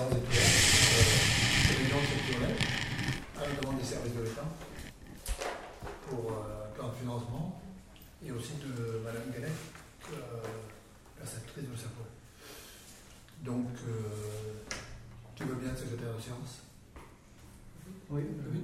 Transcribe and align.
séance 0.00 0.12
est 0.12 0.26
ouverte. 0.26 0.56
Euh, 0.96 1.76
réunion 1.76 2.00
sectorielle 2.08 2.56
à 3.36 3.40
la 3.48 3.54
demande 3.60 3.78
des 3.78 3.84
services 3.84 4.14
de 4.14 4.22
l'État 4.22 4.44
pour 6.08 6.32
euh, 6.32 6.66
un 6.66 6.74
plan 6.74 6.88
de 6.88 6.94
financement 6.94 7.60
et 8.24 8.30
aussi 8.32 8.52
de 8.54 9.00
Madame 9.04 9.30
Gallet, 9.32 9.52
euh, 10.12 10.16
perceptrice 11.16 11.64
de 11.64 11.76
sa 11.76 11.88
Donc, 13.44 13.66
euh, 13.88 14.64
tu 15.34 15.44
veux 15.44 15.54
bien 15.54 15.70
être 15.70 15.78
secrétaire 15.78 16.14
de 16.16 16.20
séance? 16.20 16.60
Oui. 18.10 18.22
Oui. 18.52 18.62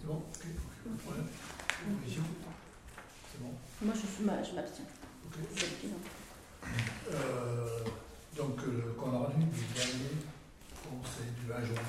C'est 0.00 0.06
bon? 0.06 0.16
Ok. 0.16 0.42
Pas 0.84 0.90
de 0.90 0.98
problème. 1.00 1.26
C'est 3.32 3.42
bon? 3.42 3.52
Moi, 3.82 3.94
je, 3.94 4.00
suis- 4.00 4.24
je 4.44 4.54
m'abstiens. 4.54 4.84
Ok. 5.26 5.34
C'est 5.56 5.66
le. 5.66 5.96
Euh, 7.12 7.84
donc, 8.36 8.58
euh, 8.66 8.82
le 8.86 8.92
compte 8.92 9.12
rendu 9.14 9.44
du 9.44 9.64
dernier 9.74 10.10
conseil 10.88 11.30
du 11.40 11.48
20 11.48 11.64
juin. 11.66 11.82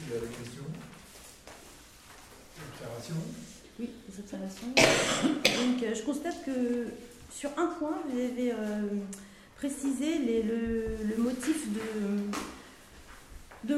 Il 0.00 0.12
y 0.12 0.16
a 0.16 0.20
des 0.20 0.26
questions? 0.26 0.64
Observations? 2.72 3.22
Oui, 3.78 3.90
des 4.08 4.18
observations. 4.20 4.66
Donc, 4.68 5.82
euh, 5.82 5.94
je 5.94 6.02
constate 6.02 6.44
que 6.44 6.88
sur 7.30 7.50
un 7.56 7.66
point, 7.78 7.98
vous 8.08 8.18
avez 8.18 8.52
euh, 8.52 8.56
précisé 9.56 10.18
le 10.18 11.22
motif 11.22 11.72
de, 11.72 11.80
du 13.64 13.74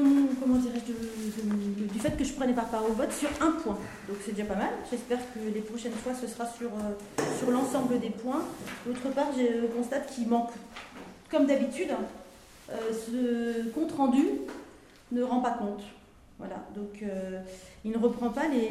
fait 1.99 2.17
que 2.17 2.23
je 2.23 2.33
prenais 2.33 2.53
pas 2.53 2.63
part 2.63 2.83
au 2.85 2.93
vote 2.93 3.11
sur 3.11 3.29
un 3.41 3.51
point. 3.51 3.77
Donc, 4.07 4.17
c'est 4.23 4.31
déjà 4.33 4.45
pas 4.47 4.55
mal. 4.55 4.69
J'espère 4.89 5.19
que 5.33 5.39
les 5.53 5.61
prochaines 5.61 5.91
fois, 5.93 6.13
ce 6.13 6.27
sera 6.27 6.45
sur, 6.47 6.69
euh, 6.69 7.23
sur 7.39 7.51
l'ensemble 7.51 7.99
des 7.99 8.09
points. 8.09 8.43
D'autre 8.85 9.09
part, 9.13 9.27
je 9.37 9.67
constate 9.67 10.11
qu'il 10.13 10.27
manque, 10.27 10.51
comme 11.29 11.45
d'habitude, 11.45 11.89
euh, 12.71 12.75
ce 12.91 13.69
compte 13.69 13.91
rendu 13.91 14.23
ne 15.11 15.21
rend 15.23 15.41
pas 15.41 15.51
compte. 15.51 15.83
Voilà, 16.37 16.57
donc 16.75 17.01
euh, 17.01 17.39
il 17.85 17.91
ne 17.91 17.97
reprend 17.97 18.29
pas 18.29 18.49
les- 18.49 18.69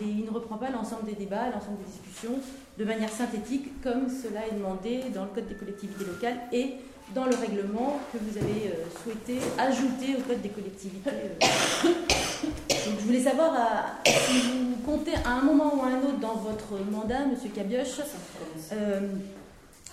il 0.00 0.24
ne 0.24 0.30
reprend 0.30 0.58
pas 0.58 0.70
l'ensemble 0.70 1.06
des 1.06 1.16
débats, 1.16 1.50
l'ensemble 1.52 1.78
des 1.78 1.90
discussions 1.90 2.38
de 2.78 2.84
manière 2.84 3.10
synthétique, 3.10 3.82
comme 3.82 4.08
cela 4.08 4.46
est 4.46 4.54
demandé 4.54 5.00
dans 5.12 5.24
le 5.24 5.30
code 5.30 5.48
des 5.48 5.56
collectivités 5.56 6.04
locales 6.04 6.38
et 6.52 6.74
dans 7.14 7.24
le 7.24 7.34
règlement 7.34 7.98
que 8.12 8.18
vous 8.18 8.38
avez 8.38 8.68
euh, 8.72 8.84
souhaité 9.02 9.38
ajouter 9.58 10.16
au 10.18 10.22
code 10.22 10.40
des 10.42 10.48
collectivités. 10.50 11.10
euh. 11.10 11.88
Donc 12.86 12.94
je 13.00 13.04
voulais 13.06 13.20
savoir 13.22 13.52
à- 13.54 14.08
si 14.10 14.40
vous 14.40 14.76
comptez 14.86 15.12
à 15.24 15.32
un 15.32 15.42
moment 15.42 15.74
ou 15.76 15.82
à 15.82 15.86
un 15.88 15.98
autre 15.98 16.18
dans 16.20 16.34
votre 16.34 16.82
mandat, 16.90 17.26
Monsieur 17.30 17.50
Cabioche, 17.54 18.00
euh, 18.72 19.00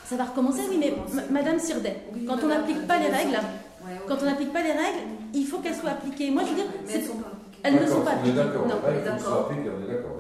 ça 0.06 0.16
va 0.16 0.26
recommencer, 0.26 0.62
oui, 0.70 0.78
mais 0.80 0.94
ma- 1.14 1.40
Madame 1.42 1.60
Sirdet, 1.60 1.98
quand 2.28 2.38
on 2.44 2.48
n'applique 2.48 2.88
pas 2.88 2.98
les 2.98 3.08
règles, 3.08 3.40
quand 4.08 4.18
on 4.22 4.26
n'applique 4.26 4.54
pas 4.54 4.62
les 4.64 4.72
règles, 4.72 5.00
il 5.34 5.46
faut 5.46 5.58
qu'elles 5.58 5.76
soient 5.76 5.92
appliquées. 5.92 6.30
Moi, 6.32 6.44
je 6.46 6.50
veux 6.50 6.56
dire, 6.56 6.66
c'est- 6.86 7.00
elles 7.64 7.74
ne 7.82 7.88
sont 7.88 8.02
pas 8.02 8.12
appliquées. 8.12 8.38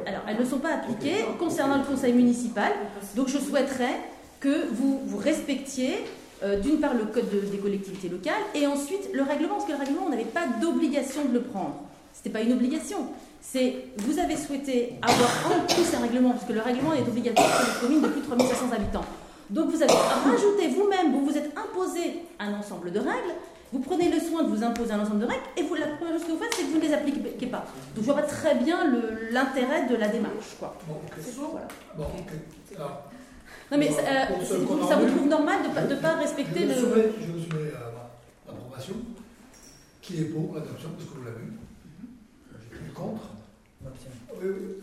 Alors, 0.06 0.22
elles 0.28 0.40
ne 0.40 0.46
sont 0.46 0.58
pas 0.60 0.74
appliquées 0.74 1.26
concernant 1.40 1.78
le 1.78 1.84
conseil 1.84 2.14
municipal. 2.14 2.72
Donc, 3.16 3.28
je 3.30 3.38
souhaiterais 3.38 3.96
que 4.40 4.68
vous, 4.72 5.00
vous 5.06 5.18
respectiez, 5.18 6.04
euh, 6.44 6.60
d'une 6.60 6.80
part, 6.80 6.94
le 6.94 7.06
code 7.06 7.30
de- 7.30 7.40
des 7.52 7.58
collectivités 7.58 8.10
locales 8.10 8.42
et 8.56 8.68
ensuite 8.68 9.10
le 9.14 9.24
règlement, 9.24 9.56
parce 9.56 9.66
que 9.66 9.72
le 9.72 9.78
règlement, 9.80 10.02
on 10.08 10.10
n'avait 10.10 10.24
pas 10.26 10.46
d'obligation 10.62 11.26
de 11.26 11.34
le 11.34 11.42
prendre. 11.42 11.76
Ce 12.14 12.20
n'était 12.20 12.30
pas 12.38 12.42
une 12.46 12.54
obligation. 12.54 13.08
C'est 13.42 13.76
vous 13.98 14.20
avez 14.20 14.36
souhaité 14.36 14.94
avoir 15.02 15.30
en 15.48 15.66
plus 15.66 15.94
un 15.96 16.02
règlement, 16.02 16.32
parce 16.32 16.46
que 16.46 16.54
le 16.54 16.62
règlement 16.62 16.94
est 16.94 17.02
obligatoire 17.08 17.48
pour 17.50 17.66
les 17.74 17.88
communes 17.88 18.02
de 18.02 18.08
plus 18.10 18.22
de 18.22 18.26
3500 18.26 18.72
habitants. 18.74 19.06
Donc, 19.50 19.70
vous 19.70 19.82
avez 19.82 19.94
rajouté 19.94 20.68
vous-même, 20.70 21.14
vous 21.14 21.26
vous 21.26 21.38
êtes 21.38 21.52
imposé 21.58 22.16
un 22.40 22.54
ensemble 22.54 22.92
de 22.92 23.00
règles. 23.00 23.34
Vous 23.72 23.80
prenez 23.80 24.10
le 24.10 24.20
soin 24.20 24.44
de 24.44 24.50
vous 24.50 24.64
imposer 24.64 24.92
un 24.94 25.00
ensemble 25.02 25.20
de 25.20 25.26
règles 25.26 25.44
et 25.58 25.64
vous, 25.64 25.76
la 25.76 25.88
première 25.88 26.14
chose 26.14 26.24
que 26.26 26.32
vous 26.32 26.38
faites, 26.38 26.54
c'est 26.56 26.64
que 26.64 26.68
vous 26.72 26.78
ne 26.78 26.82
les 26.82 26.94
appliquez 26.94 27.48
pas. 27.48 27.66
Donc 27.96 28.00
je 28.00 28.12
vois 28.12 28.16
pas 28.16 28.22
très 28.24 28.56
bien 28.56 28.80
l'intérêt 29.32 29.86
de 29.88 29.96
la 29.96 30.08
démarche. 30.08 30.56
Quoi. 30.60 30.76
Bon, 30.88 30.96
voilà. 31.52 31.68
Alors, 32.78 33.04
Non 33.72 33.78
mais 33.78 33.90
euh, 33.90 34.46
ça 34.46 34.96
vous 34.96 35.08
trouve 35.10 35.28
normal 35.28 35.64
de 35.64 35.68
ne 35.70 35.74
pas, 35.74 35.82
de 35.84 35.96
pas 35.96 36.16
respecter 36.16 36.62
je, 36.62 36.68
le... 36.86 37.14
je 37.20 37.32
vous 37.32 37.40
soumets 37.44 37.72
à 37.76 37.92
ma- 37.92 38.10
l'approbation. 38.54 38.96
Qui 40.02 40.22
est 40.22 40.26
pour 40.26 40.56
l'adoption 40.56 40.90
Parce 40.98 41.10
que 41.10 41.16
vous 41.18 41.24
l'avez 41.26 41.40
vu. 41.40 41.52
Qui 42.72 42.90
est 42.90 42.94
contre. 42.94 43.24
Oui, 43.84 43.90
oui. 44.42 44.82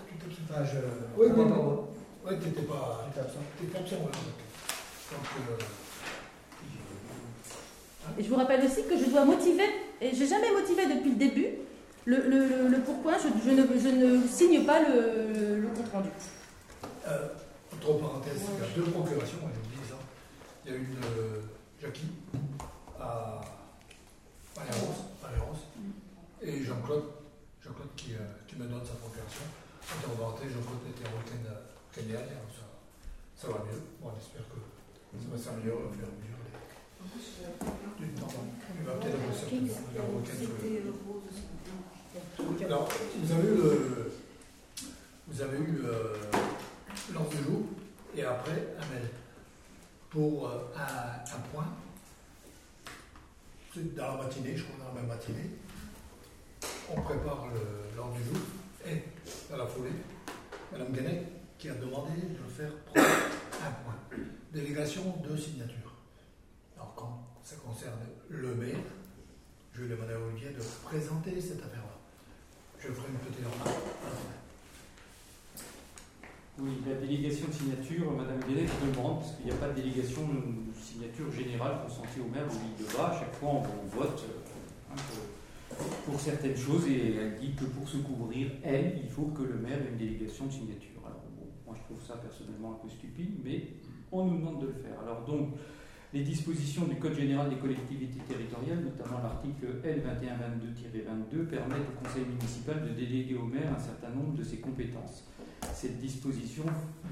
Enfin, 0.51 0.63
je. 0.65 0.79
Oui, 1.19 1.29
je 1.29 1.33
oui. 1.41 1.49
pas 1.49 1.57
au 1.57 1.63
vote. 1.63 1.85
Oui, 2.27 2.33
tu 2.43 2.49
n'étais 2.49 2.63
pas. 2.63 3.07
J'étais 3.09 3.21
absent. 3.27 3.39
Tu 3.59 3.65
étais 3.67 3.79
absent, 3.79 3.97
oui. 4.01 4.13
Donc, 5.13 5.27
euh, 5.51 5.65
Et 8.19 8.23
je 8.25 8.29
vous 8.29 8.37
rappelle 8.37 8.65
aussi 8.65 8.83
que 8.85 8.99
je 8.99 9.11
dois 9.11 9.25
motiver, 9.25 9.65
et 10.01 10.15
j'ai 10.15 10.27
jamais 10.27 10.51
motivé 10.53 10.87
depuis 10.95 11.11
le 11.11 11.17
début, 11.17 11.47
le, 12.05 12.17
le- 12.17 12.47
le- 12.49 12.69
le 12.69 12.79
pourquoi 12.81 13.15
je, 13.17 13.29
je 13.49 13.51
ne, 13.55 13.63
je 13.79 13.89
ne 13.89 14.27
signe 14.29 14.65
pas 14.67 14.81
le, 14.81 15.61
le 15.63 15.69
compte 15.69 15.91
rendu. 15.93 16.09
euh, 17.09 17.29
entre 17.85 18.01
parenthèses, 18.01 18.43
il 18.57 18.61
y 18.61 18.67
a 18.67 18.71
deux 18.75 18.91
procurations, 18.91 19.39
j'ai 19.53 19.61
oublié 19.61 19.85
ça. 19.89 19.99
Il 20.65 20.73
y 20.73 20.75
a 20.75 20.79
une 20.79 20.97
euh, 21.05 21.41
Jackie 21.81 22.09
à 22.99 23.41
Valéance, 24.57 25.61
et 26.41 26.63
Jean-Claude, 26.63 27.05
Jean-Claude 27.63 27.89
qui, 27.97 28.13
euh, 28.15 28.25
qui 28.47 28.57
me 28.57 28.65
donne 28.65 28.85
sa 28.85 28.95
procuration. 28.95 29.45
Entre 29.83 30.17
parenthèses, 30.17 30.53
Jean-Claude 30.53 30.85
était 30.89 31.09
à 31.09 31.13
Kenya, 31.93 32.19
ça, 32.53 32.65
ça 33.37 33.49
va 33.49 33.65
mieux. 33.65 33.81
Bon, 34.01 34.11
on 34.15 34.19
espère 34.19 34.45
que 34.49 34.61
ça 35.13 35.29
va 35.33 35.39
s'améliorer 35.39 35.85
au 35.85 35.93
fur 35.93 36.05
et 36.05 36.09
à 36.09 36.15
mesure 36.17 36.41
du 37.99 38.09
temps. 38.21 38.29
Il 38.81 38.85
va 38.87 38.93
peut-être 38.95 39.15
avoir 39.15 39.37
certainement 39.37 39.85
alors, 42.65 42.89
vous 43.23 43.33
avez 43.33 43.49
eu 43.49 43.55
le, 43.57 44.13
vous 45.27 45.43
avez 45.43 45.59
eu 45.59 45.83
euh, 45.85 46.15
l'ordre 47.13 47.31
du 47.31 47.45
jour 47.45 47.63
et 48.17 48.23
après 48.25 48.53
mail 48.53 49.09
pour 50.11 50.49
euh, 50.49 50.59
un, 50.77 51.41
point. 51.53 51.67
C'est 53.75 53.95
dans 53.95 54.17
la 54.17 54.23
matinée, 54.23 54.57
je 54.57 54.65
crois 54.65 54.77
dans 54.85 54.95
la 54.95 55.01
même 55.01 55.09
matinée. 55.09 55.51
On 56.91 57.01
prépare 57.01 57.49
l'ordre 57.97 58.15
du 58.15 58.25
jour 58.25 58.41
et 58.87 59.03
dans 59.51 59.57
la 59.57 59.67
foulée, 59.67 59.91
Madame 60.71 60.93
Guénec 60.93 61.23
qui 61.59 61.69
a 61.69 61.75
demandé 61.75 62.13
de 62.21 62.51
faire 62.51 62.71
un 62.95 63.71
point. 63.83 64.19
Délégation 64.53 65.17
de 65.29 65.37
signature. 65.37 65.93
Alors 66.77 66.95
quand 66.95 67.27
ça 67.43 67.57
concerne 67.57 67.99
le 68.29 68.55
maire, 68.55 68.77
je 69.73 69.83
vais 69.83 69.89
demander 69.89 70.13
à 70.15 70.21
Olivier 70.21 70.51
de 70.51 70.63
présenter 70.85 71.41
cette 71.41 71.59
affaire-là. 71.59 71.99
Je 72.79 72.93
ferai 72.93 73.09
une 73.09 73.19
petite 73.19 73.45
remarque. 73.45 73.81
Oui, 76.57 76.71
la 76.87 76.95
délégation 76.95 77.49
de 77.49 77.53
signature, 77.53 78.13
Madame 78.13 78.39
Guénet 78.47 78.69
demande, 78.87 79.19
parce 79.19 79.35
qu'il 79.35 79.47
n'y 79.47 79.51
a 79.51 79.57
pas 79.57 79.71
de 79.71 79.75
délégation 79.75 80.23
de 80.23 80.71
signature 80.81 81.27
générale 81.33 81.83
consentie 81.83 82.21
au 82.21 82.31
maire 82.31 82.47
ligne 82.47 82.79
de 82.79 82.87
bas. 82.97 83.11
À 83.11 83.19
chaque 83.19 83.35
fois, 83.35 83.59
on, 83.59 83.87
vote 83.91 84.23
euh, 84.23 84.95
pour, 85.75 85.87
pour 86.07 86.21
certaines 86.21 86.57
choses 86.57 86.87
et 86.87 87.17
elle 87.17 87.35
dit 87.41 87.55
que 87.59 87.65
pour 87.65 87.89
se 87.89 87.97
couvrir, 87.97 88.53
elle, 88.63 89.01
il 89.03 89.11
faut 89.11 89.35
que 89.35 89.43
le 89.43 89.59
maire 89.59 89.83
ait 89.83 89.91
une 89.91 89.99
délégation 89.99 90.47
de 90.47 90.53
signature. 90.53 91.03
Alors, 91.05 91.27
bon, 91.37 91.51
moi, 91.67 91.75
je 91.77 91.93
trouve 91.93 92.07
ça 92.07 92.19
personnellement 92.23 92.79
un 92.79 92.87
peu 92.87 92.89
stupide, 92.89 93.35
mais 93.45 93.67
on 94.13 94.25
nous 94.27 94.39
demande 94.39 94.61
de 94.61 94.67
le 94.69 94.75
faire. 94.75 95.01
Alors, 95.03 95.27
donc, 95.27 95.59
les 96.13 96.23
dispositions 96.23 96.85
du 96.87 96.95
Code 97.01 97.15
général 97.15 97.51
des 97.51 97.57
collectivités 97.57 98.23
territoriales, 98.29 98.85
notamment 98.85 99.19
l'article 99.21 99.83
L2122-22, 99.83 101.47
permettent 101.51 101.91
au 101.91 102.07
conseil 102.07 102.23
municipal 102.25 102.81
de 102.87 102.95
déléguer 102.95 103.35
au 103.35 103.47
maire 103.47 103.75
un 103.75 103.81
certain 103.81 104.11
nombre 104.11 104.39
de 104.39 104.45
ses 104.45 104.59
compétences. 104.59 105.25
Cette 105.73 105.99
disposition 105.99 106.65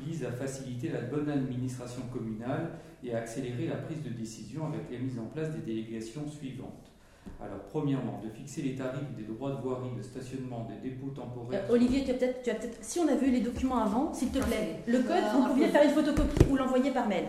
vise 0.05 0.25
à 0.25 0.33
faciliter 0.33 0.89
la 0.89 1.01
bonne 1.01 1.29
administration 1.31 2.03
communale 2.13 2.71
et 3.05 3.15
à 3.15 3.19
accélérer 3.19 3.67
la 3.67 3.77
prise 3.77 4.03
de 4.03 4.11
décision 4.11 4.67
avec 4.67 4.91
la 4.91 4.99
mise 4.99 5.19
en 5.19 5.27
place 5.27 5.51
des 5.51 5.61
délégations 5.61 6.29
suivantes. 6.29 6.93
Alors, 7.41 7.59
premièrement, 7.71 8.21
de 8.25 8.31
fixer 8.31 8.63
les 8.63 8.75
tarifs 8.75 9.11
des 9.17 9.25
droits 9.25 9.51
de 9.51 9.61
voirie, 9.61 9.91
de 9.97 10.03
stationnement, 10.03 10.69
des 10.69 10.91
dépôts 10.91 11.11
temporaires. 11.11 11.63
Euh, 11.69 11.75
Olivier, 11.75 12.05
tu 12.05 12.11
as 12.11 12.15
peut-être, 12.15 12.43
tu 12.43 12.51
as 12.51 12.55
peut-être, 12.55 12.79
si 12.81 13.01
on 13.01 13.09
a 13.09 13.15
vu 13.15 13.31
les 13.31 13.41
documents 13.41 13.79
avant, 13.79 14.13
s'il 14.13 14.29
te 14.29 14.39
plaît, 14.39 14.81
le 14.87 14.99
code, 15.01 15.25
vous 15.35 15.49
pouviez 15.49 15.69
faire 15.69 15.83
une 15.85 15.91
photocopie 15.91 16.47
ou 16.51 16.57
l'envoyer 16.57 16.91
par 16.91 17.09
mail. 17.09 17.25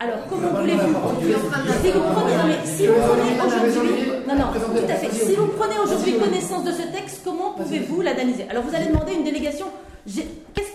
Alors, 0.00 0.26
comment 0.28 0.48
voulez-vous 0.48 0.80
Si 0.82 1.92
vous 1.92 2.00
prenez, 2.00 2.36
non, 2.36 2.46
mais 2.46 2.66
si 2.66 2.86
vous 2.86 2.94
prenez 2.94 3.36
Vas-y, 3.36 3.68
aujourd'hui, 3.68 4.06
non, 4.26 4.34
non, 4.34 4.52
tout 4.52 4.90
à 4.90 4.94
fait. 4.96 5.10
Si 5.12 5.36
vous 5.36 5.46
prenez 5.46 5.78
aujourd'hui 5.78 6.18
connaissance 6.18 6.64
de 6.64 6.72
ce 6.72 6.92
texte, 6.92 7.20
comment 7.24 7.52
pouvez-vous 7.52 8.00
l'analyser 8.02 8.48
Alors, 8.48 8.64
vous 8.64 8.74
allez 8.74 8.86
demander 8.86 9.12
une 9.14 9.24
délégation. 9.24 9.66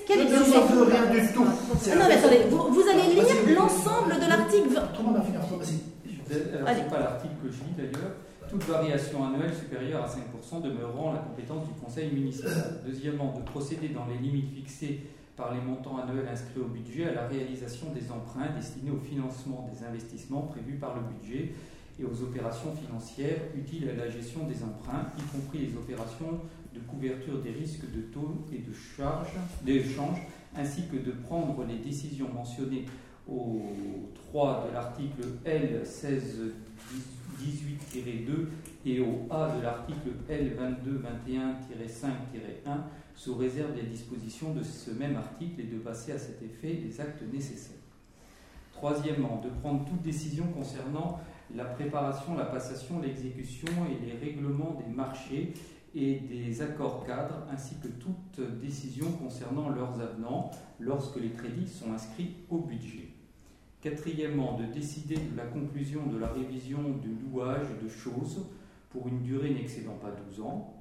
Je 0.08 0.14
le 0.14 0.24
ne 0.24 0.76
veux 0.76 0.84
rien 0.84 1.06
du 1.12 1.34
tout. 1.34 1.46
Ah 1.46 1.96
Non, 1.96 2.06
mais 2.08 2.14
attendez, 2.16 2.40
vous, 2.50 2.74
vous 2.74 2.84
allez 2.90 3.14
lire 3.14 3.60
l'ensemble 3.60 4.16
de 4.16 4.30
l'article. 4.30 4.82
Tout 4.96 5.04
le 5.04 5.10
monde 5.10 5.24
finir. 5.24 5.42
Vas-y. 5.42 6.54
Alors, 6.56 6.68
Allez. 6.68 6.82
c'est 6.84 6.90
pas 6.90 7.00
l'article 7.00 7.34
que 7.44 7.50
je 7.52 7.58
lis 7.64 7.76
d'ailleurs. 7.78 8.12
Toute 8.50 8.64
variation 8.64 9.26
annuelle 9.26 9.54
supérieure 9.54 10.04
à 10.04 10.08
5% 10.08 10.62
demeurant 10.62 11.12
la 11.12 11.20
compétence 11.20 11.68
du 11.68 11.74
conseil 11.74 12.12
municipal. 12.12 12.82
Deuxièmement, 12.86 13.34
de 13.38 13.44
procéder 13.44 13.90
dans 13.90 14.06
les 14.06 14.18
limites 14.18 14.54
fixées 14.56 15.02
par 15.36 15.54
les 15.54 15.60
montants 15.62 15.98
annuels 15.98 16.28
inscrits 16.32 16.62
au 16.62 16.68
budget 16.68 17.10
à 17.10 17.14
la 17.14 17.28
réalisation 17.28 17.88
des 17.94 18.10
emprunts 18.10 18.50
destinés 18.56 18.92
au 18.92 19.00
financement 19.00 19.70
des 19.72 19.86
investissements 19.86 20.42
prévus 20.44 20.76
par 20.76 20.96
le 20.96 21.02
budget 21.02 21.54
et 22.00 22.06
aux 22.06 22.24
opérations 22.24 22.74
financières 22.76 23.42
utiles 23.56 23.90
à 23.90 23.96
la 24.06 24.10
gestion 24.10 24.46
des 24.46 24.64
emprunts, 24.64 25.08
y 25.18 25.22
compris 25.38 25.60
les 25.68 25.76
opérations 25.76 26.40
de 26.78 26.90
couverture 26.90 27.42
des 27.42 27.52
risques 27.52 27.92
de 27.92 28.02
taux 28.02 28.46
et 28.54 28.60
de 28.60 28.74
charges, 28.74 29.34
d'échange, 29.64 30.20
ainsi 30.56 30.84
que 30.88 30.98
de 30.98 31.12
prendre 31.12 31.64
les 31.66 31.78
décisions 31.78 32.30
mentionnées 32.34 32.86
au 33.30 33.62
3 34.30 34.68
de 34.68 34.74
l'article 34.74 35.24
L 35.46 35.82
16 35.86 36.54
18-2 37.44 38.48
et 38.86 39.00
au 39.00 39.28
A 39.30 39.56
de 39.56 39.62
l'article 39.62 40.10
L 40.30 40.56
22 40.58 41.04
21-5-1 42.66 42.78
sous 43.16 43.36
réserve 43.36 43.76
des 43.76 43.84
dispositions 43.84 44.54
de 44.54 44.64
ce 44.64 44.92
même 44.92 45.16
article 45.16 45.62
et 45.62 45.66
de 45.66 45.78
passer 45.78 46.14
à 46.14 46.18
cet 46.18 46.42
effet 46.42 46.80
les 46.84 47.02
actes 47.02 47.24
nécessaires. 47.32 47.76
Troisièmement, 48.74 49.42
de 49.44 49.50
prendre 49.62 49.86
toute 49.86 50.02
décision 50.02 50.46
concernant 50.48 51.20
la 51.56 51.66
préparation, 51.66 52.36
la 52.36 52.46
passation, 52.46 53.02
l'exécution 53.02 53.68
et 53.90 54.06
les 54.06 54.18
règlements 54.18 54.80
des 54.86 54.94
marchés 54.94 55.54
et 55.98 56.20
des 56.20 56.62
accords 56.62 57.04
cadres, 57.06 57.44
ainsi 57.52 57.76
que 57.82 57.88
toute 57.88 58.60
décision 58.62 59.12
concernant 59.14 59.70
leurs 59.70 60.00
avenants 60.00 60.52
lorsque 60.80 61.20
les 61.20 61.32
crédits 61.32 61.68
sont 61.68 61.92
inscrits 61.92 62.36
au 62.50 62.60
budget. 62.60 63.10
Quatrièmement, 63.82 64.60
de 64.60 64.66
décider 64.66 65.16
de 65.16 65.36
la 65.36 65.46
conclusion 65.46 66.06
de 66.06 66.20
la 66.20 66.28
révision 66.28 66.82
du 67.02 67.10
louage 67.16 67.68
de 67.82 67.90
choses 67.90 68.46
pour 68.92 69.08
une 69.08 69.24
durée 69.24 69.50
n'excédant 69.50 69.96
pas 69.96 70.12
12 70.30 70.42
ans. 70.42 70.74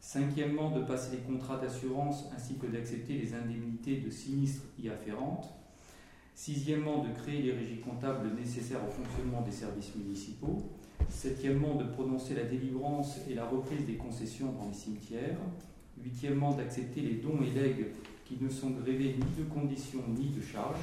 Cinquièmement, 0.00 0.70
de 0.70 0.82
passer 0.82 1.16
les 1.16 1.22
contrats 1.22 1.58
d'assurance 1.58 2.24
ainsi 2.34 2.54
que 2.54 2.66
d'accepter 2.66 3.18
les 3.18 3.34
indemnités 3.34 3.98
de 3.98 4.10
sinistres 4.10 4.64
y 4.82 4.88
afférentes. 4.88 5.52
Sixièmement, 6.34 7.04
de 7.04 7.12
créer 7.12 7.42
les 7.42 7.52
régies 7.52 7.80
comptables 7.80 8.34
nécessaires 8.34 8.80
au 8.82 8.90
fonctionnement 8.90 9.42
des 9.42 9.52
services 9.52 9.94
municipaux. 9.94 10.62
Septièmement, 11.08 11.76
de 11.76 11.84
prononcer 11.84 12.34
la 12.34 12.44
délivrance 12.44 13.20
et 13.28 13.34
la 13.34 13.46
reprise 13.46 13.86
des 13.86 13.94
concessions 13.94 14.52
dans 14.52 14.68
les 14.68 14.74
cimetières. 14.74 15.38
Huitièmement, 16.02 16.54
d'accepter 16.54 17.00
les 17.00 17.14
dons 17.14 17.38
et 17.42 17.58
legs 17.58 17.86
qui 18.24 18.38
ne 18.40 18.48
sont 18.48 18.70
grévés 18.70 19.16
ni 19.18 19.42
de 19.44 19.48
conditions 19.48 20.02
ni 20.08 20.30
de 20.30 20.40
charges. 20.40 20.80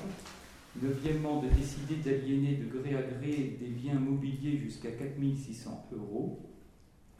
Neuvièmement, 0.81 1.41
de 1.41 1.49
décider 1.49 1.95
d'aliéner 1.95 2.55
de 2.55 2.67
gré 2.67 2.95
à 2.95 3.01
gré 3.01 3.57
des 3.59 3.67
biens 3.67 3.99
mobiliers 3.99 4.57
jusqu'à 4.57 4.91
4600 4.91 5.89
euros. 5.93 6.39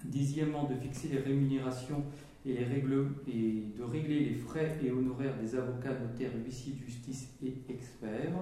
Dixièmement, 0.06 0.70
de 0.70 0.76
fixer 0.76 1.10
les 1.10 1.20
rémunérations 1.20 2.04
et, 2.46 2.52
et 2.54 3.64
de 3.78 3.84
régler 3.84 4.20
les 4.22 4.36
frais 4.36 4.78
et 4.84 4.92
honoraires 4.92 5.38
des 5.42 5.56
avocats, 5.56 5.98
notaires, 6.00 6.32
huissiers 6.46 6.74
de 6.74 6.86
justice 6.86 7.30
et 7.44 7.54
experts. 7.70 8.34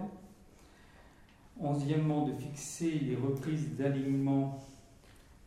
Onzièmement, 1.59 2.27
de 2.27 2.33
fixer 2.33 3.00
les 3.00 3.15
reprises 3.15 3.75
d'alignement 3.75 4.59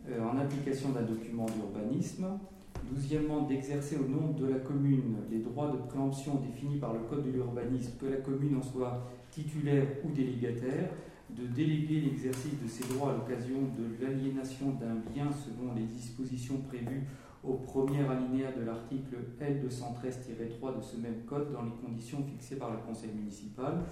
euh, 0.09 0.21
en 0.25 0.39
application 0.39 0.91
d'un 0.91 1.03
document 1.03 1.47
d'urbanisme. 1.47 2.27
Douzièmement, 2.91 3.43
d'exercer 3.43 3.97
au 3.97 4.09
nom 4.09 4.33
de 4.33 4.47
la 4.47 4.59
commune 4.59 5.17
les 5.31 5.39
droits 5.39 5.71
de 5.71 5.77
préemption 5.77 6.37
définis 6.37 6.79
par 6.79 6.95
le 6.95 7.01
Code 7.01 7.25
de 7.25 7.31
l'urbanisme, 7.31 7.93
que 8.01 8.07
la 8.07 8.17
commune 8.17 8.57
en 8.57 8.62
soit 8.62 9.07
titulaire 9.31 9.87
ou 10.05 10.11
délégataire, 10.11 10.91
de 11.31 11.47
déléguer 11.47 12.01
l'exercice 12.01 12.61
de 12.61 12.67
ses 12.67 12.93
droits 12.93 13.12
à 13.12 13.17
l'occasion 13.17 13.59
de 13.79 14.05
l'aliénation 14.05 14.71
d'un 14.81 14.97
bien 15.15 15.31
selon 15.31 15.75
les 15.75 15.85
dispositions 15.85 16.57
prévues 16.69 17.07
au 17.45 17.55
premier 17.55 18.01
alinéa 18.01 18.51
de 18.53 18.65
l'article 18.65 19.17
L213-3 19.41 20.77
de 20.77 20.83
ce 20.83 20.97
même 20.97 21.23
code 21.27 21.53
dans 21.53 21.62
les 21.62 21.73
conditions 21.85 22.25
fixées 22.25 22.57
par 22.57 22.71
le 22.73 22.79
conseil 22.79 23.11
municipal. 23.15 23.85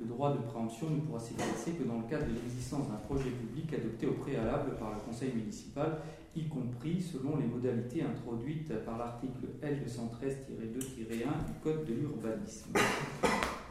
Le 0.00 0.06
droit 0.06 0.32
de 0.32 0.38
préemption 0.38 0.88
ne 0.88 1.00
pourra 1.00 1.20
s'exercer 1.20 1.72
que 1.72 1.84
dans 1.84 1.98
le 1.98 2.04
cadre 2.08 2.26
de 2.26 2.32
l'existence 2.32 2.88
d'un 2.88 2.96
projet 2.96 3.28
public 3.28 3.74
adopté 3.74 4.06
au 4.06 4.14
préalable 4.14 4.76
par 4.78 4.94
le 4.94 5.00
conseil 5.06 5.32
municipal, 5.34 5.98
y 6.34 6.48
compris 6.48 7.02
selon 7.02 7.36
les 7.36 7.44
modalités 7.44 8.02
introduites 8.02 8.72
par 8.84 8.96
l'article 8.96 9.48
L213-2-1 9.62 11.10
du 11.10 11.52
code 11.62 11.84
de 11.84 11.92
l'urbanisme. 11.92 12.72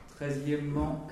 Treizièmement, 0.10 1.08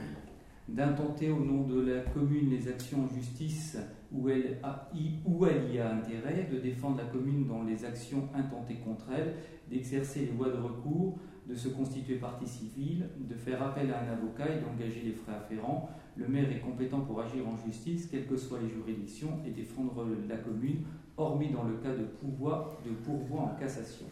d'intenter 0.68 1.32
au 1.32 1.40
nom 1.40 1.64
de 1.64 1.82
la 1.82 2.02
commune 2.02 2.52
les 2.52 2.68
actions 2.68 3.06
en 3.06 3.16
justice 3.16 3.78
où 4.12 4.30
elle, 4.30 4.60
a, 4.62 4.90
y 4.94 5.80
a 5.80 5.96
intérêt, 5.96 6.48
de 6.52 6.60
défendre 6.60 6.98
la 6.98 7.06
commune 7.06 7.48
dans 7.48 7.64
les 7.64 7.86
actions 7.86 8.30
intentées 8.36 8.80
contre 8.86 9.08
elle, 9.18 9.34
d'exercer 9.70 10.22
les 10.22 10.32
voies 10.32 10.50
de 10.50 10.58
recours, 10.58 11.18
de 11.48 11.56
se 11.56 11.70
constituer 11.70 12.16
partie 12.16 12.48
civile, 12.48 13.08
de 13.18 13.36
faire 13.36 13.62
appel 13.62 13.92
à 13.92 14.02
un 14.02 14.12
avocat 14.12 14.46
et 14.50 14.60
d'engager 14.60 15.02
les 15.06 15.14
frais 15.14 15.34
afférents. 15.34 15.90
Le 16.18 16.28
maire 16.28 16.52
est 16.52 16.60
compétent 16.60 17.02
pour 17.02 17.22
agir 17.22 17.48
en 17.48 17.56
justice, 17.56 18.08
quelles 18.08 18.28
que 18.28 18.36
soient 18.36 18.60
les 18.60 18.70
juridictions, 18.70 19.40
et 19.46 19.52
défendre 19.52 20.06
la 20.28 20.38
commune, 20.38 20.84
hormis 21.16 21.50
dans 21.50 21.64
le 21.64 21.76
cas 21.78 21.96
de 21.96 22.04
pourvoi, 22.04 22.78
de 22.86 22.92
pourvoi 22.92 23.42
en 23.42 23.56
cassation. 23.60 24.06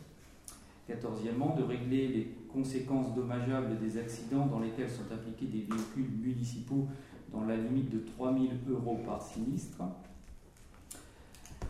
Quatorzièmement, 0.87 1.55
de 1.55 1.63
régler 1.63 2.07
les 2.07 2.31
conséquences 2.47 3.13
dommageables 3.15 3.79
des 3.79 3.97
accidents 3.97 4.45
dans 4.45 4.59
lesquels 4.59 4.89
sont 4.89 5.11
appliqués 5.11 5.47
des 5.47 5.65
véhicules 5.69 6.11
municipaux 6.21 6.87
dans 7.33 7.43
la 7.43 7.57
limite 7.57 7.89
de 7.89 7.99
3 7.99 8.33
000 8.33 8.45
euros 8.69 8.99
par 9.05 9.21
sinistre. 9.21 9.83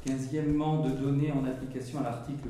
Quinzièmement, 0.03 0.83
de 0.83 0.91
donner 0.91 1.31
en 1.31 1.45
application 1.45 2.01
à 2.01 2.03
l'article 2.03 2.49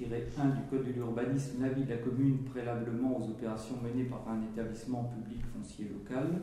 L324-1 0.00 0.54
du 0.54 0.62
Code 0.70 0.86
de 0.86 0.92
l'urbanisme 0.92 1.60
l'avis 1.60 1.82
de 1.82 1.90
la 1.90 1.96
commune 1.96 2.38
préalablement 2.44 3.18
aux 3.18 3.30
opérations 3.30 3.76
menées 3.82 4.04
par 4.04 4.24
un 4.28 4.40
établissement 4.42 5.04
public 5.04 5.44
foncier 5.52 5.88
local. 5.88 6.42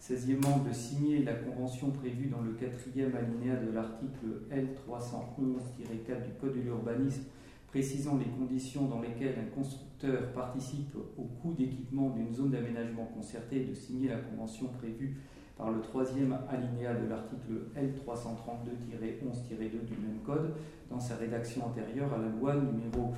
Seizièmement, 0.00 0.58
de 0.68 0.72
signer 0.72 1.22
la 1.22 1.34
convention 1.34 1.92
prévue 1.92 2.26
dans 2.26 2.40
le 2.40 2.52
quatrième 2.52 3.14
alinéa 3.14 3.54
de 3.54 3.70
l'article 3.70 4.42
L311-4 4.50 6.24
du 6.24 6.32
Code 6.40 6.56
de 6.56 6.60
l'urbanisme 6.60 7.22
précisant 7.68 8.18
les 8.18 8.26
conditions 8.26 8.86
dans 8.86 9.00
lesquelles 9.00 9.36
un 9.38 9.54
constructeur 9.54 10.32
participe 10.32 10.94
au 11.16 11.22
coût 11.22 11.54
d'équipement 11.54 12.10
d'une 12.10 12.34
zone 12.34 12.50
d'aménagement 12.50 13.06
concerté 13.06 13.62
et 13.62 13.64
de 13.64 13.74
signer 13.74 14.08
la 14.08 14.18
convention 14.18 14.66
prévue 14.78 15.16
par 15.56 15.70
le 15.70 15.80
troisième 15.80 16.36
alinéa 16.50 16.92
de 16.94 17.06
l'article 17.08 17.68
L332-11-2 17.76 19.84
du 19.84 19.96
même 19.96 20.18
code 20.24 20.54
dans 20.90 21.00
sa 21.00 21.16
rédaction 21.16 21.66
antérieure 21.66 22.12
à 22.14 22.18
la 22.18 22.28
loi 22.28 22.54
numéro 22.56 23.12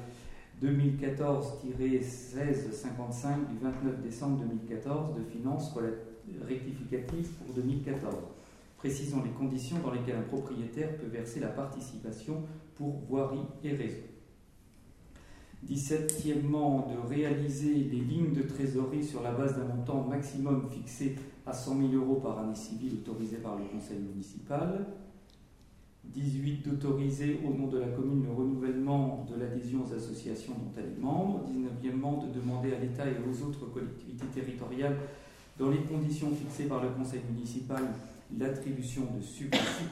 2014-1655 0.63 3.49
du 3.49 3.59
29 3.61 4.01
décembre 4.03 4.45
2014 4.45 5.17
de 5.17 5.25
finances 5.25 5.75
rectificatives 6.47 7.33
pour 7.33 7.53
2014, 7.55 8.15
précisant 8.79 9.23
les 9.23 9.31
conditions 9.31 9.79
dans 9.81 9.93
lesquelles 9.93 10.17
un 10.17 10.23
propriétaire 10.23 10.97
peut 10.97 11.07
verser 11.07 11.41
la 11.41 11.49
participation 11.49 12.43
pour 12.77 13.01
voirie 13.09 13.45
et 13.63 13.73
réseau. 13.73 14.05
17e, 15.69 16.43
de 16.43 17.09
réaliser 17.09 17.75
les 17.75 18.01
lignes 18.01 18.35
de 18.35 18.43
trésorerie 18.43 19.03
sur 19.03 19.23
la 19.23 19.33
base 19.33 19.57
d'un 19.57 19.65
montant 19.65 20.05
maximum 20.05 20.69
fixé 20.71 21.17
à 21.47 21.53
100 21.53 21.79
000 21.91 21.93
euros 21.95 22.17
par 22.17 22.39
année 22.39 22.55
civile 22.55 22.95
autorisé 22.95 23.37
par 23.37 23.57
le 23.57 23.65
conseil 23.65 23.99
municipal. 23.99 24.87
18 26.05 26.69
d'autoriser 26.69 27.41
au 27.47 27.55
nom 27.55 27.69
de 27.69 27.79
la 27.79 27.89
commune 27.89 28.25
le 28.25 28.33
renouvellement 28.33 29.27
de 29.29 29.41
l'adhésion 29.41 29.85
aux 29.85 29.95
associations 29.95 30.53
dont 30.53 30.73
elle 30.77 30.93
est 30.93 31.01
membre. 31.01 31.45
19e, 31.51 32.29
de 32.29 32.41
demander 32.41 32.75
à 32.75 32.79
l'État 32.79 33.07
et 33.07 33.17
aux 33.29 33.47
autres 33.47 33.67
collectivités 33.67 34.27
territoriales, 34.27 34.97
dans 35.59 35.71
les 35.71 35.81
conditions 35.83 36.31
fixées 36.35 36.65
par 36.65 36.83
le 36.83 36.91
conseil 36.91 37.21
municipal, 37.31 37.83
l'attribution 38.39 39.03
de 39.17 39.23
subventions 39.23 39.87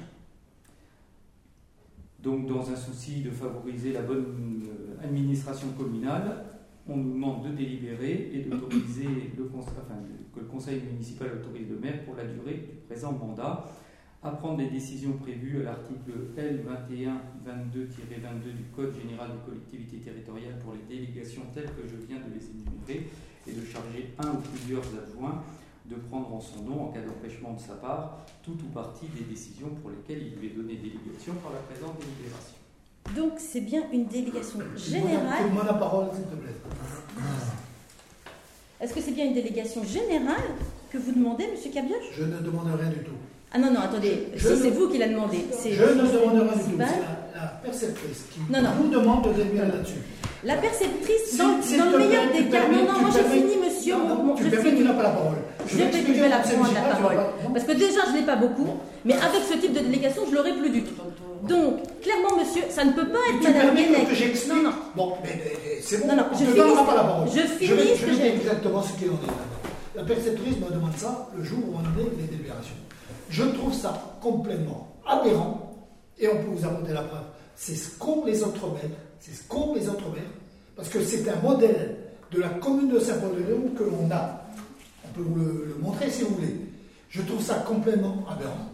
donc, 2.22 2.46
dans 2.46 2.70
un 2.70 2.76
souci 2.76 3.20
de 3.20 3.30
favoriser 3.30 3.92
la 3.92 4.02
bonne 4.02 4.64
euh, 4.68 5.04
administration 5.04 5.68
communale, 5.76 6.44
on 6.88 6.96
nous 6.96 7.12
demande 7.12 7.44
de 7.44 7.50
délibérer 7.50 8.30
et 8.32 8.40
d'autoriser 8.40 9.06
le, 9.36 9.48
enfin, 9.56 9.94
que 10.34 10.40
le 10.40 10.46
conseil 10.46 10.80
municipal 10.80 11.28
autorise 11.40 11.68
le 11.68 11.78
maire 11.78 12.04
pour 12.04 12.16
la 12.16 12.24
durée 12.24 12.54
du 12.54 12.74
présent 12.86 13.12
mandat 13.12 13.68
à 14.22 14.30
prendre 14.30 14.58
les 14.58 14.70
décisions 14.70 15.12
prévues 15.14 15.60
à 15.60 15.64
l'article 15.64 16.12
L2122-22 16.36 18.56
du 18.56 18.64
Code 18.74 18.94
général 18.94 19.32
des 19.32 19.38
collectivités 19.44 19.98
territoriales 19.98 20.58
pour 20.60 20.74
les 20.74 20.96
délégations 20.96 21.42
telles 21.52 21.70
que 21.70 21.88
je 21.88 21.96
viens 22.06 22.18
de 22.18 22.32
les 22.32 22.50
énumérer 22.50 23.10
et 23.46 23.52
de 23.52 23.64
charger 23.64 24.14
un 24.18 24.30
ou 24.30 24.40
plusieurs 24.54 24.84
adjoints 25.02 25.42
de 25.86 25.96
prendre 25.96 26.32
en 26.32 26.40
son 26.40 26.62
nom, 26.62 26.84
en 26.84 26.92
cas 26.92 27.00
d'empêchement 27.00 27.54
de 27.54 27.60
sa 27.60 27.74
part, 27.74 28.24
tout 28.44 28.52
ou 28.52 28.68
partie 28.72 29.08
des 29.08 29.24
décisions 29.24 29.70
pour 29.80 29.90
lesquelles 29.90 30.22
il 30.22 30.38
lui 30.38 30.46
est 30.48 30.56
donné 30.56 30.76
délégation 30.76 31.34
par 31.42 31.52
la 31.52 31.58
présente 31.58 31.98
délibération. 31.98 32.61
Donc 33.16 33.32
c'est 33.38 33.60
bien 33.60 33.82
une 33.92 34.06
délégation 34.06 34.58
générale. 34.76 35.42
Donne-moi 35.44 35.64
la 35.66 35.74
parole, 35.74 36.06
s'il 36.14 36.24
te 36.24 36.34
plaît. 36.34 36.54
Est-ce 38.80 38.94
que 38.94 39.00
c'est 39.00 39.10
bien 39.12 39.26
une 39.26 39.34
délégation 39.34 39.82
générale 39.84 40.42
que 40.90 40.98
vous 40.98 41.12
demandez, 41.12 41.46
Monsieur 41.52 41.70
Cabioche 41.70 42.04
Je 42.16 42.24
ne 42.24 42.38
demande 42.38 42.66
rien 42.80 42.90
du 42.90 42.98
tout. 43.04 43.12
Ah 43.52 43.58
non, 43.58 43.70
non, 43.70 43.80
attendez, 43.80 44.28
Je 44.34 44.48
si 44.48 44.54
ne- 44.54 44.58
c'est 44.62 44.70
vous 44.70 44.88
qui 44.88 44.98
l'a 44.98 45.08
demandé. 45.08 45.44
c'est 45.52 45.72
Je 45.72 45.82
ne 45.84 45.88
demande 45.88 46.32
rien 46.32 46.42
du 46.42 46.48
tout. 46.48 46.70
C'est 46.70 46.76
la, 46.78 46.86
la 47.42 47.46
perceptrice 47.62 48.24
qui 48.32 48.40
Non, 48.50 48.62
non. 48.62 48.70
vous 48.80 48.88
demande 48.88 49.22
de 49.24 49.58
là-dessus. 49.58 49.94
La 50.44 50.56
perceptrice, 50.56 51.30
Si- 51.30 51.36
dans, 51.38 51.58
dans 51.58 51.90
le 51.92 51.98
meilleur 51.98 52.32
des 52.32 52.48
cas, 52.48 52.66
non, 52.68 52.84
non, 52.92 53.00
moi 53.00 53.10
j'ai 53.12 53.24
fini, 53.24 53.56
monsieur. 53.82 53.94
Non, 53.94 53.98
mon- 54.08 54.14
non, 54.14 54.22
mon- 54.24 54.34
tu 54.34 54.44
je 54.44 54.50
permets, 54.50 54.74
tu 54.76 54.84
n'as 54.84 54.92
pas 54.94 55.02
la 55.02 55.10
parole. 55.10 55.36
Je 55.66 55.76
vais, 55.76 55.90
je 55.92 56.12
vais 56.20 56.28
la 56.28 56.38
prendre 56.38 56.72
la 56.74 56.80
vas 56.80 56.96
parole. 57.08 57.52
Parce 57.52 57.64
que 57.66 57.72
déjà, 57.72 58.00
je 58.08 58.12
n'ai 58.18 58.22
pas 58.26 58.36
beaucoup, 58.36 58.66
mais 59.04 59.14
avec 59.14 59.42
ce 59.50 59.58
type 59.58 59.72
de 59.72 59.80
délégation, 59.80 60.22
je 60.30 60.34
l'aurai 60.34 60.52
plus 60.52 60.70
du 60.70 60.82
tout. 60.84 60.94
Donc, 61.48 61.82
clairement, 62.00 62.36
monsieur, 62.38 62.62
ça 62.70 62.84
ne 62.84 62.92
peut 62.92 63.08
pas 63.08 63.18
être 63.30 63.40
tu 63.40 63.46
Madame 63.48 63.74
permets 63.74 63.84
Guénec. 63.86 64.08
que 64.08 64.14
j'explique 64.14 64.52
Non, 64.54 64.62
non. 64.62 64.70
Bon, 64.94 65.12
mais, 65.24 65.42
c'est 65.82 65.98
bon, 65.98 66.06
Non, 66.08 66.16
non, 66.16 66.24
on 66.32 66.38
je 66.38 66.44
ne 66.44 66.54
donnera 66.54 66.84
pas 66.86 66.94
la 66.94 67.02
parole. 67.02 67.28
je 67.28 67.40
finis 67.40 67.90
je 67.98 68.04
vais 68.06 68.28
exactement 68.36 68.82
ce 68.82 68.92
qu'il 68.92 69.08
en 69.10 69.14
est. 69.14 69.96
La 69.96 70.04
perceptrice 70.04 70.56
me 70.58 70.72
demande 70.72 70.96
ça 70.96 71.28
le 71.36 71.42
jour 71.44 71.58
où 71.68 71.74
on 71.76 71.80
est 72.00 72.10
les 72.20 72.26
délibérations. 72.28 72.76
Je 73.28 73.42
trouve 73.44 73.74
ça 73.74 74.16
complètement 74.22 74.88
aberrant 75.06 75.74
et 76.18 76.28
on 76.28 76.36
peut 76.36 76.50
vous 76.56 76.64
apporter 76.64 76.92
la 76.92 77.02
preuve. 77.02 77.20
C'est 77.56 77.74
ce 77.74 77.90
qu'ont 77.98 78.24
les 78.24 78.42
autres 78.44 78.68
maires, 78.68 78.90
c'est 79.20 79.32
ce 79.34 79.42
qu'ont 79.48 79.74
les 79.74 79.88
autres 79.88 80.08
maires, 80.10 80.22
parce 80.76 80.88
que 80.88 81.00
c'est 81.02 81.28
un 81.28 81.36
modèle 81.42 81.96
de 82.32 82.40
la 82.40 82.48
commune 82.48 82.88
de 82.88 82.98
Saint-Paul-de-Léon 82.98 83.72
que 83.76 83.84
l'on 83.84 84.10
a. 84.10 84.44
On 85.04 85.08
peut 85.16 85.22
vous 85.22 85.34
le, 85.34 85.66
le 85.68 85.74
montrer 85.80 86.10
si 86.10 86.22
vous 86.22 86.34
voulez. 86.36 86.56
Je 87.10 87.22
trouve 87.22 87.42
ça 87.42 87.56
complètement 87.66 88.24
aberrant. 88.30 88.70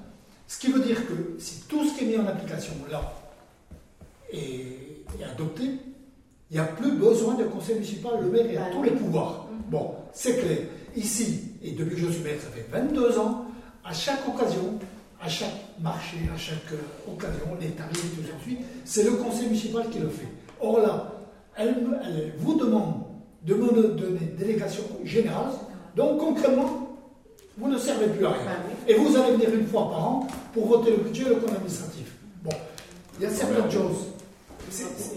Ce 0.46 0.58
qui 0.58 0.68
veut 0.68 0.80
dire 0.80 1.06
que 1.06 1.36
si 1.38 1.62
tout 1.68 1.84
ce 1.84 1.98
qui 1.98 2.04
est 2.04 2.06
mis 2.06 2.16
en 2.16 2.26
application 2.26 2.72
là 2.90 3.12
est, 4.32 5.04
est 5.18 5.24
adopté, 5.24 5.64
il 6.50 6.54
n'y 6.54 6.58
a 6.58 6.64
plus 6.64 6.92
besoin 6.92 7.34
de 7.34 7.44
conseil 7.44 7.74
municipal. 7.74 8.12
Le 8.22 8.30
maire 8.30 8.62
a 8.62 8.64
Bah 8.64 8.70
tous 8.72 8.82
les 8.82 8.92
pouvoirs. 8.92 9.46
Bon, 9.68 9.94
c'est 10.12 10.38
clair. 10.38 10.58
Ici, 10.96 11.52
et 11.62 11.72
depuis 11.72 11.96
que 11.96 12.02
je 12.02 12.12
suis 12.12 12.22
maire, 12.22 12.38
ça 12.40 12.48
fait 12.48 12.66
22 12.70 13.18
ans, 13.18 13.46
à 13.84 13.92
chaque 13.92 14.26
occasion, 14.26 14.78
à 15.20 15.28
chaque 15.28 15.52
marché, 15.80 16.16
à 16.34 16.38
chaque 16.38 16.72
euh, 16.72 17.12
occasion, 17.12 17.56
les 17.60 17.68
tarifs 17.70 18.04
et 18.04 18.16
tout 18.16 18.26
ça 18.26 18.34
c'est 18.84 19.04
le 19.04 19.12
conseil 19.12 19.46
municipal 19.46 19.88
qui 19.90 19.98
le 19.98 20.08
fait. 20.08 20.28
Or 20.60 20.80
là, 20.80 21.12
elle 21.56 21.74
vous 22.38 22.54
demande 22.54 23.07
de 23.54 23.82
donner 23.88 24.18
une 24.22 24.36
délégation 24.36 24.82
générale, 25.04 25.50
donc 25.96 26.18
concrètement, 26.18 26.88
vous 27.56 27.68
ne 27.68 27.78
servez 27.78 28.06
plus 28.06 28.24
à 28.26 28.30
rien. 28.30 28.40
Oui. 28.68 28.92
Et 28.92 28.94
vous 28.94 29.16
allez 29.16 29.32
venir 29.32 29.48
une 29.54 29.66
fois 29.66 29.90
par 29.90 30.06
an 30.08 30.26
pour 30.54 30.66
voter 30.66 30.90
le 30.92 30.98
budget 30.98 31.22
et 31.24 31.28
le 31.30 31.34
compte 31.36 31.50
administratif. 31.52 32.12
Bon, 32.44 32.50
il 33.18 33.24
y 33.24 33.26
a 33.26 33.30
certaines 33.30 33.70
choses. 33.70 34.06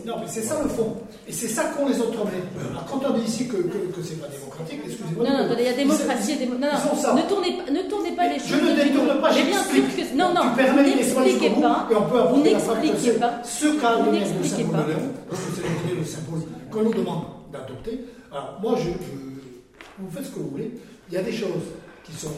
Non, 0.05 0.15
mais 0.19 0.27
c'est 0.27 0.41
ça 0.43 0.55
le 0.63 0.69
fond. 0.69 0.95
Et 1.27 1.31
c'est 1.33 1.49
ça 1.49 1.65
qu'ont 1.75 1.85
les 1.85 1.99
autres 1.99 2.23
maires. 2.23 2.47
Alors, 2.71 2.85
quand 2.85 3.01
on 3.05 3.17
dit 3.19 3.25
ici 3.25 3.47
que, 3.49 3.57
que, 3.57 3.77
que 3.93 4.01
c'est 4.01 4.15
pas 4.15 4.27
démocratique, 4.29 4.79
excusez-moi. 4.85 5.25
Non, 5.27 5.31
non, 5.37 5.43
attendez, 5.45 5.63
il 5.63 5.65
y 5.65 5.69
a 5.69 5.73
démocratie 5.73 6.35
Non, 6.39 6.55
ils 6.55 6.59
non, 6.61 6.95
ça. 6.95 7.13
ne 7.13 7.21
tournez, 7.27 7.57
pas- 7.57 7.69
ne 7.69 7.81
tournez 7.89 8.11
pas 8.15 8.27
les 8.29 8.39
Je 8.39 8.47
choses. 8.47 8.61
ne 8.63 8.73
du 8.81 8.89
détourne 8.89 9.19
pas, 9.21 9.29
Mais 9.35 9.43
bien 9.43 9.59
que. 9.61 10.15
Non, 10.15 10.33
non, 10.33 10.41
tu 10.51 10.55
permets 10.55 10.83
vous 10.89 10.97
les 10.97 11.03
soins 11.03 11.23
n'expliquez 11.25 11.61
pas. 11.61 11.87
Et 11.91 11.95
on 11.95 12.01
peut 12.01 12.17
Vous 12.17 12.41
preuve 12.41 12.43
que 12.43 12.47
n'expliquez 12.47 13.11
pas. 13.19 13.33
ce 13.43 13.65
qu'a 13.79 13.95
Vous 13.97 14.11
de 14.11 14.15
n'expliquez 14.15 14.63
Saint-Paul 14.63 14.71
pas. 14.71 14.87
de 14.87 14.93
parce 15.29 15.41
que 15.41 15.47
c'est 15.53 15.61
le 15.61 15.89
donné 15.89 16.01
de 16.01 16.07
Saint-Paul, 16.07 16.39
qu'on 16.71 16.81
nous 16.83 16.93
demande 16.93 17.23
d'adopter. 17.51 17.99
Alors, 18.31 18.59
moi, 18.61 18.75
je, 18.77 18.89
je- 18.89 19.99
vous 19.99 20.09
faites 20.09 20.25
ce 20.25 20.31
que 20.31 20.39
vous 20.39 20.49
voulez. 20.51 20.71
Il 21.09 21.13
y 21.13 21.17
a 21.17 21.21
des 21.23 21.33
choses 21.33 21.63
qui 22.03 22.13
sont 22.13 22.31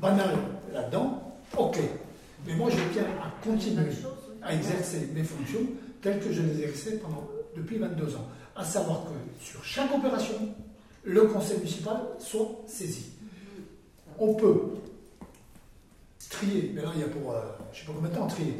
banales 0.00 0.36
là-dedans, 0.72 1.36
ok. 1.56 1.78
Mais 2.46 2.54
moi, 2.54 2.68
je 2.70 2.76
tiens 2.92 3.04
à 3.22 3.30
continuer 3.44 3.86
à 4.42 4.54
exercer 4.54 5.08
mes 5.14 5.22
fonctions 5.24 5.60
telles 6.02 6.20
que 6.20 6.32
je 6.32 6.42
les 6.42 6.60
ai 6.60 6.64
exercées 6.64 6.98
pendant, 6.98 7.26
depuis 7.56 7.78
22 7.78 8.16
ans. 8.16 8.26
À 8.56 8.64
savoir 8.64 9.04
que 9.04 9.44
sur 9.44 9.62
chaque 9.64 9.94
opération, 9.94 10.34
le 11.04 11.22
conseil 11.22 11.58
municipal 11.58 11.96
soit 12.18 12.48
saisi. 12.66 13.06
On 14.18 14.34
peut 14.34 14.60
trier, 16.30 16.72
mais 16.74 16.82
là, 16.82 16.90
il 16.94 17.00
y 17.00 17.04
a 17.04 17.08
pour, 17.08 17.32
euh, 17.32 17.40
je 17.72 17.78
ne 17.78 17.80
sais 17.80 17.86
pas 17.86 17.92
combien 17.94 18.10
de 18.10 18.14
temps 18.16 18.26
trier. 18.26 18.54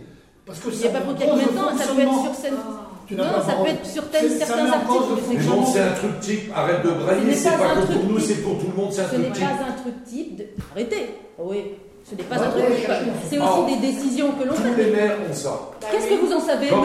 Parce 0.47 0.61
que 0.61 0.71
Il 0.71 0.79
n'y 0.79 0.87
a 0.87 0.91
pas 0.91 1.01
pour 1.01 1.15
cause 1.15 1.55
temps, 1.55 1.77
ça 1.77 1.95
peut 1.95 2.01
être 2.01 2.23
sur 2.23 2.35
scène. 2.35 2.55
Tu 3.09 3.15
Non, 3.17 3.25
pas 3.25 3.41
ça 3.41 3.53
peut 3.57 3.71
être 3.71 3.87
sur 3.87 4.05
tel- 4.11 4.31
certains 4.31 4.67
articles, 4.69 5.17
le 5.17 5.23
c'est 5.25 5.81
Mais 5.81 5.81
un 5.81 5.93
truc 5.97 6.21
type, 6.21 6.53
arrête 6.55 6.83
de 6.85 6.91
brailler, 6.91 7.33
c'est 7.35 7.49
pas 7.57 7.73
que 7.75 7.87
truc 7.87 8.01
pour 8.01 8.11
nous, 8.13 8.21
c'est 8.21 8.35
pour 8.45 8.59
tout 8.59 8.67
le 8.69 8.77
monde, 8.83 8.93
c'est 8.93 9.01
un 9.01 9.09
Ce 9.09 9.17
n'est 9.17 9.23
truc 9.33 9.35
type. 9.35 9.45
pas 9.49 9.65
un 9.65 9.81
truc 9.81 10.05
type 10.05 10.37
de. 10.37 10.45
Arrêtez 10.73 11.15
Oui, 11.39 11.65
ce 12.05 12.15
n'est 12.15 12.23
pas 12.25 12.37
un 12.37 12.51
truc 12.53 12.65
type. 12.69 13.13
C'est 13.31 13.39
aussi 13.39 13.63
des 13.73 13.81
décisions 13.89 14.29
que 14.39 14.45
l'on 14.45 14.53
Tous 14.55 14.77
les 14.77 14.85
fait. 14.85 14.91
maires 14.93 15.17
ont 15.25 15.33
ça. 15.33 15.57
Qu'est-ce 15.91 16.07
que 16.07 16.21
vous 16.21 16.33
en 16.37 16.41
savez, 16.41 16.71
Non, 16.71 16.77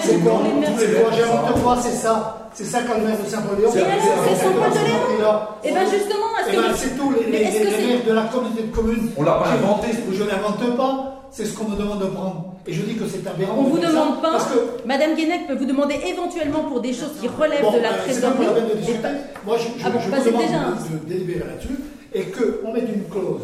c'est 0.00 0.18
pour 0.22 0.30
bon, 0.38 0.44
les 0.44 0.54
maires 0.60 0.70
tous 0.70 0.80
les 0.86 0.86
Moi, 0.86 1.10
maires. 1.10 1.18
j'invente 1.18 1.64
pas, 1.64 1.76
c'est 1.82 1.96
ça. 1.98 2.34
C'est 2.54 2.64
ça 2.64 2.78
qu'a 2.82 2.94
le 2.98 3.04
maire 3.06 3.16
de 3.18 3.28
Saint-Paul-Léon. 3.28 3.70
Et 3.74 3.78
alors, 3.82 3.94
c'est 4.22 4.36
Saint-Paul-de-Léon 4.36 5.38
Et 5.64 5.68
Et 5.68 5.72
bien 5.72 5.84
justement, 5.84 6.30
est-ce 6.40 6.50
Eh 6.52 6.56
ben, 6.56 6.62
que. 6.70 6.76
c'est 6.78 6.96
tout. 6.96 7.10
Les, 7.12 7.26
maires 7.26 8.04
de 8.06 8.12
la 8.12 8.22
communauté 8.22 8.62
de 8.62 8.74
communes. 8.74 9.10
On 9.16 9.22
l'a 9.22 9.32
pas 9.32 9.48
inventé, 9.50 9.88
Je 10.12 10.22
n'invente 10.22 10.76
pas. 10.76 11.14
C'est 11.30 11.44
ce 11.44 11.54
qu'on 11.56 11.68
me 11.68 11.76
demande 11.76 12.00
de 12.00 12.06
prendre. 12.06 12.54
Et 12.66 12.72
je 12.72 12.82
dis 12.82 12.94
que 12.96 13.06
c'est 13.06 13.26
aberrant. 13.26 13.56
On 13.58 13.64
de 13.64 13.70
vous 13.76 13.82
ça, 13.82 13.88
demande 13.90 14.22
pas. 14.22 14.32
Parce 14.32 14.46
que 14.46 14.58
Madame 14.86 15.14
Guénec 15.14 15.46
peut 15.46 15.54
vous 15.54 15.64
demander 15.66 15.96
éventuellement 16.06 16.64
pour 16.64 16.80
des 16.80 16.92
choses 16.92 17.12
qui 17.20 17.28
relèvent 17.28 17.62
Bon, 17.62 17.72
de 17.72 17.78
la 17.78 17.88
euh, 17.88 17.92
la 17.92 17.98
trésorerie. 17.98 18.36
peine 18.38 18.54
de 18.64 18.74
mais 18.74 18.80
discuter. 18.80 18.98
pas- 19.02 19.08
Moi, 19.46 19.56
je, 19.58 19.80
je, 19.80 19.86
Ah 19.86 19.90
bon, 19.90 20.00
je 20.00 20.10
passez 20.10 20.30
vous 20.30 20.36
demande 20.36 20.46
déjà, 20.46 20.60
hein. 20.60 20.76
de, 20.92 20.98
de 20.98 21.04
délibérer 21.14 21.46
là-dessus 21.48 21.78
et 22.14 22.22
qu'on 22.32 22.72
mette 22.72 22.88
une 22.88 23.04
clause 23.08 23.42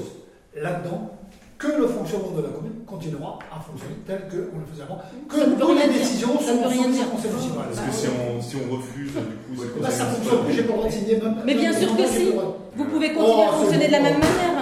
là-dedans 0.57 1.11
que 1.59 1.69
le 1.79 1.87
fonctionnement 1.87 2.33
de 2.37 2.43
la 2.43 2.49
commune 2.51 2.83
continuera 2.85 3.39
à 3.49 3.61
fonctionner 3.61 3.97
tel 4.07 4.27
qu'on 4.29 4.59
le 4.59 4.67
faisait 4.69 4.83
avant. 4.85 4.99
Que 5.29 5.39
Ça 5.39 5.47
ne 5.47 5.51
veut 5.55 5.57
toutes 5.61 5.71
rien 5.79 5.87
les 5.87 5.93
dire. 5.93 6.03
décisions 6.03 6.35
Ça 6.41 6.53
ne 6.53 6.57
veut 6.59 6.63
sont 6.65 6.69
rien 6.69 6.83
soumises 6.83 6.97
dire. 6.99 7.07
au 7.07 7.17
conseil 7.17 7.31
municipal. 7.31 7.65
Parce 7.71 7.81
que 7.87 7.93
si 7.95 8.07
on, 8.11 8.43
si 8.43 8.55
on 8.61 8.67
refuse, 8.75 9.13
du 9.15 9.37
coup, 9.47 9.55
c'est 9.57 9.81
Là, 9.81 9.91
ça 9.91 10.05
fonctionne 10.07 10.45
plus, 10.45 10.53
j'ai 10.55 10.63
pas 10.65 10.73
le 10.73 10.79
droit 10.79 10.89
de 10.91 10.93
signer 10.93 11.17
même. 11.23 11.37
Mais 11.47 11.55
bien 11.55 11.73
sûr 11.73 11.89
que 11.97 12.05
si. 12.07 12.33
Vous 12.77 12.85
pouvez 12.91 13.13
continuer 13.15 13.47
Oh, 13.47 13.49
à 13.49 13.53
fonctionner 13.55 13.87
de 13.87 13.93
la 13.93 14.01
même 14.01 14.19
manière. 14.19 14.54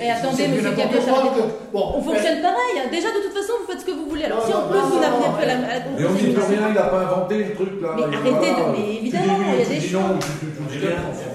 Et 0.00 0.10
attendez, 0.10 0.48
monsieur 0.48 0.70
que- 0.70 1.72
Bon, 1.72 1.84
On 1.96 2.02
fonctionne 2.02 2.40
pareil. 2.40 2.74
hein. 2.78 2.88
Déjà, 2.90 3.08
de 3.08 3.20
toute 3.24 3.34
façon, 3.36 3.54
vous 3.60 3.66
faites 3.70 3.80
ce 3.80 3.86
que 3.86 3.92
vous 3.92 4.06
voulez. 4.08 4.24
Alors, 4.24 4.38
Non, 4.40 4.46
si 4.46 4.52
en 4.54 4.62
plus 4.68 4.78
non, 4.78 4.86
vous 4.86 5.00
non, 5.02 5.32
plus 5.36 5.46
la. 5.46 5.56
Mais 5.58 6.06
on 6.06 6.12
n'y 6.12 6.32
peut 6.32 6.42
rien, 6.48 6.68
il 6.68 6.74
n'a 6.74 6.88
pas 6.88 7.00
inventé 7.00 7.34
le 7.44 7.54
truc 7.54 7.72
là. 7.82 7.90
Mais 7.96 8.04
arrêtez 8.16 8.50
de- 8.56 8.66
mais 8.72 8.86
évidemment, 9.02 9.36
il 9.42 9.58
y 9.58 9.62
a 9.62 9.68
des 9.68 9.80
choses. 9.80 10.22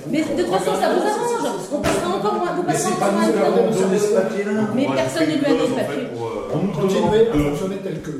Mais 0.09 0.21
de 0.23 0.41
toute 0.41 0.51
façon, 0.51 0.71
ça 0.79 0.87
vous 0.93 1.03
arrange. 1.03 1.27
On 1.69 1.79
passera 1.81 2.07
encore 2.15 2.33
moins. 2.35 2.53
Vous 2.55 2.63
Mais 2.63 2.73
passerez 2.73 2.95
pas 2.95 3.05
encore 3.07 3.13
moins 3.13 3.27
de 3.27 3.33
temps. 3.33 3.87
Mais 4.75 4.87
personne 4.95 5.27
ne 5.29 5.35
lui 5.35 5.45
a 5.45 5.49
donné 5.49 5.57
clause, 5.57 5.69
ce 5.69 5.75
papier. 5.75 6.03
Euh, 6.49 6.53
On 6.55 6.63
nous 6.67 6.71
Continuer 6.73 7.01
demande 7.01 7.45
à 7.45 7.49
fonctionner 7.49 7.75
tel 7.83 8.01
que. 8.01 8.11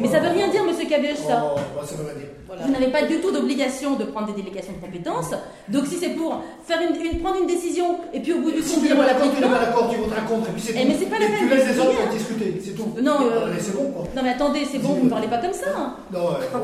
Mais 0.00 0.08
ça 0.08 0.20
veut 0.20 0.28
rien 0.30 0.48
dire, 0.48 0.64
monsieur 0.64 0.86
Cabèche, 0.88 1.18
ça. 1.18 1.52
Oh, 1.54 1.58
bah, 1.76 1.82
ça 1.84 1.96
veut 1.96 2.04
rien 2.04 2.14
dire. 2.14 2.28
Vous 2.64 2.72
n'avez 2.72 2.88
pas 2.90 3.02
du 3.02 3.20
tout 3.20 3.30
d'obligation 3.30 3.96
de 3.96 4.04
prendre 4.04 4.32
des 4.32 4.40
délégations 4.40 4.72
de 4.72 4.78
compétences. 4.84 5.30
Donc 5.68 5.84
si 5.86 5.96
c'est 5.96 6.10
pour 6.10 6.42
faire 6.64 6.78
une, 6.80 6.96
une- 7.04 7.20
prendre 7.20 7.38
une 7.40 7.46
décision 7.46 7.98
et 8.14 8.20
puis 8.20 8.32
au 8.32 8.38
bout 8.40 8.50
du 8.50 8.62
Si 8.62 8.74
compte 8.76 8.84
n'es 8.84 8.92
on 8.92 8.96
pas 8.96 9.06
d'accord, 9.06 9.26
l'applique 9.26 9.34
tu 9.36 9.42
n'es 9.42 9.48
pas. 9.52 9.58
d'accord, 9.66 9.90
tu 9.90 9.96
voteras 9.98 10.20
contre, 10.22 10.48
et 10.48 10.52
puis 10.52 10.62
c'est 10.62 10.72
Eh, 10.74 10.80
tout. 10.82 10.88
mais 10.88 10.96
c'est 10.98 11.06
pas 11.10 11.18
la 11.18 11.26
peine 11.26 11.36
Tu 11.40 11.48
laisses 11.54 11.68
les 11.68 11.78
autres 11.80 12.08
discuter, 12.10 12.62
c'est 12.64 12.70
tout. 12.74 12.88
Non, 13.02 13.18
euh, 13.30 13.52
c'est 13.60 13.76
bon, 13.76 13.90
quoi. 13.90 14.04
Non 14.16 14.22
mais 14.22 14.30
attendez, 14.30 14.62
c'est 14.70 14.78
bon, 14.78 14.88
vous 14.94 15.04
ne 15.04 15.10
parlez 15.10 15.28
pas 15.28 15.38
comme 15.38 15.52
ça. 15.52 15.68
hein. 15.76 15.96
Non. 16.12 16.20
Oh, 16.22 16.28
oh, 16.54 16.58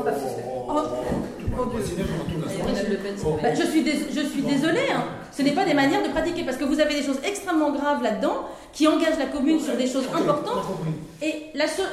oh, 0.71 0.75
la. 0.75 0.83
Oh. 3.25 3.37
Bah, 3.41 3.49
je 3.53 3.63
suis, 3.63 3.83
dés- 3.83 4.07
je 4.09 4.21
suis 4.21 4.41
désolée, 4.41 4.89
hein. 4.95 5.03
Ce 5.35 5.41
n'est 5.41 5.51
pas 5.51 5.65
des 5.65 5.73
manières 5.73 6.03
de 6.03 6.09
pratiquer 6.09 6.43
parce 6.43 6.57
que 6.57 6.63
vous 6.63 6.79
avez 6.79 6.95
des 6.95 7.03
choses 7.03 7.19
extrêmement 7.25 7.71
graves 7.71 8.01
là-dedans 8.03 8.45
qui 8.71 8.87
engagent 8.87 9.19
la 9.19 9.25
commune 9.25 9.59
sur 9.59 9.75
des 9.75 9.87
choses 9.87 10.05
importantes. 10.15 10.65
a. 11.21 11.25
Et 11.25 11.45
la 11.55 11.67
seule- 11.67 11.85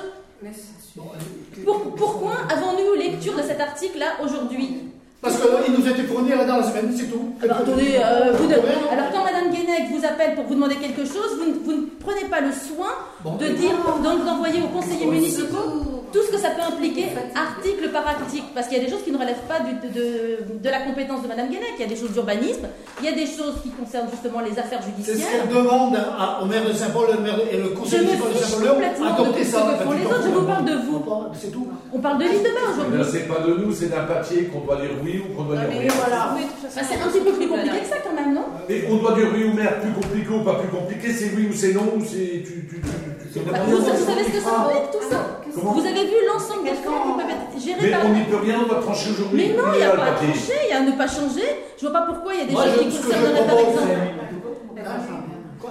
pour- 1.65 1.95
pourquoi 1.95 2.33
avons-nous 2.51 2.95
lecture 2.99 3.37
de 3.37 3.43
cet 3.43 3.61
article-là 3.61 4.07
aujourd'hui? 4.25 4.77
Parce 5.23 5.37
qu'il 5.37 5.75
nous 5.75 5.87
était 5.87 6.05
fourni 6.05 6.31
là 6.31 6.45
dans 6.47 6.57
la 6.57 6.63
semaine, 6.63 6.95
c'est 6.97 7.05
tout. 7.11 7.35
Alors, 7.43 7.59
attendez, 7.59 7.99
euh, 8.03 8.33
vous 8.33 8.47
de- 8.47 8.55
alors 8.55 9.11
quand 9.13 9.23
Madame 9.23 9.51
Guénec 9.51 9.91
vous 9.93 10.03
appelle 10.07 10.35
pour 10.35 10.45
vous 10.45 10.55
demander 10.55 10.77
quelque 10.77 11.05
chose, 11.05 11.37
vous, 11.39 11.51
ne- 11.51 11.59
vous 11.63 11.73
ne 11.83 11.87
prenez 12.01 12.25
pas 12.31 12.41
le 12.41 12.51
soin 12.53 12.89
Bon, 13.23 13.37
de 13.37 13.47
dire, 13.49 13.73
donc 14.03 14.25
d'envoyer 14.25 14.63
aux 14.63 14.69
conseillers 14.69 15.05
municipaux 15.07 16.00
tout 16.13 16.23
ce 16.27 16.31
que 16.33 16.39
ça 16.39 16.51
peut 16.51 16.63
impliquer, 16.63 17.07
article 17.35 17.91
par 17.91 18.07
article, 18.07 18.47
parce 18.55 18.67
qu'il 18.69 18.79
y 18.79 18.81
a 18.81 18.85
des 18.85 18.91
choses 18.91 19.03
qui 19.05 19.13
ne 19.13 19.19
relèvent 19.19 19.47
pas 19.49 19.61
du- 19.61 19.75
de, 19.87 19.89
de- 19.95 20.59
de 20.59 20.69
la 20.69 20.81
compétence 20.81 21.23
de 21.23 21.29
Madame 21.29 21.49
Guénec. 21.49 21.75
Il 21.79 21.83
y 21.83 21.85
a 21.85 21.89
des 21.89 21.97
choses 21.97 22.13
d'urbanisme, 22.13 22.67
il 23.01 23.05
y 23.05 23.09
a 23.09 23.13
des 23.13 23.27
choses 23.27 23.57
qui 23.63 23.71
concernent 23.71 24.09
justement 24.11 24.41
les 24.41 24.59
affaires 24.59 24.81
C'est 24.83 24.91
ce 25.03 25.13
judiciaires. 25.13 25.43
qu'elle 25.47 25.55
demande 25.57 25.97
à- 25.97 26.41
au 26.43 26.47
maire 26.47 26.65
de 26.67 26.73
Saint-Paul 26.73 27.09
et 27.53 27.57
le 27.57 27.69
conseil 27.71 28.01
municipal 28.01 28.33
de 28.33 28.39
Saint-Paul 28.39 28.77
ce 28.95 29.45
ça. 29.45 29.61
que 29.61 29.67
Bah, 29.71 29.85
font 29.85 29.93
les 29.93 30.07
autres, 30.07 30.23
je 30.25 30.29
vous 30.31 30.47
parle 30.47 30.65
de 30.65 30.75
vous. 30.87 31.03
C'est 31.35 31.51
tout. 31.53 31.67
On 31.93 31.99
parle 31.99 32.19
de 32.19 32.25
l'île 32.25 32.43
de 32.43 32.51
Bain 32.55 32.67
Mais 32.67 32.73
aujourd'hui. 32.99 33.05
c'est 33.13 33.27
pas 33.29 33.41
de 33.41 33.53
nous, 33.55 33.73
c'est 33.73 33.89
d'un 33.91 34.05
papier 34.05 34.45
qu'on 34.45 34.61
doit 34.61 34.77
dire 34.77 34.91
oui 35.03 35.23
ou 35.23 35.35
qu'on 35.37 35.45
doit 35.45 35.57
dire 35.57 35.67
oui. 35.71 35.89
voilà. 35.99 36.35
Bah, 36.37 36.83
c'est 36.89 36.95
un 37.01 37.09
petit 37.09 37.21
peu 37.21 37.33
plus 37.33 37.49
compliqué 37.49 37.81
que 37.81 37.87
ça 37.87 37.97
quand 38.05 38.15
même, 38.15 38.35
non 38.35 38.45
Et 38.69 38.85
on 38.91 38.97
doit 38.97 39.15
dire 39.15 39.29
oui 39.35 39.45
ou 39.45 39.53
merde, 39.55 39.81
plus 39.83 39.93
compliqué 39.93 40.29
ou 40.31 40.43
pas 40.45 40.55
plus 40.55 40.69
compliqué, 40.69 41.13
c'est 41.13 41.31
oui 41.37 41.49
ou 41.51 41.55
c'est 41.55 41.73
non 41.73 41.87
ou 41.97 42.01
c'est. 42.05 42.43
Tu, 42.45 42.67
tu, 42.69 42.81
tu, 42.81 43.41
Bah, 43.51 43.59
vous, 43.67 43.79
savez 43.85 44.25
ce 44.25 44.31
que 44.33 44.41
ça 44.41 44.67
peut 44.69 44.77
être 44.77 44.91
tout 44.91 45.07
ça 45.11 45.41
Comment 45.55 45.73
Vous 45.73 45.85
avez 45.87 46.00
vu 46.07 46.19
l'ensemble 46.27 46.65
des 46.65 46.75
frais 46.75 46.89
qui 47.05 47.13
peuvent 47.19 47.31
être 47.31 47.65
gérés 47.65 47.81
Mais 47.83 47.91
par 47.91 48.07
on 48.07 48.13
n'y 48.15 48.25
peut 48.25 48.37
rien, 48.37 48.57
on 48.65 48.69
va 48.73 48.81
trancher 48.81 49.11
aujourd'hui. 49.11 49.37
Mais 49.49 49.57
non, 49.57 49.69
il 49.75 49.79
n'y 49.79 49.83
a 49.85 49.91
pas 49.97 50.05
à 50.05 50.13
trancher, 50.13 50.59
il 50.65 50.71
y 50.71 50.73
a 50.73 50.79
à 50.79 50.81
ne 50.81 50.93
pas 50.93 51.09
changer. 51.09 51.49
Je 51.77 51.83
vois 51.87 51.93
pas 51.99 52.07
pourquoi 52.07 52.35
il 52.35 52.41
y 52.41 52.43
a 52.43 52.47
des 52.47 52.53
Moi, 52.53 52.65
choses 52.65 52.75
je- 52.77 52.81
qui 52.85 52.91
ce 52.93 53.01
que 53.01 53.03
je 53.03 53.09
concerneraient 53.09 53.47
par 53.47 53.57
propose, 53.57 53.75
exemple. 53.75 53.91
Quoi 55.61 55.71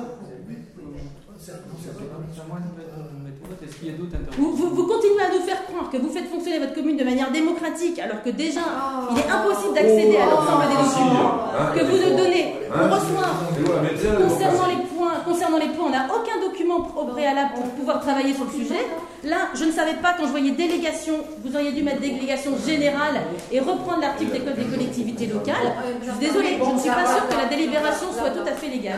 C'est- 1.39 1.51
non, 1.53 1.75
c'est 1.79 1.89
un 1.89 1.93
peu- 1.93 2.03
C'est 2.33 2.41
à 2.41 2.45
moi 2.47 2.59
de 2.59 2.69
mettre- 2.77 3.09
de 3.09 3.19
mettre 3.25 3.39
au 3.43 3.47
vote. 3.49 3.58
Est-ce 3.69 3.77
qu'il 3.77 3.91
y 3.91 3.93
a 3.93 3.97
d'autres 3.97 4.17
Vous, 4.37 4.51
vous- 4.55 4.69
vous 4.73 4.87
continuez 4.87 5.21
à 5.21 5.29
nous 5.29 5.45
faire 5.45 5.63
croire 5.67 5.91
que 5.91 5.97
vous 5.97 6.09
faites 6.09 6.27
fonctionner 6.27 6.57
votre 6.57 6.73
commune 6.73 6.97
de 6.97 7.03
manière 7.03 7.29
démocratique 7.31 7.99
alors 7.99 8.23
que 8.23 8.31
déjà 8.31 8.61
il 9.11 9.17
est 9.19 9.29
impossible 9.29 9.75
d'accéder 9.75 10.17
à 10.17 10.25
l'ensemble 10.25 10.65
des 10.73 10.77
Ah, 10.79 10.83
documents 10.89 11.31
hein, 11.53 11.77
que 11.77 11.83
vous 11.85 11.97
nous 12.09 12.17
donnez. 12.17 12.55
Hein 12.73 12.89
On 12.89 12.95
reçoit 12.95 13.29
concernant 14.25 14.67
les 14.73 14.81
points, 14.89 15.13
concernant 15.23 15.57
les 15.59 15.67
points, 15.67 15.85
on 15.85 15.91
n'a 15.91 16.07
aucun 16.09 16.41
document 16.41 16.77
au 16.97 17.05
préalable 17.13 17.51
pour 17.55 17.65
pouvoir 17.77 18.01
travailler 18.01 18.33
sur 18.33 18.45
le 18.45 18.51
sujet. 18.51 18.81
Là, 19.23 19.49
je 19.53 19.65
ne 19.65 19.71
savais 19.71 19.95
pas 20.01 20.13
quand 20.17 20.25
je 20.25 20.31
voyais 20.31 20.51
délégation, 20.51 21.15
vous 21.45 21.53
auriez 21.55 21.71
dû 21.71 21.83
mettre 21.83 22.01
délégation 22.01 22.51
générale 22.65 23.21
et 23.51 23.59
reprendre 23.59 24.01
l'article 24.01 24.31
des 24.31 24.39
codes 24.39 24.55
des 24.55 24.65
collectivités 24.65 25.27
locales. 25.27 25.75
Je 26.03 26.09
suis 26.09 26.19
désolée, 26.19 26.57
je 26.57 26.71
ne 26.73 26.79
suis 26.79 26.89
pas 26.89 27.05
sûre 27.05 27.27
que 27.29 27.35
la 27.37 27.45
délibération 27.45 28.07
soit 28.17 28.31
tout 28.31 28.47
à 28.49 28.53
fait 28.53 28.69
légale. 28.69 28.97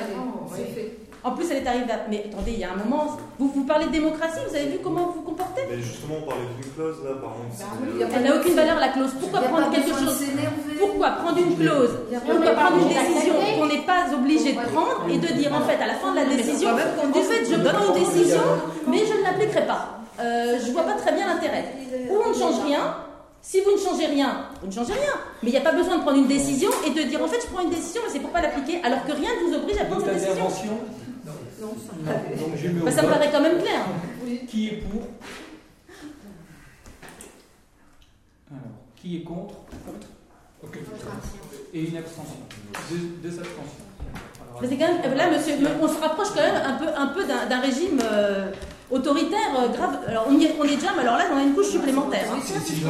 En 1.24 1.32
plus, 1.32 1.46
elle 1.52 1.58
est 1.64 1.68
arrivée 1.68 1.92
à... 1.92 2.00
Mais 2.10 2.26
attendez, 2.26 2.54
il 2.54 2.60
y 2.60 2.64
a 2.64 2.72
un 2.74 2.76
moment, 2.76 3.16
vous, 3.38 3.52
vous 3.54 3.64
parlez 3.64 3.86
de 3.86 3.92
démocratie, 3.92 4.40
vous 4.50 4.56
avez 4.56 4.66
vu 4.66 4.80
comment 4.84 5.06
vous 5.06 5.14
vous 5.14 5.22
comportez 5.22 5.62
Mais 5.70 5.78
justement, 5.78 6.16
on 6.24 6.26
parlait 6.26 6.42
d'une 6.60 6.72
clause 6.74 6.98
là, 7.04 7.12
par 7.22 7.36
exemple. 7.46 7.78
Bah 7.80 7.88
oui, 7.94 8.00
pas 8.04 8.18
Elle 8.18 8.24
n'a 8.24 8.36
aucune 8.38 8.56
valeur, 8.56 8.80
la 8.80 8.90
clause. 8.90 9.12
Pourquoi 9.20 9.42
prendre 9.42 9.70
quelque 9.70 9.90
chose. 9.90 10.24
Pourquoi 10.80 11.10
prendre 11.12 11.38
une 11.38 11.56
clause 11.58 11.92
Pourquoi 12.26 12.52
prendre 12.54 12.78
une 12.82 12.90
décision 12.90 13.34
qu'on 13.60 13.68
n'est 13.68 13.86
pas 13.86 14.06
obligé 14.14 14.54
de 14.54 14.60
prendre 14.74 15.06
et 15.10 15.18
de 15.18 15.28
dire 15.34 15.54
en 15.54 15.62
fait 15.62 15.78
à 15.82 15.88
la 15.88 15.96
fin 15.96 16.12
de 16.12 16.16
la 16.18 16.26
décision, 16.26 16.70
en 16.72 16.78
fait 16.78 17.46
je 17.50 17.56
prends 17.56 17.94
une 17.94 18.04
décision 18.04 18.42
mais 18.88 19.06
je 19.06 19.14
ne 19.14 19.24
l'appliquerai 19.24 19.68
pas. 19.68 20.00
Euh, 20.20 20.60
je 20.64 20.72
vois 20.72 20.84
pas 20.84 20.94
très 20.94 21.14
bien 21.14 21.28
l'intérêt. 21.28 21.66
Ou 22.10 22.18
on 22.26 22.30
ne 22.30 22.34
change 22.34 22.64
rien. 22.66 22.96
Si 23.44 23.60
vous 23.62 23.72
ne 23.72 23.78
changez 23.78 24.06
rien, 24.06 24.46
vous 24.62 24.68
ne 24.68 24.72
changez 24.72 24.94
rien. 24.94 25.14
Mais 25.42 25.50
il 25.50 25.52
n'y 25.54 25.58
a 25.58 25.62
pas 25.62 25.72
besoin 25.72 25.98
de 25.98 26.02
prendre 26.02 26.18
une 26.18 26.28
décision 26.28 26.70
et 26.86 26.92
de 26.92 27.02
dire 27.04 27.22
en 27.24 27.28
fait 27.28 27.42
je 27.42 27.48
prends 27.48 27.64
une 27.64 27.70
décision 27.72 28.02
mais 28.06 28.12
c'est 28.12 28.20
pour 28.20 28.30
pas 28.32 28.42
l'appliquer 28.42 28.80
alors 28.84 29.04
que 29.06 29.12
rien 29.12 29.30
ne 29.42 29.48
vous 29.50 29.56
oblige 29.56 29.78
à 29.78 29.86
prendre 29.86 30.04
cette 30.06 30.16
décision. 30.16 30.48
Non, 31.62 31.74
ça 31.78 31.94
Non. 32.04 32.46
Donc 32.48 32.58
je 32.58 32.68
mets 32.70 32.82
au 32.82 32.86
Bah, 32.86 32.92
ça 32.92 33.02
me 33.04 33.08
paraît 33.10 33.30
quand 33.32 33.42
même 33.42 33.60
clair. 33.62 33.86
Qui 34.48 34.68
est 34.70 34.78
pour 34.78 35.04
Alors, 38.52 38.62
qui 38.96 39.18
est 39.18 39.22
contre 39.24 39.56
Ok. 40.64 40.78
Et 41.74 41.80
une 41.84 41.98
abstention. 41.98 42.36
Deux, 42.90 42.98
deux 43.30 43.40
abstentions. 43.40 43.86
Alors, 44.50 44.62
Mais 44.62 44.68
c'est 44.68 44.78
quand 44.78 44.88
même, 44.88 45.16
là, 45.16 45.32
monsieur, 45.32 45.54
on 45.82 45.88
se 45.88 46.00
rapproche 46.00 46.28
quand 46.36 46.42
même 46.42 46.62
un 46.66 46.74
peu, 46.74 46.86
un 46.96 47.08
peu 47.08 47.24
d'un 47.26 47.60
régime 47.62 48.00
euh, 48.04 48.52
autoritaire 48.92 49.40
euh, 49.60 49.70
grave. 49.70 50.00
Alors 50.08 50.26
on, 50.30 50.38
y 50.38 50.46
est, 50.46 50.56
on 50.60 50.64
est 50.66 50.76
déjà, 50.76 50.90
mais 50.96 51.02
alors 51.04 51.18
là, 51.18 51.26
on 51.34 51.38
a 51.38 51.42
une 51.44 51.54
couche 51.54 51.70
supplémentaire. 51.70 52.26
hein. 52.32 52.40
Si, 52.44 52.54
si. 52.60 52.84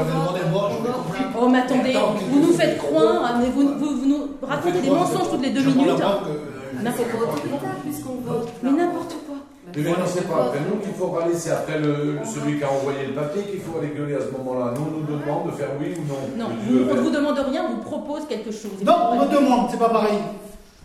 Oh, 1.40 1.48
mais 1.50 1.60
attendez, 1.60 1.94
vous 2.30 2.40
nous 2.40 2.54
faites 2.54 2.78
croire, 2.78 3.24
hein, 3.26 3.40
mais 3.42 3.50
vous, 3.50 3.78
vous, 3.78 4.00
vous 4.02 4.06
nous 4.06 4.30
racontez 4.42 4.82
des 4.82 4.90
mensonges 4.90 5.30
toutes 5.32 5.42
les 5.44 5.52
deux 5.52 5.64
minutes. 5.64 6.02
hein. 6.04 6.20
Puisqu'on 7.84 8.16
vote. 8.26 8.50
Mais 8.64 8.72
n'importe 8.72 9.16
quoi. 9.28 9.36
Mais 9.76 9.84
maintenant, 9.84 10.06
c'est 10.08 10.28
pas 10.28 10.46
après 10.46 10.60
nous 10.70 10.80
qu'il 10.82 10.94
faut 10.94 11.08
râler, 11.08 11.34
c'est 11.34 11.52
après 11.52 11.80
le, 11.80 12.18
celui 12.26 12.58
qui 12.58 12.64
a 12.64 12.72
envoyé 12.72 13.06
le 13.08 13.14
papier 13.14 13.44
qu'il 13.44 13.62
faut 13.62 13.78
aller 13.80 13.94
gueuler 13.96 14.16
à 14.16 14.22
ce 14.22 14.32
moment-là. 14.38 14.74
Nous, 14.76 14.82
on 14.82 15.00
nous 15.00 15.06
demande 15.06 15.48
de 15.48 15.52
faire 15.52 15.70
oui 15.80 15.94
ou 15.98 16.04
non. 16.12 16.46
Non, 16.46 16.52
on 16.92 16.96
ne 16.96 17.02
vous 17.02 17.10
demande 17.10 17.40
rien, 17.40 17.66
on 17.70 17.76
vous 17.76 17.82
propose 17.82 18.26
quelque 18.28 18.52
chose. 18.52 18.84
Non, 18.84 18.96
on 19.12 19.26
me 19.26 19.32
demande, 19.32 19.68
c'est 19.72 19.80
pas 19.80 19.90
pareil. 19.90 20.18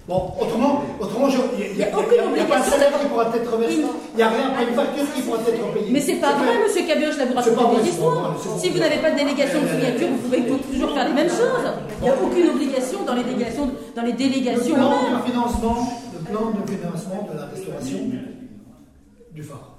Bon, 0.08 0.30
autrement, 0.40 0.84
il 1.00 1.02
a 1.02 1.74
n'y 1.74 1.82
a, 1.82 1.98
aucune 1.98 2.30
il 2.32 2.38
y 2.38 2.40
a 2.40 2.44
pas 2.44 2.58
un 2.58 2.62
salaire 2.62 2.92
qui 3.00 3.06
pourra 3.08 3.26
être 3.34 3.50
reversé. 3.52 3.82
Il 4.12 4.16
n'y 4.16 4.22
a 4.22 4.28
rien, 4.28 4.50
pas 4.50 4.62
une 4.62 4.74
facture 4.76 5.02
qui 5.12 5.22
pourra 5.22 5.38
être 5.40 5.72
payée. 5.74 5.90
Mais 5.90 6.00
c'est 6.00 6.20
pas 6.22 6.34
vrai, 6.34 6.46
clair. 6.46 6.60
monsieur 6.62 6.86
Cabioche, 6.86 7.18
là 7.18 7.24
vous 7.26 7.34
racontez 7.34 7.56
vrai, 7.74 7.82
des 7.82 7.88
histoires. 7.88 8.32
vrai, 8.38 8.58
Si 8.60 8.68
vous 8.70 8.78
vrai. 8.78 8.88
n'avez 8.88 9.02
pas 9.02 9.10
de 9.10 9.16
délégation 9.18 9.62
de 9.62 9.66
signature, 9.66 10.08
vous 10.12 10.18
pouvez 10.18 10.42
toujours 10.46 10.94
faire 10.94 11.08
les 11.08 11.14
mêmes 11.14 11.28
choses. 11.28 11.66
Il 11.98 12.04
n'y 12.04 12.08
a 12.08 12.14
aucune 12.22 12.48
obligation 12.50 12.98
dans 13.04 13.14
les 13.14 13.24
délégations, 13.24 13.66
dans 13.96 14.02
les 14.02 14.12
Le 14.12 14.16
délégations. 14.18 14.74
plan 14.76 14.92
elles-mêmes. 14.94 15.18
de 15.18 15.26
financement, 15.26 15.78
le 16.14 16.20
plan 16.30 16.44
de 16.54 16.70
financement 16.70 17.28
de 17.32 17.36
la 17.38 17.46
restauration 17.46 17.98
du 19.34 19.42
phare 19.42 19.74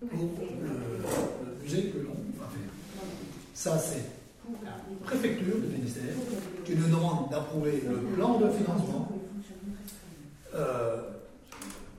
pour 0.00 0.18
le, 0.18 0.74
le 0.74 1.62
musée 1.62 1.82
que 1.94 1.98
l'on 2.02 2.18
va 2.34 2.50
faire. 2.50 2.70
Ça, 3.54 3.78
c'est 3.78 4.02
la 4.64 4.74
préfecture 5.06 5.54
du 5.62 5.76
ministère 5.78 6.14
qui 6.64 6.74
nous 6.74 6.88
demande 6.88 7.30
d'approuver 7.30 7.82
le 7.88 7.96
plan 8.16 8.38
de 8.42 8.48
financement 8.50 9.06
euh, 10.54 11.02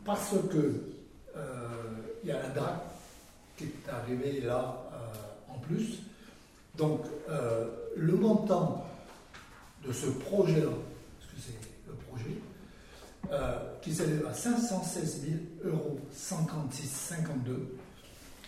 parce 0.06 0.36
que 0.52 0.84
euh, 1.36 1.40
il 2.24 2.30
y 2.30 2.32
a 2.32 2.42
la 2.42 2.50
DRAC 2.50 2.82
qui 3.58 3.66
est 3.66 3.90
arrivée 3.90 4.42
là 4.42 4.76
euh, 4.94 5.54
en 5.54 5.60
plus. 5.60 6.00
Donc, 6.78 7.02
euh, 7.30 7.68
le 7.98 8.14
montant 8.14 8.86
de 9.86 9.92
ce 9.92 10.08
projet-là, 10.08 10.70
parce 11.20 11.32
que 11.32 11.38
c'est 11.40 11.88
le 11.88 11.94
projet, 11.94 12.38
euh, 13.32 13.80
qui 13.82 13.94
s'élève 13.94 14.26
à 14.28 14.34
516 14.34 15.22
000 15.64 15.76
euros 15.76 16.00
56,52. 16.16 17.78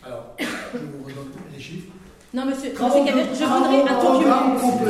Alors, 0.04 0.36
je 0.40 0.78
vous 0.78 1.04
redonne 1.04 1.32
les 1.54 1.60
chiffres. 1.60 1.92
Non, 2.34 2.46
monsieur, 2.46 2.72
monsieur 2.72 3.36
je 3.40 3.44
voudrais 3.46 3.82
un 3.82 4.04
document. 4.04 4.42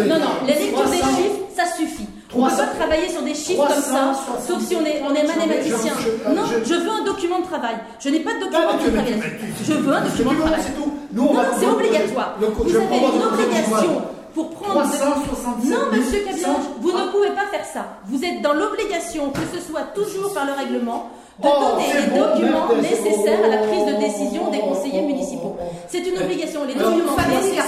Non, 0.08 0.20
non, 0.20 0.32
la 0.48 0.54
lecture 0.54 0.90
des 0.90 1.00
300. 1.00 1.18
chiffres, 1.18 1.40
ça 1.56 1.66
suffit. 1.76 2.06
On 2.34 2.46
ne 2.46 2.50
peut 2.50 2.56
300. 2.56 2.64
pas 2.64 2.76
travailler 2.78 3.10
sur 3.10 3.22
des 3.24 3.34
chiffres 3.34 3.66
comme 3.68 3.82
ça, 3.82 4.14
360. 4.14 4.48
sauf 4.48 4.62
si 4.68 4.76
on 4.76 4.86
est, 4.86 5.02
on 5.04 5.14
est 5.16 5.26
mathématicien. 5.26 5.94
Non, 6.36 6.44
je- 6.46 6.74
veux 6.76 6.90
un 6.90 7.04
document 7.04 7.40
de 7.40 7.46
travail. 7.46 7.76
Je 8.00 8.10
n'ai 8.10 8.20
pas 8.20 8.34
de 8.36 8.40
document 8.42 8.74
de 8.74 8.90
travail. 8.92 9.20
Je 9.68 9.74
veux 9.74 9.94
un 9.94 10.02
document 10.02 10.32
de 10.34 10.38
travail. 10.40 10.60
c'est 10.64 10.76
tout. 10.82 10.94
Non, 11.14 11.34
c'est 11.60 11.66
obligatoire. 11.66 12.36
Vous 12.40 12.76
avez 12.76 12.98
une 12.98 13.24
obligation 13.24 14.02
pour 14.36 14.50
prendre. 14.52 14.82
367 14.82 15.70
Non, 15.72 15.78
monsieur 15.92 16.20
100. 16.20 16.26
Cabioche, 16.30 16.66
vous 16.80 16.92
ne 16.92 17.12
pouvez 17.12 17.30
pas 17.32 17.48
faire 17.52 17.66
ça. 17.66 17.86
Vous 18.06 18.24
êtes 18.24 18.42
dans 18.44 18.54
l'obligation, 18.54 19.30
que 19.32 19.42
ce 19.58 19.60
soit 19.68 19.82
toujours 19.96 20.32
par 20.34 20.46
le 20.46 20.54
règlement, 20.54 21.10
de 21.40 21.48
Oh, 21.48 21.60
donner 21.62 21.88
les 21.94 22.08
bon, 22.12 22.20
documents 22.28 22.68
nécessaires 22.82 23.40
à 23.44 23.48
la 23.48 23.58
prise 23.68 23.86
de 23.86 23.94
décision 24.00 24.52
des 24.52 24.60
conseillers 24.60 25.02
municipaux. 25.02 25.56
C'est 25.88 26.00
une 26.06 26.18
obligation. 26.22 26.66
Les 26.66 26.74
documents 26.76 27.16
nécessaires. 27.30 27.66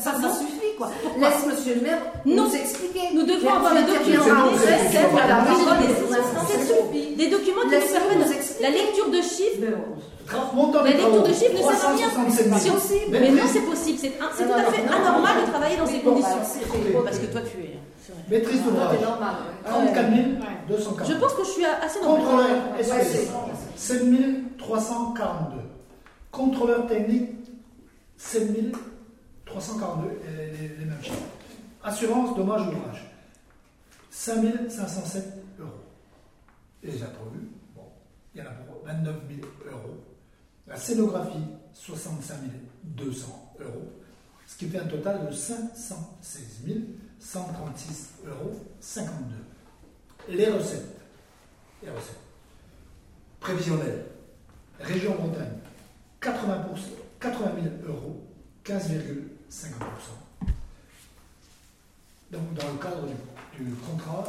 Ça, 0.00 0.12
suffit, 0.38 0.74
quoi. 0.76 0.90
Laisse 1.18 1.46
monsieur 1.46 1.74
le 1.76 1.80
maire 1.82 1.98
nous 2.26 2.54
expliquer. 2.54 3.14
Nous 3.14 3.22
devons 3.24 3.48
avoir 3.54 3.72
des 3.74 3.80
tu 3.80 4.12
documents 4.12 4.50
c'est 4.58 4.68
à 4.68 4.72
la 4.74 4.90
c'est- 4.90 5.08
parole 5.08 5.78
c'est- 6.48 7.16
des 7.16 7.28
documents 7.30 7.62
qui 7.62 7.76
nous 7.76 7.92
permettent 7.92 8.60
la 8.60 8.70
lecture 8.70 9.08
de 9.10 9.22
chiffres. 9.22 9.60
La 9.62 10.90
lecture 10.90 11.22
de 11.22 11.32
chiffres 11.32 11.52
ne 11.52 11.58
sert 11.58 11.84
à 11.88 11.92
rien. 11.94 12.08
367 12.08 12.46
000. 12.48 12.58
Si 12.58 12.70
on- 12.70 13.10
Mais 13.10 13.30
non, 13.30 13.42
c'est 13.50 13.60
possible. 13.60 13.98
C'est 14.02 14.10
tout 14.10 14.52
à 14.52 14.62
fait 14.72 14.82
non, 14.84 14.96
anormal 14.96 15.36
non. 15.38 15.46
de 15.46 15.50
travailler 15.50 15.76
dans 15.76 15.86
ces 15.86 15.98
bon, 15.98 16.10
conditions. 16.10 16.36
bah, 16.38 17.00
Parce 17.04 17.18
que 17.18 17.26
toi, 17.26 17.40
tu 17.42 17.58
es. 17.62 17.78
Maîtrise 18.28 18.60
Non, 18.60 18.66
d'ouvrage. 18.70 18.96
c'est 18.98 19.04
normal. 19.04 19.34
ouais. 19.64 19.70
34 19.70 20.68
240. 20.68 21.08
Je 21.12 21.14
pense 21.18 21.32
que 21.34 21.44
je 21.44 21.50
suis 21.50 21.64
assez. 21.64 21.98
Contrôleur 22.00 22.72
Ouais, 22.76 22.82
SPS, 22.82 23.28
c'est- 23.76 23.98
7 23.98 24.56
342. 24.58 25.60
Contrôleur 26.30 26.86
technique, 26.86 27.30
7 28.16 28.72
342, 29.46 30.08
et 30.26 30.52
les, 30.56 30.68
les 30.78 30.84
mêmes 30.84 31.02
chiffres. 31.02 31.16
Assurance, 31.82 32.34
dommage, 32.36 32.66
ouvrage, 32.68 33.10
5 34.10 34.70
507 34.70 35.24
euros. 35.60 35.70
Et 36.82 36.86
les 36.88 37.02
imprévus, 37.02 37.48
bon, 37.74 37.82
il 38.34 38.40
y 38.40 38.42
en 38.42 38.46
a 38.46 38.50
pour 38.50 38.82
29 38.84 39.16
000 39.28 39.40
euros. 39.70 39.96
La 40.66 40.76
scénographie, 40.76 41.44
65 41.74 42.36
200 42.84 43.26
euros. 43.60 43.88
Ce 44.46 44.56
qui 44.56 44.66
fait 44.68 44.78
un 44.78 44.86
total 44.86 45.26
de 45.26 45.32
516 45.32 46.42
136 46.62 46.70
euros 46.70 46.84
52. 48.80 49.34
Les 50.28 50.50
recettes. 50.50 51.00
Les 51.82 51.90
recettes. 51.90 52.20
Prévisionnelles. 53.40 54.06
Région 54.78 55.14
Bretagne, 55.14 55.58
80, 56.20 56.66
80 57.20 57.52
000 57.62 57.74
euros, 57.86 58.24
15,50%. 58.64 60.50
Donc, 62.30 62.54
dans 62.54 62.72
le 62.72 62.78
cadre 62.78 63.06
du, 63.56 63.70
contrat 63.76 64.26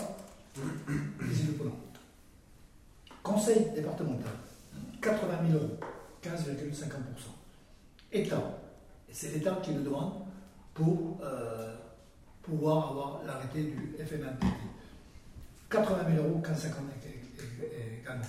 des 0.55 1.41
îles 1.41 1.57
Pôle. 1.57 1.71
Conseil 3.23 3.71
départemental, 3.75 4.33
80 5.01 5.47
000 5.49 5.59
euros, 5.59 5.77
15,50%. 6.23 6.91
État, 8.11 8.59
c'est 9.11 9.33
l'État 9.33 9.57
qui 9.63 9.73
le 9.73 9.81
demande 9.81 10.13
pour 10.73 11.19
euh, 11.23 11.75
pouvoir 12.45 12.91
avoir 12.91 13.21
l'arrêté 13.25 13.63
du 13.63 13.95
FNAPT. 13.97 14.45
80 15.69 16.15
000 16.15 16.23
euros, 16.25 16.41
15,50 16.43 16.69
également. 18.01 18.23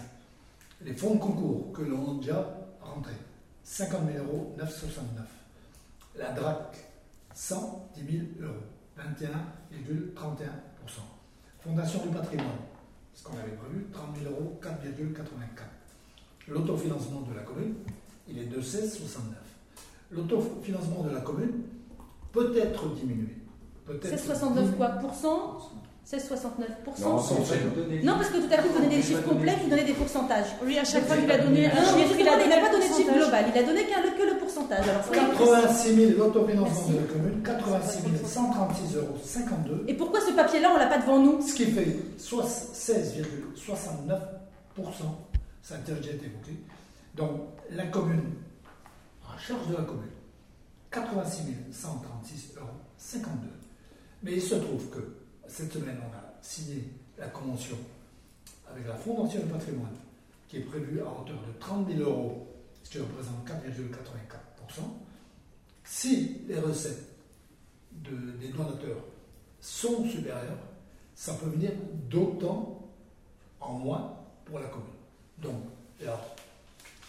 Les 0.82 0.94
fonds 0.94 1.14
de 1.14 1.20
concours 1.20 1.72
que 1.72 1.82
l'on 1.82 2.16
a 2.16 2.20
déjà 2.20 2.56
rentrés, 2.80 3.12
50 3.62 4.12
000 4.12 4.24
euros, 4.24 4.56
9,69. 4.58 4.64
La 6.16 6.32
DRAC, 6.32 6.88
110 7.34 8.00
000 8.10 8.26
euros, 8.40 8.54
21,31%. 8.98 10.48
Fondation 11.60 12.06
du 12.06 12.08
patrimoine, 12.08 12.48
ce 13.12 13.22
qu'on 13.22 13.36
avait 13.36 13.52
prévu, 13.52 13.86
30 13.92 14.16
000 14.22 14.32
euros, 14.32 14.58
4,84. 14.62 15.26
L'autofinancement 16.48 17.22
de 17.22 17.34
la 17.34 17.42
commune, 17.42 17.74
il 18.28 18.38
est 18.38 18.46
de 18.46 18.60
16,69. 18.60 19.34
L'autofinancement 20.12 21.02
de 21.02 21.10
la 21.10 21.20
commune 21.20 21.64
peut 22.32 22.56
être 22.56 22.94
diminué. 22.94 23.45
Peut-être 23.86 24.16
16,69 24.16 24.76
quoi 24.76 24.88
Pour 24.88 25.14
cent? 25.14 25.58
16,69 26.08 27.00
Non, 27.02 27.16
Non, 28.04 28.14
parce 28.16 28.30
que 28.30 28.38
tout 28.38 28.52
à 28.52 28.58
coup, 28.58 28.68
vous 28.68 28.78
donnez 28.80 28.96
des 28.96 29.02
chiffres 29.02 29.22
complets, 29.28 29.56
vous 29.62 29.68
donnez 29.68 29.82
des 29.84 29.92
pourcentages. 29.92 30.46
Oui, 30.64 30.78
à 30.78 30.84
chaque 30.84 31.04
fois 31.06 31.16
qu'il 31.16 31.28
a 31.30 31.38
donné 31.38 31.66
un 31.66 31.74
Non, 31.74 31.80
mais 31.96 32.02
chiffre, 32.04 32.14
il 32.14 32.20
il 32.20 32.48
n'a 32.48 32.60
pas 32.60 32.70
donné 32.70 32.88
de 32.88 32.94
chiffre 32.94 33.12
global, 33.12 33.44
il 33.52 33.58
a 33.58 33.62
donné 33.64 33.84
qu'un- 33.86 34.02
que 34.16 34.22
le 34.32 34.38
pourcentage. 34.38 34.88
Alors, 34.88 35.04
soyez 35.04 35.20
précis. 35.22 35.38
86 35.38 35.94
000 35.94 36.18
l'autofinancement 36.18 36.88
de 36.90 36.96
la 36.96 37.02
commune, 37.12 37.42
86 37.42 38.02
136 38.24 38.94
euros 38.96 39.16
52, 39.24 39.84
Et 39.88 39.94
pourquoi 39.94 40.20
ce 40.20 40.30
papier-là, 40.32 40.70
on 40.74 40.78
l'a 40.78 40.86
pas 40.86 40.98
devant 40.98 41.18
nous? 41.18 41.42
Ce 41.42 41.54
qui 41.54 41.66
fait 41.66 41.96
soix- 42.18 42.44
16,69%, 42.46 44.12
ça 45.62 45.74
a 45.74 45.78
déjà 45.78 46.10
été 46.12 46.26
évoqué, 46.26 46.52
Donc 47.16 47.30
la 47.70 47.86
commune, 47.86 48.22
en 49.24 49.36
charge 49.38 49.66
de 49.68 49.74
la 49.74 49.82
commune, 49.82 50.10
86 50.92 51.42
136 51.72 52.52
euros 52.58 52.66
52. 52.96 53.48
Mais 54.26 54.32
il 54.34 54.42
se 54.42 54.56
trouve 54.56 54.90
que 54.90 54.98
cette 55.46 55.72
semaine, 55.72 55.98
on 56.02 56.12
a 56.16 56.34
signé 56.42 56.82
la 57.16 57.28
convention 57.28 57.76
avec 58.68 58.84
la 58.88 58.94
Fondation 58.96 59.38
du 59.40 59.46
patrimoine, 59.52 59.94
qui 60.48 60.56
est 60.56 60.60
prévue 60.62 61.00
à 61.00 61.04
hauteur 61.04 61.36
de 61.46 61.56
30 61.60 61.88
000 61.88 62.00
euros, 62.10 62.48
ce 62.82 62.90
qui 62.90 62.98
représente 62.98 63.46
4,84%. 63.46 64.80
Si 65.84 66.40
les 66.48 66.58
recettes 66.58 67.06
de- 67.92 68.32
des 68.40 68.48
donateurs 68.48 69.04
sont 69.60 70.04
supérieures, 70.08 70.58
ça 71.14 71.34
peut 71.34 71.46
venir 71.50 71.70
d'autant 72.10 72.82
en 73.60 73.74
moins 73.74 74.16
pour 74.44 74.58
la 74.58 74.66
commune. 74.66 74.88
Donc, 75.38 75.62
là, 76.04 76.20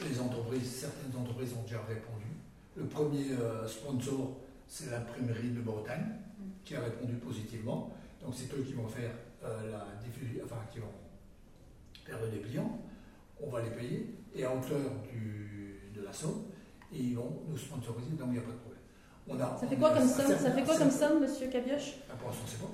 les 0.07 0.19
entreprises, 0.19 0.71
certaines 0.81 1.19
entreprises 1.19 1.53
ont 1.57 1.63
déjà 1.63 1.81
répondu. 1.81 2.27
Le 2.75 2.85
premier 2.85 3.31
euh, 3.31 3.67
sponsor, 3.67 4.37
c'est 4.67 4.91
l'imprimerie 4.91 5.49
de 5.49 5.61
Bretagne, 5.61 6.05
qui 6.63 6.75
a 6.75 6.81
répondu 6.81 7.13
positivement. 7.15 7.91
Donc, 8.21 8.33
c'est 8.35 8.51
eux 8.57 8.63
qui 8.65 8.73
vont 8.73 8.87
faire 8.87 9.11
euh, 9.43 9.71
la 9.71 9.85
diffusion, 10.03 10.41
enfin, 10.45 10.57
qui 10.71 10.79
vont 10.79 10.87
faire 12.05 12.17
le 12.23 12.29
dépliant. 12.29 12.79
On 13.41 13.49
va 13.49 13.61
les 13.61 13.69
payer, 13.69 14.15
et 14.35 14.43
à 14.45 14.49
hauteur 14.53 14.79
du, 15.11 15.91
de 15.95 16.03
la 16.03 16.11
somme, 16.11 16.43
et 16.93 16.97
ils 16.99 17.15
vont 17.15 17.41
nous 17.47 17.57
sponsoriser, 17.57 18.11
donc 18.17 18.27
il 18.29 18.33
n'y 18.33 18.37
a 18.39 18.41
pas 18.41 18.51
de 18.51 18.57
problème. 18.57 18.81
On 19.29 19.35
a, 19.35 19.57
Ça 19.59 19.67
fait 19.67 19.75
on 19.75 19.79
quoi 19.79 19.89
comme 19.91 20.07
somme? 20.07 20.37
Ça 20.37 20.51
fait 20.51 20.63
quoi 20.63 20.77
comme 20.77 20.91
somme, 20.91 21.19
monsieur 21.21 21.47
Cabioche 21.47 21.95
Ah, 22.09 22.13
pour 22.17 22.29
l'instant, 22.29 22.45
c'est 22.47 22.59
bon. 22.61 22.69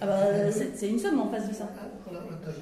Ah 0.00 0.06
bah, 0.06 0.50
c'est 0.50 0.76
c'est 0.76 0.88
une 0.88 0.98
somme 0.98 1.20
en 1.20 1.30
face 1.30 1.48
de 1.48 1.54
ça. 1.54 1.68
Ah. 1.78 1.82
Ah, 1.82 2.10
ok. 2.10 2.54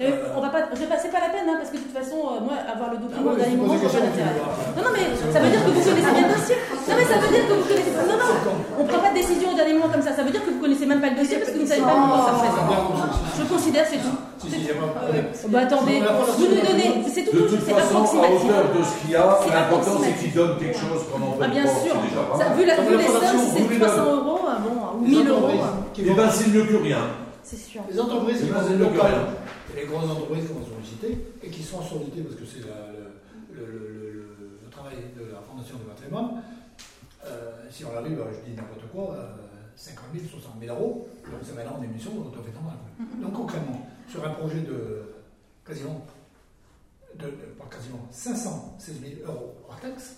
Euh, 0.00 0.32
on 0.36 0.40
va 0.40 0.50
pas, 0.50 0.72
je 0.72 0.78
vais 0.78 0.86
pas- 0.86 0.96
c'est 0.96 1.10
pas 1.10 1.18
la 1.18 1.30
peine, 1.30 1.48
hein, 1.48 1.56
parce 1.58 1.70
que 1.70 1.76
de 1.78 1.82
toute 1.82 1.90
façon, 1.92 2.14
euh, 2.18 2.40
moi, 2.40 2.54
avoir 2.54 2.90
le 2.92 2.98
Ah 2.98 3.00
document 3.02 3.32
ouais, 3.32 3.36
dernier 3.38 3.56
je 3.56 3.88
je 3.88 3.92
pas 3.98 4.04
l'intérêt. 4.06 4.38
Non, 4.76 4.82
non, 4.84 4.90
mais 4.94 5.16
ça 5.32 5.40
veut 5.40 5.50
dire 5.50 5.64
que 5.64 5.70
vous 5.70 5.80
connaissez 5.80 6.12
bien 6.12 6.28
le 6.28 6.34
dossier. 6.34 6.54
Non, 6.88 6.94
mais 6.96 7.04
ça 7.04 7.18
veut 7.20 7.28
dire 7.28 7.44
que 7.48 7.52
vous 7.54 7.66
connaissez. 7.68 7.92
Non, 7.92 8.16
non, 8.16 8.52
on 8.80 8.84
prend 8.84 8.98
pas 8.98 9.10
de 9.10 9.14
décision 9.14 9.52
au 9.52 9.56
dernier 9.56 9.74
moment 9.74 9.88
comme 9.92 10.02
ça. 10.02 10.12
Ça 10.14 10.22
veut 10.22 10.30
dire 10.30 10.44
que 10.44 10.50
vous 10.50 10.60
connaissez 10.60 10.86
même 10.86 11.00
pas 11.00 11.10
le 11.10 11.16
dossier 11.16 11.36
parce 11.38 11.50
que 11.50 11.56
vous 11.56 11.62
ne 11.64 11.68
savez 11.68 11.82
pas 11.82 11.92
comment 11.92 12.24
ça 12.24 12.32
ça. 12.38 12.50
Je 13.38 13.44
considère, 13.44 13.86
c'est 13.88 13.98
tout. 13.98 14.16
Si, 14.38 14.50
si, 14.50 14.56
il 14.56 14.64
n'y 14.64 14.70
a 14.70 14.74
pas 14.74 14.86
de 14.86 14.92
problème. 14.98 15.26
Bah 15.48 15.60
attendez, 15.66 16.00
vous 16.00 16.46
nous 16.46 16.62
donnez, 16.62 17.04
c'est 17.12 17.24
tout, 17.24 17.36
De 17.36 17.42
tout, 17.42 17.56
toute 17.56 17.68
façon, 17.68 17.98
à 17.98 18.30
hauteur 18.30 18.64
de 18.72 18.82
ce 18.82 18.94
qu'il 19.02 19.10
y 19.10 19.16
a, 19.16 19.38
C'est 19.42 19.52
l'important 19.54 19.98
c'est 20.02 20.14
qu'il 20.22 20.32
donne 20.32 20.58
quelque 20.58 20.78
chose 20.78 21.02
en 21.12 21.32
fait 21.38 21.44
Ah 21.44 21.48
bien 21.48 21.64
pas, 21.64 21.68
sûr, 21.68 21.94
pas 21.94 22.54
vu, 22.54 22.64
la, 22.64 22.76
vu 22.80 22.96
les 22.96 23.04
sommes, 23.06 23.42
c'est 23.52 23.62
vous, 23.62 23.78
300 23.78 24.04
euros, 24.06 24.38
ah 24.48 24.58
bon, 24.62 25.00
ou 25.00 25.04
Les 25.04 25.10
1000 25.10 25.28
euros, 25.28 25.48
ah, 25.62 25.74
qui 25.92 26.02
Eh 26.06 26.14
ben 26.14 26.30
c'est 26.30 26.48
mieux 26.48 26.64
que 26.64 26.76
rien. 26.76 26.98
c'est 27.42 27.58
sûr. 27.58 27.82
Les 27.90 27.98
entreprises 28.00 28.38
qui 28.38 28.44
C'est 28.46 28.52
vont 28.52 28.54
pas 28.60 28.64
être 28.64 28.70
mieux 28.70 28.86
que 28.86 28.94
locales, 28.94 29.12
rien. 29.12 29.74
et 29.76 29.80
les 29.80 29.86
grosses 29.86 30.10
entreprises 30.10 30.46
qui 30.46 30.52
vont 30.54 30.66
solliciter, 30.70 31.18
et 31.42 31.48
qui 31.50 31.62
sont 31.62 31.82
sollicitées 31.82 32.22
parce 32.22 32.36
que 32.36 32.46
c'est 32.46 32.62
le, 33.52 34.24
travail 34.70 34.96
de 35.18 35.32
la 35.34 35.40
Fondation 35.42 35.74
du 35.76 35.84
patrimoine, 35.90 36.38
si 37.70 37.84
on 37.84 37.96
arrive, 37.96 38.22
je 38.32 38.50
dis 38.50 38.56
n'importe 38.56 38.88
quoi, 38.92 39.14
euh, 39.14 39.28
50 39.76 40.04
000, 40.14 40.26
60 40.28 40.52
000 40.60 40.74
euros, 40.76 41.08
donc 41.24 41.40
c'est 41.44 41.54
maintenant 41.54 41.78
en 41.78 41.82
émission, 41.82 42.10
on 42.18 42.42
fait 42.42 42.50
tant 42.50 42.62
mal. 42.62 42.76
Donc 43.22 43.32
concrètement, 43.32 43.86
sur 44.08 44.24
un 44.26 44.30
projet 44.30 44.60
de 44.60 45.02
quasiment, 45.64 46.04
de, 47.14 47.26
de- 47.26 47.30
pas 47.58 47.66
quasiment, 47.70 48.00
516 48.10 49.00
000 49.00 49.30
euros 49.30 49.54
hors 49.68 49.78
taxe, 49.80 50.16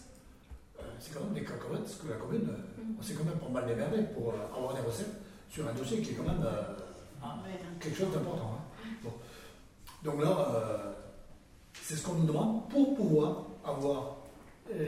euh, 0.78 0.82
c'est 0.98 1.12
quand 1.12 1.24
même 1.24 1.34
des 1.34 1.42
cacahuètes, 1.44 1.82
parce 1.82 1.96
que 1.96 2.08
la 2.08 2.16
commune, 2.16 2.48
euh, 2.48 2.82
on 2.98 3.02
s'est 3.02 3.14
quand 3.14 3.24
même 3.24 3.38
pas 3.38 3.48
mal 3.48 3.66
démerdé 3.66 4.02
pour 4.14 4.30
euh, 4.30 4.56
avoir 4.56 4.74
des 4.74 4.80
recettes 4.80 5.12
sur 5.50 5.68
un 5.68 5.72
dossier 5.74 6.00
qui 6.00 6.12
est 6.12 6.14
quand 6.14 6.22
même 6.22 6.42
euh, 6.44 6.62
hein, 7.22 7.34
quelque 7.80 7.96
chose 7.98 8.12
d'important. 8.12 8.54
hein. 8.56 8.86
Bon. 9.04 9.12
Donc 10.02 10.22
là, 10.22 10.48
euh, 10.54 10.92
c'est 11.82 11.96
ce 11.96 12.06
qu'on 12.06 12.14
nous 12.14 12.26
demande 12.26 12.68
pour 12.70 12.94
pouvoir 12.94 13.44
avoir 13.64 14.02
euh, 14.02 14.19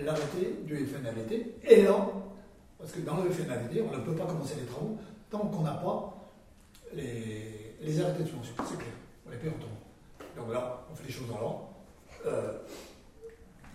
l'arrêté 0.05 0.57
du 0.65 0.87
FNLT. 0.87 1.55
Et 1.65 1.83
là, 1.83 2.07
parce 2.79 2.93
que 2.93 3.01
dans 3.01 3.17
le 3.23 3.31
FNLT, 3.31 3.83
on 3.83 3.97
ne 3.97 4.03
peut 4.03 4.15
pas 4.15 4.27
commencer 4.27 4.55
les 4.61 4.67
travaux 4.67 4.99
tant 5.31 5.39
qu'on 5.39 5.63
n'a 5.63 5.75
pas 5.75 6.15
les, 6.95 7.77
les 7.81 8.01
arrêtés 8.01 8.25
de 8.25 8.29
subvention. 8.29 8.55
C'est 8.69 8.77
clair, 8.77 8.93
on 9.27 9.31
les 9.31 9.37
paye 9.37 9.51
en 9.51 9.53
temps. 9.53 10.37
Donc 10.37 10.53
là, 10.53 10.85
on 10.91 10.95
fait 10.95 11.07
les 11.07 11.13
choses 11.13 11.29
dans 11.29 11.39
l'ordre. 11.39 11.69
Euh, 12.27 12.59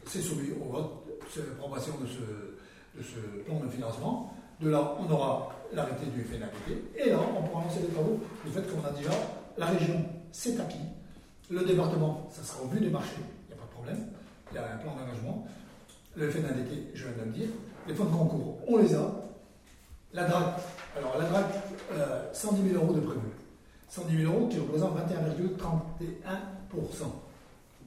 c'est 0.06 0.22
soumis 0.22 0.52
au 0.52 0.72
vote, 0.72 1.04
c'est 1.30 1.46
l'approbation 1.48 1.94
de 2.02 2.08
ce, 2.08 2.98
de 2.98 3.04
ce 3.04 3.44
plan 3.44 3.60
de 3.60 3.70
financement. 3.70 4.34
De 4.62 4.70
là, 4.70 4.96
on 5.00 5.12
aura 5.12 5.50
l'arrêté 5.74 6.06
du 6.08 6.24
FNAPT. 6.24 6.72
Et 6.98 7.10
là, 7.10 7.20
on 7.38 7.44
pourra 7.44 7.64
lancer 7.64 7.82
les 7.82 7.90
travaux. 7.90 8.20
Du 8.46 8.52
fait 8.52 8.62
qu'on 8.62 8.84
a 8.86 8.92
déjà, 8.92 9.12
la 9.58 9.68
région, 9.68 10.04
c'est 10.32 10.60
acquis. 10.60 10.78
Le 11.50 11.64
département, 11.64 12.28
ça 12.32 12.44
sera 12.44 12.64
au 12.64 12.68
vu 12.68 12.80
des 12.80 12.90
marchés, 12.90 13.12
il 13.20 13.56
n'y 13.56 13.60
a 13.60 13.64
pas 13.64 13.68
de 13.68 13.74
problème. 13.74 14.08
Il 14.52 14.56
y 14.56 14.58
a 14.58 14.74
un 14.74 14.78
plan 14.78 14.96
d'engagement. 14.96 15.46
Le 16.18 16.30
FNADT, 16.30 16.70
je 16.96 17.04
viens 17.08 17.24
de 17.24 17.30
le 17.30 17.32
dire. 17.34 17.50
Les 17.88 17.94
fonds 17.94 18.06
de 18.06 18.10
concours, 18.16 18.58
on 18.68 18.78
les 18.78 18.94
a. 18.96 19.12
La 20.14 20.24
DRAC, 20.26 20.56
alors 20.98 21.18
la 21.20 21.26
DRAC, 21.30 21.46
euh, 21.94 22.34
110 22.34 22.70
000 22.72 22.84
euros 22.84 22.94
de 22.94 23.02
prévu. 23.02 23.20
110 23.90 24.18
000 24.24 24.34
euros 24.34 24.48
qui 24.48 24.58
représentent 24.60 24.98
21,31%. 24.98 26.34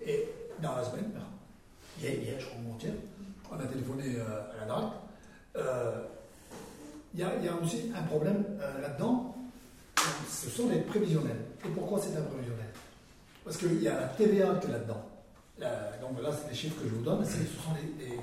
Et 0.06 0.28
dans 0.62 0.76
la 0.76 0.84
semaine, 0.84 1.10
hier, 2.00 2.12
hier, 2.14 2.38
je 2.38 2.46
crois, 2.46 2.58
avant-hier, 2.66 2.92
on 3.50 3.56
a 3.58 3.66
téléphoné 3.66 4.04
euh, 4.18 4.42
à 4.54 4.60
la 4.60 4.66
DRAC. 4.66 4.92
Euh, 5.56 6.02
Il 7.12 7.18
y, 7.18 7.24
a- 7.24 7.34
y 7.42 7.48
a 7.48 7.54
aussi 7.60 7.90
un 7.92 8.02
problème 8.04 8.44
euh, 8.60 8.80
là-dedans, 8.82 9.34
ce 10.28 10.48
sont 10.48 10.68
les 10.68 10.78
prévisionnels. 10.78 11.40
Et 11.64 11.68
pourquoi 11.70 11.98
c'est 11.98 12.16
un 12.16 12.22
prévisionnel? 12.22 12.68
Parce 13.44 13.56
qu'il 13.56 13.82
y 13.82 13.88
a 13.88 13.98
la 14.02 14.06
TVA 14.08 14.54
qui 14.60 14.68
est 14.68 14.70
là-dedans. 14.70 15.02
La- 15.60 15.98
donc 16.00 16.20
là, 16.22 16.30
c'est 16.32 16.48
les 16.48 16.56
chiffres 16.56 16.82
que 16.82 16.88
je 16.88 16.94
vous 16.94 17.02
donne, 17.02 17.22
ce 17.24 17.32
sont 17.32 17.72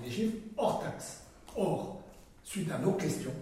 des, 0.03 0.11
chiffres 0.11 0.37
hors 0.57 0.81
taxe. 0.81 1.21
Or, 1.55 2.01
suite 2.43 2.71
à 2.71 2.79
nos 2.79 2.93
questions, 2.93 3.33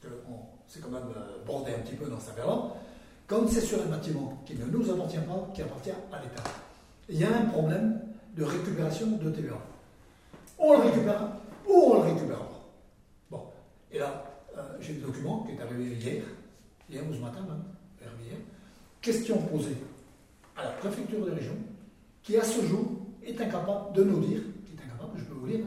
parce 0.00 0.12
que 0.14 0.20
c'est 0.66 0.80
quand 0.82 0.90
même 0.90 1.08
euh, 1.16 1.44
bordé 1.46 1.72
un 1.72 1.78
petit 1.78 1.94
peu 1.94 2.06
dans 2.06 2.16
affaire-là, 2.16 2.74
comme 3.26 3.48
c'est 3.48 3.62
sur 3.62 3.80
un 3.82 3.86
bâtiment 3.86 4.42
qui 4.44 4.54
ne 4.54 4.66
nous 4.66 4.90
appartient 4.90 5.16
pas, 5.18 5.48
qui 5.54 5.62
appartient 5.62 5.90
à 5.90 6.22
l'État, 6.22 6.42
il 7.08 7.18
y 7.18 7.24
a 7.24 7.34
un 7.34 7.46
problème 7.46 8.00
de 8.36 8.44
récupération 8.44 9.06
de 9.06 9.30
TVA. 9.30 9.58
On 10.58 10.72
le 10.74 10.88
récupère 10.88 11.28
ou 11.66 11.72
on 11.72 11.94
le 11.94 12.12
récupère 12.12 12.38
pas. 12.38 12.68
Bon, 13.30 13.42
et 13.90 13.98
là, 13.98 14.24
euh, 14.58 14.60
j'ai 14.80 14.94
le 14.94 15.00
document 15.00 15.44
qui 15.44 15.52
est 15.52 15.60
arrivé 15.60 15.94
hier, 15.94 16.22
hier 16.90 17.02
ou 17.08 17.14
ce 17.14 17.20
matin 17.20 17.40
même, 17.40 17.62
hier, 18.26 18.36
question 19.00 19.38
posée 19.38 19.76
à 20.56 20.64
la 20.64 20.70
préfecture 20.70 21.24
de 21.24 21.30
région, 21.30 21.54
qui 22.22 22.36
à 22.36 22.44
ce 22.44 22.62
jour 22.66 23.07
est 23.30 23.40
incapable 23.40 23.92
de 23.94 24.04
nous 24.04 24.20
dire, 24.20 24.40
qui 24.66 24.72
est 24.74 24.84
incapable, 24.84 25.12
je 25.18 25.24
peux 25.24 25.34
vous 25.34 25.46
lire, 25.46 25.64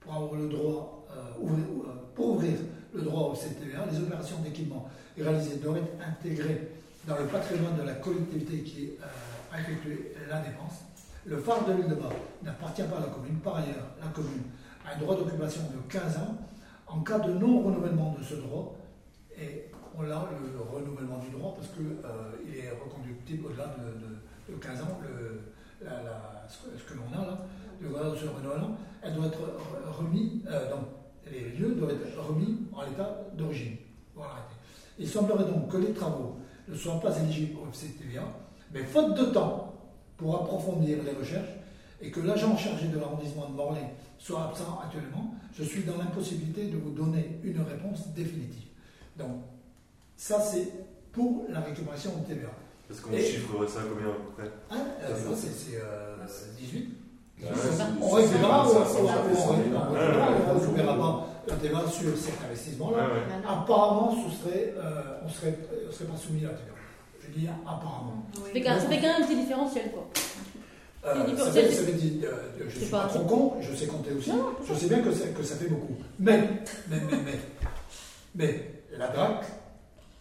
pour 0.00 0.14
avoir 0.14 0.34
le 0.34 0.48
droit, 0.48 1.06
euh, 1.10 1.40
ouvrir- 1.42 1.64
euh, 1.86 1.92
pour 2.14 2.30
ouvrir 2.36 2.58
le 2.94 3.02
droit 3.02 3.30
au 3.32 3.34
CTVA, 3.34 3.86
les 3.90 3.98
opérations 3.98 4.38
d'équipement 4.40 4.88
réalisées 5.16 5.56
doivent 5.56 5.78
être 5.78 5.94
intégrées 6.06 6.68
dans 7.06 7.16
le 7.18 7.24
patrimoine 7.26 7.76
de 7.76 7.82
la 7.82 7.94
collectivité 7.94 8.58
qui 8.62 8.90
euh, 9.00 9.04
a 9.52 9.60
effectué 9.60 10.12
la 10.28 10.40
dépense. 10.40 10.80
Le 11.26 11.38
phare 11.38 11.66
de 11.66 11.72
l'île 11.72 11.88
de 11.88 11.94
Bas 11.94 12.10
n'appartient 12.42 12.82
pas 12.82 12.96
à 12.98 13.00
la 13.00 13.06
commune. 13.06 13.36
Par 13.38 13.56
ailleurs, 13.56 13.86
la 14.02 14.08
commune 14.08 14.42
a 14.86 14.94
un 14.94 14.98
droit 14.98 15.16
d'occupation 15.16 15.62
de 15.62 15.90
15 15.92 16.16
ans. 16.18 16.36
En 16.86 17.00
cas 17.00 17.18
de 17.18 17.32
non-renouvellement 17.32 18.14
de 18.18 18.22
ce 18.22 18.34
droit, 18.34 18.76
et 19.40 19.70
on 19.96 20.02
a 20.02 20.06
le 20.06 20.60
renouvellement 20.60 21.18
du 21.18 21.30
droit 21.30 21.54
parce 21.56 21.68
qu'il 21.68 21.86
est 22.56 22.70
reconductible 22.70 23.46
au-delà 23.46 23.74
de, 23.78 24.52
de- 24.52 24.54
de 24.54 24.62
15 24.62 24.82
ans, 24.82 24.98
la- 25.82 25.90
ce 26.48 26.84
que, 26.92 26.94
l'on 26.98 27.18
a 27.18 27.24
là, 27.26 27.38
de 27.80 28.16
ce 28.16 28.26
renouvellement, 28.26 28.76
elle 29.02 29.14
doit 29.14 29.26
être 29.26 29.38
re- 29.38 29.92
remis, 29.98 30.42
euh, 30.48 30.70
donc 30.70 30.84
les 31.30 31.50
lieux 31.50 31.74
doivent 31.74 31.90
être 31.90 32.18
remis 32.26 32.58
en 32.72 32.82
l'état 32.82 33.20
d'origine. 33.34 33.76
Voilà. 34.14 34.46
Il 34.98 35.08
semblerait 35.08 35.44
donc 35.44 35.68
que 35.70 35.76
les 35.78 35.92
travaux 35.92 36.36
ne 36.68 36.74
soient 36.74 37.00
pas 37.00 37.16
éligibles 37.20 37.58
au 37.58 37.66
FCTVA, 37.70 38.22
mais 38.72 38.82
faute 38.84 39.14
de 39.16 39.24
temps 39.26 39.74
pour 40.16 40.34
approfondir 40.42 40.98
les 41.04 41.12
recherches 41.12 41.48
et 42.00 42.10
que 42.10 42.20
l'agent 42.20 42.56
chargé 42.56 42.88
de 42.88 42.98
l'arrondissement 42.98 43.48
de 43.48 43.54
Morlaix 43.54 43.90
soit 44.18 44.44
absent 44.44 44.80
actuellement, 44.84 45.34
je 45.52 45.64
suis 45.64 45.82
dans 45.84 45.96
l'impossibilité 45.98 46.66
de 46.68 46.76
vous 46.76 46.90
donner 46.90 47.40
une 47.42 47.60
réponse 47.62 48.08
définitive. 48.14 48.68
Donc, 49.18 49.42
ça 50.16 50.40
c'est 50.40 50.68
pour 51.12 51.46
la 51.48 51.60
récupération 51.60 52.10
de 52.18 52.26
TVA. 52.26 52.48
Parce 52.88 53.00
qu'on 53.00 53.16
chiffrerait 53.16 53.66
ça 53.68 53.80
combien 53.90 54.08
à 54.10 54.12
peu 54.12 54.30
près? 54.36 54.50
Hein? 54.70 54.84
Euh, 55.02 55.34
c'est, 55.34 55.76
euh, 55.82 56.13
18. 56.58 56.88
Ouais, 57.42 57.48
On 58.00 58.08
récupérera 58.10 58.68
on 58.68 58.74
pas 60.98 61.26
la 61.46 61.54
TVA 61.56 61.80
sur 61.90 62.16
cet 62.16 62.34
investissement-là. 62.44 63.06
Apparemment, 63.46 64.16
ce 64.28 64.36
serait, 64.48 64.74
euh, 64.78 65.18
on 65.22 65.28
ne 65.28 65.32
serait, 65.32 65.58
on 65.88 65.92
serait 65.92 66.04
pas 66.06 66.16
soumis 66.16 66.44
à 66.44 66.48
la 66.48 66.54
TVA. 66.54 66.72
Je 67.20 67.38
dis 67.38 67.48
apparemment. 67.48 68.24
Ça 68.34 68.40
fait 68.52 68.62
quand 68.62 68.74
ça 68.80 68.88
fait 68.88 68.96
quand 68.96 69.02
même 69.12 69.22
un 69.22 69.26
petit 69.26 69.36
différentiel, 69.36 69.90
quoi. 69.92 70.06
Euh, 71.06 71.14
C'est 71.28 71.36
ça 71.36 71.50
fait, 71.52 71.60
euh, 72.24 72.30
je 72.66 72.78
suis 72.78 72.86
pas- 72.86 73.04
trop 73.08 73.24
con, 73.24 73.52
je 73.60 73.74
sais 73.74 73.86
compter 73.86 74.12
aussi. 74.12 74.30
Non, 74.30 74.52
je 74.66 74.72
sais 74.74 74.86
bien 74.86 75.00
que, 75.00 75.12
ça- 75.12 75.26
que 75.28 75.42
ça 75.42 75.56
fait 75.56 75.68
beaucoup. 75.68 75.96
Mais, 76.18 76.48
mais, 76.88 76.96
mais, 77.10 77.18
mais, 77.24 77.40
mais 78.34 78.70
la 78.96 79.08
DRAC 79.08 79.44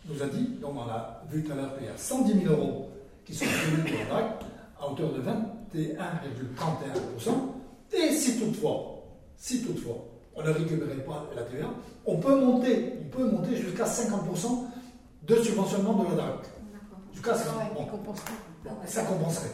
nous 0.10 0.22
a 0.22 0.26
dit, 0.28 0.44
donc 0.62 0.74
on 0.76 0.82
a 0.82 1.24
vu 1.32 1.42
tout 1.44 1.54
à 1.54 1.56
l'heure 1.56 1.78
qu'il 1.78 1.86
y 1.88 1.90
a 1.90 1.96
110 1.96 2.34
000 2.44 2.54
euros 2.54 2.90
qui 3.26 3.34
sont 3.34 3.46
prévus 3.46 3.82
pour 3.94 4.00
la 4.00 4.06
DRAC 4.22 4.42
à 4.82 4.90
hauteur 4.92 5.14
de 5.14 5.22
Et 7.94 8.12
si 8.12 8.40
toutefois, 8.40 9.04
si 9.38 9.64
toutefois, 9.64 9.98
on 10.36 10.44
ne 10.44 10.50
récupérait 10.50 11.04
pas 11.06 11.30
la 11.36 11.44
TVA, 11.44 11.68
on 12.06 12.18
peut 12.18 12.36
monter, 12.40 12.94
on 13.06 13.16
peut 13.18 13.26
monter 13.30 13.56
jusqu'à 13.56 13.86
50% 13.86 14.66
de 15.28 15.36
subventionnement 15.36 16.04
de 16.04 16.10
la 16.10 16.16
DAC. 16.16 16.50
Jusqu'à 17.14 17.34
50%. 17.34 17.38
Bon, 17.76 17.84
bon, 18.64 18.72
ça 18.86 19.04
compenserait. 19.04 19.52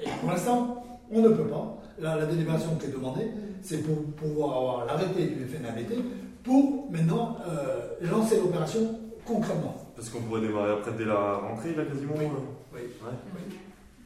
Et 0.00 0.08
pour 0.20 0.30
l'instant, 0.30 0.84
on 1.10 1.20
ne 1.22 1.28
peut 1.28 1.46
pas. 1.46 1.78
Là, 1.98 2.16
la 2.16 2.26
délibération 2.26 2.76
qui 2.76 2.86
est 2.86 2.92
demandée, 2.92 3.30
c'est 3.62 3.78
pour 3.78 4.02
pouvoir 4.14 4.56
avoir 4.58 4.86
l'arrêté 4.86 5.26
du 5.26 5.46
FNABT 5.46 5.94
pour 6.42 6.90
maintenant 6.90 7.38
euh, 7.48 7.94
lancer 8.02 8.36
l'opération 8.36 9.00
concrètement. 9.24 9.74
Parce 9.96 10.10
qu'on 10.10 10.20
pourrait 10.20 10.42
démarrer 10.42 10.72
après 10.72 10.92
dès 10.92 11.04
la 11.06 11.36
rentrée, 11.38 11.74
là, 11.74 11.84
quasiment 11.84 12.14
Oui. 12.18 12.24
euh. 12.24 12.74
Oui. 12.74 12.80
Ouais. 12.80 13.12
Oui. 13.34 13.56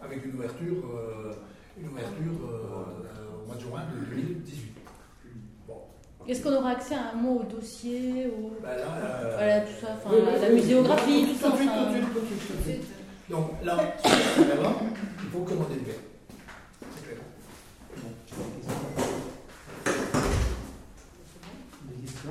Avec 0.03 0.25
une 0.25 0.35
ouverture, 0.35 0.83
euh, 0.95 1.33
une 1.79 1.89
ouverture 1.89 2.39
euh, 2.49 3.43
au 3.43 3.47
mois 3.47 3.57
de 3.57 3.61
juin 3.61 3.83
de 3.95 4.17
2018. 4.17 4.73
Bon. 5.69 5.75
Est-ce 6.27 6.43
qu'on 6.43 6.55
aura 6.55 6.71
accès 6.71 6.95
à 6.95 7.11
un 7.13 7.17
mot 7.17 7.41
au 7.41 7.45
dossier, 7.45 8.29
au... 8.29 8.51
Bah 8.63 8.77
là, 8.77 8.85
euh, 8.97 9.35
Voilà, 9.37 9.61
tout 9.61 9.73
ça, 9.81 9.89
enfin, 9.97 10.11
oui, 10.15 10.23
la, 10.25 10.33
oui, 10.33 10.41
la 10.41 10.49
oui. 10.49 10.55
muséographie, 10.55 11.27
tout 11.27 11.39
ça. 11.39 11.49
Donc 13.29 13.51
là, 13.63 13.79
il 14.05 15.29
faut 15.31 15.41
commander 15.41 15.75
le 15.77 15.81
verre. 15.85 15.95
C'est 16.97 17.05
clair. 17.05 17.19
Des 21.89 22.07
questions 22.07 22.31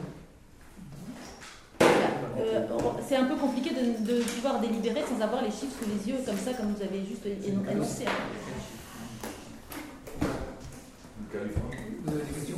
Euh, 2.51 2.65
c'est 3.07 3.15
un 3.15 3.25
peu 3.25 3.35
compliqué 3.35 3.69
de, 3.71 4.03
de 4.12 4.21
pouvoir 4.23 4.59
délibérer 4.59 5.01
sans 5.07 5.23
avoir 5.23 5.41
les 5.43 5.51
chiffres 5.51 5.75
sous 5.81 5.89
les 5.89 6.12
yeux, 6.12 6.17
comme 6.25 6.38
ça, 6.38 6.51
comme 6.53 6.73
vous 6.73 6.81
avez 6.81 7.05
juste 7.05 7.25
éno- 7.25 7.69
énoncé. 7.71 8.05
Vous 11.31 12.12
avez 12.13 12.23
des 12.23 12.33
questions. 12.33 12.57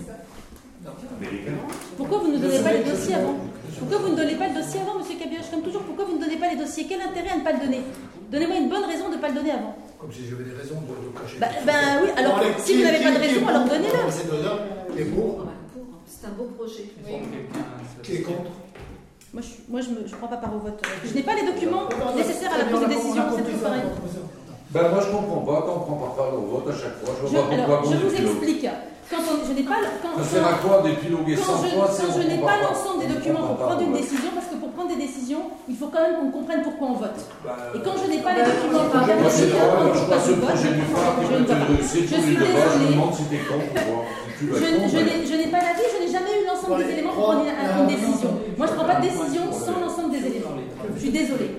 Pourquoi 1.97 2.19
vous 2.19 2.27
ne 2.27 2.33
nous 2.37 2.39
donnez 2.39 2.59
pas 2.59 2.73
les 2.73 2.83
dossiers 2.83 3.15
avant 3.15 3.35
Pourquoi 3.79 3.97
vous 3.99 4.09
ne 4.09 4.15
donnez 4.15 4.35
pas 4.35 4.47
le 4.47 4.55
dossier 4.55 4.79
avant, 4.81 4.99
monsieur 4.99 5.17
Kabirach 5.19 5.51
Comme 5.51 5.61
toujours, 5.61 5.81
pourquoi 5.83 6.05
vous 6.05 6.15
ne 6.17 6.21
donnez 6.23 6.37
pas 6.37 6.49
les 6.49 6.57
dossiers 6.57 6.85
Quel 6.87 7.01
intérêt 7.01 7.29
à 7.29 7.37
ne 7.37 7.43
pas 7.43 7.53
le 7.53 7.59
donner 7.59 7.81
Donnez-moi 8.31 8.55
une 8.57 8.69
bonne 8.69 8.85
raison 8.85 9.09
de 9.09 9.15
ne 9.15 9.21
pas 9.21 9.27
le 9.29 9.35
donner 9.35 9.51
avant. 9.51 9.75
Comme 9.99 10.11
si 10.11 10.21
j'avais 10.27 10.45
des 10.45 10.55
raisons 10.55 10.81
de 10.81 10.93
le 11.05 11.11
cacher. 11.21 11.37
Bah, 11.39 11.47
ben 11.65 12.01
oui, 12.03 12.09
alors 12.17 12.39
si 12.57 12.75
vous 12.77 12.83
n'avez 12.83 13.03
pas 13.03 13.11
de 13.11 13.19
raison, 13.19 13.47
alors 13.47 13.65
donnez-la. 13.65 14.09
C'est 14.09 15.05
pour 15.13 15.45
C'est 16.07 16.27
un 16.27 16.31
beau 16.31 16.45
projet. 16.57 16.85
Qui 18.01 18.15
est 18.15 18.21
contre 18.21 18.51
Moi, 19.33 19.41
je 19.41 19.71
moi, 19.71 19.79
je 19.81 19.89
ne 19.91 20.17
prends 20.17 20.27
pas 20.27 20.37
part 20.37 20.53
au 20.53 20.59
vote. 20.59 20.81
Je 21.05 21.13
n'ai 21.13 21.23
pas 21.23 21.35
les 21.35 21.45
documents 21.45 21.87
nécessaires 22.15 22.53
à 22.53 22.57
la 22.57 22.65
prise 22.65 22.81
de 22.81 22.85
décision, 22.87 23.23
c'est 23.35 23.43
toujours 23.43 23.61
pareil. 23.61 23.81
Ben 24.71 24.89
moi 24.89 25.01
je 25.05 25.11
comprends 25.11 25.41
pas 25.41 25.61
quand 25.65 25.75
on 25.75 25.79
prend 25.79 25.95
pas 26.07 26.15
part 26.15 26.33
au 26.33 26.41
vote 26.47 26.67
à 26.69 26.71
chaque 26.71 26.97
fois. 27.03 27.13
Je 27.21 27.27
Je, 27.27 27.61
alors, 27.61 27.83
je 27.85 27.97
vous 27.97 28.15
explique. 28.15 28.67
Quand 29.11 29.19
on- 29.27 29.43
je 29.45 29.51
n'ai 29.53 29.63
pas, 29.67 29.75
quand, 30.01 30.15
Ça 30.17 30.23
sert 30.23 30.47
à 30.47 30.53
quoi 30.63 30.81
d'épiloguer 30.81 31.35
quand 31.35 31.43
100 31.59 31.63
je, 31.67 31.75
fois 31.75 31.87
quand 31.91 32.11
je 32.15 32.23
n'ai 32.27 32.39
pas 32.39 32.57
l'ensemble 32.63 32.99
des 33.03 33.11
documents 33.13 33.43
pour 33.43 33.57
prendre 33.67 33.81
une 33.83 33.91
décision, 33.93 34.31
parce 34.33 34.47
que 34.47 34.55
pour 34.55 34.71
prendre 34.71 34.89
des 34.95 35.01
décisions, 35.03 35.43
il 35.67 35.75
faut 35.75 35.87
quand 35.91 35.99
même 36.01 36.15
qu'on 36.19 36.31
comprenne 36.31 36.61
pourquoi 36.63 36.87
on 36.95 36.97
vote. 37.03 37.19
Bah, 37.43 37.57
Et 37.75 37.79
quand 37.83 37.95
je 37.99 38.07
n'ai 38.07 38.21
pas 38.23 38.33
les 38.39 38.43
Bah, 38.47 38.55
documents 38.55 38.87
pour 38.87 38.95
Moi 38.95 39.29
c'est 39.29 39.51
réfléchir 39.51 39.51
toi, 39.51 40.15
à 40.15 40.19
je 40.23 40.33
projet 40.39 40.71
du 40.79 40.85
phare 40.95 41.11
qui 41.19 41.25
je 41.27 41.31
peut 41.31 41.43
les 41.75 41.83
suis 41.91 42.07
désolée. 42.07 42.95
pour 42.95 43.11
Je, 44.41 45.35
n'ai 45.35 45.47
pas 45.51 45.61
l'avis, 45.61 45.85
je 45.91 45.97
n'ai 46.01 46.11
jamais 46.11 46.33
eu 46.41 46.47
l'ensemble 46.47 46.77
des 46.83 46.91
éléments 46.93 47.13
pour 47.13 47.23
prendre 47.23 47.43
une, 47.45 47.51
non, 47.51 47.87
décision. 47.87 48.31
Moi, 48.57 48.65
je 48.67 48.71
ne 48.71 48.77
prends 48.77 48.87
pas 48.87 48.95
de 48.95 49.01
décision 49.11 49.43
sans 49.51 49.75
l'ensemble 49.79 50.11
des 50.11 50.23
éléments. 50.25 50.55
Je 50.95 50.99
suis 50.99 51.11
désolée. 51.11 51.51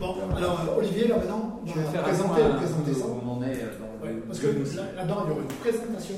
Bon, 0.00 0.14
alors 0.36 0.60
euh, 0.62 0.78
Olivier, 0.78 1.08
là 1.08 1.16
maintenant, 1.18 1.60
Je 1.66 1.72
tu 1.72 1.78
vais 1.78 1.84
vas 1.84 1.90
faire 1.90 2.00
un 2.00 2.04
présenter, 2.04 2.94
ça. 2.94 3.06
où 3.06 3.18
on 3.24 3.30
en 3.38 3.42
est 3.42 3.58
euh, 3.60 4.20
parce 4.26 4.38
que 4.40 4.46
là- 4.46 4.82
là-dedans, 4.96 5.16
il 5.24 5.28
y 5.28 5.32
aura 5.32 5.40
une 5.42 5.56
présentation 5.60 6.14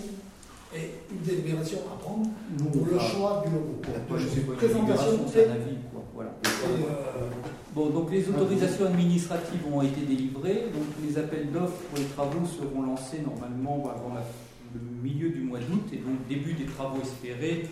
et 0.76 0.90
une 1.12 1.22
délibération 1.24 1.78
à 1.92 1.98
prendre 2.02 2.26
Nous, 2.58 2.64
pour 2.66 2.86
le 2.86 2.98
choix 2.98 3.42
du 3.46 3.52
logo. 3.52 3.80
Moi, 4.08 4.18
je 4.18 4.28
sais 4.28 4.40
pas, 4.40 4.52
une 4.52 4.58
présentation 4.58 5.18
c'est 5.32 5.48
un 5.48 5.52
avis, 5.52 5.76
quoi. 5.92 6.02
Voilà. 6.14 6.30
et, 6.44 6.46
euh, 6.84 7.26
Bon, 7.74 7.90
donc 7.90 8.10
les 8.10 8.26
autorisations 8.28 8.86
administratives 8.86 9.60
ont 9.70 9.82
été 9.82 10.00
délivrées, 10.00 10.68
donc 10.72 10.84
les 11.06 11.18
appels 11.18 11.50
d'offres 11.52 11.76
pour 11.90 11.98
les 11.98 12.04
travaux 12.06 12.46
seront 12.46 12.82
lancés 12.82 13.20
normalement 13.20 13.90
avant 13.94 14.14
la- 14.14 14.24
le 14.74 14.80
milieu 15.02 15.28
du 15.30 15.40
mois 15.42 15.58
d'août 15.58 15.84
et 15.92 15.96
donc 15.96 16.26
début 16.28 16.54
des 16.54 16.64
travaux 16.64 17.00
espérés 17.02 17.66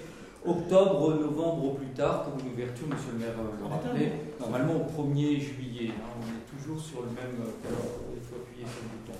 octobre, 0.44 1.14
novembre 1.14 1.64
au 1.64 1.70
plus 1.72 1.88
tard 1.96 2.24
pour 2.24 2.38
une 2.44 2.52
ouverture, 2.52 2.86
monsieur 2.86 3.12
le 3.14 3.18
maire 3.20 3.34
euh, 3.38 3.56
le 3.60 3.64
rappelait, 3.66 4.12
normalement 4.38 4.74
au 4.76 4.84
1er 5.02 5.40
juillet. 5.40 5.88
hein, 5.96 6.12
on 6.20 6.28
est 6.28 6.44
toujours 6.60 6.78
sur 6.78 7.00
le 7.00 7.08
même. 7.08 7.40
euh, 7.40 7.72
il 8.14 8.20
faut 8.28 8.36
appuyer 8.44 8.66
sur 8.68 8.84
le 8.84 8.88
bouton. 8.92 9.18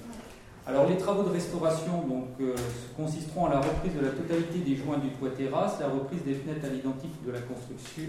Alors 0.67 0.89
les 0.89 0.97
travaux 0.97 1.25
de 1.25 1.29
restauration 1.29 2.09
donc, 2.09 2.29
euh, 2.41 2.55
consisteront 2.97 3.47
à 3.47 3.51
la 3.51 3.61
reprise 3.61 3.93
de 3.95 4.01
la 4.01 4.13
totalité 4.13 4.61
des 4.61 4.77
joints 4.77 4.97
du 4.97 5.11
toit 5.11 5.29
terrasse, 5.29 5.79
la 5.79 5.89
reprise 5.89 6.23
des 6.25 6.33
fenêtres 6.33 6.65
à 6.65 6.73
l'identique 6.73 7.13
de 7.27 7.33
la 7.33 7.41
construction, 7.41 8.05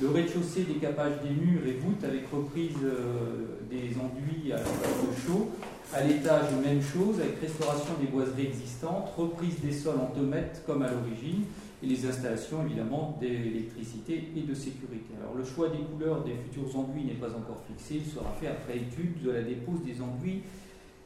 le 0.00 0.08
rez-de-chaussée, 0.08 0.62
décapage 0.62 1.14
des 1.24 1.30
murs 1.30 1.66
et 1.66 1.72
voûtes 1.72 2.04
avec 2.04 2.30
reprise 2.30 2.76
euh, 2.84 3.58
des 3.68 3.98
enduits 3.98 4.52
à 4.52 4.58
de 4.58 5.26
chaud. 5.26 5.50
À 5.92 6.02
l'étage, 6.02 6.44
même 6.64 6.82
chose, 6.82 7.18
avec 7.18 7.40
restauration 7.40 7.94
des 8.00 8.06
boiseries 8.06 8.46
existantes, 8.46 9.10
reprise 9.16 9.58
des 9.60 9.72
sols 9.72 9.98
en 9.98 10.14
tomate 10.14 10.62
comme 10.66 10.82
à 10.82 10.88
l'origine, 10.90 11.44
et 11.82 11.86
les 11.86 12.06
installations 12.06 12.64
évidemment 12.64 13.16
d'électricité 13.20 14.28
et 14.36 14.42
de 14.42 14.54
sécurité. 14.54 15.14
Alors 15.20 15.34
le 15.36 15.44
choix 15.44 15.68
des 15.70 15.78
couleurs 15.78 16.22
des 16.22 16.34
futurs 16.34 16.78
enduits 16.78 17.04
n'est 17.04 17.14
pas 17.14 17.30
encore 17.30 17.62
fixé, 17.66 18.02
il 18.04 18.12
sera 18.12 18.32
fait 18.40 18.48
après 18.48 18.76
étude 18.76 19.22
de 19.22 19.30
la 19.30 19.42
dépose 19.42 19.82
des 19.84 20.00
enduits 20.00 20.42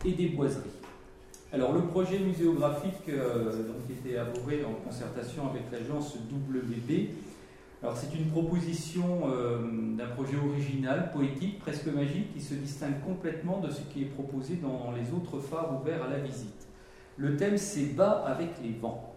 et 0.05 0.13
des 0.13 0.29
boiseries. 0.29 0.71
Alors 1.53 1.73
le 1.73 1.83
projet 1.83 2.19
muséographique 2.21 3.09
euh, 3.09 3.67
donc, 3.67 3.91
était 3.91 4.11
élaboré 4.11 4.65
en 4.65 4.75
concertation 4.85 5.51
avec 5.51 5.63
l'agence 5.73 6.15
WB. 6.15 7.09
Alors 7.83 7.97
c'est 7.97 8.15
une 8.17 8.27
proposition 8.27 9.23
euh, 9.25 9.59
d'un 9.97 10.07
projet 10.09 10.37
original, 10.37 11.11
poétique, 11.13 11.59
presque 11.59 11.87
magique, 11.87 12.33
qui 12.35 12.41
se 12.41 12.55
distingue 12.55 13.01
complètement 13.05 13.59
de 13.59 13.71
ce 13.71 13.81
qui 13.93 14.03
est 14.03 14.07
proposé 14.07 14.57
dans 14.57 14.93
les 14.93 15.13
autres 15.13 15.41
phares 15.41 15.81
ouverts 15.81 16.05
à 16.05 16.09
la 16.09 16.19
visite. 16.19 16.69
Le 17.17 17.37
thème 17.37 17.59
c'est 17.59 17.97
bas 17.97 18.25
avec 18.27 18.51
les 18.63 18.73
vents. 18.73 19.15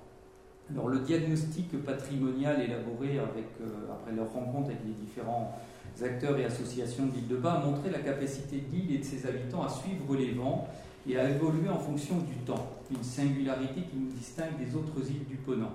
Alors 0.71 0.87
le 0.87 0.99
diagnostic 0.99 1.83
patrimonial 1.83 2.61
élaboré 2.61 3.19
avec, 3.19 3.45
euh, 3.61 3.91
après 3.91 4.13
leur 4.13 4.31
rencontre 4.31 4.69
avec 4.69 4.79
les 4.85 4.93
différents 4.93 5.55
acteurs 6.03 6.37
et 6.37 6.45
associations 6.45 7.07
de 7.07 7.13
l'île 7.13 7.27
de 7.27 7.35
Bas 7.37 7.53
a 7.53 7.65
montré 7.65 7.89
la 7.89 7.99
capacité 7.99 8.57
de 8.57 8.75
l'île 8.75 8.95
et 8.95 8.97
de 8.99 9.03
ses 9.03 9.25
habitants 9.25 9.63
à 9.63 9.69
suivre 9.69 10.15
les 10.15 10.31
vents 10.31 10.67
et 11.07 11.17
à 11.17 11.29
évoluer 11.29 11.69
en 11.69 11.79
fonction 11.79 12.17
du 12.19 12.35
temps, 12.45 12.69
une 12.91 13.03
singularité 13.03 13.81
qui 13.81 13.97
nous 13.97 14.11
distingue 14.11 14.57
des 14.57 14.75
autres 14.75 14.99
îles 15.09 15.25
du 15.27 15.35
Ponant. 15.35 15.73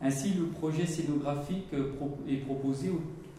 Ainsi, 0.00 0.34
le 0.34 0.46
projet 0.46 0.86
scénographique 0.86 1.68
est 2.28 2.36
proposé, 2.36 2.92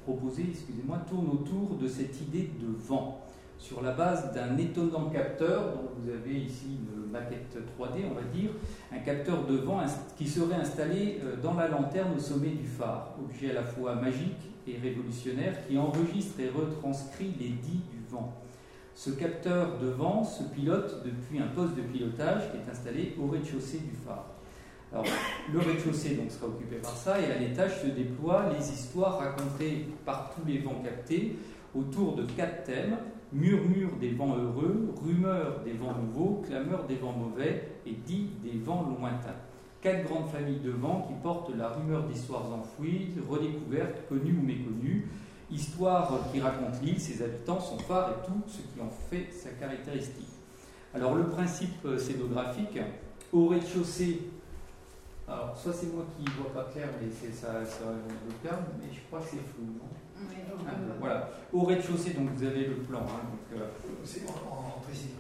proposé 0.04 0.46
excusez-moi, 0.50 1.00
tourne 1.10 1.30
autour 1.30 1.78
de 1.78 1.88
cette 1.88 2.22
idée 2.22 2.50
de 2.60 2.68
vent, 2.88 3.22
sur 3.58 3.82
la 3.82 3.92
base 3.92 4.34
d'un 4.34 4.58
étonnant 4.58 5.10
capteur, 5.10 5.76
dont 5.76 5.90
vous 5.98 6.10
avez 6.10 6.38
ici 6.38 6.66
une 6.68 7.12
maquette 7.12 7.56
3D, 7.80 8.04
on 8.12 8.14
va 8.14 8.24
dire, 8.34 8.50
un 8.92 9.00
capteur 9.00 9.46
de 9.46 9.56
vent 9.56 9.82
qui 10.18 10.28
serait 10.28 10.56
installé 10.56 11.20
euh, 11.24 11.38
dans 11.42 11.54
la 11.54 11.70
lanterne 11.70 12.14
au 12.18 12.20
sommet 12.20 12.50
du 12.50 12.66
phare, 12.66 13.16
objet 13.24 13.52
à 13.52 13.54
la 13.54 13.64
fois 13.64 13.96
magique 13.96 14.53
et 14.68 14.78
révolutionnaire 14.78 15.68
qui 15.68 15.78
enregistre 15.78 16.40
et 16.40 16.50
retranscrit 16.50 17.34
les 17.40 17.50
dits 17.50 17.84
du 17.92 18.00
vent. 18.10 18.34
Ce 18.96 19.10
capteur 19.10 19.80
de 19.80 19.88
vent 19.88 20.24
se 20.24 20.44
pilote 20.44 21.04
depuis 21.04 21.40
un 21.40 21.48
poste 21.48 21.76
de 21.76 21.82
pilotage 21.82 22.52
qui 22.52 22.58
est 22.58 22.72
installé 22.72 23.16
au 23.20 23.28
rez-de-chaussée 23.28 23.80
du 23.80 23.96
phare. 24.06 24.28
Alors, 24.92 25.06
le 25.52 25.60
rez-de-chaussée 25.60 26.16
donc, 26.16 26.30
sera 26.30 26.48
occupé 26.48 26.76
par 26.76 26.96
ça 26.96 27.20
et 27.20 27.32
à 27.32 27.40
l'étage 27.40 27.82
se 27.82 27.88
déploient 27.88 28.52
les 28.58 28.72
histoires 28.72 29.18
racontées 29.18 29.88
par 30.06 30.32
tous 30.36 30.46
les 30.48 30.60
vents 30.60 30.82
captés 30.84 31.36
autour 31.74 32.16
de 32.16 32.24
quatre 32.24 32.64
thèmes 32.64 32.98
murmure 33.32 33.98
des 34.00 34.12
vents 34.12 34.38
heureux, 34.38 34.94
rumeur 35.04 35.62
des 35.66 35.74
vents 35.74 35.96
nouveaux, 35.96 36.44
clameur 36.48 36.86
des 36.86 36.96
vents 36.96 37.14
mauvais 37.14 37.80
et 37.88 37.94
dit 37.94 38.30
des 38.44 38.60
vents 38.60 38.84
lointains. 38.84 39.36
Quatre 39.84 40.06
grandes 40.06 40.30
familles 40.30 40.62
de 40.62 40.72
vents 40.72 41.06
qui 41.10 41.14
portent 41.22 41.54
la 41.58 41.68
rumeur 41.68 42.04
d'histoires 42.04 42.46
enfouies, 42.54 43.10
redécouvertes, 43.30 44.08
connues 44.08 44.38
ou 44.40 44.42
méconnues, 44.42 45.10
histoires 45.52 46.10
qui 46.32 46.40
racontent 46.40 46.78
l'île, 46.82 46.98
ses 47.02 47.22
habitants, 47.22 47.60
son 47.60 47.78
phare 47.80 48.12
et 48.12 48.26
tout 48.26 48.42
ce 48.48 48.60
qui 48.60 48.80
en 48.82 48.90
fait 48.90 49.28
sa 49.34 49.50
caractéristique. 49.50 50.30
Alors 50.94 51.16
le 51.16 51.26
principe 51.26 51.84
euh, 51.84 51.98
scénographique, 51.98 52.80
au 53.34 53.48
rez-de-chaussée, 53.48 54.22
alors 55.28 55.58
soit 55.58 55.74
c'est 55.74 55.94
moi 55.94 56.06
qui 56.18 56.24
ne 56.24 56.30
vois 56.42 56.54
pas 56.54 56.72
clair, 56.72 56.88
mais 57.02 57.10
c'est 57.12 57.34
ça, 57.34 57.66
ça 57.66 57.84
le 57.86 58.34
terme, 58.48 58.64
mais 58.80 58.88
je 58.90 59.02
crois 59.08 59.20
que 59.20 59.26
c'est 59.32 59.38
flou. 59.38 59.66
non? 59.66 60.26
Ah, 60.66 60.72
voilà. 60.98 61.30
Au 61.52 61.64
rez-de-chaussée, 61.64 62.12
donc 62.14 62.30
vous 62.34 62.46
avez 62.46 62.68
le 62.68 62.76
plan. 62.76 63.00
hein, 63.00 63.28
donc, 63.30 63.60
euh, 63.60 63.66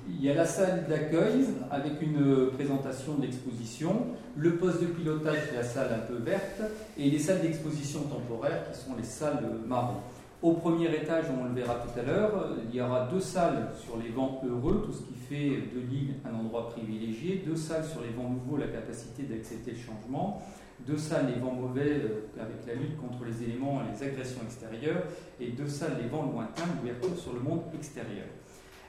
Il 0.10 0.24
y 0.24 0.30
a 0.30 0.34
la 0.34 0.46
salle 0.46 0.86
d'accueil 0.88 1.46
avec 1.72 2.02
une 2.02 2.22
euh, 2.22 2.52
présentation 2.52 3.16
de 3.16 3.24
l'exposition, 3.24 4.08
le 4.36 4.56
poste 4.56 4.82
de 4.82 4.88
pilotage 4.88 5.52
de 5.52 5.58
la 5.58 5.64
salle 5.64 5.90
un 5.94 6.06
peu 6.08 6.16
verte 6.16 6.62
et 6.98 7.10
les 7.10 7.20
salles 7.20 7.42
d'exposition 7.42 8.02
temporaire 8.04 8.72
qui 8.72 8.80
sont 8.80 8.96
les 8.98 9.04
salles 9.04 9.44
marron. 9.68 9.98
Au 10.42 10.52
premier 10.54 10.94
étage, 10.94 11.26
on 11.40 11.46
le 11.46 11.54
verra 11.54 11.76
tout 11.76 11.98
à 11.98 12.04
l'heure, 12.04 12.58
il 12.70 12.76
y 12.76 12.82
aura 12.82 13.08
deux 13.08 13.22
salles 13.22 13.70
sur 13.82 13.98
les 13.98 14.10
vents 14.10 14.42
heureux, 14.46 14.84
tout 14.86 14.92
ce 14.92 15.04
qui 15.04 15.14
fait 15.14 15.50
de 15.74 15.80
l'île 15.80 16.16
un 16.26 16.38
endroit 16.38 16.70
privilégié, 16.70 17.44
deux 17.48 17.56
salles 17.56 17.86
sur 17.86 18.02
les 18.02 18.10
vents 18.10 18.30
nouveaux, 18.30 18.58
la 18.58 18.68
capacité 18.68 19.24
d'accepter 19.24 19.72
le 19.72 19.78
changement, 19.78 20.42
deux 20.86 20.98
salles 20.98 21.28
les 21.34 21.40
vents 21.40 21.54
mauvais 21.54 22.02
euh, 22.04 22.28
avec 22.38 22.68
la 22.68 22.74
lutte 22.74 22.98
contre 22.98 23.24
les 23.24 23.42
éléments 23.44 23.82
et 23.82 23.94
les 23.94 24.06
agressions 24.06 24.42
extérieures, 24.44 25.04
et 25.40 25.52
deux 25.52 25.68
salles 25.68 25.98
les 26.02 26.10
vents 26.10 26.24
lointains, 26.24 26.68
l'ouverture 26.78 27.18
sur 27.18 27.34
le 27.34 27.40
monde 27.40 27.62
extérieur. 27.74 28.26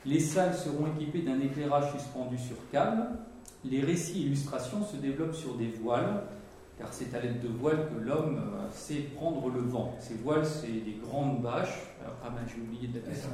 Les 0.06 0.20
salles 0.20 0.54
seront 0.54 0.86
équipées 0.94 1.22
d'un 1.22 1.40
éclairage 1.40 1.92
suspendu 1.92 2.36
sur 2.38 2.56
câble. 2.70 3.06
Les 3.64 3.80
récits 3.80 4.22
et 4.22 4.26
illustrations 4.26 4.84
se 4.84 4.96
développent 4.96 5.34
sur 5.34 5.54
des 5.54 5.68
voiles, 5.82 6.24
car 6.78 6.88
c'est 6.92 7.14
à 7.14 7.20
l'aide 7.20 7.40
de 7.40 7.48
voiles 7.48 7.88
que 7.88 8.04
l'homme 8.04 8.36
euh, 8.38 8.66
sait 8.70 9.06
prendre 9.16 9.48
le 9.48 9.60
vent. 9.60 9.94
Ces 10.00 10.14
voiles, 10.14 10.44
c'est 10.44 10.66
des 10.66 10.98
grandes 11.02 11.40
bâches, 11.40 11.78
alors, 12.02 12.16
ah 12.24 12.28
ben, 12.30 12.42
j'ai 12.46 12.60
oublié 12.60 12.88
de 12.88 13.00
la 13.00 13.06
question, 13.06 13.30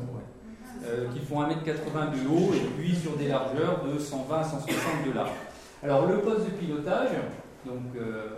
euh, 0.85 1.09
qui 1.13 1.19
font 1.19 1.43
1m80 1.43 2.13
de 2.13 2.29
haut 2.29 2.55
et 2.55 2.61
puis 2.79 2.95
sur 2.95 3.17
des 3.17 3.27
largeurs 3.27 3.85
de 3.85 3.99
120 3.99 4.39
à 4.39 4.45
160 4.45 5.07
de 5.07 5.13
large. 5.13 5.31
Alors 5.83 6.07
le 6.07 6.21
poste 6.21 6.45
de 6.45 6.51
pilotage, 6.51 7.11
donc 7.67 7.83
euh, 7.97 8.29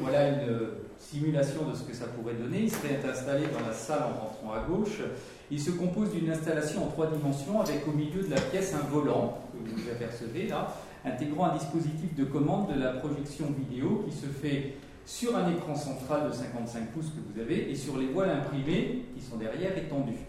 voilà 0.00 0.28
une 0.28 0.70
simulation 0.98 1.68
de 1.68 1.74
ce 1.74 1.82
que 1.82 1.92
ça 1.92 2.06
pourrait 2.06 2.34
donner. 2.34 2.62
Il 2.62 2.70
serait 2.70 2.98
installé 3.06 3.42
dans 3.48 3.66
la 3.66 3.74
salle 3.74 4.02
en 4.02 4.26
rentrant 4.26 4.52
à 4.54 4.66
gauche. 4.66 5.02
Il 5.50 5.60
se 5.60 5.70
compose 5.70 6.10
d'une 6.10 6.30
installation 6.30 6.84
en 6.84 6.86
trois 6.88 7.08
dimensions 7.08 7.60
avec 7.60 7.86
au 7.86 7.92
milieu 7.92 8.22
de 8.22 8.30
la 8.30 8.40
pièce 8.40 8.74
un 8.74 8.86
volant 8.88 9.38
que 9.52 9.70
vous 9.70 9.90
apercevez 9.90 10.48
là, 10.48 10.74
intégrant 11.04 11.46
un 11.46 11.56
dispositif 11.56 12.14
de 12.14 12.24
commande 12.24 12.74
de 12.74 12.80
la 12.80 12.92
projection 12.94 13.46
vidéo 13.52 14.04
qui 14.08 14.16
se 14.16 14.26
fait 14.26 14.74
sur 15.04 15.36
un 15.36 15.50
écran 15.50 15.74
central 15.74 16.28
de 16.28 16.32
55 16.32 16.92
pouces 16.92 17.10
que 17.10 17.20
vous 17.32 17.40
avez 17.40 17.70
et 17.70 17.74
sur 17.74 17.98
les 17.98 18.06
voiles 18.06 18.30
imprimées 18.30 19.04
qui 19.14 19.22
sont 19.22 19.36
derrière 19.36 19.76
étendues 19.76 20.24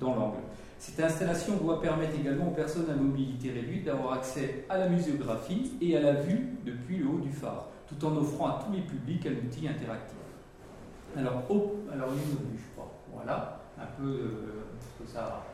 dans 0.00 0.14
l'angle. 0.14 0.38
Cette 0.78 0.98
installation 0.98 1.56
doit 1.58 1.80
permettre 1.80 2.18
également 2.18 2.48
aux 2.48 2.54
personnes 2.54 2.90
à 2.90 2.96
mobilité 2.96 3.52
réduite 3.52 3.84
d'avoir 3.84 4.14
accès 4.14 4.64
à 4.68 4.78
la 4.78 4.88
muséographie 4.88 5.74
et 5.80 5.96
à 5.96 6.00
la 6.00 6.14
vue 6.14 6.48
depuis 6.66 6.96
le 6.96 7.06
haut 7.06 7.20
du 7.20 7.30
phare, 7.30 7.68
tout 7.86 8.04
en 8.04 8.16
offrant 8.16 8.48
à 8.48 8.64
tous 8.64 8.72
les 8.72 8.80
publics 8.80 9.24
un 9.24 9.46
outil 9.46 9.68
interactif. 9.68 10.16
Alors, 11.16 11.42
oh, 11.50 11.74
alors 11.92 12.08
une 12.08 12.18
vue, 12.18 12.58
je 12.58 12.74
crois. 12.74 12.90
Voilà, 13.14 13.61
un 13.82 14.00
peu 14.00 14.08
euh, 14.08 14.28
ce 14.80 15.04
que 15.04 15.10
ça, 15.10 15.44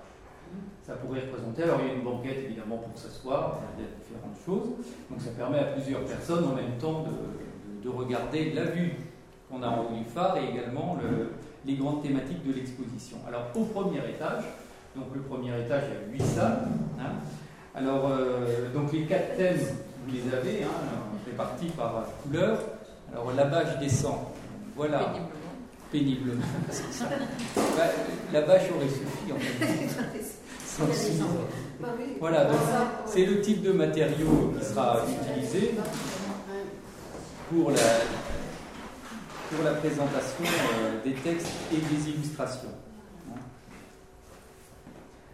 ça 0.87 0.95
pourrait 0.95 1.21
représenter. 1.21 1.63
Alors, 1.65 1.81
il 1.81 1.89
y 1.89 1.91
a 1.91 1.95
une 1.95 2.05
banquette 2.05 2.39
évidemment 2.45 2.79
pour 2.79 2.97
s'asseoir, 2.97 3.61
il 3.77 3.85
y 3.85 3.87
a 3.87 3.91
différentes 3.91 4.39
choses. 4.45 4.77
Donc, 5.11 5.21
ça 5.21 5.31
permet 5.31 5.59
à 5.59 5.65
plusieurs 5.65 6.05
personnes 6.05 6.45
en 6.45 6.55
même 6.55 6.77
temps 6.79 7.05
de, 7.05 7.89
de, 7.89 7.95
regarder 7.95 8.53
la 8.53 8.65
vue 8.65 8.93
qu'on 9.49 9.63
a 9.63 9.71
du 9.93 10.05
phare 10.05 10.37
et 10.37 10.51
également 10.51 10.99
le, 11.03 11.33
les 11.65 11.75
grandes 11.75 12.03
thématiques 12.03 12.47
de 12.47 12.53
l'exposition. 12.53 13.19
Alors, 13.27 13.47
au 13.55 13.65
premier 13.65 13.99
étage, 13.99 14.45
donc 14.95 15.07
le 15.15 15.21
premier 15.23 15.59
étage, 15.61 15.85
il 16.11 16.19
y 16.19 16.23
a 16.23 16.25
8 16.25 16.31
salles. 16.35 16.69
Hein. 17.01 17.13
Alors, 17.75 18.09
euh, 18.11 18.73
donc 18.75 18.93
les 18.93 19.05
quatre 19.05 19.37
thèmes, 19.37 19.61
vous 20.05 20.15
les 20.15 20.35
avez, 20.35 20.65
hein, 20.65 20.69
répartis 21.27 21.69
par 21.69 22.05
couleur. 22.23 22.59
Alors 23.13 23.33
là-bas, 23.33 23.65
je 23.75 23.79
descends. 23.79 24.33
Voilà. 24.75 25.13
Péniblement. 25.91 26.43
bah, 27.01 27.85
la 28.33 28.43
bâche 28.43 28.71
aurait 28.75 28.89
suffi 28.89 29.33
en 29.33 29.39
fait. 29.39 30.85
Voilà, 32.21 32.45
donc 32.45 32.61
c'est 33.07 33.25
le 33.25 33.41
type 33.41 33.63
de 33.63 33.73
matériau 33.73 34.53
qui 34.57 34.65
sera 34.65 35.01
utilisé 35.09 35.75
pour 37.51 37.71
la, 37.71 37.77
pour 39.51 39.65
la 39.65 39.73
présentation 39.73 40.45
euh, 40.45 41.03
des 41.05 41.15
textes 41.15 41.49
et 41.73 41.77
des 41.77 42.11
illustrations. 42.11 42.69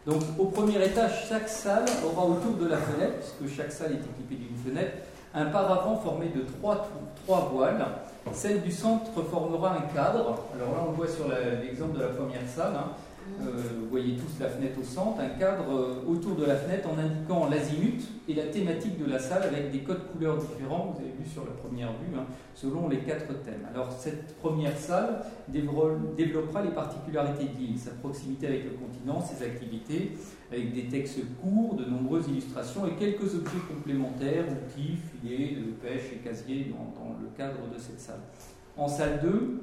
Donc 0.07 0.23
au 0.38 0.47
premier 0.47 0.85
étage, 0.85 1.29
chaque 1.29 1.49
salle 1.49 1.87
aura 2.05 2.27
autour 2.27 2.55
de 2.55 2.67
la 2.67 2.77
fenêtre, 2.77 3.14
puisque 3.38 3.57
chaque 3.57 3.73
salle 3.73 3.93
est 3.93 3.95
équipée 3.97 4.37
d'une 4.37 4.57
fenêtre, 4.57 4.99
un 5.35 5.47
paravent 5.47 5.97
formé 5.99 6.29
de 6.29 6.43
trois, 6.43 6.88
trois 7.25 7.51
voiles. 7.53 7.85
Celle 8.33 8.63
du 8.63 8.73
centre 8.73 9.23
formera 9.31 9.77
un 9.77 9.95
cadre. 9.95 10.39
Alors 10.55 10.73
là, 10.73 10.85
on 10.87 10.91
le 10.91 10.97
voit 10.97 11.09
sur 11.09 11.27
l'exemple 11.63 11.97
de 11.97 12.03
la 12.03 12.09
première 12.09 12.47
salle. 12.49 12.75
Hein. 12.77 12.91
Euh, 13.41 13.53
vous 13.81 13.89
voyez 13.91 14.17
tous 14.17 14.43
la 14.43 14.51
fenêtre 14.51 14.79
au 14.79 14.85
centre, 14.85 15.21
un 15.21 15.39
cadre 15.39 15.65
euh, 15.71 16.13
autour 16.13 16.37
de 16.37 16.45
la 16.45 16.57
fenêtre 16.57 16.89
en 16.89 16.99
indiquant 16.99 17.49
l'azimut 17.49 18.03
et 18.29 18.35
la 18.35 18.45
thématique 18.45 19.03
de 19.03 19.11
la 19.11 19.19
salle 19.19 19.45
avec 19.45 19.73
des 19.73 19.79
codes 19.79 20.13
couleurs 20.13 20.37
différents, 20.37 20.95
vous 20.95 21.01
avez 21.01 21.13
vu 21.13 21.27
sur 21.27 21.45
la 21.45 21.53
première 21.53 21.89
vue, 21.93 22.17
hein, 22.17 22.27
selon 22.55 22.89
les 22.89 22.99
quatre 22.99 23.29
thèmes. 23.43 23.67
Alors 23.73 23.93
cette 23.93 24.37
première 24.37 24.77
salle 24.77 25.25
développera 25.49 26.63
les 26.63 26.71
particularités 26.71 27.45
de 27.45 27.59
l'île, 27.59 27.79
sa 27.79 27.93
proximité 27.93 28.47
avec 28.47 28.65
le 28.65 28.73
continent, 28.73 29.23
ses 29.23 29.43
activités, 29.43 30.13
avec 30.53 30.75
des 30.75 30.85
textes 30.85 31.21
courts, 31.43 31.77
de 31.77 31.85
nombreuses 31.87 32.29
illustrations 32.29 32.87
et 32.87 32.93
quelques 32.93 33.35
objets 33.35 33.65
complémentaires, 33.69 34.45
outils, 34.45 34.99
filets 35.23 35.57
de 35.57 35.73
pêche 35.73 36.13
et 36.13 36.17
casiers 36.17 36.71
dans, 36.71 37.03
dans 37.03 37.11
le 37.19 37.29
cadre 37.37 37.69
de 37.75 37.79
cette 37.79 38.01
salle. 38.01 38.21
En 38.77 38.89
salle 38.89 39.21
2, 39.23 39.63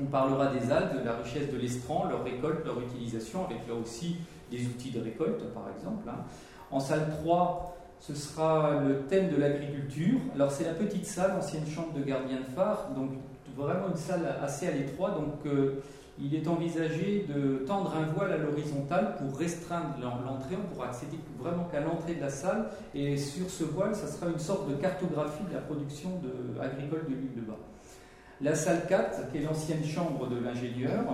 on 0.00 0.04
parlera 0.06 0.48
des 0.48 0.70
algues, 0.70 1.00
de 1.00 1.04
la 1.04 1.16
richesse 1.16 1.50
de 1.50 1.58
l'estran, 1.58 2.06
leur 2.08 2.22
récolte, 2.22 2.64
leur 2.64 2.80
utilisation, 2.80 3.46
avec 3.46 3.66
là 3.66 3.74
aussi 3.74 4.16
des 4.50 4.64
outils 4.66 4.90
de 4.90 5.00
récolte, 5.00 5.42
par 5.54 5.64
exemple. 5.76 6.08
Hein. 6.08 6.24
En 6.70 6.80
salle 6.80 7.08
3, 7.22 7.76
ce 8.00 8.14
sera 8.14 8.80
le 8.86 9.02
thème 9.08 9.30
de 9.30 9.36
l'agriculture. 9.36 10.18
Alors 10.34 10.50
c'est 10.50 10.64
la 10.64 10.74
petite 10.74 11.06
salle, 11.06 11.32
ancienne 11.38 11.66
chambre 11.66 11.92
de 11.94 12.02
gardien 12.02 12.38
de 12.38 12.54
phare, 12.54 12.90
donc 12.94 13.10
vraiment 13.56 13.88
une 13.88 13.96
salle 13.96 14.36
assez 14.42 14.68
à 14.68 14.72
l'étroit. 14.72 15.10
Donc 15.10 15.46
euh, 15.46 15.82
il 16.18 16.34
est 16.34 16.46
envisagé 16.46 17.26
de 17.28 17.64
tendre 17.66 17.94
un 17.96 18.06
voile 18.12 18.32
à 18.32 18.36
l'horizontale 18.36 19.16
pour 19.16 19.38
restreindre 19.38 19.94
l'entrée. 20.00 20.56
On 20.62 20.74
pourra 20.74 20.88
accéder 20.88 21.18
vraiment 21.38 21.64
qu'à 21.64 21.80
l'entrée 21.80 22.14
de 22.14 22.20
la 22.20 22.30
salle. 22.30 22.66
Et 22.94 23.16
sur 23.16 23.48
ce 23.48 23.64
voile, 23.64 23.94
ça 23.94 24.06
sera 24.06 24.30
une 24.30 24.38
sorte 24.38 24.68
de 24.68 24.74
cartographie 24.74 25.44
de 25.48 25.54
la 25.54 25.60
production 25.60 26.20
agricole 26.60 27.04
de 27.08 27.14
l'île 27.14 27.34
de 27.34 27.40
Bas. 27.42 27.58
La 28.42 28.54
salle 28.54 28.86
4, 28.86 29.30
qui 29.30 29.38
est 29.38 29.42
l'ancienne 29.42 29.84
chambre 29.84 30.28
de 30.28 30.38
l'ingénieur, 30.38 31.04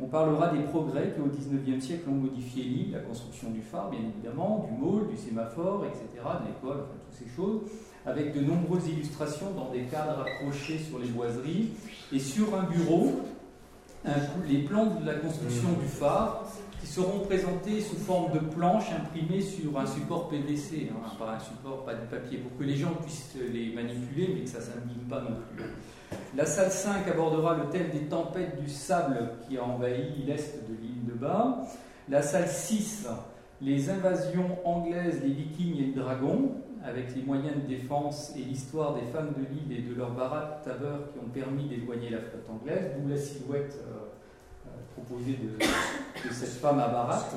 on 0.00 0.06
parlera 0.06 0.48
des 0.48 0.62
progrès 0.62 1.12
qui 1.12 1.20
au 1.20 1.26
XIXe 1.26 1.84
siècle 1.84 2.08
ont 2.08 2.14
modifié 2.14 2.62
l'île, 2.62 2.92
la 2.92 3.00
construction 3.00 3.50
du 3.50 3.62
phare 3.62 3.90
bien 3.90 4.00
évidemment, 4.00 4.68
du 4.70 4.80
môle, 4.80 5.08
du 5.08 5.16
sémaphore, 5.16 5.84
etc., 5.84 6.22
de 6.40 6.48
l'école, 6.48 6.84
enfin 6.84 6.98
toutes 7.04 7.18
ces 7.18 7.34
choses, 7.34 7.62
avec 8.06 8.32
de 8.32 8.40
nombreuses 8.40 8.88
illustrations 8.88 9.50
dans 9.56 9.70
des 9.70 9.82
cadres 9.82 10.24
accrochés 10.24 10.78
sur 10.78 11.00
les 11.00 11.08
boiseries, 11.08 11.70
et 12.12 12.18
sur 12.20 12.54
un 12.54 12.62
bureau, 12.62 13.22
les 14.48 14.62
plans 14.62 14.86
de 14.86 15.04
la 15.04 15.14
construction 15.14 15.72
du 15.80 15.86
phare 15.86 16.44
qui 16.80 16.86
seront 16.86 17.20
présentés 17.20 17.80
sous 17.80 17.96
forme 17.96 18.32
de 18.32 18.38
planches 18.40 18.90
imprimées 18.92 19.40
sur 19.40 19.78
un 19.78 19.86
support 19.86 20.28
PVC, 20.28 20.90
hein, 20.90 21.08
pas 21.18 21.34
un 21.34 21.40
support, 21.40 21.84
pas 21.84 21.94
de 21.94 22.06
papier, 22.06 22.38
pour 22.38 22.56
que 22.56 22.64
les 22.64 22.76
gens 22.76 22.94
puissent 23.02 23.36
les 23.52 23.72
manipuler, 23.72 24.34
mais 24.34 24.40
que 24.42 24.48
ça 24.48 24.58
ne 24.58 24.64
s'abîme 24.64 25.08
pas 25.08 25.20
non 25.20 25.36
plus. 25.54 25.64
La 26.34 26.46
salle 26.46 26.70
5 26.70 27.06
abordera 27.08 27.58
le 27.58 27.68
thème 27.68 27.90
des 27.92 28.06
tempêtes 28.06 28.58
du 28.58 28.70
sable 28.70 29.32
qui 29.46 29.58
a 29.58 29.64
envahi 29.64 30.22
l'est 30.26 30.66
de 30.66 30.74
l'île 30.80 31.04
de 31.04 31.12
Bas. 31.12 31.58
La 32.08 32.22
salle 32.22 32.48
6, 32.48 33.06
les 33.60 33.90
invasions 33.90 34.58
anglaises, 34.64 35.20
les 35.22 35.28
vikings 35.28 35.76
et 35.76 35.82
les 35.88 35.92
dragons, 35.92 36.52
avec 36.82 37.14
les 37.14 37.22
moyens 37.22 37.56
de 37.56 37.68
défense 37.68 38.32
et 38.34 38.40
l'histoire 38.40 38.94
des 38.94 39.06
femmes 39.12 39.34
de 39.36 39.44
l'île 39.44 39.78
et 39.78 39.82
de 39.82 39.94
leurs 39.94 40.12
baraques 40.12 40.62
tabeurs 40.62 41.12
qui 41.12 41.18
ont 41.18 41.28
permis 41.28 41.68
d'éloigner 41.68 42.08
la 42.08 42.20
flotte 42.20 42.48
anglaise, 42.48 42.92
d'où 42.96 43.08
la 43.08 43.18
silhouette 43.18 43.78
euh, 43.86 44.06
euh, 44.66 44.70
proposée 44.94 45.36
de, 45.36 46.32
cette 46.32 46.48
femme 46.48 46.80
à 46.80 46.88
baraque. 46.88 47.30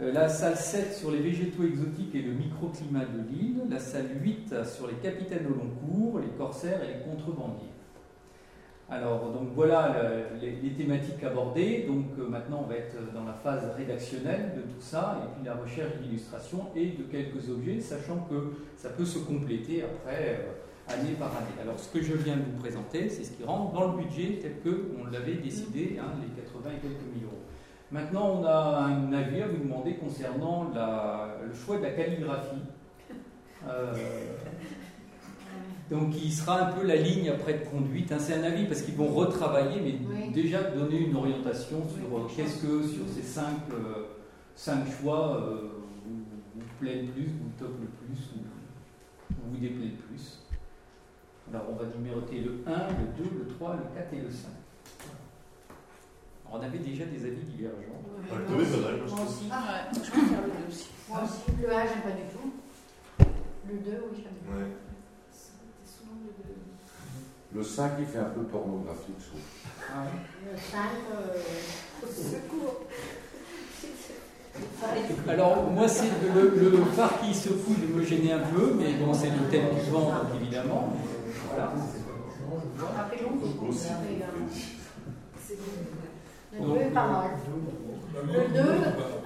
Euh, 0.00 0.12
la 0.12 0.28
salle 0.28 0.56
7 0.56 0.92
sur 0.92 1.12
les 1.12 1.20
végétaux 1.20 1.62
exotiques 1.62 2.16
et 2.16 2.22
le 2.22 2.32
microclimat 2.32 3.04
de 3.04 3.30
l'île, 3.30 3.62
la 3.70 3.78
salle 3.78 4.08
8 4.20 4.64
sur 4.64 4.88
les 4.88 4.94
capitaines 4.94 5.46
au 5.46 5.54
long 5.54 5.70
cours, 5.86 6.18
les 6.18 6.36
corsaires 6.36 6.82
et 6.82 6.88
les 6.88 7.00
contrebandiers. 7.04 7.71
Alors, 8.92 9.30
donc 9.32 9.48
voilà 9.54 9.96
les, 10.38 10.70
thématiques 10.72 11.24
abordées. 11.24 11.86
Donc 11.88 12.04
euh, 12.18 12.28
maintenant, 12.28 12.64
on 12.64 12.68
va 12.68 12.76
être 12.76 12.94
dans 13.14 13.24
la 13.24 13.32
phase 13.32 13.64
rédactionnelle 13.74 14.52
de 14.54 14.60
tout 14.60 14.80
ça, 14.80 15.18
et 15.22 15.34
puis 15.34 15.46
la 15.46 15.54
recherche 15.54 15.96
d'illustration 16.02 16.66
et 16.76 16.88
de 16.88 17.04
quelques 17.04 17.48
objets, 17.48 17.80
sachant 17.80 18.26
que 18.28 18.52
ça 18.76 18.90
peut 18.90 19.06
se 19.06 19.20
compléter 19.20 19.82
après, 19.82 20.40
euh, 20.40 20.92
année 20.94 21.14
par 21.18 21.28
année. 21.28 21.56
Alors, 21.62 21.80
ce 21.80 21.88
que 21.88 22.04
je 22.04 22.12
viens 22.12 22.36
de 22.36 22.42
vous 22.42 22.60
présenter, 22.60 23.08
c'est 23.08 23.24
ce 23.24 23.30
qui 23.30 23.44
rentre 23.44 23.72
dans 23.72 23.92
le 23.92 24.02
budget 24.02 24.38
tel 24.42 24.56
qu'on 24.60 25.10
l'avait 25.10 25.36
décidé, 25.36 25.98
hein, 25.98 26.12
les 26.20 26.42
80 26.42 26.70
et 26.76 26.80
quelques 26.80 27.14
millions. 27.14 27.30
Maintenant, 27.90 28.40
on 28.40 28.44
a 28.44 28.88
un 28.88 29.10
avis 29.14 29.40
à 29.40 29.48
vous 29.48 29.58
demander 29.58 29.94
concernant 29.94 30.70
le 30.70 31.54
choix 31.54 31.78
de 31.78 31.82
la 31.82 31.90
calligraphie. 31.92 32.62
Euh, 33.66 33.94
donc, 35.90 36.14
il 36.22 36.32
sera 36.32 36.68
un 36.68 36.72
peu 36.72 36.86
la 36.86 36.96
ligne 36.96 37.28
après 37.30 37.54
de 37.54 37.64
conduite. 37.64 38.10
Hein. 38.12 38.18
C'est 38.18 38.34
un 38.34 38.44
avis 38.44 38.64
parce 38.66 38.82
qu'ils 38.82 38.94
vont 38.94 39.08
retravailler, 39.08 39.80
mais 39.80 40.30
déjà 40.30 40.62
donner 40.62 40.98
une 41.00 41.16
orientation 41.16 41.82
sur 41.88 42.16
euh, 42.16 42.28
qu'est-ce 42.34 42.62
que 42.62 42.82
sur 42.82 43.04
ces 43.14 43.22
cinq, 43.22 43.58
euh, 43.72 44.06
cinq 44.54 44.84
choix 45.00 45.38
vous, 46.06 46.24
vous 46.54 46.66
plaît 46.80 47.02
le 47.02 47.08
plus, 47.08 47.26
vous 47.26 47.50
top 47.58 47.74
le 47.80 47.86
plus, 47.88 48.30
ou 48.36 49.50
vous 49.50 49.56
déplaît 49.56 49.86
le 49.86 50.16
plus. 50.16 50.38
Alors, 51.52 51.66
on 51.70 51.74
va 51.74 51.84
numéroter 51.94 52.40
le 52.40 52.62
1, 52.66 52.70
le 52.70 53.24
2, 53.24 53.38
le 53.40 53.46
3, 53.48 53.76
le 53.76 54.00
4 54.00 54.14
et 54.14 54.20
le 54.20 54.30
5. 54.30 54.48
On 56.50 56.60
avait 56.60 56.78
déjà 56.78 57.04
des 57.06 57.24
avis 57.24 57.42
divergents. 57.44 58.02
Ah, 58.30 58.34
le 58.38 58.56
deux 58.56 58.62
est 58.62 58.76
pas 58.76 58.90
mal, 58.90 58.96
moi, 58.98 59.06
je 59.06 59.14
Moi 59.14 59.24
aussi. 59.24 59.44
Ouais, 59.46 59.82
je 59.92 60.10
préfère 60.10 60.42
le 60.42 60.48
2 60.48 60.68
aussi. 60.68 60.88
Moi 61.08 61.20
aussi. 61.24 61.60
Le 61.60 61.72
A, 61.72 61.86
j'aime 61.86 62.02
pas 62.02 62.10
du 62.10 62.28
tout. 62.28 62.52
Le 63.68 63.78
2, 63.78 63.90
oui, 64.10 64.22
j'aime 64.22 64.36
bien. 64.44 64.64
Ouais. 64.64 64.70
C'était 65.30 65.86
souvent 65.86 66.16
le 66.22 66.44
2. 66.44 66.54
Le 67.54 67.62
5, 67.62 67.92
il 67.98 68.06
fait 68.06 68.18
un 68.18 68.30
peu 68.30 68.42
pornographique, 68.42 69.16
je 69.18 69.26
trouve. 69.26 69.40
Ah. 69.94 70.04
Le 70.50 70.56
5, 70.56 70.78
euh, 71.12 72.02
au 72.02 72.06
secours. 72.06 72.80
Alors, 75.28 75.70
moi, 75.70 75.86
c'est 75.88 76.08
le, 76.34 76.48
le 76.70 76.84
phare 76.96 77.20
qui 77.20 77.34
se 77.34 77.50
fout 77.50 77.78
de 77.80 77.86
me 77.94 78.02
gêner 78.04 78.32
un 78.32 78.38
peu, 78.40 78.74
mais 78.78 78.94
bon, 78.94 79.12
c'est 79.12 79.30
le 79.30 79.50
thème 79.50 79.68
du 79.74 79.90
vent, 79.90 80.00
donc 80.06 80.40
évidemment. 80.40 80.92
Voilà. 81.48 81.72
Rappelons. 82.96 83.36
Donc 83.36 83.68
aussi. 83.68 83.88
Le 86.52 86.66
2 86.66 86.76
est 86.80 86.90
pas 86.90 87.06
mal. 87.06 87.30
Le 88.14 88.54
2, 88.54 88.60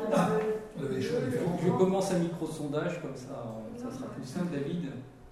On 0.09 0.13
avait 0.85 0.95
des 0.95 1.03
choses 1.03 1.25
différentes. 1.25 1.61
Je 1.65 1.71
commence 1.71 2.13
un 2.13 2.19
micro-sondage, 2.19 3.01
comme 3.03 3.17
ça, 3.17 3.57
ça 3.77 3.97
sera 3.97 4.07
plus 4.11 4.25
simple. 4.25 4.53
David, 4.53 4.91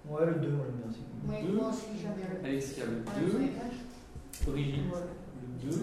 Ouais, 0.09 0.25
le 0.25 0.33
2, 0.35 0.47
moi 0.49 0.65
j'aime 0.65 0.77
bien 0.77 0.89
aussi. 0.89 1.03
oui, 1.27 1.35
Deux. 1.47 1.57
moi 1.57 1.69
aussi, 1.69 1.85
j'aime 1.99 2.13
bien 2.15 2.27
le 2.33 2.39
2. 2.41 2.47
Alexia, 2.47 2.83
le 2.85 2.91
Ouais, 2.91 3.01
vous 3.25 3.31
2, 3.31 3.35
avez 3.37 3.47
pas 3.57 4.51
Brigitte, 4.51 4.83
le 4.85 5.69
2, 5.71 5.77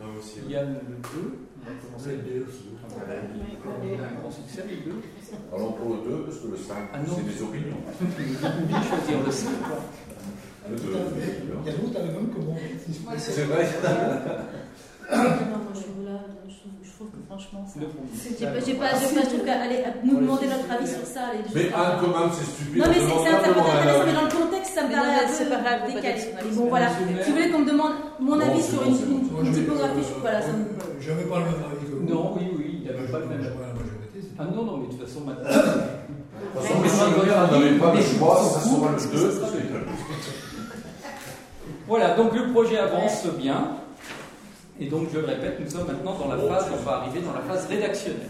Ah, 0.00 0.04
moi 0.06 0.18
aussi. 0.18 0.38
ouais. 0.40 0.52
Yann, 0.52 0.74
le 0.86 0.96
2. 0.96 1.38
On 1.58 1.64
va 1.66 1.72
commencer 1.82 2.08
avec 2.14 2.22
le 2.26 2.40
2 2.40 2.46
aussi. 2.46 2.66
Il 2.70 4.00
a 4.00 4.06
un 4.06 4.14
grand 4.20 4.30
succès, 4.30 4.62
les 4.68 4.76
deux. 4.86 5.00
Allons 5.52 5.72
pour 5.72 5.88
le 5.96 5.98
2, 6.10 6.22
parce 6.24 6.38
que 6.38 6.46
le 6.48 6.56
5, 6.56 6.76
Ah 6.94 6.98
c'est 7.04 7.24
des 7.26 7.42
opinions. 7.42 7.80
Vous 8.00 8.82
choisir 8.86 9.18
le 9.26 9.32
5. 9.32 9.50
Le 10.70 10.76
2, 10.76 10.82
Il 10.86 11.66
y 11.66 11.70
a 11.70 11.76
l'autre, 11.76 11.98
le 11.98 12.12
même 12.12 12.30
que 12.30 12.40
moi. 12.40 12.54
c'est 13.18 13.44
vrai. 13.44 13.66
Non, 15.08 15.16
moi, 15.22 15.72
je 15.72 15.80
trouve 15.82 16.04
là, 16.04 16.18
je 16.26 16.34
trouve, 16.96 17.08
je 17.12 17.12
trouve 17.12 17.12
que 17.12 17.20
franchement, 17.28 17.64
ça. 17.68 17.80
J'ai 17.80 18.46
pas, 18.46 18.60
j'ai 18.64 18.74
pas, 18.74 18.90
j'ai 18.96 19.14
pas, 19.14 19.22
je 19.22 19.28
trouve 19.28 19.44
qu'aller 19.44 19.84
nous 20.04 20.16
demander 20.20 20.46
notre 20.48 20.68
avis 20.72 20.88
sur 20.88 21.04
ça. 21.04 21.28
allez, 21.32 21.44
Mais 21.54 21.68
un, 21.72 22.00
quand 22.00 22.12
même, 22.12 22.30
c'est 22.32 22.48
stupide. 22.48 22.80
Non, 22.80 22.88
mais 22.88 23.00
c'est 23.00 23.12
un 23.12 23.20
peu 23.20 23.30
simplement 23.30 23.66
un 23.66 23.76
intéressant, 23.76 24.04
mais 24.04 24.10
avis. 24.10 24.16
dans 24.16 24.26
le 24.26 24.32
contexte, 24.32 24.72
ça 24.74 24.82
me 24.84 24.92
paraît 24.92 25.28
c'est 25.28 25.50
pas 25.50 25.60
grave, 25.60 25.80
décalé. 25.92 26.20
bon, 26.56 26.66
voilà. 26.68 26.88
Si 26.88 27.30
vous 27.30 27.36
voulez 27.36 27.50
qu'on 27.50 27.60
me 27.60 27.70
demande 27.70 27.94
mon 28.20 28.40
avis 28.40 28.62
sur 28.62 28.80
une, 28.82 28.96
typographie, 28.96 30.08
voilà, 30.20 30.40
ça 30.40 30.52
me. 30.52 30.64
Je 31.00 31.10
n'avais 31.10 31.28
pas 31.28 31.38
le 31.38 31.44
même 31.44 31.64
avis 31.68 31.84
que 31.84 31.94
vous. 31.96 32.08
Non, 32.08 32.32
oui, 32.36 32.44
oui, 32.56 32.80
il 32.80 32.86
n'avait 32.88 33.08
pas 33.12 33.20
le 33.20 33.26
même. 33.26 33.44
c'est- 33.44 34.32
Ah 34.38 34.44
non, 34.44 34.64
non, 34.64 34.76
mais 34.78 34.86
de 34.88 34.92
toute 34.92 35.04
façon, 35.04 35.20
maintenant. 35.20 35.44
De 35.44 35.52
toute 35.52 36.62
façon, 36.62 36.74
mais 36.80 36.88
si 36.88 37.00
on 37.00 37.12
n'avait 37.12 37.78
pas 37.78 37.92
le 37.92 38.00
choix, 38.00 38.36
ça 38.40 38.60
sera 38.60 38.88
le 38.92 39.00
2. 39.00 39.36
Voilà, 41.88 42.16
donc 42.16 42.34
le 42.34 42.50
projet 42.52 42.78
avance 42.78 43.26
bien. 43.38 43.85
Et 44.80 44.86
donc, 44.86 45.08
je 45.12 45.18
le 45.18 45.26
répète, 45.26 45.58
nous 45.60 45.70
sommes 45.70 45.86
maintenant 45.86 46.14
dans 46.18 46.28
la 46.28 46.36
phase, 46.36 46.66
on 46.72 46.82
va 46.84 46.96
arriver 46.98 47.20
dans 47.20 47.32
la 47.32 47.40
phase 47.48 47.66
rédactionnelle. 47.66 48.28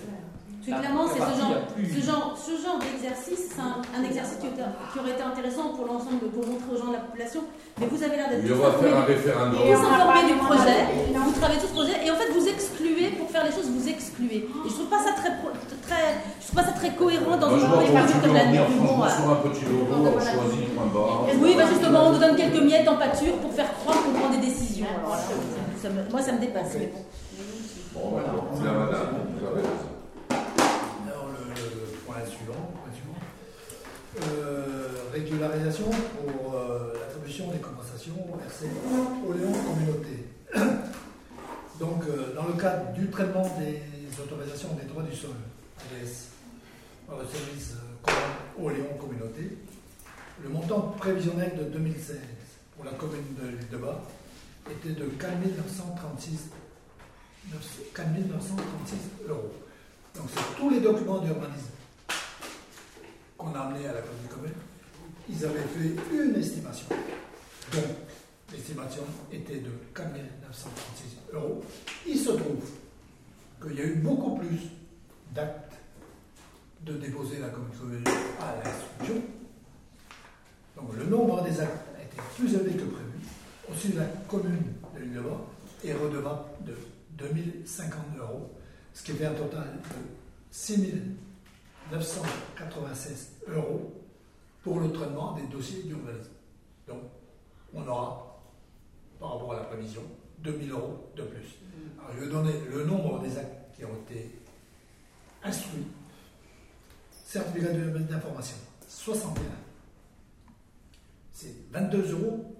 Que 0.66 0.74
clairement, 0.74 1.06
c'est 1.06 1.22
ce 1.22 1.34
genre, 1.38 1.62
ce 1.78 2.00
genre, 2.02 2.26
ce 2.34 2.54
genre 2.58 2.78
d'exercice, 2.82 3.54
c'est 3.54 3.62
un, 3.62 3.78
un 3.94 4.02
exercice 4.02 4.34
qui, 4.42 4.50
aurait- 4.50 4.66
qui 4.90 4.98
aurait 4.98 5.14
été 5.14 5.22
intéressant 5.22 5.70
pour 5.78 5.86
l'ensemble, 5.86 6.26
pour 6.34 6.42
montrer 6.42 6.66
aux 6.74 6.78
gens 6.82 6.90
de 6.90 6.98
la 6.98 7.06
population. 7.06 7.46
Mais 7.78 7.86
vous 7.86 8.02
avez 8.02 8.18
l'air 8.18 8.26
d'être 8.34 8.42
Oui, 8.42 8.50
tous 8.50 8.58
on 8.58 8.66
va 8.66 8.74
faire 8.74 8.90
un 8.90 9.06
informés, 9.06 10.26
du 10.26 10.34
projet. 10.42 10.80
Vous 11.14 11.34
travaillez 11.38 11.60
tout 11.62 11.70
ce 11.70 11.76
projet 11.78 11.94
et 12.02 12.10
en 12.10 12.18
fait 12.18 12.30
vous 12.34 12.46
excluez 12.50 13.14
pour 13.14 13.30
faire 13.30 13.46
les 13.46 13.54
choses, 13.54 13.70
vous 13.70 13.86
excluez. 13.86 14.50
Et 14.50 14.66
je 14.66 14.74
trouve 14.74 14.90
pas 14.90 14.98
ça 15.06 15.14
très, 15.14 15.38
pro- 15.38 15.54
très, 15.86 16.18
je 16.42 16.44
trouve 16.50 16.58
pas 16.58 16.66
ça 16.66 16.74
très 16.74 16.90
cohérent 16.98 17.36
dans 17.38 17.50
une 17.54 17.62
tu 17.62 18.16
comme 18.26 18.34
la 18.34 18.50
nôtre. 18.50 18.74
Bon, 18.74 19.06
sur 19.06 19.26
un 19.30 19.38
petit 19.46 19.64
logo, 19.70 19.94
on 20.02 20.18
choisit 20.18 20.66
point 20.74 20.90
barre. 20.90 21.30
Oui, 21.30 21.54
bah 21.54 21.70
justement, 21.70 22.10
on 22.10 22.18
nous 22.18 22.18
donne 22.18 22.34
quelques 22.34 22.58
miettes 22.66 22.90
en 22.90 22.98
pâture 22.98 23.38
pour 23.38 23.54
faire 23.54 23.70
croire 23.86 24.02
qu'on 24.02 24.18
prend 24.18 24.30
des 24.34 24.42
décisions. 24.42 24.90
Alors, 24.98 25.14
voilà, 25.14 25.22
ça 25.80 25.90
me- 25.90 26.08
moi, 26.10 26.22
ça 26.22 26.32
me 26.32 26.40
dépasse. 26.40 26.74
mais 26.78 26.90
bon. 27.94 28.10
Madame, 28.16 28.36
vous 28.52 28.66
avez 29.46 29.56
raison. 29.56 29.70
Alors, 30.30 31.28
le, 31.28 31.54
le 31.54 31.96
point 32.04 32.16
suivant, 32.26 32.70
point 32.74 32.92
suivant. 32.92 33.18
Euh, 34.22 34.88
régularisation 35.12 35.86
pour 35.90 36.54
euh, 36.54 36.92
l'attribution 37.00 37.50
des 37.50 37.58
compensations 37.58 38.14
RC 38.46 38.66
aux 39.26 39.32
Léon 39.32 39.52
Communauté. 39.52 40.26
Donc, 41.80 42.02
euh, 42.08 42.34
dans 42.34 42.46
le 42.46 42.54
cadre 42.54 42.92
du 42.92 43.08
traitement 43.10 43.46
des 43.58 43.82
autorisations 44.22 44.70
des 44.80 44.86
droits 44.88 45.02
du 45.02 45.14
sol, 45.14 45.30
par 47.06 47.18
le 47.18 47.24
service 47.26 47.74
euh, 48.08 48.12
aux 48.62 48.70
Léon 48.70 48.94
Communauté, 48.98 49.58
le 50.42 50.48
montant 50.48 50.94
prévisionnel 50.98 51.52
de 51.58 51.64
2016 51.64 52.16
pour 52.76 52.84
la 52.84 52.92
commune 52.92 53.34
de 53.40 53.48
l'île 53.48 53.68
de 53.70 53.76
Bas 53.76 54.00
était 54.70 55.00
de 55.00 55.06
4 55.06 55.32
936 55.56 56.50
4 57.94 58.08
936 58.08 59.28
euros. 59.28 59.52
Donc 60.14 60.26
c'est 60.34 60.56
tous 60.56 60.70
les 60.70 60.80
documents 60.80 61.18
d'urbanisme 61.18 61.70
qu'on 63.36 63.54
a 63.54 63.60
amenés 63.60 63.86
à 63.86 63.94
la 63.94 64.00
commune 64.00 64.28
commune. 64.28 64.52
Ils 65.28 65.44
avaient 65.44 65.60
fait 65.60 65.96
une 66.12 66.34
estimation. 66.36 66.86
Donc 67.72 67.84
l'estimation 68.52 69.02
était 69.32 69.60
de 69.60 69.70
4 69.94 70.08
936 70.12 71.34
euros. 71.34 71.62
Il 72.06 72.18
se 72.18 72.30
trouve 72.30 72.64
qu'il 73.62 73.78
y 73.78 73.80
a 73.80 73.84
eu 73.84 73.96
beaucoup 73.96 74.36
plus 74.36 74.58
d'actes 75.34 75.74
de 76.82 76.94
déposer 76.94 77.38
la 77.38 77.48
commune 77.48 78.04
à 78.40 78.64
l'instruction. 78.64 79.22
Donc 80.76 80.94
le 80.96 81.04
nombre 81.06 81.42
des 81.42 81.60
actes 81.60 81.88
a 81.98 82.02
été 82.02 82.16
plus 82.36 82.54
élevé 82.54 82.72
que 82.72 82.84
prévu. 82.84 83.15
Aussi 83.70 83.92
la 83.92 84.04
commune 84.28 84.74
de 84.94 85.00
l'île 85.00 85.14
de 85.14 85.20
Bas 85.20 85.40
est 85.84 85.92
redevable 85.92 86.44
de 86.64 86.76
2050 87.18 88.00
euros, 88.18 88.50
ce 88.94 89.02
qui 89.02 89.12
fait 89.12 89.26
un 89.26 89.34
total 89.34 89.64
de 89.82 89.94
6 90.50 90.92
996 91.92 93.30
euros 93.48 93.92
pour 94.62 94.80
le 94.80 94.90
traitement 94.92 95.34
des 95.34 95.46
dossiers 95.46 95.82
d'urbanisme. 95.84 96.30
Donc, 96.88 97.02
on 97.74 97.86
aura, 97.86 98.40
par 99.20 99.32
rapport 99.34 99.52
à 99.52 99.56
la 99.56 99.62
prévision, 99.64 100.02
2000 100.40 100.70
euros 100.72 101.10
de 101.16 101.22
plus. 101.22 101.56
Alors, 101.98 102.12
je 102.16 102.24
vais 102.24 102.30
donner 102.30 102.52
le 102.72 102.84
nombre 102.84 103.20
des 103.20 103.36
actes 103.38 103.74
qui 103.76 103.84
ont 103.84 103.94
été 104.08 104.30
instruits. 105.44 105.86
Certificat 107.24 107.72
de- 107.72 107.98
d'information, 107.98 108.56
61. 108.88 109.42
C'est 111.32 111.54
22,44 111.72 112.12
euros 112.12 112.54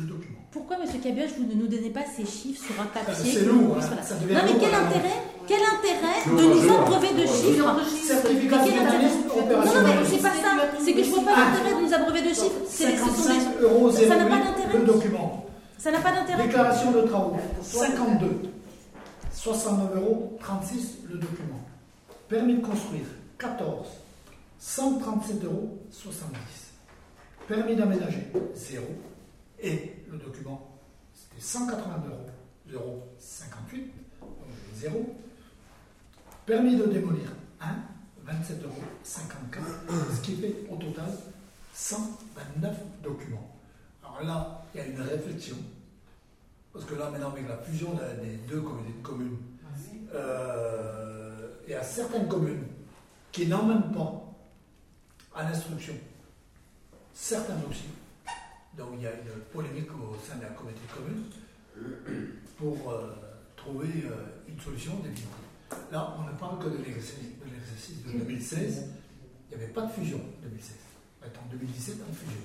le 0.00 0.06
document. 0.06 0.38
Pourquoi, 0.50 0.78
Monsieur 0.78 0.98
Cabiage, 0.98 1.30
vous 1.38 1.44
ne 1.46 1.54
nous 1.54 1.68
donnez 1.68 1.90
pas 1.90 2.04
ces 2.04 2.24
chiffres 2.26 2.64
sur 2.64 2.74
un 2.80 2.86
papier 2.86 3.14
C'est 3.32 3.44
lourd, 3.46 3.76
hein, 3.76 3.84
voilà. 3.86 4.02
ça 4.02 4.14
devient 4.16 4.34
Non, 4.34 4.40
mais 4.44 4.52
lourd, 4.52 4.60
quel 4.60 4.74
hein. 4.74 4.86
intérêt, 4.86 5.16
quel 5.46 5.62
intérêt 5.62 6.20
de 6.26 6.42
nous 6.48 6.74
abreuver 6.74 7.12
de 7.14 7.26
chiffres 7.26 8.06
Certificat 8.06 8.58
d'urbanisme 8.64 9.20
Non, 9.28 9.46
non, 9.46 9.82
mais 9.84 10.06
c'est 10.08 10.22
pas 10.22 10.34
ça. 10.34 10.50
C'est 10.84 10.92
que 10.92 11.02
je 11.04 11.10
vois 11.10 11.24
pas 11.24 11.36
l'intérêt 11.36 11.74
de 11.80 11.86
nous 11.86 11.94
abreuver 11.94 12.22
de 12.22 12.28
chiffres. 12.28 12.60
C'est- 12.68 12.96
55 12.96 13.60
euros 13.62 13.90
Ça 13.92 14.06
n'a 14.06 14.24
pas 14.26 14.36
08 14.36 14.44
d'intérêt. 14.44 14.78
le 14.78 14.84
document. 14.84 15.46
Ça 15.78 15.90
n'a 15.92 15.98
pas 16.00 16.12
d'intérêt. 16.12 16.46
Déclaration 16.46 16.90
de 16.92 17.00
travaux, 17.02 17.36
52. 17.62 18.42
69 19.32 19.96
euros 19.96 20.36
36 20.40 20.98
le 21.10 21.16
document. 21.18 21.60
Permis 22.28 22.54
de 22.56 22.60
construire, 22.66 23.06
14. 23.38 23.86
137 24.58 25.44
euros 25.44 25.78
70. 25.90 26.36
Permis 27.48 27.76
d'aménager, 27.76 28.26
0. 28.54 28.84
Et 29.62 29.96
le 30.10 30.16
document, 30.18 30.78
c'était 31.14 31.40
180 31.42 32.02
euros, 32.08 32.26
0,58, 33.20 33.78
donc 34.20 34.30
0. 34.76 35.16
Permis 36.46 36.76
de 36.76 36.86
démolir, 36.86 37.28
1, 37.60 37.66
27 38.24 38.62
euros 38.64 38.74
54, 39.02 39.66
ce 40.16 40.20
qui 40.22 40.36
fait 40.36 40.54
au 40.70 40.76
total 40.76 41.10
129 41.74 42.76
documents. 43.02 43.50
Alors 44.02 44.22
là, 44.22 44.62
il 44.74 44.78
y 44.78 44.80
a 44.82 44.86
une 44.86 45.00
réflexion, 45.00 45.56
parce 46.72 46.84
que 46.84 46.94
là, 46.94 47.10
maintenant, 47.10 47.30
avec 47.32 47.46
la 47.48 47.58
fusion 47.58 47.92
de- 47.94 48.24
des 48.24 48.36
deux 48.48 48.60
communautés 48.62 48.92
de 48.98 49.02
communes, 49.06 49.36
euh, 50.14 51.48
il 51.66 51.70
y 51.72 51.74
a 51.74 51.82
certaines 51.82 52.26
communes 52.28 52.64
qui 53.30 53.46
n'emmènent 53.46 53.92
pas 53.92 54.24
à 55.34 55.44
l'instruction 55.44 55.94
certains 57.14 57.54
dossiers. 57.56 57.88
Donc 58.76 58.88
il 58.94 59.02
y 59.02 59.06
a 59.06 59.12
une 59.12 59.40
polémique 59.52 59.90
au 59.92 60.16
sein 60.24 60.36
de 60.36 60.42
la 60.42 60.50
communauté 60.50 60.80
de 60.86 60.94
communes 60.94 62.30
pour 62.56 62.90
euh, 62.90 63.14
trouver 63.56 63.88
euh, 64.06 64.48
une 64.48 64.60
solution 64.60 64.94
définitive. 64.96 65.26
Là, 65.90 66.16
on 66.18 66.30
ne 66.30 66.36
parle 66.38 66.58
que 66.58 66.68
de 66.68 66.84
l'exercice 66.84 67.18
de, 67.18 67.50
l'exercice 67.50 68.04
de 68.04 68.12
2016. 68.18 68.88
Il 69.50 69.58
n'y 69.58 69.64
avait 69.64 69.72
pas 69.72 69.82
de 69.82 69.90
fusion 69.90 70.18
en 70.18 70.42
2016. 70.42 70.76
Maintenant, 71.20 71.42
en 71.46 71.50
2017, 71.50 71.96
on 72.08 72.14
fusion. 72.14 72.40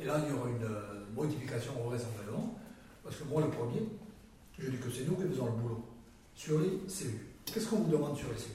Et 0.00 0.04
là, 0.04 0.20
il 0.24 0.30
y 0.30 0.38
aura 0.38 0.48
une 0.48 0.64
euh, 0.64 1.04
modification 1.14 1.72
vraisemblablement, 1.84 2.56
parce 3.02 3.16
que 3.16 3.24
moi, 3.24 3.42
le 3.42 3.50
premier, 3.50 3.82
je 4.58 4.70
dis 4.70 4.76
que 4.76 4.90
c'est 4.90 5.04
nous 5.04 5.16
qui 5.16 5.28
faisons 5.28 5.46
le 5.46 5.52
boulot. 5.52 5.84
Sur 6.34 6.60
les 6.60 6.68
CU. 6.86 7.26
Qu'est-ce 7.44 7.66
qu'on 7.66 7.78
vous 7.78 7.90
demande 7.90 8.16
sur 8.16 8.28
les 8.28 8.36
CU 8.36 8.50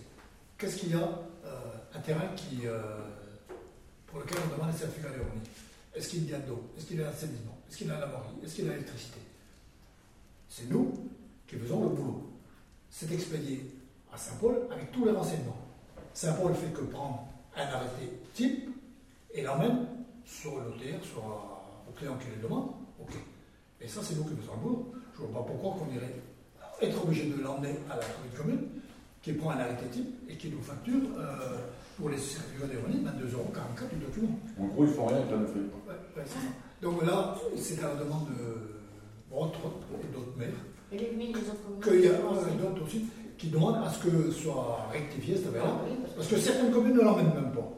Qu'est-ce 0.57 0.77
qu'il 0.77 0.91
y 0.91 0.93
a 0.93 1.19
un 1.93 1.99
terrain 1.99 2.29
qui, 2.35 2.61
pour 4.07 4.19
lequel 4.19 4.37
on 4.45 4.55
demande 4.55 4.69
un 4.69 4.77
certificat 4.77 5.09
d'urbanisme 5.09 5.62
Est-ce 5.95 6.09
qu'il 6.09 6.29
y 6.29 6.33
a 6.33 6.39
de 6.39 6.49
l'eau? 6.49 6.63
Est-ce 6.77 6.85
qu'il 6.87 6.97
y 6.99 7.01
a 7.01 7.05
l'assainissement? 7.05 7.57
Est-ce 7.69 7.77
qu'il 7.77 7.87
y 7.87 7.91
a 7.91 7.99
la 7.99 8.05
voirie 8.07 8.29
Est-ce 8.43 8.55
qu'il 8.55 8.65
y 8.65 8.69
a 8.69 8.71
l'électricité? 8.73 9.19
C'est 10.49 10.69
nous 10.69 10.93
qui 11.47 11.55
faisons 11.55 11.83
le 11.83 11.89
boulot. 11.89 12.29
C'est 12.89 13.11
expédié 13.11 13.71
à 14.11 14.17
Saint-Paul 14.17 14.67
avec 14.71 14.91
tous 14.91 15.05
les 15.05 15.11
renseignements. 15.11 15.57
Saint-Paul 16.13 16.53
fait 16.55 16.71
que 16.73 16.81
prendre 16.81 17.27
un 17.55 17.61
arrêté 17.65 18.11
type 18.33 18.69
et 19.33 19.41
l'emmène 19.41 19.87
sur 20.25 20.59
l'OTR, 20.59 21.03
sur 21.03 21.23
un- 21.25 21.89
au 21.89 21.91
client 21.95 22.17
qui 22.17 22.27
le 22.35 22.41
demande. 22.41 22.71
Ok. 22.99 23.13
Et 23.81 23.87
ça, 23.87 24.01
c'est 24.03 24.15
nous 24.15 24.23
qui 24.23 24.35
faisons 24.35 24.53
le 24.55 24.59
boulot. 24.61 24.93
Je 25.17 25.21
ne 25.23 25.27
vois 25.27 25.41
pas 25.45 25.51
pourquoi 25.51 25.71
qu'on 25.85 25.93
irait 25.93 26.15
être 26.81 27.03
obligé 27.03 27.29
de 27.29 27.41
l'emmener 27.41 27.75
à 27.89 27.95
la 27.97 28.03
commune, 28.37 28.67
qui 29.21 29.33
prend 29.33 29.51
un 29.51 29.57
arrêté 29.59 29.85
type 29.91 30.29
et 30.29 30.37
qui 30.37 30.49
nous 30.49 30.61
facture 30.61 31.01
euh, 31.17 31.57
pour 31.97 32.09
les 32.09 32.17
certificats 32.17 32.67
d'urbanisme 32.67 33.05
22,44 33.07 33.33
euros 33.33 33.45
du 33.93 34.05
document. 34.05 34.39
En 34.59 34.65
gros, 34.67 34.83
ils 34.85 34.89
font 34.93 35.05
rien 35.07 35.17
avec 35.17 35.31
la 35.31 35.37
feuille. 35.47 35.69
Ouais, 35.87 35.93
ouais, 36.17 36.23
c'est 36.25 36.33
ça. 36.33 36.39
Donc 36.81 37.05
là, 37.05 37.35
c'est 37.57 37.79
à 37.83 37.89
la 37.89 37.95
demande 37.95 38.27
de 38.29 39.29
Brotte 39.29 39.55
et 40.03 40.13
d'autres 40.13 40.37
maires, 40.37 40.49
Et 40.91 40.97
les 40.97 41.07
communes 41.07 41.31
des 41.31 41.39
autres 41.39 41.63
communes 41.63 41.81
qu'il 41.81 42.11
y 42.11 42.13
a 42.13 42.19
aussi. 42.19 42.45
euh, 42.49 42.61
d'autres 42.69 42.83
aussi, 42.83 43.05
qui 43.37 43.47
demandent 43.49 43.83
à 43.85 43.89
ce 43.89 43.99
que 44.07 44.31
soit 44.31 44.87
rectifié 44.91 45.37
cette 45.37 45.47
affaire-là. 45.47 45.79
Ah 45.81 46.09
parce 46.15 46.27
que 46.27 46.37
certaines 46.37 46.71
communes 46.71 46.95
ne 46.95 47.01
l'emmènent 47.01 47.33
même 47.33 47.51
pas. 47.51 47.69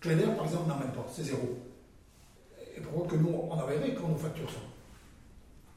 Cléder, 0.00 0.24
par 0.36 0.44
exemple, 0.44 0.68
n'emmène 0.68 0.92
pas, 0.92 1.06
c'est 1.10 1.24
zéro. 1.24 1.58
Et 2.76 2.80
pourquoi 2.80 3.06
que 3.08 3.16
nous, 3.16 3.28
on 3.28 3.50
enverrait 3.52 3.94
qu'on 3.94 4.08
nous 4.08 4.18
facture 4.18 4.48
ça 4.50 4.58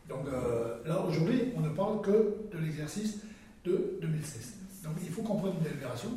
Donc 0.09 0.27
euh, 0.27 0.77
là, 0.85 0.99
aujourd'hui, 1.07 1.53
on 1.55 1.61
ne 1.61 1.69
parle 1.69 2.01
que 2.01 2.11
de 2.51 2.57
l'exercice 2.61 3.19
de 3.65 3.97
2016. 4.01 4.53
Donc 4.83 4.93
il 5.01 5.09
faut 5.09 5.21
qu'on 5.21 5.37
prenne 5.37 5.53
une 5.57 5.63
délibération 5.63 6.09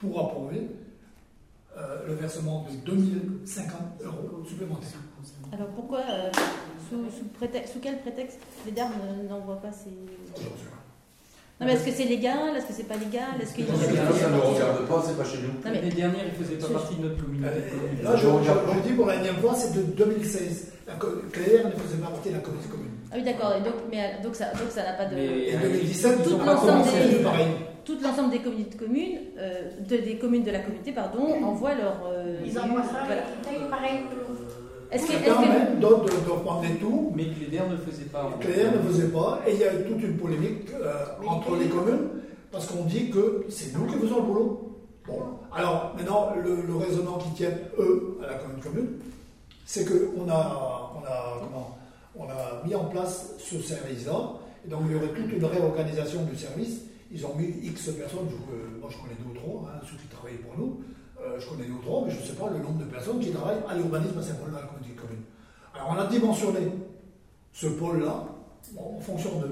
pour 0.00 0.18
approuver 0.20 0.68
euh, 1.76 2.06
le 2.08 2.14
versement 2.14 2.66
de 2.70 2.76
2050 2.90 3.72
euros 4.04 4.42
supplémentaires. 4.48 4.88
Alors 5.52 5.68
pourquoi, 5.68 6.00
euh, 6.10 6.30
sous, 6.88 7.04
sous 7.16 7.24
prétexte- 7.38 7.72
sous 7.74 7.80
quel 7.80 7.98
prétexte 8.00 8.38
les 8.66 8.72
ne- 8.72 9.28
n'envoient 9.28 9.60
pas 9.60 9.72
ces. 9.72 9.90
Non, 11.60 11.66
mais 11.66 11.74
est-ce 11.74 11.84
que 11.84 11.92
c'est 11.92 12.04
légal? 12.06 12.56
Est-ce 12.56 12.66
que 12.66 12.72
c'est 12.72 12.88
pas 12.88 12.96
légal? 12.96 13.36
Est-ce 13.40 13.52
que 13.54 13.62
ça, 13.66 13.74
ça 13.76 14.28
ne 14.30 14.34
nous 14.36 14.40
regarde 14.40 14.86
pas, 14.88 15.04
c'est 15.06 15.16
pas 15.16 15.24
chez 15.24 15.38
nous. 15.42 15.48
Non, 15.48 15.54
mais- 15.64 15.74
L'année 15.74 15.90
dernière, 15.90 16.24
il 16.24 16.40
ne 16.40 16.44
faisait 16.44 16.56
pas 16.56 16.68
Je- 16.68 16.72
partie 16.72 16.94
de 16.96 17.02
notre 17.08 17.22
communauté. 17.22 17.54
Euh, 17.54 18.02
Là, 18.02 18.16
je, 18.16 18.22
je- 18.22 18.74
je 18.82 18.88
dis 18.88 18.94
pour 18.94 19.06
la 19.06 19.16
énième 19.16 19.36
fois, 19.36 19.54
c'est 19.54 19.74
de 19.74 19.82
2016. 19.82 20.72
La 20.86 20.94
Cléder 20.94 21.64
ne 21.66 21.70
faisait 21.72 21.98
pas 22.02 22.08
partie 22.08 22.30
de 22.30 22.34
la 22.36 22.40
communauté 22.40 22.68
commune. 22.70 22.90
Ah 23.12 23.14
oui, 23.16 23.22
d'accord. 23.24 23.52
et 23.56 23.60
Donc, 23.60 23.74
mais, 23.90 24.16
donc, 24.22 24.34
ça 24.34 24.46
donc 24.54 24.70
ça 24.70 24.82
n'a 24.84 24.94
pas 24.94 25.04
de. 25.04 25.14
Mais- 25.16 25.48
Et 25.50 25.56
2017, 25.58 26.16
ils 26.18 26.24
Tout 26.24 26.34
ont 26.34 26.38
pas 26.38 26.54
l'ensemble 26.54 26.82
commencé 26.84 27.08
des- 27.10 27.22
pareil. 27.22 27.46
Tout 27.84 27.96
l'ensemble 28.02 28.30
des 28.30 28.38
communautés 28.40 28.76
de 28.76 28.82
communes, 28.84 29.18
euh, 29.38 29.70
de- 29.88 29.96
des 29.96 30.16
communes 30.16 30.44
de 30.44 30.50
la 30.50 30.60
communauté, 30.60 30.92
pardon, 30.92 31.26
envoient 31.44 31.74
leur. 31.74 31.96
euh, 32.06 32.36
Ils 32.44 32.58
envoient 32.58 32.82
ça, 32.82 33.04
voilà. 33.06 33.22
pareil 33.70 34.00
Est-ce 34.92 35.06
que, 35.06 35.12
est-ce 35.12 35.24
Certains 35.24 35.42
que- 35.42 35.48
même, 35.48 35.80
d'autres 35.80 36.12
les 36.62 36.76
tout. 36.78 37.12
Mais 37.14 37.24
Cléder 37.28 37.60
ne 37.70 37.76
faisait 37.76 38.04
pas. 38.06 38.30
Claire 38.40 38.72
ne 38.74 38.88
faisait 38.88 39.08
pas, 39.08 39.40
et 39.46 39.52
il 39.54 39.60
y 39.60 39.64
a 39.64 39.74
eu 39.74 39.84
toute 39.84 40.02
une 40.02 40.16
polémique 40.16 40.68
euh, 40.74 40.92
entre 41.26 41.56
les 41.56 41.66
communes, 41.66 42.08
parce 42.52 42.66
qu'on 42.66 42.84
dit 42.84 43.10
que 43.10 43.46
c'est 43.48 43.72
nous 43.76 43.86
qui 43.86 43.94
faisons 43.94 44.16
le 44.16 44.22
boulot. 44.22 44.66
Bon, 45.06 45.20
alors 45.54 45.94
maintenant, 45.96 46.30
le, 46.44 46.62
le 46.66 46.76
raisonnement 46.76 47.18
qui 47.18 47.30
tient, 47.30 47.50
eux, 47.78 48.18
à 48.22 48.26
la 48.32 48.34
commune 48.34 48.60
commune, 48.60 48.88
c'est 49.64 49.84
qu'on 49.84 50.28
a, 50.28 50.92
on 50.96 51.04
a, 51.06 51.40
comment, 51.40 51.78
on 52.16 52.24
a 52.24 52.62
mis 52.66 52.74
en 52.74 52.84
place 52.84 53.34
ce 53.38 53.58
service-là, 53.60 54.32
et 54.66 54.68
donc 54.68 54.80
il 54.86 54.92
y 54.92 54.94
aurait 54.96 55.08
toute 55.08 55.32
une 55.32 55.44
réorganisation 55.44 56.22
du 56.24 56.36
service. 56.36 56.82
Ils 57.10 57.26
ont 57.26 57.34
mis 57.34 57.48
X 57.62 57.90
personnes, 57.90 58.28
je- 58.30 58.78
moi 58.80 58.88
je 58.90 58.96
connais 58.98 59.16
deux 59.18 59.38
hein, 59.66 59.80
ceux 59.84 59.96
qui 59.96 60.06
travaillent 60.08 60.38
pour 60.38 60.56
nous, 60.56 60.82
euh, 61.20 61.38
je 61.40 61.48
connais 61.48 61.64
deux 61.66 61.72
ou 61.72 61.82
trois, 61.82 62.04
mais 62.06 62.10
je 62.12 62.20
ne 62.20 62.24
sais 62.24 62.34
pas 62.34 62.48
le 62.50 62.58
nombre 62.58 62.78
de 62.78 62.84
personnes 62.84 63.18
qui 63.18 63.30
travaillent 63.30 63.62
à 63.68 63.74
l'urbanisme 63.74 64.18
à 64.18 64.22
Saint-Paul, 64.22 64.52
dans 64.52 64.58
la 64.58 64.66
commune. 64.66 65.22
Alors 65.74 65.90
on 65.96 66.00
a 66.00 66.06
dimensionné 66.06 66.70
ce 67.52 67.66
pôle-là 67.66 68.26
en 68.76 69.00
fonction 69.00 69.40
de. 69.40 69.46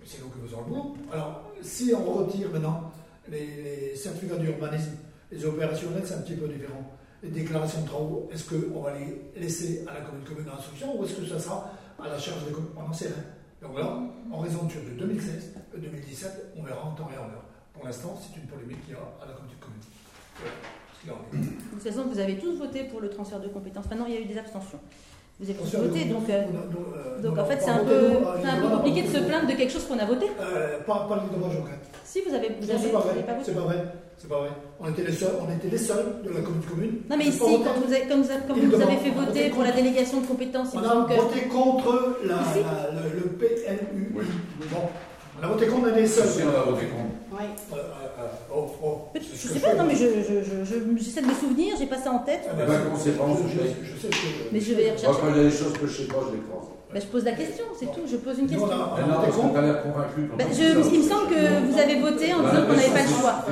Mais 0.00 0.06
c'est 0.06 0.20
nous 0.22 0.28
qui 0.30 0.40
faisons 0.46 0.60
le 0.60 0.64
boulot. 0.66 0.96
Alors, 1.12 1.42
si 1.60 1.92
on 1.94 2.12
retire 2.14 2.50
maintenant 2.50 2.90
les, 3.28 3.94
certificats 3.96 4.36
d'urbanisme, 4.36 4.92
les 5.30 5.44
opérationnels, 5.44 6.02
c'est 6.04 6.14
un 6.14 6.22
petit 6.22 6.36
peu 6.36 6.48
différent. 6.48 6.90
Les 7.22 7.30
déclarations 7.30 7.82
de 7.82 7.86
travaux, 7.86 8.28
est-ce 8.32 8.48
qu'on 8.48 8.80
va 8.80 8.94
les 8.94 9.30
laisser 9.40 9.84
à 9.88 9.94
la 9.94 10.00
commune 10.02 10.24
commune 10.24 10.44
d'instruction 10.44 10.98
ou 10.98 11.04
est-ce 11.04 11.14
que 11.14 11.26
ça 11.26 11.38
sera 11.38 11.70
à 12.02 12.08
la 12.08 12.18
charge 12.18 12.44
des 12.46 12.52
communes? 12.52 12.70
On 12.76 12.82
n'en 12.84 12.92
sait 12.92 13.06
rien. 13.08 13.24
Donc 13.62 13.76
là, 13.78 13.98
on 14.32 14.38
raisonne 14.38 14.70
sur 14.70 14.82
de 14.82 14.90
2016, 14.90 15.54
euh, 15.74 15.78
2017, 15.78 16.52
on 16.56 16.62
verra 16.62 16.84
en 16.84 16.92
temps 16.92 17.08
et 17.12 17.18
en 17.18 17.22
heure. 17.24 17.44
Pour 17.74 17.84
l'instant, 17.84 18.18
c'est 18.20 18.38
une 18.40 18.46
polémique 18.46 18.84
qu'il 18.84 18.94
y 18.94 18.96
a 18.96 19.00
à 19.22 19.26
la 19.26 19.32
commune 19.32 19.56
commune. 19.60 19.80
Voilà 20.36 20.54
en. 21.06 21.36
De 21.36 21.46
toute 21.72 21.82
façon, 21.82 22.04
vous 22.08 22.18
avez 22.18 22.38
tous 22.38 22.56
voté 22.56 22.84
pour 22.84 23.00
le 23.00 23.08
transfert 23.10 23.40
de 23.40 23.48
compétences. 23.48 23.86
Maintenant, 23.88 24.06
il 24.06 24.14
y 24.14 24.16
a 24.16 24.20
eu 24.20 24.24
des 24.24 24.38
abstentions. 24.38 24.80
Vous 25.40 25.48
avez 25.48 25.58
tous 25.58 25.76
voté, 25.76 26.04
donc, 26.06 26.28
euh, 26.28 26.42
euh, 26.96 27.22
donc 27.22 27.34
nous, 27.36 27.40
en 27.40 27.44
fait, 27.44 27.60
c'est 27.60 27.70
un 27.70 27.84
peu, 27.84 28.08
nous, 28.12 28.26
un 28.28 28.32
peu 28.32 28.60
l'Union, 28.60 28.76
compliqué 28.76 29.02
de 29.02 29.08
se 29.08 29.18
plaindre 29.18 29.46
de 29.46 29.52
quelque 29.52 29.70
chose 29.72 29.86
qu'on 29.86 29.98
a 29.98 30.04
voté. 30.04 30.26
Euh, 30.40 30.80
pas, 30.80 31.06
pas 31.08 31.14
le 31.16 31.36
au 31.36 31.62
grade. 31.62 31.78
Si 32.04 32.22
vous 32.22 32.34
avez, 32.34 32.48
vous 32.48 32.66
Non, 32.66 32.74
avez, 32.74 32.82
c'est 32.82 32.90
pas 32.92 32.98
vous 32.98 33.04
vrai. 33.04 33.10
avez 33.12 33.22
pas 33.22 33.32
voté. 33.34 33.44
C'est 33.44 33.54
pas 33.54 33.60
vrai. 33.60 33.84
C'est 34.18 34.28
pas 34.28 34.38
vrai. 34.40 34.48
On 34.80 34.90
était 34.90 35.04
les 35.04 35.12
seuls, 35.12 35.34
on 35.40 35.52
était 35.56 35.68
les 35.68 35.78
seuls 35.78 36.22
de 36.24 36.30
la 36.30 36.40
commune 36.40 36.62
commune. 36.68 36.92
Non, 37.08 37.16
mais 37.16 37.26
ici, 37.26 37.38
quand 37.38 37.46
vous 37.86 37.92
avez, 37.92 38.02
comme 38.08 38.22
vous 38.22 38.30
avez, 38.30 38.96
vous 38.96 38.98
fait 39.04 39.10
voter 39.10 39.50
pour 39.50 39.62
la 39.62 39.70
délégation 39.72 40.20
de 40.20 40.26
compétences, 40.26 40.70
il 40.74 40.80
On 40.80 40.82
a 40.82 41.06
que. 41.08 41.14
voté 41.20 41.40
contre 41.42 42.18
la, 42.24 42.34
la- 42.34 42.90
le, 43.00 43.20
le 43.20 43.26
PLU. 43.38 44.12
Oui. 44.16 44.24
Bon, 44.72 44.78
on 45.40 45.44
a 45.44 45.46
voté 45.48 45.66
contre, 45.66 45.86
on 45.86 45.94
est 45.96 46.00
les 46.00 46.06
seuls. 46.08 46.26
Si 46.26 46.42
on 46.42 46.48
a 46.48 46.62
voté 46.64 46.86
contre. 46.86 47.14
Oui. 47.30 47.44
Euh, 47.72 47.76
euh, 47.76 47.78
euh, 48.20 48.52
oh, 48.52 48.66
oh, 48.82 48.98
Je 49.14 49.20
sais 49.48 49.60
pas, 49.60 49.74
non, 49.74 49.84
mais 49.84 49.94
je, 49.94 50.06
je, 50.06 50.42
je, 50.42 50.64
je- 50.64 50.98
j'essaie 51.04 51.20
de 51.22 51.26
me 51.26 51.34
souvenir, 51.34 51.76
j'ai 51.78 51.86
pas 51.86 51.98
ça 51.98 52.10
en 52.10 52.18
tête. 52.18 52.40
Ah, 52.50 52.54
comment 52.66 52.98
c'est 52.98 53.16
pas, 53.16 53.24
on 53.24 53.36
se 53.36 53.42
je, 53.42 54.00
sais. 54.00 54.08
Mais 54.50 54.60
je 54.60 54.74
vais 54.74 54.82
Moi, 54.86 54.92
rechercher. 54.94 55.20
quand 55.20 55.28
il 55.30 55.36
y 55.36 55.40
a 55.40 55.44
des 55.44 55.50
choses 55.56 55.72
que 55.74 55.86
je 55.86 55.92
sais 56.02 56.08
pas, 56.08 56.16
je 56.28 56.36
les 56.36 56.42
croise. 56.42 56.66
Ben, 56.92 57.02
je 57.02 57.06
pose 57.06 57.24
la 57.24 57.32
question, 57.32 57.64
c'est 57.78 57.86
tout. 57.92 58.00
Je 58.10 58.16
pose 58.16 58.38
une 58.38 58.46
question. 58.48 58.66
l'air 59.60 59.82
convaincu. 59.82 60.30
Ben, 60.38 60.46
je- 60.50 60.94
il 60.94 61.02
me 61.02 61.08
semble 61.08 61.28
que 61.28 61.70
vous 61.70 61.78
avez 61.78 62.00
voté 62.00 62.32
en 62.32 62.38
disant 62.40 62.62
qu'on 62.66 62.72
n'avait 62.74 62.88
pas 62.88 63.02
le 63.02 63.08
choix. 63.20 63.44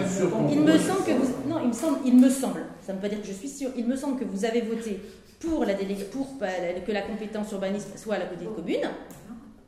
Il 0.50 0.60
me 0.60 0.78
semble 0.78 1.04
que 1.04 1.12
vous. 1.12 1.48
Non, 1.48 1.56
il 1.62 1.68
me 1.68 1.72
semble, 1.74 1.98
il 2.06 2.16
me 2.18 2.30
semble. 2.30 2.60
Ça 2.86 2.92
ne 2.92 2.98
veut 2.98 3.02
pas 3.02 3.08
dire 3.08 3.20
que 3.20 3.26
je 3.26 3.32
suis 3.32 3.48
sûre. 3.48 3.70
Il 3.76 3.86
me 3.86 3.94
semble 3.96 4.18
que 4.18 4.24
vous 4.24 4.44
avez 4.46 4.62
voté 4.62 5.00
pour, 5.40 5.64
la 5.66 5.74
délé- 5.74 5.96
pour 6.10 6.26
que 6.38 6.92
la 6.92 7.02
compétence 7.02 7.52
urbanisme 7.52 7.90
soit 7.96 8.14
à 8.14 8.18
la 8.20 8.24
côté 8.26 8.44
de 8.46 8.50
commune. 8.50 8.88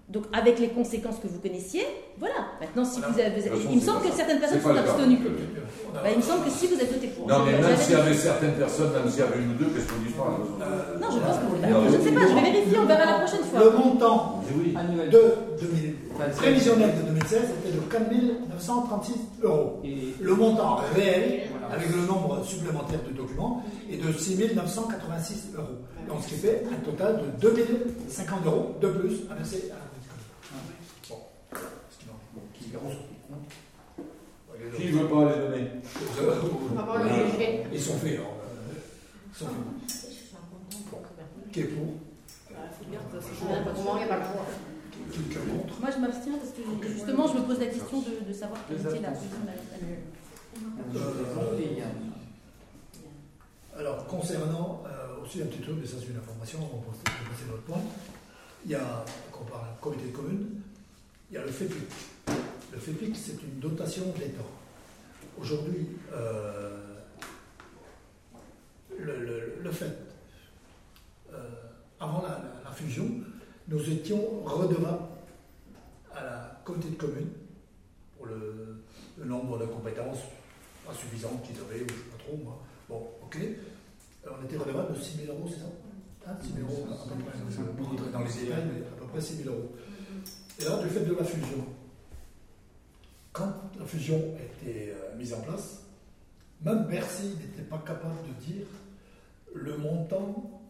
Donc, 0.09 0.25
avec 0.33 0.59
les 0.59 0.69
conséquences 0.69 1.19
que 1.23 1.27
vous 1.29 1.39
connaissiez, 1.39 1.83
voilà. 2.19 2.37
Maintenant, 2.63 2.83
si 2.87 2.99
vous 3.01 3.21
avez. 3.21 3.43
Il 3.71 3.77
me 3.77 3.81
semble 3.83 4.01
que 4.09 4.11
certaines 4.17 4.41
personnes 4.41 4.63
sont 4.63 4.75
abstenues. 4.75 5.19
Bah, 5.95 6.11
il 6.11 6.19
me 6.19 6.23
semble 6.23 6.45
que 6.45 6.51
si 6.51 6.67
vous 6.69 6.75
avez 6.75 6.87
voté 6.87 7.09
pour. 7.09 7.27
Non, 7.29 7.45
mais 7.45 7.53
même 7.61 7.77
s'il 7.77 7.93
y 7.93 7.95
avait 8.01 8.15
certaines 8.15 8.55
personnes, 8.55 8.93
même 8.93 9.09
s'il 9.11 9.21
y 9.21 9.23
avait 9.23 9.39
une 9.43 9.51
ou 9.51 9.55
deux, 9.55 9.67
qu'est-ce 9.67 9.89
qu'on 9.89 9.99
dit 10.01 10.13
pas 10.13 10.25
là 10.31 10.67
Euh, 10.67 10.99
Non, 11.01 11.09
je 11.11 11.19
pense 11.19 11.37
que 11.39 11.47
vous 11.49 11.65
a- 11.65 11.91
Je 11.91 11.97
ne 11.97 12.03
sais 12.03 12.13
pas, 12.13 12.21
je 12.29 12.35
vais 12.35 12.41
vérifier, 12.53 12.79
on 12.79 12.87
verra 12.87 13.05
la 13.07 13.19
prochaine 13.27 13.45
fois. 13.45 13.61
Le 13.65 13.71
montant 13.71 14.43
oui. 14.57 14.75
Annuel. 14.77 15.11
de 15.11 15.23
2000, 15.61 15.95
Enfin, 16.15 16.25
c'est- 16.31 16.37
prévisionnel 16.37 16.91
de 16.99 17.03
2016 17.09 17.43
était 17.65 17.75
de 17.77 17.81
4 17.91 18.11
936 18.51 19.15
euros. 19.43 19.81
Et 19.85 20.15
Le 20.21 20.35
montant 20.35 20.77
réel, 20.95 21.49
Voilà. 21.51 21.75
avec 21.75 21.89
le 21.95 22.07
nombre 22.07 22.45
supplémentaire 22.45 23.01
de 23.09 23.17
documents, 23.17 23.63
est 23.91 23.97
de 23.97 24.13
6 24.13 24.37
986 24.55 25.49
euros. 25.57 25.79
Donc, 26.09 26.19
ce 26.23 26.29
qui 26.29 26.35
fait 26.37 26.65
un 26.73 26.85
total 26.85 27.23
de 27.41 27.49
2050 27.51 28.47
euros 28.47 28.75
de 28.81 28.89
plus 28.89 29.17
à 29.31 29.35
verser 29.35 29.71
à 29.71 29.75
la 29.75 29.89
politique. 29.91 31.11
Bon, 31.11 31.17
ce 31.91 31.99
qu'il 31.99 32.77
en 32.77 32.81
est. 32.81 32.83
bon, 33.31 33.37
qui. 34.77 34.83
Qui 34.83 34.89
veut 34.91 35.07
pas 35.07 35.33
les 35.33 35.41
donner? 35.41 35.71
Ils 37.73 37.81
sont 37.81 37.99
faits, 37.99 38.19
euh, 38.19 38.23
Ils 39.33 39.39
sont 39.39 39.47
faits. 39.47 39.55
Qui 41.53 41.61
est 41.61 41.65
pour? 41.65 41.95
Comment 43.75 43.97
il 43.97 43.99
n'y 43.99 44.05
a 44.05 44.07
pas 44.09 44.17
le 44.19 44.23
choix. 44.25 44.47
Qui 45.13 45.21
qui 45.21 45.33
est 45.33 45.59
contre 45.59 45.81
Moi, 45.81 45.91
je 45.95 45.99
m'abstiens 46.01 46.35
parce 46.39 46.53
que 46.53 46.89
justement, 46.93 47.27
je 47.29 47.35
me 47.35 47.41
pose 47.47 47.59
la 47.61 47.67
question 47.67 48.01
de, 48.01 48.29
de 48.29 48.33
savoir 48.33 48.61
quelle 48.69 48.81
était 48.81 49.01
la 49.01 49.13
Alors, 53.79 54.07
concernant 54.07 54.83
euh, 54.87 55.23
aussi 55.25 55.41
un 55.43 55.47
petit 55.47 55.61
truc, 55.61 55.77
mais 55.81 55.87
ça 55.87 55.97
c'est 56.01 56.09
une 56.11 56.17
information, 56.19 56.59
on 56.61 56.79
va 56.79 56.93
passer 57.31 57.45
l'autre 57.49 57.63
point. 57.63 57.81
Il 58.65 58.73
y 58.73 58.75
a, 58.75 59.05
quand 59.31 59.41
on 59.43 59.51
parle 59.51 59.67
de 59.77 59.81
comité 59.81 60.07
de 60.11 60.17
communes, 60.17 60.49
il 61.31 61.35
y 61.35 61.39
a 61.39 61.43
le 61.45 61.49
FEPIC. 61.53 61.77
Le 62.73 62.79
FEPIC, 62.79 63.17
c'est 63.17 63.43
une 63.43 63.59
dotation 63.61 64.05
de 64.15 64.21
l'État. 64.21 64.43
Aujourd'hui, 65.41 65.89
euh, 66.13 66.77
le, 68.99 69.17
le- 69.25 69.55
le 69.63 69.71
fait, 69.71 69.97
euh, 71.33 71.37
avant 72.01 72.23
la, 72.23 72.29
la- 72.29 72.61
la 72.65 72.71
fusion, 72.73 73.09
nous 73.69 73.91
étions 73.91 74.43
redevables 74.45 75.05
à 76.15 76.25
la 76.25 76.61
comité 76.65 76.91
de 76.91 76.97
communes 76.97 77.31
pour 78.17 78.27
le, 78.27 78.83
le 79.19 79.25
nombre 79.25 79.59
de 79.59 79.67
compétences 79.67 80.19
pas 80.87 80.93
suffisantes 80.95 81.43
qu'ils 81.43 81.57
avaient, 81.61 81.83
ou 81.85 81.89
je 81.89 81.93
ne 81.95 81.99
sais 81.99 82.05
pas 82.17 82.25
trop 82.25 82.37
moi. 82.43 82.59
Bon, 82.89 83.09
ok. 83.23 83.37
Euh, 83.37 84.31
On 84.41 84.45
était 84.45 84.57
redevable 84.57 84.95
de 84.95 85.01
6 85.01 85.19
000 85.27 85.33
euros, 85.37 85.49
c'est 85.51 85.61
ça? 85.61 86.31
Hein, 86.31 86.37
6 86.43 86.53
000 86.55 86.67
euros, 86.69 86.87
à 86.91 87.09
peu 87.09 87.23
près. 87.25 87.39
Je 87.51 87.61
ne 87.61 87.67
vais 87.67 87.73
pas 87.73 87.83
rentrer 87.85 88.11
dans 88.11 88.21
les 88.21 88.33
détails, 88.33 88.65
mais 88.73 88.81
à 88.87 89.01
peu 89.01 89.07
près 89.07 89.21
6 89.21 89.37
000 89.45 89.55
euros. 89.55 89.73
Et 90.61 90.65
là, 90.65 90.83
du 90.83 90.89
fait 90.89 91.01
de 91.05 91.15
la 91.15 91.25
fusion, 91.25 91.65
quand 93.39 93.79
la 93.79 93.87
fusion 93.87 94.17
a 94.17 94.43
été 94.43 94.91
euh, 94.91 95.17
mise 95.17 95.33
en 95.33 95.41
place, 95.41 95.85
même 96.63 96.87
Bercy 96.87 97.37
n'était 97.41 97.63
pas 97.63 97.79
capable 97.87 98.17
de 98.27 98.45
dire 98.45 98.67
le 99.55 99.77
montant 99.77 100.61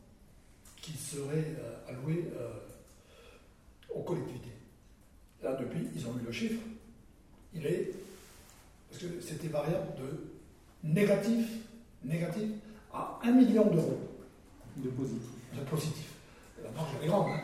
qui 0.76 0.92
serait 0.92 1.56
euh, 1.58 1.88
alloué 1.90 2.30
euh, 2.36 2.50
aux 3.94 4.02
collectivités. 4.02 4.52
Là, 5.42 5.54
depuis, 5.54 5.88
ils 5.94 6.06
ont 6.06 6.14
eu 6.20 6.26
le 6.26 6.32
chiffre, 6.32 6.60
il 7.54 7.64
est. 7.66 7.92
Parce 8.90 9.02
que 9.02 9.20
c'était 9.20 9.48
variable 9.48 9.88
de 9.96 10.88
négatif, 10.88 11.46
négatif 12.04 12.50
à 12.92 13.18
1 13.22 13.32
million 13.32 13.66
d'euros 13.66 14.00
De 14.76 14.88
positif. 14.90 15.22
de 15.54 15.60
positif. 15.60 16.12
La 16.62 16.70
marge 16.70 16.90
est 17.02 17.06
grande, 17.06 17.30
hein, 17.30 17.40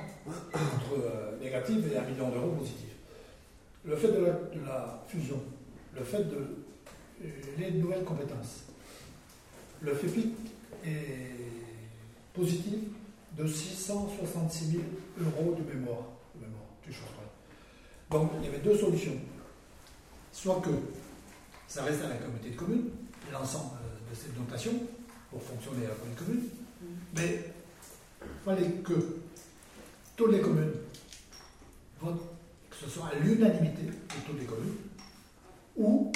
entre 0.55 0.99
euh, 0.99 1.39
négatif 1.39 1.79
et 1.93 1.97
1 1.97 2.03
million 2.03 2.31
d'euros 2.31 2.53
positif. 2.53 2.94
Le 3.85 3.97
fait 3.97 4.09
de 4.09 4.25
la, 4.65 5.05
fusion, 5.07 5.41
le 5.95 6.05
fait 6.05 6.25
de 6.25 6.37
euh, 6.37 7.29
les 7.59 7.71
nouvelles 7.73 8.05
compétences, 8.05 8.65
le 9.83 9.95
FEPIC 9.95 10.35
est 10.85 11.35
positif 12.33 12.79
de 13.37 13.47
666 13.47 14.71
000 14.73 14.83
euros 15.21 15.55
de 15.55 15.75
mémoire, 15.75 16.03
de. 16.37 16.47
Donc 18.11 18.31
il 18.39 18.45
y 18.45 18.49
avait 18.49 18.59
deux 18.59 18.77
solutions. 18.77 19.17
Soit 20.33 20.61
que 20.61 20.71
ça 21.69 21.83
reste 21.83 22.03
à 22.03 22.09
la 22.09 22.17
communauté 22.17 22.51
de 22.51 22.57
communes, 22.57 22.91
l'ensemble 23.33 23.77
euh, 23.77 24.11
de 24.11 24.15
cette 24.15 24.35
dotation, 24.35 24.73
pour 25.31 25.43
fonctionner 25.43 25.87
à 25.87 25.89
la 25.91 25.95
communauté 25.95 26.21
de 26.21 26.27
communes, 26.27 26.49
mais 27.15 27.45
il 28.23 28.45
fallait 28.45 28.71
que 28.83 29.19
toutes 30.17 30.33
les 30.33 30.41
communes 30.41 30.73
votent, 32.01 32.34
que 32.81 32.87
ce 32.87 32.91
soit 32.91 33.09
à 33.09 33.15
l'unanimité 33.15 33.83
de 33.83 34.27
toutes 34.27 34.41
les 34.41 34.47
communes, 34.47 34.77
ou 35.77 36.13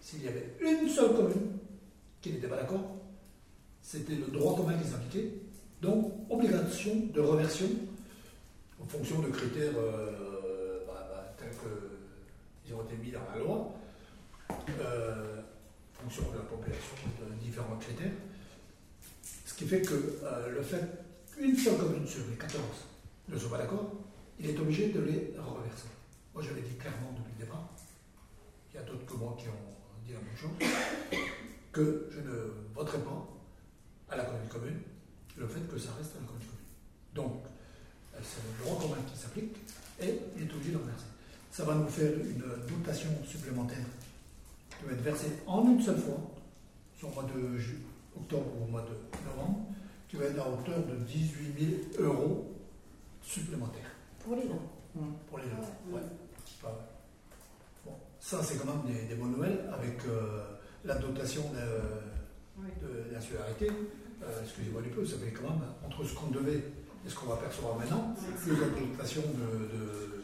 s'il 0.00 0.24
y 0.24 0.28
avait 0.28 0.56
une 0.60 0.88
seule 0.88 1.14
commune 1.14 1.58
qui 2.20 2.32
n'était 2.32 2.48
pas 2.48 2.56
d'accord, 2.56 2.96
c'était 3.82 4.14
le 4.14 4.26
droit 4.26 4.56
commun 4.56 4.76
qui 4.78 4.88
s'appliquait, 4.88 5.30
donc 5.80 6.12
obligation 6.28 6.92
de 7.12 7.20
reversion 7.20 7.68
en 8.80 8.86
fonction 8.86 9.20
de 9.20 9.28
critères 9.28 9.72
euh, 9.76 10.84
bah, 10.86 11.08
bah, 11.10 11.34
tels 11.38 11.50
qu'ils 11.50 12.74
ont 12.74 12.82
été 12.82 12.96
mis 12.96 13.10
dans 13.10 13.20
la 13.32 13.38
loi, 13.38 13.72
euh, 14.80 15.40
en 15.98 16.02
fonction 16.02 16.22
de 16.32 16.38
la 16.38 16.44
population, 16.44 16.96
de 17.20 17.44
différents 17.44 17.76
critères. 17.76 18.12
Ce 19.44 19.54
qui 19.54 19.66
fait 19.66 19.82
que 19.82 20.18
euh, 20.24 20.54
le 20.54 20.62
fait 20.62 20.82
qu'une 21.34 21.56
seule 21.56 21.76
commune 21.76 22.06
sur 22.06 22.22
les 22.30 22.36
14 22.36 22.62
ne 23.28 23.38
soit 23.38 23.50
pas 23.50 23.58
d'accord, 23.58 23.92
il 24.38 24.50
est 24.50 24.58
obligé 24.58 24.88
de 24.88 25.00
les 25.00 25.34
reverser. 25.38 25.88
Moi, 26.34 26.42
j'avais 26.42 26.62
dit 26.62 26.76
clairement 26.76 27.12
depuis 27.16 27.32
le 27.38 27.44
départ, 27.44 27.68
il 28.72 28.76
y 28.76 28.78
a 28.78 28.82
d'autres 28.82 29.04
que 29.04 29.16
moi 29.16 29.36
qui 29.38 29.48
ont 29.48 30.04
dit 30.06 30.12
la 30.12 30.20
même 30.20 30.36
chose, 30.36 30.50
que 31.72 32.08
je 32.10 32.20
ne 32.20 32.52
voterai 32.74 32.98
pas 32.98 33.26
à 34.10 34.16
la 34.16 34.24
commune 34.24 34.48
commune 34.48 34.80
le 35.36 35.46
fait 35.46 35.60
que 35.68 35.78
ça 35.78 35.90
reste 35.96 36.16
à 36.16 36.20
la 36.20 36.26
commune 36.26 36.46
commune. 36.46 36.64
Donc, 37.14 37.44
euh, 38.14 38.18
c'est 38.22 38.40
le 38.42 38.64
droit 38.64 38.80
commun 38.80 39.02
qui 39.10 39.18
s'applique 39.18 39.56
et 40.00 40.18
il 40.36 40.42
est 40.42 40.52
obligé 40.52 40.72
de 40.72 40.76
reverser. 40.78 41.06
Ça 41.50 41.64
va 41.64 41.74
nous 41.74 41.88
faire 41.88 42.12
une 42.12 42.42
dotation 42.76 43.10
supplémentaire 43.26 43.84
qui 44.78 44.84
va 44.86 44.92
être 44.92 45.02
versée 45.02 45.32
en 45.46 45.64
une 45.66 45.80
seule 45.82 45.98
fois, 45.98 46.20
sur 46.96 47.08
le 47.08 47.14
mois 47.14 47.24
de 47.24 47.58
octobre 48.16 48.46
ou 48.60 48.64
au 48.64 48.66
mois 48.68 48.82
de 48.82 48.94
novembre, 49.28 49.66
qui 50.08 50.16
va 50.16 50.24
être 50.26 50.38
à 50.40 50.48
hauteur 50.48 50.78
de 50.86 50.94
18 51.04 51.90
000 51.98 52.08
euros 52.08 52.54
supplémentaires 53.22 53.90
Pour 54.20 54.36
les 54.36 54.44
dents. 54.46 54.62
pour 55.28 55.38
les 55.38 55.44
deux. 55.44 55.94
Ouais. 55.94 56.00
Pas 56.00 56.19
150 58.20 58.86
des, 58.86 59.14
des 59.14 59.20
Noël 59.20 59.58
avec 59.72 59.98
euh, 60.06 60.42
la 60.84 60.94
dotation 60.96 61.42
de, 61.52 62.62
oui. 62.62 62.68
de 62.82 63.12
l'insularité. 63.14 63.68
Euh, 64.22 64.42
excusez-moi 64.44 64.82
du 64.82 64.90
peu, 64.90 65.04
ça 65.04 65.16
fait 65.16 65.32
quand 65.32 65.48
même 65.48 65.62
entre 65.84 66.04
ce 66.04 66.14
qu'on 66.14 66.28
devait 66.30 66.62
et 67.04 67.08
ce 67.08 67.14
qu'on 67.14 67.26
va 67.26 67.36
percevoir 67.36 67.76
maintenant, 67.76 68.14
plus 68.42 68.52
la 68.60 68.68
dotation 68.68 69.22
de, 69.22 70.20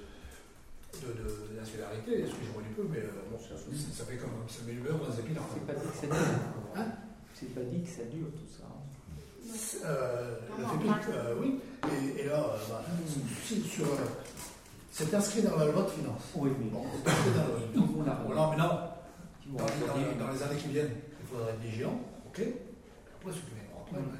de, 1.00 1.12
de 1.12 1.56
l'insularité. 1.56 2.20
Excusez-moi 2.20 2.62
du 2.62 2.74
peu, 2.74 2.84
mais 2.90 2.98
euh, 2.98 3.24
bon, 3.30 3.38
ça, 3.38 3.56
ça, 3.56 4.04
fait 4.04 4.16
quand 4.16 4.28
même, 4.28 4.48
ça 4.48 4.60
met 4.66 4.74
le 4.74 4.82
beurre 4.82 4.98
dans 4.98 5.08
les 5.08 5.20
épinards. 5.20 5.48
C'est 5.52 5.66
pas 5.66 5.72
dit 5.72 5.88
que 5.88 5.96
ça 5.96 6.06
dure. 6.06 6.76
Hein? 6.76 6.86
C'est 7.32 7.54
pas 7.54 7.62
dit 7.62 7.82
que 7.82 7.88
ça 7.88 8.04
dure 8.04 8.28
tout 8.36 8.48
ça. 8.52 8.64
Hein. 8.68 8.86
Euh, 9.84 10.36
la 10.58 10.68
FEPIC, 10.68 11.08
euh, 11.10 11.34
oui. 11.40 11.60
Et, 11.88 12.20
et 12.20 12.24
là, 12.26 12.44
euh, 12.44 12.56
bah, 12.68 12.84
sur, 13.46 13.86
c'est 14.96 15.14
inscrit 15.14 15.42
dans 15.42 15.56
la 15.56 15.66
loi 15.66 15.82
de 15.82 15.90
finances. 15.90 16.22
Oui, 16.34 16.50
mais 16.58 16.70
Bon, 16.70 16.82
c'est 17.04 17.10
inscrit 17.10 17.30
dans 17.32 17.42
la 17.42 17.48
loi 17.48 17.60
de 17.60 17.72
finances. 17.72 17.88
Ils 17.90 17.96
vont 17.96 18.02
la 18.04 18.14
Bon, 18.14 18.32
là, 18.32 18.46
maintenant, 18.48 18.80
Ils 19.46 19.52
dans, 19.52 19.66
dans- 19.66 20.26
dans 20.26 20.32
les 20.32 20.42
années 20.42 20.56
qui 20.60 20.68
viennent, 20.68 20.90
il 21.20 21.26
faudra 21.28 21.50
être 21.50 21.60
vigilant, 21.60 22.00
ok 22.26 22.40
Après, 22.40 23.32
ceux 23.32 23.44
qui 23.46 23.54
viendront 23.54 23.80
après, 23.84 24.00
ben, 24.00 24.18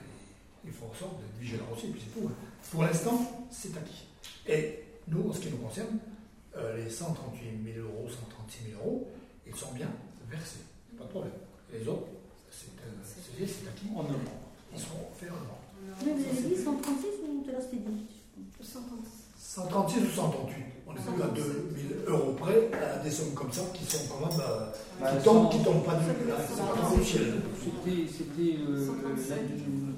il 0.65 0.73
faut 0.73 0.87
en 0.87 0.95
sorte 0.95 1.17
d'être 1.19 1.37
vigilant 1.41 1.65
aussi, 1.75 1.87
puis 1.89 2.03
c'est 2.05 2.13
tout. 2.21 2.29
hein. 2.29 2.33
Pour 2.71 2.83
l'instant, 2.83 3.47
c'est 3.51 3.75
acquis. 3.77 4.05
Et 4.47 4.85
nous, 5.09 5.31
en 5.31 5.33
ce 5.33 5.41
qui 5.41 5.51
nous 5.51 5.57
concerne, 5.59 5.99
euh, 6.57 6.77
les 6.77 6.91
138 6.91 7.75
000 7.75 7.87
euros, 7.87 8.09
136 8.09 8.71
000 8.71 8.81
euros, 8.83 9.09
ils 9.47 9.55
sont 9.57 9.73
bien 9.73 9.89
versés. 10.29 10.61
Pas 10.99 11.05
de 11.05 11.09
problème. 11.11 11.33
Les 11.73 11.87
autres, 11.89 12.09
c'est 12.51 12.69
euh, 12.85 13.69
acquis. 13.71 13.89
En 13.95 14.03
novembre. 14.03 14.31
Ils 14.75 14.81
seront 14.81 15.09
faits 15.17 15.31
en 15.31 15.41
novembre. 15.41 15.65
Mais 16.05 16.13
vous 16.13 16.39
avez 16.39 16.55
dit 16.55 16.63
136 16.63 17.07
ou 17.27 17.43
tout 17.43 17.49
à 17.49 17.53
l'heure 17.53 17.63
c'était 17.63 17.77
dit 17.79 18.07
136 18.63 19.26
ou 19.55 20.11
138. 20.15 20.65
On 20.89 20.93
est 20.93 20.97
plus 20.97 21.23
à 21.23 21.27
2000 21.29 21.97
euros 22.07 22.33
près, 22.39 22.71
à 22.75 22.99
des 23.03 23.11
sommes 23.11 23.35
comme 23.35 23.53
ça 23.53 23.63
qui 23.75 23.85
sont 23.85 24.05
quand 24.09 24.27
même. 24.27 24.41
euh, 24.41 24.67
Bah, 25.01 25.13
qui 25.13 25.25
tombent, 25.25 25.51
qui 25.51 25.59
tombent 25.63 25.85
pas 25.85 25.95
du 25.95 26.05
c'est 26.07 27.05
ciel. 27.05 27.35
C'était 27.59 28.07
c'était, 28.11 28.57
euh, 28.69 28.91
le 29.07 29.93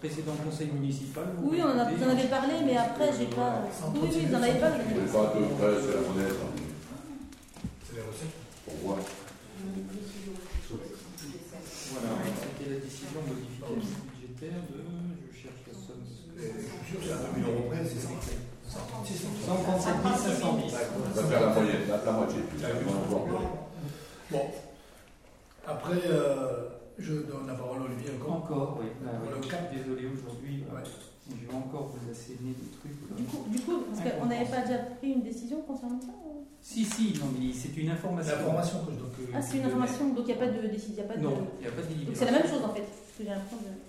précédent 0.00 0.36
conseil 0.44 0.68
municipal. 0.68 1.24
Oui, 1.42 1.58
on 1.62 1.68
en 1.70 1.78
a, 1.78 1.90
vous 1.90 2.04
en 2.04 2.08
avez 2.10 2.28
parlé, 2.28 2.54
mais 2.64 2.76
après 2.76 3.10
j'ai 3.18 3.26
pas. 3.26 3.62
Oui, 3.94 4.00
oui, 4.02 4.26
vous 4.28 4.34
en 4.34 4.42
avez 4.42 4.58
parlé. 4.60 4.78
Mais 4.88 4.94
pas 5.10 5.26
de 5.32 5.40
près, 5.56 5.74
c'est 5.80 5.94
la 5.94 6.00
monnaie, 6.06 6.28
ça. 6.28 6.46
C'est 7.86 7.94
les 7.96 8.02
recettes. 8.02 8.36
Pour 8.64 8.74
voir. 8.84 8.98
Voilà, 11.92 12.10
c'était 12.40 12.70
la 12.70 12.78
décision 12.80 13.20
modificative 13.26 13.96
budgétaire 14.10 14.60
de. 14.70 14.78
Je 15.32 15.36
cherche 15.42 15.62
la 15.66 15.74
somme. 15.74 16.04
Je 16.36 16.42
suis 16.42 16.90
sûr 16.90 16.98
que 17.00 17.04
c'est 17.06 17.12
à 17.12 17.32
2000 17.32 17.44
euros 17.48 17.64
près, 17.70 17.73
c'est 17.73 17.73
136 17.73 17.73
137 19.04 19.94
510. 20.02 20.74
On 20.96 21.20
va 21.20 21.22
faire 21.22 21.40
la 21.40 21.46
moyenne, 21.54 21.80
la, 21.88 21.96
la 22.04 22.12
moitié. 22.12 22.40
Bon. 24.30 24.40
Après, 25.66 26.00
euh, 26.06 26.68
je 26.98 27.12
donne 27.14 27.46
la 27.46 27.54
parole 27.54 27.82
à 27.82 27.84
Olivier 27.84 28.10
encore. 28.20 28.36
Encore, 28.36 28.78
oui. 28.80 28.86
Là, 29.04 29.12
Pour 29.18 29.28
oui. 29.32 29.38
le 29.42 29.48
cap. 29.48 29.72
Désolé 29.74 30.06
aujourd'hui. 30.08 30.64
Ouais. 30.72 30.80
Je 31.30 31.46
vais 31.46 31.54
encore 31.54 31.88
vous 31.92 32.10
asséner 32.10 32.52
des 32.52 32.70
trucs. 32.78 33.16
Du 33.16 33.24
coup, 33.24 33.44
du 33.48 33.60
coup 33.60 33.84
parce 33.88 34.00
qu'on 34.14 34.26
n'avait 34.26 34.44
pas 34.44 34.60
déjà 34.60 34.78
pris 34.98 35.10
une 35.12 35.22
décision 35.22 35.60
concernant 35.62 36.00
ça 36.00 36.08
ou- 36.23 36.23
Si, 36.66 36.82
si, 36.86 37.12
non, 37.20 37.26
mais 37.38 37.52
c'est 37.52 37.76
une 37.76 37.90
information. 37.90 38.32
L'information 38.38 38.78
que 38.86 38.92
je 38.92 39.26
Ah, 39.36 39.42
c'est 39.42 39.58
une 39.58 39.64
information, 39.64 40.08
donc 40.14 40.24
il 40.26 40.26
n'y 40.28 40.32
a 40.32 40.36
pas 40.36 40.46
de 40.46 40.66
décision. 40.66 41.04
il 41.06 41.12
a 41.12 41.16
de- 41.16 41.20
n'y 41.20 41.26
a 41.26 41.70
pas 41.70 41.82
de 41.82 41.86
Donc 41.86 41.88
délibération. 41.88 42.14
c'est 42.16 42.24
la 42.24 42.38
même 42.38 42.48
chose 42.50 42.64
en 42.64 42.72
fait. 42.74 42.84
Que 43.18 43.22
de. 43.22 43.28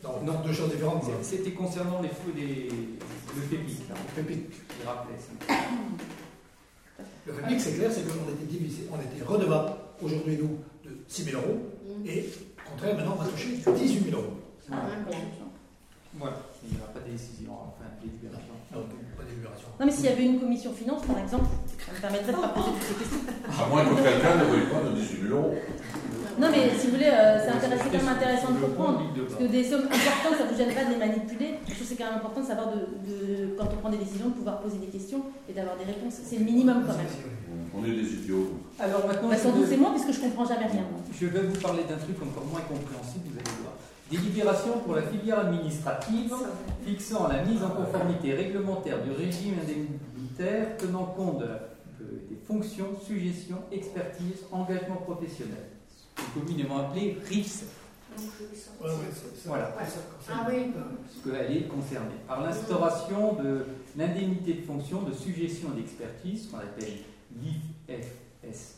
Non, 0.03 0.21
non, 0.34 0.39
deux 0.45 0.51
choses 0.53 0.69
différentes. 0.71 1.03
C'était 1.23 1.51
concernant 1.51 2.01
les 2.01 2.09
feux 2.09 2.34
des. 2.36 2.67
le 2.69 3.41
FEPIC, 3.49 3.89
là. 3.89 3.95
FEPIC. 4.15 4.39
Il 4.82 4.88
rappelait 4.88 5.15
ça. 5.17 5.55
Le 7.26 7.34
FEPIC, 7.34 7.59
c'est 7.61 7.73
clair, 7.76 7.91
c'est 7.91 8.03
qu'on 8.05 8.30
était 8.34 8.45
divisé, 8.45 8.84
on 8.91 8.97
était 9.01 9.23
redevable 9.26 9.71
aujourd'hui, 10.01 10.38
nous, 10.38 10.59
de 10.84 10.95
6 11.07 11.23
000 11.23 11.41
euros, 11.41 11.57
et 12.05 12.30
au 12.67 12.69
contraire, 12.71 12.95
maintenant, 12.97 13.15
on 13.17 13.23
va 13.23 13.30
toucher 13.32 13.55
18 13.55 14.11
000 14.11 14.21
euros. 14.21 14.34
Ah, 14.71 14.76
Ah. 14.86 15.11
Voilà. 16.17 16.38
Il 16.63 16.71
n'y 16.76 16.82
aura 16.82 16.93
pas 16.93 16.99
de 16.99 17.11
décision, 17.11 17.51
enfin, 17.51 17.86
délibération. 18.01 18.53
Pas 18.71 19.23
d'éluberation. 19.23 19.67
Non, 19.80 19.86
mais 19.86 19.91
s'il 19.91 20.05
y 20.05 20.09
avait 20.09 20.26
une 20.26 20.39
commission 20.39 20.71
finance, 20.73 21.03
par 21.05 21.17
exemple, 21.19 21.45
ça 21.86 21.91
me 21.93 21.99
permettrait 22.01 22.33
de 22.33 22.38
pas 22.38 22.47
poser 22.49 22.71
toutes 22.71 22.88
ces 22.89 22.95
questions. 22.95 23.19
À 23.45 23.67
moins 23.69 23.86
que 23.86 23.95
quelqu'un 24.01 24.36
ne 24.41 24.45
veuille 24.49 24.69
pas 24.71 24.81
de 24.89 24.95
18 24.95 25.27
000 25.29 25.38
euros. 25.38 25.53
Non, 26.38 26.47
mais 26.51 26.67
si 26.75 26.88
vous 26.88 26.93
voulez, 26.99 27.07
euh, 27.07 27.39
c'est 27.39 27.47
intéressant, 27.55 27.86
quand 27.88 27.97
même 28.03 28.11
intéressant 28.11 28.51
de 28.51 28.59
comprendre. 28.59 28.99
Parce 29.15 29.39
que 29.39 29.47
des 29.47 29.63
sommes 29.63 29.88
importantes, 29.88 30.36
ça 30.36 30.43
ne 30.43 30.49
vous 30.51 30.57
gêne 30.59 30.73
pas 30.75 30.83
de 30.83 30.91
les 30.91 30.99
manipuler. 30.99 31.49
Je 31.63 31.71
trouve 31.71 31.79
que 31.79 31.83
c'est 31.88 31.95
quand 31.95 32.11
même 32.11 32.19
important 32.19 32.41
de 32.41 32.47
savoir, 32.51 32.67
de, 32.75 32.79
de- 33.07 33.55
quand 33.55 33.69
on 33.71 33.77
prend 33.79 33.89
des 33.89 34.03
décisions, 34.03 34.27
de 34.27 34.36
pouvoir 34.36 34.59
poser 34.59 34.77
des 34.83 34.91
questions 34.91 35.23
et 35.47 35.53
d'avoir 35.53 35.77
des 35.79 35.86
réponses. 35.88 36.19
C'est 36.27 36.36
le 36.39 36.43
minimum 36.43 36.83
quand 36.86 36.97
même. 36.97 37.07
On 37.71 37.79
est 37.88 37.95
des 37.95 38.09
idiots. 38.19 38.51
Alors 38.79 39.07
maintenant, 39.07 39.29
Bah, 39.29 39.38
sans 39.38 39.51
doute, 39.55 39.67
c'est 39.69 39.77
moi, 39.79 39.91
puisque 39.95 40.11
je 40.11 40.19
comprends 40.27 40.43
jamais 40.45 40.67
rien. 40.67 40.83
moi. 40.91 40.99
Je 41.07 41.25
vais 41.27 41.39
vous 41.47 41.59
parler 41.61 41.83
d'un 41.88 41.95
truc 42.03 42.17
encore 42.19 42.43
moins 42.51 42.61
compréhensible, 42.67 43.31
vous 43.31 43.39
allez 43.39 43.55
voir. 43.63 43.73
Délibération 44.11 44.79
pour 44.83 44.95
la 44.95 45.03
filière 45.03 45.39
administrative 45.39 46.33
fixant 46.86 47.27
la 47.29 47.43
mise 47.43 47.63
en 47.63 47.69
conformité 47.69 48.33
réglementaire 48.36 49.01
du 49.03 49.11
régime 49.11 49.55
indemnitaire 49.63 50.75
tenant 50.77 51.05
compte 51.15 51.39
de 51.39 51.45
la- 51.45 51.59
fonctions, 52.48 53.00
suggestions, 53.06 53.62
expertise, 53.72 54.43
engagement 54.52 54.98
professionnel. 54.98 55.66
Communément 56.34 56.80
appelé 56.80 57.18
RIFS, 57.28 57.64
Ouais, 58.18 58.88
ouais, 58.88 58.93
Voilà. 59.46 59.74
c'est 59.80 59.91
ça, 59.91 60.00
comme 60.10 60.22
ça. 60.26 60.34
Ah 60.46 60.48
oui. 60.50 60.72
parce 60.74 61.38
qu'elle 61.38 61.58
est 61.58 61.68
concernée 61.68 62.16
par 62.26 62.41
l'instauration 62.41 63.34
de 63.34 63.66
l'indemnité 63.98 64.54
de 64.54 64.62
fonction 64.62 65.02
de 65.02 65.12
suggestion 65.12 65.70
et 65.74 65.82
d'expertise, 65.82 66.46
ce 66.46 66.52
qu'on 66.52 66.60
appelle 66.60 66.93
l'IFSE, 67.43 68.78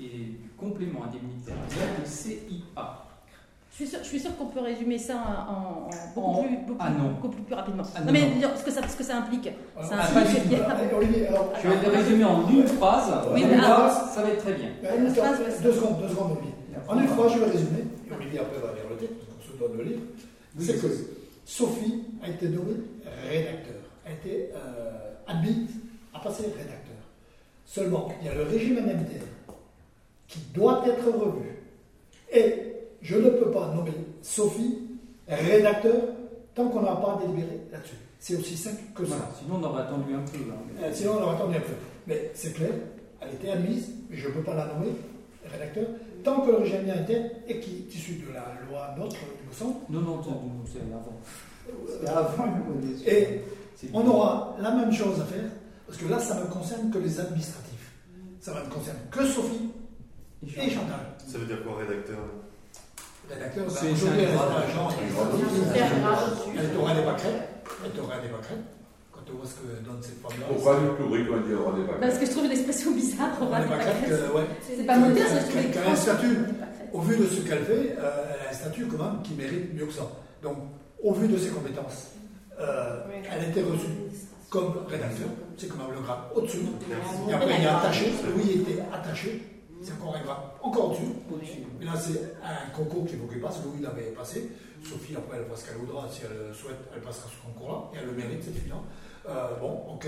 et 0.00 0.08
du 0.08 0.48
complément 0.58 1.04
indemnitaire 1.04 1.54
de 2.02 2.08
CIA. 2.08 3.04
Je 3.78 3.86
suis 3.86 4.18
je 4.18 4.18
sûre 4.22 4.36
qu'on 4.36 4.46
peut 4.46 4.60
résumer 4.60 4.98
ça 4.98 5.14
en, 5.48 5.52
en 5.52 5.90
beaucoup, 6.14 6.26
En- 6.40 6.42
plus, 6.44 6.56
beaucoup, 6.66 6.78
ah 6.78 6.90
non. 6.90 7.12
beaucoup 7.12 7.28
plus 7.30 7.54
rapidement. 7.54 7.82
Ah 7.94 8.00
non, 8.00 8.06
non, 8.06 8.12
mais 8.12 8.20
non. 8.40 8.48
ce 8.54 8.62
que 8.64 8.70
ça, 8.70 8.86
ce 8.86 8.96
que 8.96 9.02
ça 9.02 9.16
implique. 9.16 9.48
Alors, 9.76 9.88
Ça 9.88 9.96
ah, 9.98 10.04
implique 10.04 10.14
pas 10.14 10.30
du 10.30 10.40
qu'il 10.42 10.52
y 10.52 10.54
a- 10.60 10.70
Allez, 10.70 10.94
Olivier, 10.94 11.26
alors, 11.28 11.52
Je 11.62 11.68
vais 11.68 11.86
le 11.86 11.96
résumer 11.96 12.24
en 12.24 12.48
une 12.50 12.66
phrase. 12.68 13.10
Oui, 13.32 13.42
Une 13.42 13.48
mais 13.48 13.56
phrase, 13.56 14.14
ça 14.14 14.22
va 14.22 14.28
être 14.28 14.42
très 14.42 14.52
bien. 14.54 14.68
Une 14.98 15.14
phrase, 15.14 15.38
seconde, 15.38 15.48
ouais. 15.48 15.62
deux 15.62 15.72
secondes, 15.72 16.00
deux 16.02 16.08
secondes, 16.08 16.32
Olivier. 16.32 16.54
En 16.86 16.98
une 17.00 17.08
phrase, 17.08 17.32
je 17.32 17.38
vais 17.38 17.50
résumer, 17.50 17.84
et 18.10 18.12
Olivier 18.14 18.40
après 18.40 18.58
va 18.58 18.74
lire 18.74 18.84
le 18.90 18.96
texte, 18.96 19.14
parce 19.16 19.46
qu'on 19.48 19.52
se 19.54 19.58
doit 19.58 19.68
de 19.68 19.76
le 19.82 19.84
lire. 19.84 19.98
C'est 20.58 20.80
que 20.82 20.86
Sophie 21.46 22.04
a 22.22 22.28
été 22.28 22.48
nommée 22.48 22.76
rédacteur, 23.30 23.80
a 24.06 24.10
été 24.12 24.50
euh, 24.54 25.14
admise 25.26 25.70
à 26.14 26.18
passer 26.20 26.42
rédacteur. 26.42 26.78
Seulement, 27.64 28.12
il 28.20 28.26
y 28.26 28.30
a 28.30 28.34
le 28.34 28.42
régime 28.42 28.76
indemnitaire 28.78 29.22
qui 30.28 30.40
doit 30.54 30.84
être 30.86 31.06
revu. 31.06 31.48
Et 32.30 32.71
je 33.02 33.16
ne 33.16 33.30
peux 33.30 33.50
pas 33.50 33.72
nommer 33.74 33.92
Sophie 34.22 34.78
rédacteur 35.28 35.94
tant 36.54 36.68
qu'on 36.68 36.82
n'a 36.82 36.96
pas 36.96 37.18
délibéré 37.22 37.60
là-dessus. 37.72 37.96
C'est 38.18 38.36
aussi 38.36 38.56
simple 38.56 38.80
que 38.94 39.04
ça. 39.04 39.16
Voilà, 39.16 39.30
Sinon, 39.40 39.56
on 39.60 39.64
aurait 39.64 39.82
attendu 39.82 40.14
un 40.14 40.20
peu. 40.20 40.38
hein. 40.38 40.82
Euh, 40.84 40.90
Sinon, 40.92 41.12
on 41.18 41.22
aurait 41.24 41.34
attendu 41.36 41.56
un 41.56 41.60
peu. 41.60 41.72
Mais 42.06 42.30
c'est 42.34 42.52
clair, 42.52 42.70
elle 43.20 43.34
était 43.34 43.50
admise, 43.50 43.90
mais 44.10 44.16
je 44.16 44.28
ne 44.28 44.32
peux 44.34 44.42
pas 44.42 44.54
la 44.54 44.66
nommer 44.66 44.92
rédacteur, 45.50 45.86
tant 46.22 46.40
que 46.42 46.50
le 46.50 46.56
régime 46.58 46.80
indemnitaire, 46.82 47.30
et 47.48 47.58
qui 47.58 47.70
est 47.88 47.94
issu 47.94 48.12
de 48.14 48.32
la 48.32 48.44
loi 48.70 48.94
NOTRe, 48.96 49.16
il 49.42 49.48
me 49.48 49.52
semble, 49.54 49.74
Non, 49.90 50.00
non, 50.00 50.22
c'est 50.22 50.78
c'est 50.78 52.08
avant. 52.08 52.20
avant. 52.20 52.54
et 53.06 53.40
on 53.92 54.06
aura 54.06 54.56
la 54.60 54.70
même 54.72 54.92
chose 54.92 55.20
à 55.20 55.24
faire, 55.24 55.50
parce 55.86 55.98
que 55.98 56.06
là, 56.08 56.18
ça 56.20 56.36
ne 56.36 56.40
me 56.42 56.46
concerne 56.46 56.90
que 56.90 56.98
les 56.98 57.18
administratifs. 57.18 57.92
Ça 58.40 58.54
ne 58.54 58.60
me 58.66 58.70
concerne 58.72 58.98
que 59.10 59.24
Sophie 59.24 59.70
et 60.44 60.70
Chantal. 60.70 61.00
Ça 61.26 61.38
veut 61.38 61.46
dire 61.46 61.62
quoi, 61.64 61.76
rédacteur? 61.78 62.18
Rédacteur, 63.32 63.64
C'est- 63.70 63.90
aujourd'hui, 63.92 64.20
c'est 64.20 64.36
un 64.36 64.62
agent, 64.62 64.88
C'est 64.90 65.80
un 65.80 65.86
elle 66.54 66.60
C'est 66.60 66.74
t'aura 66.74 66.94
des 66.94 67.02
pâquerettes, 67.02 67.48
elle 67.84 67.90
t'aura 67.92 68.16
des 68.20 68.28
pâquerettes, 68.28 68.66
quand 69.12 69.20
on 69.32 69.36
voit 69.38 69.46
ce 69.46 69.54
que 69.54 69.84
donne 69.84 70.02
cette 70.02 70.20
femme-là. 70.20 70.46
Pourquoi 70.48 70.80
du 70.80 70.86
pluriel 70.96 71.26
quand 71.28 71.34
on 71.36 71.46
dit 71.48 71.54
aura 71.54 71.72
des 71.78 71.84
Parce 71.84 72.00
vacances 72.00 72.18
que 72.20 72.26
je 72.26 72.30
trouve 72.30 72.46
l'expression 72.48 72.90
bizarre. 72.92 73.30
on 73.40 73.44
On 73.46 73.48
va 73.50 73.56
a 73.56 73.60
des 73.62 73.68
pâquerettes, 73.68 74.32
pas. 74.32 74.40
C'est 74.66 74.84
pas 74.86 74.98
moderne, 74.98 75.28
je 75.32 75.50
trouve 75.50 75.72
Qu'elle 75.72 75.82
a 75.82 75.90
un 75.90 75.96
statut. 75.96 76.36
Au 76.92 77.00
vu 77.00 77.16
de 77.16 77.26
ce 77.26 77.40
qu'elle 77.40 77.64
fait, 77.64 77.96
euh, 77.98 78.34
elle 78.34 78.46
a 78.46 78.50
un 78.50 78.54
statut 78.54 78.84
quand 78.86 79.02
même 79.02 79.22
qui 79.22 79.32
mérite 79.34 79.72
mieux 79.74 79.86
que 79.86 79.92
ça. 79.94 80.06
Donc, 80.42 80.56
au 81.02 81.12
vu 81.14 81.26
de 81.28 81.38
ses 81.38 81.48
compétences, 81.48 82.12
euh, 82.60 82.98
elle 83.32 83.48
était 83.50 83.62
reçue 83.62 83.88
comme 84.50 84.74
rédacteur, 84.86 85.28
c'est 85.56 85.68
quand 85.68 85.78
même 85.78 85.94
le 85.96 86.02
grade 86.02 86.18
au-dessus. 86.34 86.58
Et 87.30 87.32
après, 87.32 87.54
il 87.58 87.64
est 87.64 87.68
attaché, 87.68 88.12
Louis 88.34 88.60
était 88.60 88.82
attaché, 88.92 89.40
c'est 89.82 89.92
encore 89.92 90.16
encore 90.62 90.90
au-dessus. 90.90 91.12
Au-dessus. 91.32 91.58
Mais 91.78 91.86
là, 91.86 91.92
c'est 91.96 92.36
un 92.42 92.70
concours 92.76 93.06
qu'il 93.06 93.18
faut 93.18 93.26
qu'il 93.26 93.40
passe, 93.40 93.60
Louis 93.64 93.82
l'avait 93.82 94.12
passé. 94.12 94.50
Sophie, 94.82 95.14
après, 95.16 95.38
elle 95.38 95.56
ce 95.56 95.66
qu'elle 95.66 95.76
voudra, 95.76 96.08
si 96.10 96.22
elle 96.24 96.54
souhaite, 96.54 96.78
elle 96.94 97.02
passera 97.02 97.28
ce 97.28 97.46
concours-là, 97.46 97.90
et 97.94 98.02
elle 98.02 98.06
le 98.06 98.12
mérite, 98.12 98.42
cette 98.42 98.56
fille-là. 98.56 98.80
Euh, 99.28 99.56
bon, 99.60 99.94
ok. 99.94 100.06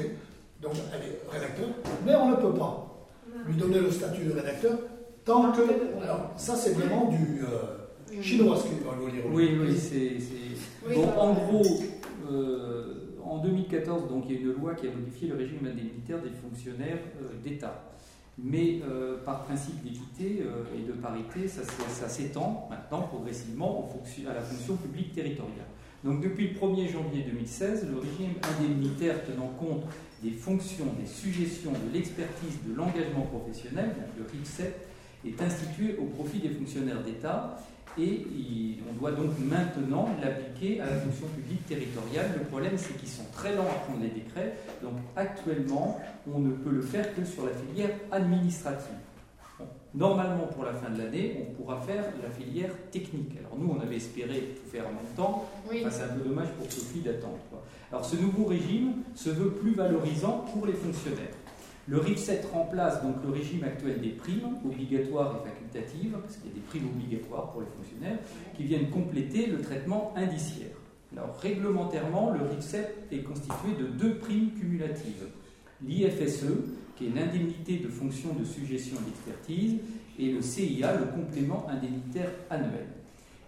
Donc, 0.61 0.73
elle 0.93 1.09
est 1.09 1.21
rédacteur, 1.31 1.69
mais 2.05 2.15
on 2.15 2.31
ne 2.31 2.37
peut 2.37 2.55
pas 2.55 3.09
lui 3.47 3.57
donner 3.57 3.81
le 3.81 3.91
statut 3.91 4.25
de 4.25 4.33
rédacteur 4.33 4.79
tant 5.25 5.53
que. 5.53 5.63
Alors, 6.03 6.33
ça, 6.37 6.55
c'est 6.57 6.73
vraiment 6.73 7.09
du 7.09 7.43
euh, 7.43 8.23
chinois 8.23 8.57
ce 8.57 8.69
qu'il 8.69 8.79
va. 8.85 8.93
Oui, 9.31 9.59
oui, 9.61 9.77
c'est. 9.77 10.95
Donc, 10.95 11.09
en 11.17 11.33
gros, 11.33 11.65
euh, 12.31 12.95
en 13.25 13.39
2014, 13.39 14.09
donc, 14.09 14.25
il 14.29 14.35
y 14.35 14.39
a 14.39 14.41
une 14.41 14.53
loi 14.53 14.75
qui 14.75 14.87
a 14.87 14.91
modifié 14.91 15.29
le 15.29 15.37
régime 15.37 15.67
indemnitaire 15.67 16.21
des 16.23 16.31
fonctionnaires 16.31 16.99
euh, 17.21 17.43
d'État. 17.43 17.94
Mais 18.37 18.81
euh, 18.83 19.23
par 19.25 19.45
principe 19.45 19.83
d'équité 19.85 20.43
euh, 20.43 20.65
et 20.77 20.83
de 20.83 20.93
parité, 20.93 21.47
ça, 21.47 22.09
s'étend 22.09 22.67
maintenant 22.69 23.03
progressivement 23.03 23.89
à 24.29 24.35
la 24.35 24.41
fonction 24.41 24.77
publique 24.77 25.13
territoriale. 25.13 25.67
Donc 26.03 26.21
depuis 26.21 26.49
le 26.49 26.55
1er 26.55 26.91
janvier 26.91 27.23
2016, 27.23 27.89
le 27.91 27.99
régime 27.99 28.35
indemnitaire 28.43 29.25
tenant 29.25 29.53
compte 29.59 29.85
des 30.23 30.33
fonctions, 30.33 30.87
des 31.01 31.07
suggestions, 31.07 31.73
de 31.73 31.95
l'expertise, 31.95 32.59
de 32.67 32.75
l'engagement 32.75 33.23
professionnel, 33.23 33.95
donc 33.97 34.09
le 34.19 34.25
RIP7, 34.25 34.65
est 35.27 35.41
institué 35.41 35.97
au 35.97 36.05
profit 36.07 36.41
des 36.41 36.51
fonctionnaires 36.51 37.03
d'État 37.03 37.57
et 37.99 38.05
il- 38.05 38.79
on 38.91 38.95
doit 39.01 39.13
donc 39.13 39.31
maintenant 39.39 40.09
l'appliquer 40.23 40.81
à 40.81 40.87
la 40.87 40.97
fonction 40.97 41.27
publique 41.29 41.67
territoriale. 41.67 42.31
Le 42.39 42.45
problème, 42.45 42.73
c'est 42.77 42.97
qu'ils 42.97 43.09
sont 43.09 43.25
très 43.33 43.55
lents 43.55 43.63
à 43.71 43.75
prendre 43.87 44.01
les 44.03 44.09
décrets, 44.11 44.55
donc 44.83 44.95
actuellement, 45.17 46.01
on 46.33 46.39
ne 46.39 46.53
peut 46.53 46.71
le 46.71 46.83
faire 46.83 47.15
que 47.15 47.25
sur 47.25 47.45
la 47.47 47.53
filière 47.53 47.91
administrative. 48.13 48.95
Bon, 49.59 49.67
Normalement, 49.95 50.47
pour 50.49 50.65
la 50.65 50.73
fin 50.73 50.91
de 50.91 50.99
l'année, 50.99 51.47
on 51.49 51.55
pourra 51.55 51.81
faire 51.81 52.05
la 52.23 52.31
filière 52.31 52.71
technique. 52.91 53.33
Alors 53.39 53.57
nous, 53.59 53.73
on 53.77 53.81
avait 53.81 53.97
espéré 53.97 54.55
tout 54.57 54.69
faire 54.71 54.85
en 54.87 54.93
même 54.93 55.13
temps, 55.17 55.45
Oui. 55.71 55.83
Enfin, 55.87 55.91
c'est 55.97 56.03
un 56.05 56.15
peu 56.19 56.29
dommage 56.29 56.49
pour 56.59 56.71
Sophie 56.71 57.01
d'attendre. 57.01 57.39
Alors 57.93 58.05
ce 58.05 58.17
nouveau 58.17 58.47
régime 58.47 58.95
se 59.15 59.31
veut 59.31 59.51
plus 59.51 59.75
valorisant 59.75 60.45
pour 60.53 60.67
les 60.67 60.73
fonctionnaires. 60.73 61.35
Le 61.87 61.99
RIF 61.99 62.19
7 62.19 62.47
remplace 62.51 63.03
donc 63.03 63.17
le 63.23 63.31
régime 63.31 63.65
actuel 63.65 64.01
des 64.01 64.11
primes 64.11 64.57
obligatoires 64.65 65.37
et 65.37 65.49
facultatives, 65.49 66.17
parce 66.19 66.37
qu'il 66.37 66.51
y 66.51 66.53
a 66.53 66.55
des 66.55 66.61
primes 66.61 66.87
obligatoires 66.87 67.53
pour 67.53 67.61
les 67.61 67.67
fonctionnaires, 67.67 68.19
qui 68.57 68.65
viennent 68.65 68.89
compléter 68.89 69.47
le 69.47 69.61
traitement 69.61 70.15
indiciaire. 70.17 70.77
Alors 71.15 71.37
réglementairement, 71.41 72.31
le 72.31 72.47
RIF 72.47 72.61
7 72.61 73.09
est 73.13 73.19
constitué 73.19 73.75
de 73.79 73.87
deux 73.87 74.17
primes 74.17 74.53
cumulatives. 74.53 75.29
L'IFSE, 75.87 76.47
qui 76.97 77.07
est 77.07 77.15
l'indemnité 77.15 77.79
de 77.79 77.89
fonction 77.89 78.33
de 78.33 78.45
suggestion 78.45 78.97
d'expertise, 79.05 79.77
et 80.19 80.33
le 80.33 80.41
CIA, 80.41 80.97
le 80.97 81.07
complément 81.07 81.67
indemnitaire 81.69 82.31
annuel. 82.49 82.87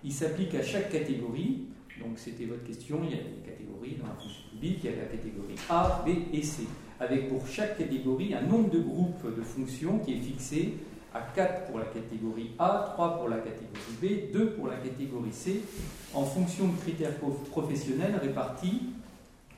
Il 0.05 0.13
s'applique 0.13 0.55
à 0.55 0.63
chaque 0.63 0.91
catégorie, 0.91 1.63
donc 2.01 2.19
c'était 2.19 2.45
votre 2.45 2.65
question, 2.65 3.01
il 3.05 3.11
y 3.11 3.15
a 3.15 3.23
des 3.23 3.51
catégories 3.51 3.97
dans 3.99 4.09
la 4.09 4.15
fonction 4.15 4.43
publique, 4.51 4.81
il 4.85 4.91
y 4.91 4.93
a 4.93 4.97
la 4.97 5.05
catégorie 5.07 5.55
A, 5.71 6.05
B 6.07 6.35
et 6.35 6.43
C, 6.43 6.65
avec 7.01 7.29
pour 7.29 7.47
chaque 7.47 7.77
catégorie 7.79 8.35
un 8.35 8.43
nombre 8.43 8.71
de 8.71 8.79
groupes 8.81 9.37
de 9.37 9.43
fonctions 9.43 9.99
qui 9.99 10.15
est 10.15 10.21
fixé 10.21 10.75
à 11.15 11.21
4 11.35 11.67
pour 11.67 11.79
la 11.79 11.87
catégorie 11.87 12.51
A, 12.59 12.91
3 12.95 13.19
pour 13.19 13.29
la 13.29 13.39
catégorie 13.39 14.29
B, 14.31 14.33
2 14.33 14.51
pour 14.51 14.67
la 14.69 14.77
catégorie 14.77 15.33
C, 15.33 15.63
en 16.15 16.25
fonction 16.25 16.69
de 16.69 16.77
critères 16.79 17.15
prof- 17.17 17.43
professionnels 17.51 18.15
répartis 18.21 18.83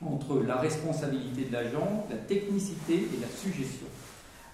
entre 0.05 0.41
la 0.41 0.55
responsabilité 0.55 1.45
de 1.45 1.51
l'agent, 1.53 2.05
la 2.09 2.15
technicité 2.17 2.93
et 2.95 3.19
la 3.21 3.27
suggestion. 3.27 3.87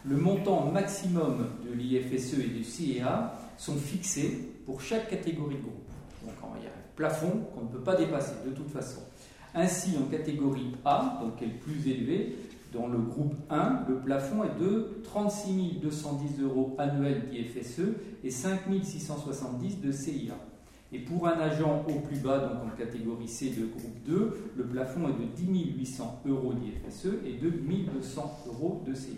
Le 0.03 0.17
montant 0.17 0.71
maximum 0.71 1.47
de 1.67 1.73
l'IFSE 1.73 2.33
et 2.39 2.47
du 2.47 2.63
CEA 2.63 3.33
sont 3.57 3.75
fixés 3.75 4.49
pour 4.65 4.81
chaque 4.81 5.09
catégorie 5.09 5.55
de 5.55 5.61
groupe. 5.61 5.83
Donc 6.23 6.33
il 6.57 6.63
y 6.63 6.67
a 6.67 6.69
un 6.69 6.95
plafond 6.95 7.41
qu'on 7.53 7.61
ne 7.65 7.67
peut 7.69 7.83
pas 7.83 7.95
dépasser 7.95 8.33
de 8.45 8.51
toute 8.51 8.69
façon. 8.71 9.01
Ainsi, 9.53 9.91
en 9.97 10.09
catégorie 10.09 10.73
A, 10.83 11.19
donc 11.21 11.37
qui 11.37 11.45
est 11.45 11.47
le 11.47 11.53
plus 11.53 11.87
élevé, 11.89 12.35
dans 12.75 12.87
le 12.87 12.99
groupe 12.99 13.35
1, 13.49 13.85
le 13.87 13.95
plafond 13.95 14.43
est 14.43 14.59
de 14.59 15.01
36 15.03 15.79
210 15.81 16.41
euros 16.41 16.75
annuels 16.77 17.29
d'IFSE 17.29 17.81
et 18.23 18.29
5 18.29 18.59
670 18.83 19.81
de 19.81 19.91
CIA. 19.91 20.35
Et 20.91 20.99
pour 20.99 21.27
un 21.27 21.39
agent 21.39 21.85
au 21.87 21.99
plus 22.01 22.19
bas, 22.19 22.39
donc 22.39 22.71
en 22.71 22.77
catégorie 22.77 23.27
C 23.27 23.49
de 23.49 23.65
groupe 23.65 24.03
2, 24.05 24.51
le 24.55 24.63
plafond 24.65 25.07
est 25.07 25.19
de 25.19 25.25
10 25.35 25.77
800 25.77 26.21
euros 26.27 26.53
d'IFSE 26.53 27.07
et 27.25 27.37
de 27.37 27.47
1 27.47 27.93
200 27.93 28.43
euros 28.47 28.83
de 28.85 28.93
CIA. 28.93 29.15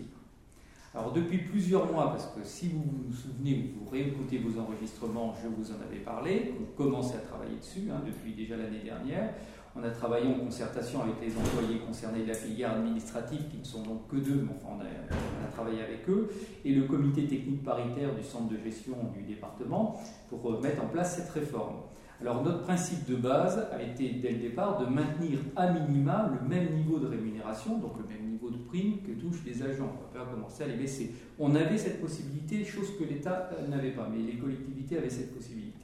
Alors 0.94 1.12
depuis 1.12 1.38
plusieurs 1.38 1.92
mois, 1.92 2.10
parce 2.10 2.26
que 2.26 2.40
si 2.42 2.68
vous 2.68 2.82
vous 2.82 3.14
souvenez 3.14 3.74
ou 3.76 3.84
vous 3.84 3.90
réécoutez 3.90 4.38
vos 4.38 4.58
enregistrements, 4.58 5.34
je 5.42 5.48
vous 5.48 5.70
en 5.70 5.80
avais 5.86 6.00
parlé, 6.00 6.54
on 6.58 6.76
commençait 6.76 7.16
à 7.16 7.20
travailler 7.20 7.56
dessus 7.56 7.90
hein, 7.92 8.00
depuis 8.06 8.32
déjà 8.32 8.56
l'année 8.56 8.82
dernière. 8.82 9.34
On 9.76 9.82
a 9.82 9.90
travaillé 9.90 10.26
en 10.26 10.38
concertation 10.38 11.02
avec 11.02 11.14
les 11.20 11.36
employés 11.36 11.80
concernés 11.80 12.22
de 12.22 12.28
la 12.28 12.34
filière 12.34 12.72
administrative, 12.72 13.48
qui 13.50 13.58
ne 13.58 13.64
sont 13.64 13.82
donc 13.82 14.08
que 14.08 14.16
deux, 14.16 14.42
mais 14.42 14.52
enfin 14.56 14.76
on 14.76 14.80
a, 14.80 15.50
travaillé 15.52 15.82
avec 15.82 16.08
eux, 16.08 16.28
et 16.64 16.72
le 16.72 16.84
comité 16.84 17.26
technique 17.26 17.64
paritaire 17.64 18.14
du 18.14 18.22
centre 18.22 18.48
de 18.48 18.56
gestion 18.58 18.96
du 19.14 19.22
département 19.22 20.00
pour 20.28 20.60
mettre 20.60 20.82
en 20.82 20.88
place 20.88 21.16
cette 21.16 21.30
réforme. 21.30 21.76
Alors 22.20 22.42
notre 22.42 22.62
principe 22.62 23.08
de 23.08 23.14
base 23.14 23.68
a 23.70 23.80
été 23.80 24.10
dès 24.10 24.32
le 24.32 24.38
départ 24.38 24.78
de 24.78 24.86
maintenir 24.86 25.38
à 25.54 25.72
minima 25.72 26.28
le 26.32 26.48
même 26.48 26.74
niveau 26.74 26.98
de 26.98 27.06
rémunération, 27.06 27.78
donc 27.78 27.92
le 27.98 28.08
même 28.08 28.28
niveau 28.28 28.50
de 28.50 28.56
prime 28.56 29.02
que 29.02 29.12
touchent 29.12 29.44
les 29.46 29.62
agents. 29.62 29.88
On 29.96 30.18
va 30.18 30.24
pas 30.24 30.30
commencer 30.30 30.64
à 30.64 30.66
les 30.66 30.76
baisser. 30.76 31.14
On 31.38 31.54
avait 31.54 31.78
cette 31.78 32.00
possibilité, 32.00 32.64
chose 32.64 32.98
que 32.98 33.04
l'État 33.04 33.50
euh, 33.52 33.68
n'avait 33.68 33.92
pas, 33.92 34.08
mais 34.10 34.18
les 34.18 34.36
collectivités 34.36 34.98
avaient 34.98 35.10
cette 35.10 35.32
possibilité. 35.32 35.78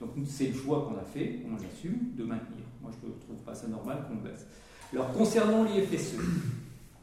Donc 0.00 0.10
c'est 0.26 0.48
le 0.48 0.54
choix 0.54 0.86
qu'on 0.86 0.96
a 0.96 1.04
fait, 1.04 1.40
on 1.44 1.54
l'assume, 1.54 2.14
de 2.16 2.24
maintenir. 2.24 2.63
Moi 2.84 2.92
je 3.02 3.08
ne 3.08 3.12
trouve 3.14 3.42
pas 3.44 3.54
ça 3.54 3.66
normal 3.66 4.04
qu'on 4.06 4.14
le 4.22 4.30
baisse. 4.30 4.46
Alors 4.92 5.10
concernant 5.12 5.64
l'IFSE, 5.64 6.14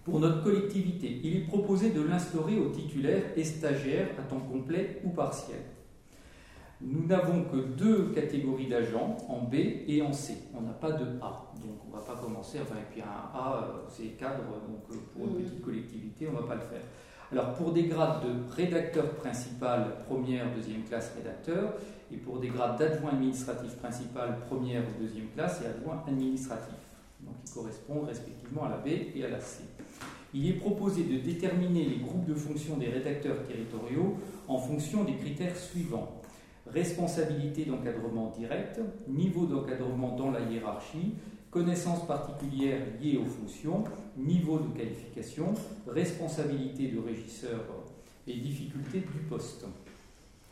pour 0.05 0.19
notre 0.19 0.43
collectivité, 0.43 1.19
il 1.23 1.37
est 1.37 1.45
proposé 1.47 1.89
de 1.89 2.01
l'instaurer 2.01 2.57
aux 2.59 2.69
titulaires 2.69 3.23
et 3.35 3.43
stagiaires 3.43 4.09
à 4.17 4.21
temps 4.21 4.39
complet 4.39 5.01
ou 5.03 5.09
partiel. 5.09 5.59
Nous 6.83 7.05
n'avons 7.05 7.43
que 7.43 7.57
deux 7.57 8.11
catégories 8.11 8.67
d'agents, 8.67 9.15
en 9.27 9.41
B 9.43 9.55
et 9.87 10.01
en 10.01 10.13
C. 10.13 10.35
On 10.55 10.61
n'a 10.61 10.71
pas 10.73 10.91
de 10.91 11.05
A. 11.21 11.51
Donc 11.61 11.77
on 11.85 11.89
ne 11.89 11.93
va 11.93 12.05
pas 12.05 12.15
commencer, 12.19 12.57
enfin, 12.61 12.75
et 12.75 12.91
puis 12.91 13.01
un 13.01 13.37
A, 13.37 13.55
euh, 13.63 13.81
c'est 13.89 14.17
cadre, 14.17 14.43
donc 14.67 14.81
euh, 14.91 14.95
pour 15.13 15.27
une 15.27 15.35
Mhm. 15.35 15.43
petite 15.43 15.61
collectivité, 15.63 16.27
on 16.27 16.31
ne 16.33 16.37
va 16.37 16.47
pas 16.47 16.55
le 16.55 16.61
faire. 16.61 16.81
Alors 17.31 17.53
pour 17.53 17.71
des 17.71 17.83
grades 17.83 18.23
de 18.23 18.53
rédacteur 18.55 19.11
principal, 19.15 19.97
première, 20.07 20.51
deuxième 20.55 20.81
classe 20.83 21.13
rédacteur, 21.15 21.73
et 22.13 22.17
pour 22.17 22.39
des 22.39 22.49
grades 22.49 22.77
d'adjoint 22.77 23.11
administratif 23.11 23.75
principal 23.77 24.39
première 24.47 24.81
ou 24.81 25.01
deuxième 25.01 25.29
classe 25.29 25.61
et 25.63 25.67
adjoint 25.67 26.03
administratif. 26.07 26.75
Donc 27.21 27.35
ils 27.45 27.53
correspondent 27.53 28.07
respectivement 28.07 28.65
à 28.65 28.69
la 28.69 28.77
B 28.77 28.87
et 29.15 29.23
à 29.25 29.29
la 29.29 29.39
C. 29.39 29.63
Il 30.33 30.47
est 30.47 30.53
proposé 30.53 31.03
de 31.03 31.17
déterminer 31.19 31.83
les 31.83 31.97
groupes 31.97 32.25
de 32.25 32.33
fonctions 32.33 32.77
des 32.77 32.87
rédacteurs 32.87 33.43
territoriaux 33.43 34.17
en 34.47 34.57
fonction 34.57 35.03
des 35.03 35.15
critères 35.15 35.55
suivants. 35.55 36.21
Responsabilité 36.67 37.65
d'encadrement 37.65 38.31
direct, 38.37 38.79
niveau 39.07 39.45
d'encadrement 39.45 40.15
dans 40.15 40.31
la 40.31 40.39
hiérarchie, 40.39 41.15
connaissances 41.49 42.07
particulières 42.07 42.79
liées 43.01 43.17
aux 43.17 43.29
fonctions, 43.29 43.83
niveau 44.17 44.59
de 44.59 44.77
qualification, 44.77 45.53
responsabilité 45.85 46.87
de 46.87 46.99
régisseur 46.99 47.59
et 48.25 48.35
difficulté 48.35 48.99
du 48.99 49.19
poste. 49.27 49.65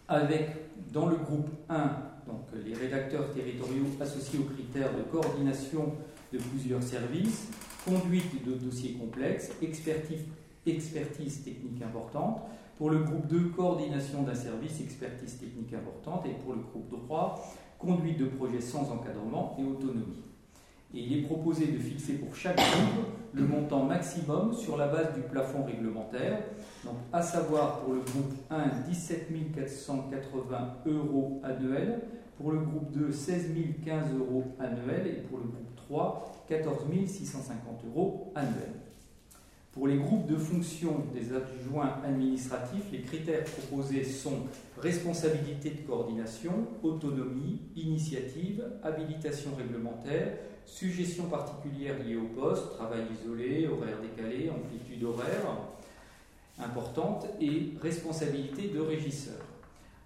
Avec 0.09 0.49
dans 0.91 1.07
le 1.07 1.17
groupe 1.17 1.49
1 1.69 2.09
donc 2.29 2.45
les 2.63 2.75
rédacteurs 2.75 3.31
territoriaux 3.33 3.87
associés 3.99 4.39
aux 4.39 4.53
critères 4.53 4.95
de 4.95 5.01
coordination 5.01 5.93
de 6.31 6.37
plusieurs 6.37 6.83
services, 6.83 7.47
conduite 7.83 8.45
de 8.45 8.53
dossiers 8.53 8.93
complexes, 8.93 9.51
expertise, 9.61 11.43
technique 11.43 11.81
importante. 11.81 12.41
Pour 12.77 12.91
le 12.91 12.99
groupe 12.99 13.27
2, 13.27 13.49
coordination 13.49 14.23
d'un 14.23 14.35
service, 14.35 14.79
expertise 14.79 15.37
technique 15.39 15.73
importante. 15.73 16.25
Et 16.27 16.33
pour 16.43 16.53
le 16.53 16.59
groupe 16.59 17.03
3, 17.07 17.43
conduite 17.79 18.19
de 18.19 18.25
projets 18.25 18.61
sans 18.61 18.91
encadrement 18.91 19.57
et 19.59 19.63
autonomie. 19.63 20.28
Et 20.93 21.01
il 21.01 21.19
est 21.19 21.21
proposé 21.21 21.67
de 21.67 21.77
fixer 21.77 22.13
pour 22.13 22.35
chaque 22.35 22.57
groupe 22.57 23.05
le 23.33 23.43
montant 23.45 23.83
maximum 23.83 24.53
sur 24.53 24.75
la 24.75 24.87
base 24.87 25.13
du 25.13 25.21
plafond 25.21 25.63
réglementaire, 25.63 26.41
donc 26.83 26.95
à 27.13 27.21
savoir 27.21 27.81
pour 27.81 27.93
le 27.93 27.99
groupe 27.99 28.33
1 28.49 28.89
17 28.89 29.27
480 29.53 30.77
euros 30.87 31.39
annuels, 31.43 32.01
pour 32.37 32.51
le 32.51 32.59
groupe 32.59 32.91
2 32.91 33.11
16 33.11 33.49
015 33.85 34.13
euros 34.17 34.45
annuels 34.59 35.07
et 35.07 35.21
pour 35.27 35.37
le 35.37 35.43
groupe 35.43 35.75
3 35.75 36.45
14 36.47 36.85
650 37.05 37.85
euros 37.85 38.31
annuels. 38.33 38.79
Pour 39.71 39.87
les 39.87 39.97
groupes 39.97 40.25
de 40.25 40.35
fonction 40.35 41.03
des 41.13 41.31
adjoints 41.31 41.99
administratifs, 42.03 42.91
les 42.91 43.01
critères 43.01 43.43
proposés 43.43 44.03
sont 44.03 44.47
responsabilité 44.81 45.69
de 45.69 45.81
coordination, 45.87 46.51
autonomie, 46.81 47.61
initiative, 47.75 48.63
habilitation 48.81 49.51
réglementaire, 49.55 50.33
suggestion 50.69 51.25
particulière 51.25 51.95
liée 52.03 52.15
au 52.15 52.27
poste, 52.39 52.73
travail 52.75 53.03
isolé, 53.19 53.67
horaire 53.67 53.97
décalé, 54.01 54.49
amplitude 54.49 55.03
horaire 55.03 55.57
importante 56.59 57.25
et 57.39 57.73
responsabilité 57.81 58.67
de 58.67 58.79
régisseur 58.79 59.39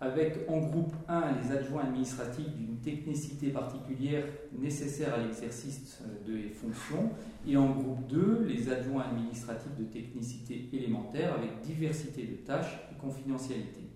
avec 0.03 0.39
en 0.49 0.59
groupe 0.59 0.93
1 1.07 1.37
les 1.41 1.55
adjoints 1.55 1.83
administratifs 1.83 2.49
d'une 2.57 2.77
technicité 2.77 3.49
particulière 3.49 4.25
nécessaire 4.51 5.13
à 5.13 5.17
l'exercice 5.17 6.01
des 6.25 6.49
fonctions, 6.49 7.11
et 7.47 7.55
en 7.55 7.69
groupe 7.69 8.05
2 8.07 8.45
les 8.47 8.69
adjoints 8.69 9.03
administratifs 9.03 9.75
de 9.77 9.85
technicité 9.85 10.69
élémentaire 10.73 11.33
avec 11.35 11.61
diversité 11.61 12.23
de 12.23 12.35
tâches 12.35 12.79
et 12.91 12.99
confidentialité. 12.99 13.92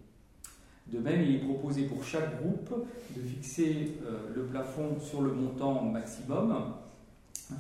De 0.92 1.00
même, 1.00 1.22
il 1.22 1.36
est 1.36 1.40
proposé 1.40 1.84
pour 1.84 2.04
chaque 2.04 2.42
groupe 2.42 2.88
de 3.16 3.22
fixer 3.22 3.94
euh, 4.06 4.30
le 4.34 4.44
plafond 4.44 4.98
sur 5.00 5.22
le 5.22 5.34
montant 5.34 5.84
maximum 5.84 6.74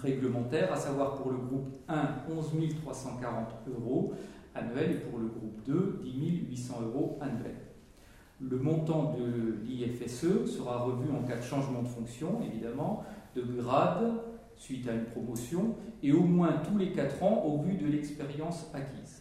réglementaire, 0.01 0.71
à 0.71 0.77
savoir 0.77 1.15
pour 1.15 1.31
le 1.31 1.37
groupe 1.37 1.67
1 1.89 2.23
11 2.29 2.75
340 2.83 3.47
euros 3.67 4.13
annuels 4.55 4.91
et 4.91 4.99
pour 4.99 5.19
le 5.19 5.27
groupe 5.27 5.61
2 5.65 6.01
10 6.03 6.47
800 6.49 6.81
euros 6.85 7.17
annuels. 7.21 7.55
Le 8.39 8.57
montant 8.57 9.15
de 9.17 9.55
l'IFSE 9.65 10.45
sera 10.45 10.79
revu 10.79 11.09
en 11.11 11.23
cas 11.23 11.37
de 11.37 11.41
changement 11.41 11.81
de 11.81 11.87
fonction, 11.87 12.39
évidemment, 12.43 13.03
de 13.35 13.41
grade 13.41 14.13
suite 14.55 14.87
à 14.87 14.93
une 14.93 15.05
promotion, 15.05 15.75
et 16.03 16.11
au 16.11 16.21
moins 16.21 16.61
tous 16.69 16.77
les 16.77 16.91
4 16.91 17.23
ans 17.23 17.43
au 17.45 17.61
vu 17.61 17.75
de 17.75 17.87
l'expérience 17.87 18.69
acquise. 18.73 19.16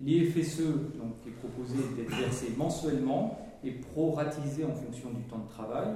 L'IFSE 0.00 0.60
donc, 0.60 1.14
est 1.26 1.30
proposé 1.30 1.76
d'être 1.96 2.14
versé 2.14 2.52
mensuellement 2.56 3.38
et 3.64 3.70
proratisé 3.72 4.64
en 4.64 4.72
fonction 4.72 5.10
du 5.10 5.22
temps 5.22 5.38
de 5.38 5.48
travail, 5.48 5.88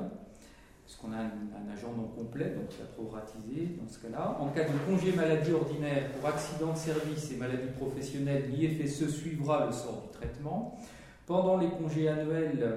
parce 0.84 0.96
qu'on 0.96 1.12
a 1.12 1.18
un, 1.18 1.72
agent 1.72 1.92
non 1.96 2.08
complet, 2.08 2.46
donc 2.46 2.64
c'est 2.70 2.90
proratisé 2.94 3.76
dans 3.80 3.88
ce 3.88 3.98
cas-là. 4.00 4.38
En 4.40 4.48
cas 4.48 4.64
de 4.64 4.72
congé 4.88 5.12
maladie 5.12 5.52
ordinaire 5.52 6.10
pour 6.12 6.28
accident 6.28 6.72
de 6.72 6.78
service 6.78 7.30
et 7.32 7.36
maladie 7.36 7.68
professionnelle, 7.78 8.50
l'IFSE 8.50 9.08
suivra 9.08 9.66
le 9.66 9.72
sort 9.72 10.02
du 10.02 10.18
traitement. 10.18 10.78
Pendant 11.26 11.58
les 11.58 11.68
congés 11.68 12.08
annuels 12.08 12.76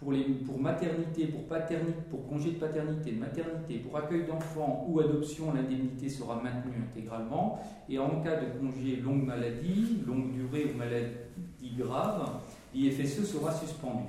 pour, 0.00 0.12
les, 0.12 0.24
pour 0.24 0.58
maternité, 0.58 1.26
pour 1.26 1.44
paternité, 1.44 1.98
congé 2.28 2.52
de 2.52 2.56
paternité, 2.56 3.12
maternité, 3.12 3.78
pour 3.78 3.98
accueil 3.98 4.24
d'enfants 4.24 4.86
ou 4.88 4.98
adoption, 4.98 5.52
l'indemnité 5.52 6.08
sera 6.08 6.36
maintenue 6.42 6.82
intégralement. 6.82 7.60
Et 7.88 7.98
en 7.98 8.22
cas 8.22 8.36
de 8.36 8.46
congé 8.58 8.96
longue 8.96 9.24
maladie, 9.24 9.98
longue 10.06 10.32
durée 10.32 10.72
ou 10.72 10.78
maladie 10.78 11.10
grave, 11.78 12.40
l'IFSE 12.74 13.24
sera 13.24 13.52
suspendu. 13.52 14.04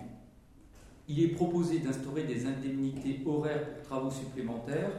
Il 1.09 1.21
est 1.21 1.29
proposé 1.29 1.79
d'instaurer 1.79 2.23
des 2.23 2.45
indemnités 2.45 3.19
horaires 3.25 3.73
pour 3.73 3.83
travaux 3.83 4.11
supplémentaires 4.11 4.91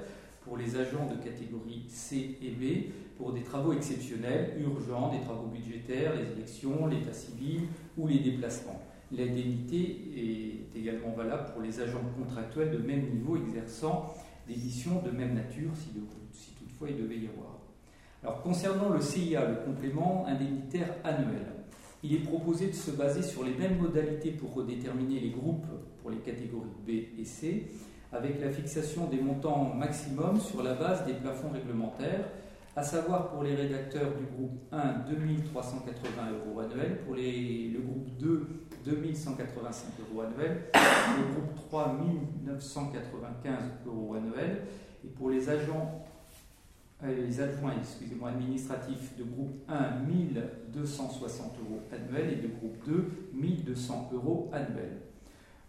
pour 0.44 0.58
les 0.58 0.76
agents 0.76 1.08
de 1.08 1.22
catégorie 1.24 1.84
C 1.88 2.36
et 2.42 2.50
B 2.50 2.92
pour 3.16 3.32
des 3.32 3.42
travaux 3.42 3.72
exceptionnels, 3.72 4.56
urgents, 4.60 5.10
des 5.12 5.20
travaux 5.20 5.46
budgétaires, 5.46 6.12
les 6.16 6.32
élections, 6.32 6.86
l'état 6.86 7.12
civil 7.12 7.62
ou 7.96 8.08
les 8.08 8.18
déplacements. 8.18 8.80
L'indemnité 9.12 9.98
est 10.16 10.78
également 10.78 11.12
valable 11.12 11.52
pour 11.52 11.62
les 11.62 11.80
agents 11.80 12.00
contractuels 12.18 12.70
de 12.70 12.78
même 12.78 13.10
niveau 13.10 13.36
exerçant 13.36 14.14
des 14.48 14.54
missions 14.54 15.02
de 15.02 15.10
même 15.10 15.34
nature, 15.34 15.70
si, 15.74 16.54
toutefois 16.54 16.88
il 16.90 16.96
devait 16.96 17.18
y 17.18 17.28
avoir. 17.28 17.58
Alors, 18.22 18.40
concernant 18.42 18.88
le 18.88 19.00
CIA, 19.00 19.48
le 19.48 19.56
complément 19.66 20.24
indemnitaire 20.26 20.94
annuel, 21.04 21.46
il 22.02 22.14
est 22.14 22.20
proposé 22.20 22.68
de 22.68 22.72
se 22.72 22.90
baser 22.92 23.22
sur 23.22 23.44
les 23.44 23.54
mêmes 23.54 23.78
modalités 23.78 24.30
pour 24.30 24.54
redéterminer 24.54 25.20
les 25.20 25.30
groupes 25.30 25.66
pour 26.00 26.10
les 26.10 26.18
catégories 26.18 26.70
B 26.86 27.20
et 27.20 27.24
C, 27.24 27.70
avec 28.12 28.40
la 28.40 28.50
fixation 28.50 29.06
des 29.08 29.20
montants 29.20 29.74
maximum 29.74 30.40
sur 30.40 30.62
la 30.62 30.74
base 30.74 31.04
des 31.06 31.14
plafonds 31.14 31.50
réglementaires, 31.50 32.28
à 32.74 32.82
savoir 32.82 33.30
pour 33.30 33.42
les 33.42 33.54
rédacteurs 33.54 34.12
du 34.16 34.24
groupe 34.24 34.58
1, 34.72 35.10
2380 35.10 36.10
euros 36.32 36.60
annuels, 36.60 37.00
pour 37.04 37.14
le 37.14 37.80
groupe 37.80 38.08
2, 38.18 38.48
2185 38.84 39.86
euros 40.00 40.22
annuels, 40.22 40.62
le 40.74 41.34
groupe 41.34 41.54
3, 41.68 41.98
1995 42.44 43.54
euros 43.86 44.14
annuels, 44.14 44.62
et 45.04 45.08
pour 45.08 45.30
les 45.30 45.48
agents 45.48 46.02
euh, 47.04 47.26
les 47.26 47.40
adjoints 47.40 47.74
excusez-moi, 47.80 48.28
administratifs 48.30 49.16
de 49.16 49.24
groupe 49.24 49.58
1, 49.68 50.04
1260 50.06 51.52
euros 51.58 51.80
annuels 51.92 52.32
et 52.32 52.36
de 52.36 52.46
groupe 52.46 52.76
2, 52.86 53.30
1200 53.32 54.10
euros 54.12 54.50
annuels. 54.52 55.00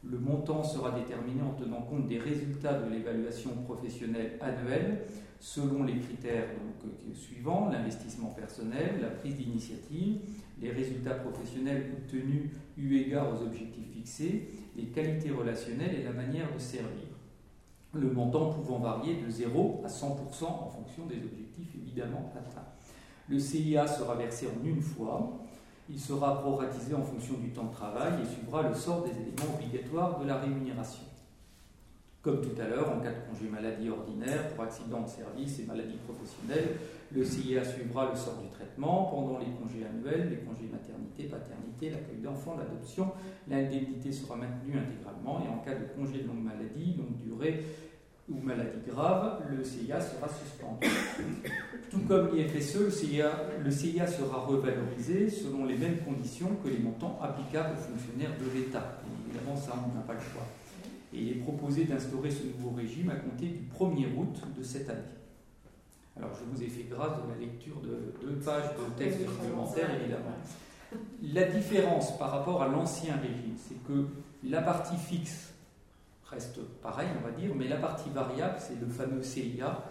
Le 0.03 0.19
montant 0.19 0.63
sera 0.63 0.91
déterminé 0.91 1.41
en 1.41 1.53
tenant 1.53 1.81
compte 1.81 2.07
des 2.07 2.19
résultats 2.19 2.73
de 2.73 2.91
l'évaluation 2.91 3.51
professionnelle 3.65 4.37
annuelle 4.41 5.05
selon 5.43 5.83
les 5.83 5.99
critères 5.99 6.47
euh, 6.85 7.13
suivants 7.13 7.67
l'investissement 7.69 8.29
personnel, 8.29 9.01
la 9.01 9.09
prise 9.09 9.35
d'initiative, 9.35 10.21
les 10.61 10.71
résultats 10.71 11.15
professionnels 11.15 11.91
obtenus 11.97 12.51
eu 12.77 12.95
égard 12.95 13.27
aux 13.29 13.43
objectifs 13.43 13.91
fixés, 13.91 14.49
les 14.77 14.85
qualités 14.85 15.31
relationnelles 15.31 15.95
et 15.99 16.03
la 16.03 16.13
manière 16.13 16.53
de 16.53 16.57
servir. 16.57 17.09
Le 17.93 18.09
montant 18.09 18.53
pouvant 18.53 18.79
varier 18.79 19.15
de 19.21 19.29
0 19.29 19.81
à 19.83 19.89
100% 19.89 20.45
en 20.45 20.69
fonction 20.69 21.05
des 21.07 21.17
objectifs 21.17 21.75
évidemment 21.75 22.31
atteints. 22.37 22.65
Le 23.27 23.37
CIA 23.37 23.85
sera 23.85 24.15
versé 24.15 24.47
en 24.47 24.65
une 24.65 24.81
fois 24.81 25.43
il 25.89 25.99
sera 25.99 26.39
proratisé 26.39 26.95
en 26.95 27.01
fonction 27.01 27.33
du 27.33 27.49
temps 27.49 27.65
de 27.65 27.73
travail 27.73 28.13
et 28.23 28.25
suivra 28.25 28.61
le 28.61 28.73
sort 28.73 29.03
des 29.03 29.11
éléments 29.11 29.55
obligatoires 29.55 30.17
de 30.21 30.25
la 30.25 30.37
rémunération. 30.37 31.03
Comme 32.23 32.39
tout 32.39 32.55
à 32.57 32.65
l'heure, 32.65 32.89
en 32.89 33.01
cas 33.01 33.11
de 33.11 33.19
congé 33.27 33.51
maladie 33.51 33.89
ordinaire, 33.89 34.47
pour 34.55 34.63
accident 34.63 35.01
de 35.01 35.09
service 35.09 35.59
et 35.59 35.65
maladie 35.65 35.99
professionnelle, 36.07 36.77
le 37.11 37.25
CIA 37.25 37.65
suivra 37.65 38.11
le 38.11 38.15
sort 38.15 38.39
du 38.41 38.47
traitement. 38.47 39.11
Pendant 39.11 39.39
les 39.39 39.51
congés 39.59 39.83
annuels, 39.83 40.29
les 40.29 40.37
congés 40.37 40.71
maternité, 40.71 41.25
paternité, 41.25 41.89
l'accueil 41.89 42.23
d'enfants, 42.23 42.55
l'adoption, 42.57 43.11
l'indemnité 43.49 44.13
sera 44.13 44.37
maintenue 44.37 44.79
intégralement. 44.79 45.43
Et 45.43 45.49
en 45.49 45.57
cas 45.57 45.75
de 45.75 45.83
congé 45.97 46.23
de 46.23 46.27
longue 46.27 46.45
maladie, 46.45 46.95
longue 46.95 47.17
durée 47.17 47.61
ou 48.29 48.39
maladie 48.39 48.79
grave, 48.87 49.43
le 49.51 49.61
CIA 49.61 49.99
sera 49.99 50.29
suspendu. 50.29 50.87
Tout 51.91 52.07
comme 52.07 52.33
l'IFSE, 52.33 52.79
le 52.79 52.89
CIA, 52.89 53.31
le 53.61 53.69
CIA 53.69 54.07
sera 54.07 54.39
revalorisé 54.39 55.29
selon 55.29 55.65
les 55.65 55.75
mêmes 55.75 55.97
conditions 55.97 56.55
que 56.63 56.69
les 56.69 56.79
montants 56.79 57.19
applicables 57.21 57.73
aux 57.73 57.81
fonctionnaires 57.81 58.31
de 58.39 58.57
l'État. 58.57 59.01
Évidemment, 59.27 59.57
ça, 59.57 59.73
on 59.75 59.93
n'a 59.93 60.05
pas 60.05 60.13
le 60.13 60.21
choix. 60.21 60.47
Et 61.13 61.19
il 61.21 61.29
est 61.29 61.41
proposé 61.41 61.85
d'instaurer 61.85 62.31
ce 62.31 62.43
nouveau 62.43 62.71
régime 62.71 63.09
à 63.11 63.15
compter 63.15 63.47
du 63.47 63.61
1er 63.77 64.15
août 64.17 64.41
de 64.57 64.63
cette 64.63 64.89
année. 64.89 64.99
Alors, 66.17 66.31
je 66.33 66.43
vous 66.45 66.63
ai 66.63 66.67
fait 66.67 66.83
grâce 66.89 67.17
de 67.23 67.29
la 67.31 67.37
lecture 67.39 67.79
de 67.81 68.13
deux 68.21 68.35
pages 68.43 68.69
de 68.75 68.97
texte 69.03 69.19
réglementaire, 69.41 69.89
évidemment. 69.99 70.35
La 71.23 71.43
différence 71.45 72.17
par 72.19 72.31
rapport 72.31 72.61
à 72.61 72.67
l'ancien 72.67 73.15
régime, 73.17 73.55
c'est 73.57 73.81
que 73.87 74.05
la 74.43 74.61
partie 74.61 74.95
fixe 74.97 75.53
reste 76.25 76.59
pareil, 76.81 77.07
on 77.19 77.23
va 77.25 77.31
dire, 77.31 77.53
mais 77.55 77.67
la 77.67 77.77
partie 77.77 78.09
variable, 78.11 78.55
c'est 78.59 78.79
le 78.79 78.87
fameux 78.87 79.23
CIA. 79.23 79.83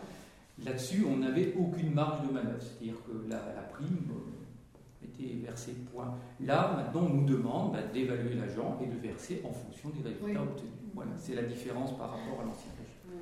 Là-dessus, 0.64 1.04
on 1.08 1.16
n'avait 1.18 1.54
aucune 1.58 1.92
marge 1.92 2.26
de 2.26 2.32
manœuvre, 2.32 2.60
c'est-à-dire 2.60 2.96
que 3.06 3.28
la, 3.28 3.36
la 3.54 3.62
prime 3.62 4.10
euh, 4.10 5.06
était 5.06 5.34
versée 5.44 5.72
point. 5.92 6.14
Là, 6.40 6.72
maintenant, 6.76 7.08
on 7.10 7.14
nous 7.14 7.26
demande 7.26 7.72
bah, 7.72 7.82
d'évaluer 7.92 8.34
l'agent 8.34 8.78
et 8.82 8.86
de 8.86 8.96
verser 9.00 9.42
en 9.44 9.52
fonction 9.52 9.88
des 9.90 10.02
résultats 10.08 10.24
Oui. 10.26 10.36
obtenus. 10.36 10.70
Voilà, 10.94 11.12
c'est 11.18 11.34
la 11.34 11.42
différence 11.42 11.96
par 11.96 12.10
rapport 12.10 12.40
à 12.40 12.44
l'ancien 12.44 12.70
régime. 12.78 13.18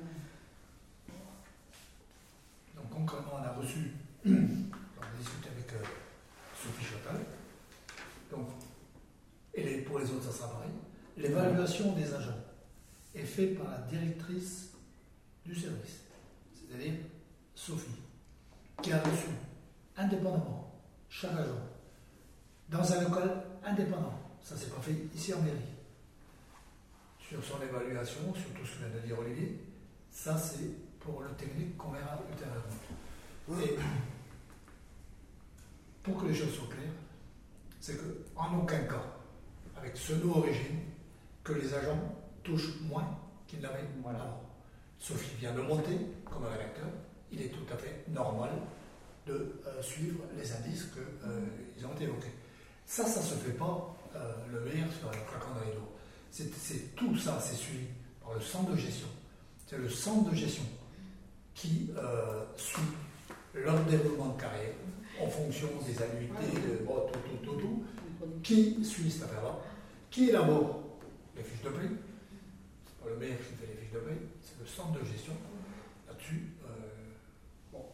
Donc 2.75 2.89
concrètement, 2.89 3.39
on 3.39 3.43
a 3.43 3.53
reçu, 3.53 3.91
on 4.25 4.29
a 4.29 5.17
discuté 5.17 5.49
avec 5.49 5.73
euh, 5.73 5.85
Sophie 6.55 6.85
Chotal. 6.85 7.21
Donc, 8.29 8.47
et 9.53 9.77
pour 9.81 9.99
les 9.99 10.05
autres, 10.11 10.23
ça 10.23 10.31
sera 10.31 10.49
pareil. 10.49 10.71
L'évaluation 11.17 11.93
des 11.93 12.13
agents 12.13 12.39
est 13.13 13.23
faite 13.23 13.57
par 13.57 13.69
la 13.71 13.79
directrice 13.79 14.71
du 15.45 15.55
service, 15.55 16.01
c'est-à-dire 16.53 16.93
Sophie, 17.55 18.01
qui 18.81 18.91
a 18.91 18.99
reçu 18.99 19.27
indépendamment 19.97 20.73
chaque 21.09 21.33
agent 21.33 21.61
dans 22.69 22.93
un 22.93 23.03
local 23.03 23.43
indépendant. 23.63 24.17
Ça, 24.41 24.55
c'est 24.57 24.73
pas 24.73 24.81
fait 24.81 24.95
ici 25.13 25.33
en 25.33 25.41
mairie. 25.41 25.57
Sur 27.31 27.41
son 27.41 27.61
évaluation, 27.63 28.33
sur 28.33 28.49
tout 28.59 28.65
ce 28.65 28.73
que 28.73 28.79
vient 28.79 29.01
de 29.01 29.07
dire 29.07 29.17
Olivier, 29.17 29.57
ça, 30.11 30.37
c'est 30.37 30.67
pour 30.99 31.21
le 31.21 31.29
technique 31.35 31.77
qu'on 31.77 31.91
verra 31.91 32.19
ultérieurement. 32.29 33.63
Et 33.63 33.77
pour 36.03 36.21
que 36.21 36.27
les 36.27 36.33
choses 36.33 36.53
soient 36.53 36.67
claires, 36.67 36.91
c'est 37.79 37.97
qu'en 38.35 38.57
aucun 38.59 38.79
cas, 38.79 39.05
avec 39.77 39.95
ce 39.95 40.11
nouveau 40.15 40.41
régime, 40.41 40.81
que 41.41 41.53
les 41.53 41.73
agents 41.73 42.01
touchent 42.43 42.81
moins 42.81 43.17
qu'ils 43.47 43.61
n'avaient 43.61 43.87
Voilà. 44.03 44.19
avant. 44.19 44.43
Sophie 44.99 45.37
vient 45.39 45.53
de 45.53 45.61
monter 45.61 45.97
comme 46.29 46.43
un 46.43 46.49
réacteur, 46.49 46.89
il 47.31 47.41
est 47.41 47.49
tout 47.49 47.73
à 47.73 47.77
fait 47.77 48.03
normal 48.09 48.49
de 49.25 49.61
euh, 49.65 49.81
suivre 49.81 50.19
les 50.37 50.51
indices 50.51 50.89
qu'ils 50.91 51.85
ont 51.85 51.95
évoqués. 51.97 52.33
Ça, 52.85 53.05
ça 53.05 53.21
ne 53.21 53.25
se 53.25 53.35
fait 53.35 53.53
pas 53.53 53.95
euh, 54.17 54.33
le 54.51 54.59
verre 54.59 54.91
sur 54.91 55.07
un 55.07 55.13
flacon 55.13 55.55
de 55.55 55.69
rideau. 55.69 55.87
C'est, 55.87 55.90
c'est- 56.31 56.95
tout 56.95 57.15
ça, 57.17 57.39
c'est 57.41 57.55
suivi 57.55 57.85
par 58.21 58.33
le 58.33 58.41
centre 58.41 58.71
de 58.71 58.77
gestion. 58.77 59.07
C'est 59.67 59.77
le 59.77 59.89
centre 59.89 60.29
de 60.31 60.35
gestion 60.35 60.63
qui 61.53 61.89
euh, 61.97 62.43
suit 62.57 62.81
leur 63.53 63.79
déroulement 63.85 64.29
de 64.35 64.41
carrière 64.41 64.73
en 65.21 65.27
fonction 65.27 65.67
des 65.85 66.01
annuités, 66.01 66.59
de 66.67 66.83
bon, 66.85 67.07
tout, 67.11 67.19
tout, 67.43 67.51
tout, 67.51 67.59
tout, 67.59 67.85
qui 68.43 68.83
suit 68.83 69.11
cette 69.11 69.23
affaire-là, 69.23 69.55
qui 70.09 70.29
élabore 70.29 70.83
les 71.35 71.43
fiches 71.43 71.61
de 71.63 71.69
prix. 71.69 71.89
C'est 72.85 73.03
pas 73.03 73.09
le 73.09 73.17
maire 73.17 73.37
qui 73.37 73.53
fait 73.55 73.67
les 73.67 73.77
fiches 73.81 73.93
de 73.93 73.99
prix, 73.99 74.15
c'est 74.41 74.59
le 74.59 74.65
centre 74.65 74.99
de 74.99 75.05
gestion. 75.05 75.33
Là-dessus, 76.07 76.53
euh, 76.65 76.69
bon, 77.71 77.85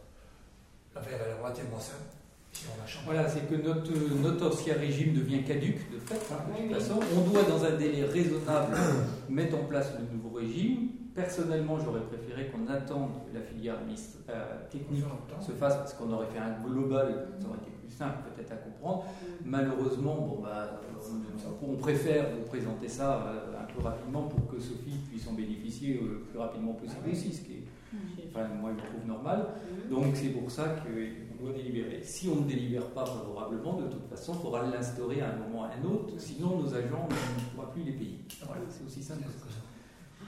l'affaire 0.96 1.22
est 1.22 1.40
relativement 1.42 1.80
simple. 1.80 2.04
Voilà, 3.06 3.28
c'est 3.30 3.48
que 3.50 3.56
notre, 3.56 3.92
notre 4.22 4.48
ancien 4.48 4.76
régime 4.76 5.14
devient 5.14 5.44
caduque, 5.44 5.92
de 5.92 5.98
fait. 6.00 6.16
hein, 6.34 6.38
de 6.48 6.52
Oui, 6.54 6.68
toute 6.70 6.78
oui. 6.78 6.84
façon. 6.84 7.00
On 7.16 7.30
doit, 7.30 7.44
dans 7.44 7.64
un 7.64 7.78
délai 7.78 8.04
raisonnable, 8.06 8.76
mettre 9.30 9.56
en 9.58 9.64
place 9.66 9.94
le 10.00 10.16
nouveau 10.16 10.36
régime. 10.38 10.90
Personnellement, 11.16 11.78
j'aurais 11.80 12.02
préféré 12.02 12.48
qu'on 12.52 12.72
attende 12.72 13.10
que 13.32 13.38
la 13.38 13.44
filière 13.44 13.78
euh, 14.30 14.44
technique 14.70 15.04
se 15.42 15.52
fasse, 15.52 15.76
parce 15.78 15.94
qu'on 15.96 16.12
aurait 16.12 16.28
fait 16.28 16.38
un 16.40 16.62
global, 16.68 17.28
ça 17.40 17.48
aurait 17.48 17.58
été 17.58 17.72
plus 17.82 17.90
simple 17.96 18.18
peut-être 18.36 18.52
à 18.52 18.56
comprendre. 18.58 19.06
Malheureusement, 19.44 20.16
bon, 20.16 20.42
bah, 20.44 20.80
on, 21.64 21.74
on 21.74 21.76
préfère 21.78 22.26
vous 22.36 22.46
présenter 22.48 22.88
ça 22.88 23.26
euh, 23.28 23.60
un 23.62 23.74
peu 23.74 23.82
rapidement 23.82 24.24
pour 24.24 24.48
que 24.48 24.60
Sophie 24.60 24.98
puisse 25.10 25.28
en 25.28 25.34
bénéficier 25.34 25.96
euh, 26.04 26.08
le 26.08 26.20
plus 26.20 26.38
rapidement 26.38 26.74
possible 26.74 27.10
aussi, 27.12 27.34
ce 27.34 27.42
qui 27.42 27.54
est, 27.54 27.64
enfin, 28.30 28.48
moi, 28.62 28.72
je 28.78 28.86
trouve 28.86 29.08
normal. 29.08 29.46
Donc 29.90 30.06
c'est 30.14 30.30
pour 30.30 30.52
ça 30.52 30.66
qu'on 30.84 31.27
doit 31.42 31.54
délibérer. 31.54 32.02
Si 32.04 32.28
on 32.30 32.42
ne 32.42 32.48
délibère 32.48 32.88
pas 32.92 33.06
favorablement, 33.06 33.74
de 33.82 33.88
toute 33.88 34.08
façon, 34.10 34.34
il 34.36 34.42
faudra 34.42 34.64
l'instaurer 34.68 35.22
à 35.22 35.30
un 35.32 35.36
moment 35.38 35.62
ou 35.62 35.64
à 35.64 35.70
un 35.70 35.84
autre, 35.86 36.14
sinon 36.18 36.58
nos 36.58 36.74
agents 36.74 37.08
ne 37.10 37.56
pourra 37.56 37.72
plus 37.72 37.84
les 37.84 37.92
payer. 37.94 38.20
Voilà, 38.46 38.62
c'est 38.70 38.86
aussi 38.86 39.04
simple 39.04 39.24
que 39.24 39.30
ça. 39.52 40.26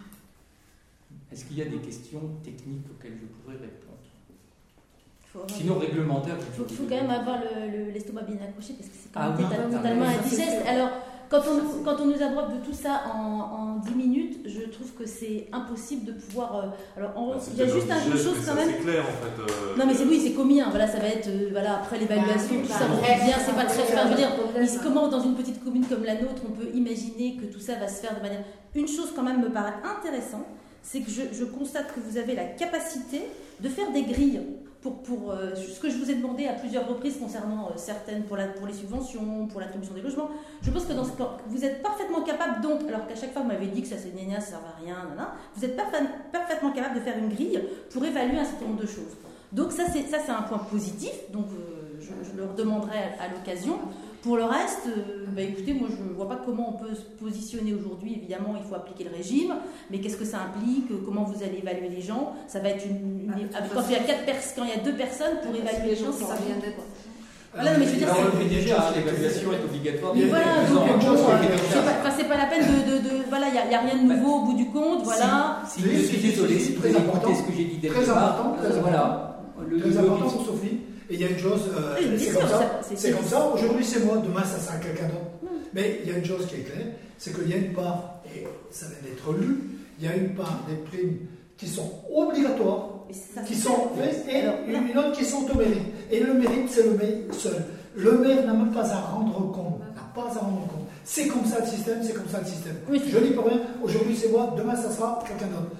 Est-ce 1.31 1.45
qu'il 1.45 1.57
y 1.57 1.61
a 1.61 1.65
des 1.65 1.77
questions 1.77 2.21
techniques 2.43 2.85
auxquelles 2.89 3.17
je 3.21 3.25
pourrais 3.27 3.55
répondre 3.57 3.97
Faut 5.31 5.39
avoir- 5.41 5.57
Sinon, 5.59 5.77
réglementaire, 5.79 6.35
Il 6.39 6.53
faut, 6.55 6.67
faut 6.67 6.83
quand 6.89 6.95
même 6.95 7.09
avoir 7.09 7.39
le- 7.41 7.69
le- 7.85 7.91
l'estomac 7.91 8.23
bien 8.23 8.37
accroché 8.41 8.73
parce 8.73 8.89
que 8.89 8.95
c'est 8.95 9.11
quand 9.11 9.19
Ah 9.21 9.35
Ah 9.37 9.71
totalement 9.71 10.05
indigeste. 10.05 10.65
Alors, 10.67 10.89
quand 11.29 11.41
on, 11.49 11.53
nous, 11.55 11.83
quand 11.85 11.95
on 12.01 12.05
nous 12.07 12.21
abreuve 12.23 12.59
de 12.59 12.65
tout 12.65 12.73
ça 12.73 13.03
en, 13.13 13.19
en 13.19 13.75
10 13.77 13.93
minutes, 13.95 14.39
je 14.45 14.61
trouve 14.69 14.91
que 14.97 15.05
c'est 15.05 15.47
impossible 15.51 16.05
de 16.05 16.11
pouvoir. 16.13 16.55
euh, 16.55 16.67
alors, 16.97 17.11
en- 17.17 17.27
Bah, 17.33 17.37
il 17.53 17.59
y 17.59 17.61
a 17.61 17.67
juste 17.67 17.91
un- 17.91 18.05
une 18.11 18.17
chose 18.17 18.37
quand 18.45 18.55
même. 18.55 18.69
C'est 18.75 18.83
clair 18.83 19.03
en 19.03 19.07
fait. 19.07 19.41
euh, 19.41 19.77
Non, 19.77 19.85
mais 19.85 19.93
c'est 19.93 20.05
oui, 20.05 20.19
c'est 20.23 20.33
combien 20.33 20.69
Voilà, 20.69 20.87
ça 20.87 20.97
va 20.99 21.07
être 21.07 21.27
euh, 21.27 21.49
voilà 21.51 21.75
après 21.75 21.99
l'évaluation, 21.99 22.55
tout 22.61 22.67
ça. 22.67 22.85
On 22.91 23.25
bien, 23.25 23.35
c'est 23.45 23.53
pas 23.55 23.65
très. 23.65 23.81
Enfin, 23.83 24.03
je 24.05 24.09
veux 24.09 24.15
dire, 24.15 24.29
mais 24.57 24.67
comment 24.83 25.07
dans 25.07 25.21
une 25.21 25.35
petite 25.35 25.63
commune 25.63 25.85
comme 25.85 26.03
la 26.03 26.15
nôtre, 26.15 26.41
on 26.47 26.51
peut 26.51 26.69
imaginer 26.73 27.37
que 27.37 27.45
tout 27.45 27.59
ça 27.59 27.75
va 27.75 27.87
se 27.87 28.01
faire 28.01 28.15
de 28.17 28.21
manière. 28.21 28.43
Une 28.75 28.87
chose 28.87 29.11
quand 29.15 29.23
même 29.23 29.41
me 29.41 29.49
paraît 29.49 29.73
intéressante, 29.83 30.45
c'est 30.83 31.01
que 31.01 31.11
je, 31.11 31.21
je 31.31 31.43
constate 31.45 31.93
que 31.93 31.99
vous 31.99 32.17
avez 32.17 32.35
la 32.35 32.45
capacité 32.45 33.21
de 33.59 33.69
faire 33.69 33.91
des 33.91 34.03
grilles. 34.03 34.41
Pour, 34.81 35.03
pour 35.03 35.31
euh, 35.31 35.55
ce 35.55 35.77
que 35.77 35.89
je 35.89 35.97
vous 35.97 36.09
ai 36.09 36.15
demandé 36.15 36.47
à 36.47 36.53
plusieurs 36.53 36.87
reprises 36.87 37.17
concernant 37.19 37.67
euh, 37.67 37.73
certaines 37.75 38.23
pour, 38.23 38.37
la, 38.37 38.47
pour 38.47 38.65
les 38.65 38.73
subventions, 38.73 39.45
pour 39.51 39.59
l'attribution 39.59 39.93
des 39.93 40.01
logements, 40.01 40.29
je 40.61 40.71
pense 40.71 40.85
que 40.85 40.93
dans 40.93 41.03
ce 41.03 41.11
cas, 41.17 41.35
vous 41.47 41.65
êtes 41.65 41.83
parfaitement 41.83 42.21
capable 42.21 42.61
donc, 42.61 42.83
alors 42.87 43.05
qu'à 43.05 43.15
chaque 43.15 43.33
fois 43.33 43.41
vous 43.41 43.49
m'avez 43.49 43.67
dit 43.67 43.81
que 43.81 43.89
ça 43.89 43.97
c'est 43.97 44.11
gna 44.15 44.39
ça 44.39 44.55
à 44.55 44.81
rien, 44.81 44.95
nanana, 45.03 45.33
vous 45.53 45.65
êtes 45.65 45.75
parfa- 45.77 46.07
parfaitement 46.31 46.71
capable 46.71 46.95
de 46.95 47.01
faire 47.01 47.17
une 47.17 47.27
grille 47.27 47.61
pour 47.91 48.05
évaluer 48.05 48.39
un 48.39 48.45
certain 48.45 48.67
nombre 48.67 48.81
de 48.81 48.87
choses. 48.87 49.17
Donc 49.51 49.73
ça 49.73 49.83
c'est 49.91 50.31
un 50.31 50.43
point 50.43 50.59
positif, 50.59 51.11
donc 51.33 51.47
euh, 51.47 51.99
je, 51.99 52.11
je 52.31 52.37
le 52.37 52.45
redemanderai 52.45 52.99
à, 53.19 53.23
à 53.23 53.27
l'occasion. 53.27 53.79
Pour 54.21 54.35
le 54.35 54.43
reste, 54.43 54.83
euh, 54.87 55.25
bah, 55.33 55.41
écoutez, 55.41 55.73
moi 55.73 55.87
je 55.89 55.95
ne 56.03 56.13
vois 56.13 56.27
pas 56.27 56.41
comment 56.45 56.75
on 56.75 56.83
peut 56.83 56.93
se 56.93 57.07
positionner 57.23 57.73
aujourd'hui. 57.73 58.15
Évidemment, 58.19 58.53
il 58.59 58.67
faut 58.67 58.75
appliquer 58.75 59.05
le 59.05 59.15
régime, 59.15 59.55
mais 59.89 59.99
qu'est-ce 59.99 60.17
que 60.17 60.25
ça 60.25 60.39
implique? 60.43 60.91
Euh, 60.91 60.99
Comment 61.05 61.23
vous 61.23 61.41
allez 61.41 61.59
évaluer 61.63 61.87
les 61.87 62.01
gens? 62.01 62.33
Ça 62.47 62.59
va 62.59 62.69
être 62.69 62.83
une, 62.85 63.23
une- 63.23 63.31
Ah, 63.53 63.59
avec- 63.59 63.73
quand, 63.73 63.81
il 63.87 63.93
y 63.93 63.95
a 63.95 64.03
quatre 64.03 64.25
pers- 64.25 64.43
quand 64.57 64.63
il 64.67 64.71
y 64.75 64.79
a 64.79 64.83
deux 64.83 64.97
personnes 64.97 65.39
pour 65.41 65.55
évaluer 65.55 65.91
les 65.91 65.95
gens, 65.95 66.11
c'est 66.11 66.25
ça 66.27 66.35
vient 66.35 66.59
d'être. 66.59 66.83
Voilà, 67.53 67.71
non, 67.73 67.79
mais 67.79 67.85
je 67.87 67.91
veux 67.91 67.97
dire, 67.97 68.09
c'est- 68.11 68.49
déjà, 68.49 68.75
hein, 68.77 68.91
l'évaluation 68.93 69.49
est 69.55 69.63
obligatoire. 69.63 70.13
Mais 70.13 70.25
voilà, 70.27 70.45
euh, 70.45 70.67
est 70.67 70.67
c'est 71.71 71.79
pas, 71.81 71.95
enfin, 72.03 72.13
c'est 72.15 72.27
pas 72.29 72.37
la 72.37 72.45
peine 72.45 72.61
de. 72.67 72.91
de- 72.91 73.01
de- 73.09 73.23
voilà, 73.29 73.47
il 73.47 73.53
n'y 73.53 73.57
a, 73.57 73.65
il 73.65 73.71
y 73.71 73.75
a 73.75 73.81
rien 73.87 73.97
de 74.03 74.05
nouveau 74.13 74.31
au 74.35 74.41
bout 74.51 74.53
du 74.53 74.65
compte, 74.67 75.01
voilà. 75.03 75.63
Si, 75.65 75.79
je 75.81 75.97
suis 75.97 76.17
désolé, 76.19 76.59
si 76.59 76.73
vous 76.75 76.81
Très 76.81 76.95
important. 76.95 77.29
écouté 77.31 77.39
ce 77.39 77.43
que 77.49 77.57
j'ai 77.57 77.65
dit 77.71 77.77
dès 77.81 77.87
le 77.87 77.93
Très 77.95 78.03
départ, 78.03 78.35
important, 78.35 78.63
euh, 78.67 78.79
voilà. 78.83 79.25
Le 79.67 79.79
Très 79.79 79.97
important 79.97 80.25
du- 80.27 80.33
pour 80.33 80.45
Sophie. 80.45 80.68
Et 81.09 81.15
il 81.15 81.21
y 81.21 81.23
a 81.23 81.29
une 81.29 81.39
chose, 81.39 81.61
euh, 81.75 81.95
c'est 82.17 82.31
comme 82.33 82.47
ça- 82.47 82.81
c'est- 82.95 83.11
comme. 83.11 83.53
Aujourd'hui 83.53 83.83
c'est 83.85 84.05
moi, 84.05 84.17
demain 84.17 84.43
ça 84.43 84.59
sera 84.59 84.77
quelqu'un 84.77 85.07
d'autre. 85.07 85.31
Hmm. 85.41 85.47
Mais 85.73 85.99
il 86.03 86.11
y 86.11 86.13
a 86.13 86.17
une 86.17 86.25
chose 86.25 86.45
qui 86.47 86.55
est 86.55 86.63
claire, 86.63 86.87
c'est 87.17 87.33
qu'il 87.33 87.49
y 87.49 87.53
a 87.53 87.57
une 87.57 87.73
part, 87.73 88.21
et 88.35 88.45
ça 88.71 88.85
vient 88.87 89.09
d'être 89.09 89.33
lu, 89.33 89.59
il 89.99 90.05
y 90.05 90.07
a 90.07 90.15
une 90.15 90.35
part 90.35 90.59
des 90.69 90.75
primes 90.75 91.17
qui 91.57 91.67
sont 91.67 91.91
obligatoires, 92.15 92.89
ça, 93.33 93.41
qui 93.41 93.55
sont 93.55 93.89
faites, 93.97 94.23
et 94.31 94.41
Alors, 94.41 94.55
une 94.67 94.97
autre 94.97 95.11
qui 95.13 95.25
sont 95.25 95.45
au 95.51 95.57
mérite. 95.57 95.81
Et 96.11 96.19
le 96.19 96.33
mérite, 96.35 96.69
c'est 96.69 96.83
le 96.83 96.91
maire 96.91 97.17
seul. 97.33 97.55
Le 97.95 98.17
maire 98.19 98.45
n'a 98.45 98.53
même 98.53 98.71
pas 98.71 98.85
à 98.91 98.99
rendre 99.01 99.51
compte. 99.51 99.79
N'a 99.95 100.03
pas 100.13 100.29
à 100.29 100.39
rendre 100.39 100.67
compte. 100.67 100.87
C'est 101.03 101.27
comme 101.27 101.43
ça 101.45 101.59
le 101.59 101.65
système, 101.65 101.99
c'est 102.03 102.13
comme 102.13 102.29
ça 102.31 102.39
le 102.39 102.45
système. 102.45 102.75
Oui, 102.87 103.01
Je 103.11 103.17
dis 103.17 103.31
pas 103.31 103.41
rien, 103.49 103.61
aujourd'hui 103.83 104.15
c'est 104.15 104.29
moi, 104.29 104.53
demain 104.55 104.75
ça 104.75 104.91
sera 104.91 105.23
quelqu'un 105.27 105.47
d'autre. 105.47 105.71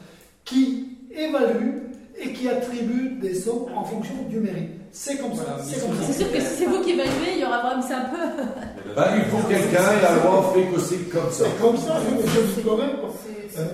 Qui 0.44 0.98
évalue 1.12 1.89
et 2.22 2.34
qui 2.34 2.48
attribue 2.50 3.18
des 3.22 3.34
sommes 3.34 3.66
en 3.76 3.84
fonction 3.84 4.16
du 4.30 4.40
mérite. 4.40 4.72
C'est 4.92 5.18
comme 5.18 5.34
ça, 5.36 5.44
Voilà, 5.48 5.64
c'est 5.64 5.80
comme 5.80 5.96
ça. 5.96 6.04
C'est 6.08 6.14
sûr 6.24 6.32
que 6.32 6.40
si 6.40 6.56
c'est 6.58 6.66
vous 6.66 6.82
qui 6.82 6.92
évaluez, 6.92 7.34
il 7.36 7.42
y 7.42 7.46
aura 7.46 7.62
vraiment. 7.62 7.82
C'est 7.88 7.94
un 7.94 8.06
peu. 8.06 8.44
Bah, 8.96 9.10
il 9.16 9.24
faut 9.26 9.48
quelqu'un 9.48 9.86
et 9.98 10.02
la 10.02 10.16
loi 10.24 10.52
fait 10.54 10.64
que 10.64 10.80
c'est 10.80 11.10
comme 11.10 11.32
ça. 11.32 11.46
C'est 11.46 11.62
comme 11.62 11.78
ça, 11.78 12.02
je, 12.02 12.52
suis 12.54 12.64
quand 12.64 12.78
même. 12.78 12.90
Euh, 13.58 13.66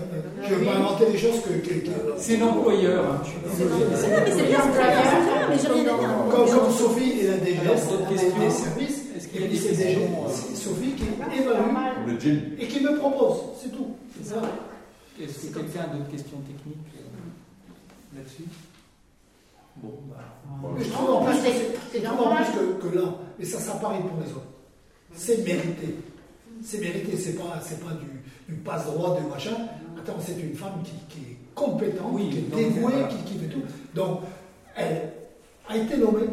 je 0.44 0.54
ne 0.54 0.60
veux 0.60 0.66
pas 0.66 0.76
inventer 0.76 1.12
des 1.12 1.18
choses 1.18 1.42
que. 1.42 1.54
que- 1.66 1.86
que- 1.86 1.92
C'est 2.18 2.38
l'employeur. 2.38 3.04
hein, 3.06 3.22
C'est. 3.56 3.64
Non, 3.64 3.76
mais 3.90 3.96
c'est 3.96 4.08
bien, 4.10 4.20
c'est 4.26 4.48
bien, 4.48 4.60
c'est 4.66 4.76
bien, 4.76 5.48
mais 5.50 5.58
j'ai 5.58 5.68
rien 5.68 5.96
à 5.96 5.98
dire. 5.98 6.10
Comme, 6.32 6.50
comme 6.50 6.72
Sophie 6.72 7.20
et 7.22 7.28
la 7.28 7.38
DGS, 7.38 7.82
des, 8.10 8.18
services, 8.50 9.02
Est-ce 9.16 9.28
qu'il 9.30 9.38
et 9.38 9.42
y 9.42 9.46
a 9.46 9.48
puis 9.48 9.58
des 9.60 9.74
c'est 9.76 9.96
euh, 9.96 10.00
c'est 10.30 10.56
Sophie 10.56 10.92
qui 10.92 11.04
évalue 11.40 12.60
et 12.60 12.68
qui 12.68 12.80
me 12.82 12.98
propose, 12.98 13.38
c'est 13.62 13.72
tout. 13.72 13.96
C'est 14.22 14.30
ça. 14.34 14.42
Est-ce 15.22 15.48
que 15.48 15.60
quelqu'un 15.60 15.82
a 15.82 15.96
d'autres 15.96 16.12
questions 16.12 16.38
techniques 16.44 16.92
euh, 17.00 17.15
là-dessus 18.16 18.44
Bon, 19.78 19.92
bah. 20.10 20.16
Mais 20.78 20.84
je 20.86 20.90
trouve 20.90 21.10
en 21.16 21.26
plus 21.26 21.36
que, 21.38 22.96
là, 22.96 23.04
mais 23.38 23.44
ça 23.46 23.60
sera 23.60 23.78
pareil 23.78 24.02
pour 24.02 24.18
les 24.24 24.32
autres. 24.32 24.48
C'est 25.14 25.44
mérité. 25.44 25.96
C'est 26.64 26.80
mérité, 26.80 27.18
c'est 27.18 27.34
pas, 27.34 27.60
c'est 27.62 27.82
pas 27.84 27.92
du, 27.92 28.54
du 28.54 28.60
passe-droit, 28.62 29.20
du 29.20 29.28
machin. 29.28 29.52
Attends, 30.00 30.16
c'est 30.22 30.40
une 30.40 30.56
femme 30.56 30.82
qui, 30.84 30.94
qui 31.10 31.32
est 31.32 31.38
compétente, 31.54 32.08
Oui, 32.14 32.30
qui 32.30 32.38
est 32.38 32.42
dévouée, 32.64 32.80
voilà. 32.94 33.08
qui, 33.08 33.18
qui 33.24 33.38
fait 33.38 33.48
tout. 33.50 33.64
Donc, 33.94 34.22
elle 34.78 35.12
a 35.68 35.78
été 35.78 35.98
nommée, 35.98 36.28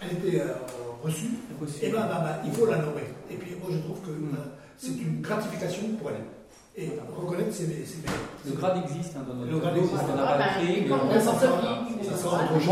elle 0.00 0.08
a 0.08 0.12
été 0.12 0.40
euh, 0.40 0.46
reçue, 1.02 1.26
et 1.82 1.90
ben, 1.90 2.06
ben, 2.06 2.20
ben, 2.22 2.36
il 2.44 2.52
faut 2.52 2.66
la 2.66 2.78
nommer. 2.78 3.02
Et 3.30 3.34
puis 3.34 3.54
moi 3.60 3.68
je 3.72 3.78
trouve 3.78 4.00
que 4.00 4.10
euh, 4.10 4.36
c'est 4.76 4.92
une 4.96 5.20
gratification 5.20 5.82
pour 6.00 6.10
elle. 6.10 6.16
Et 6.78 6.90
reconnaître 7.16 7.52
ses, 7.52 7.66
ses 7.66 7.98
Le 8.46 8.52
grade 8.52 8.82
existe 8.84 9.16
hein, 9.16 9.24
dans 9.28 9.34
notre 9.34 9.50
Le 9.50 9.58
grade 9.58 9.76
existe. 9.76 9.94
on 10.12 10.16
n'a 10.16 10.22
pas 10.22 10.36
Ah, 10.38 10.60
le 10.60 10.64
créé, 10.66 10.86
mais 10.86 10.92
on 10.94 10.98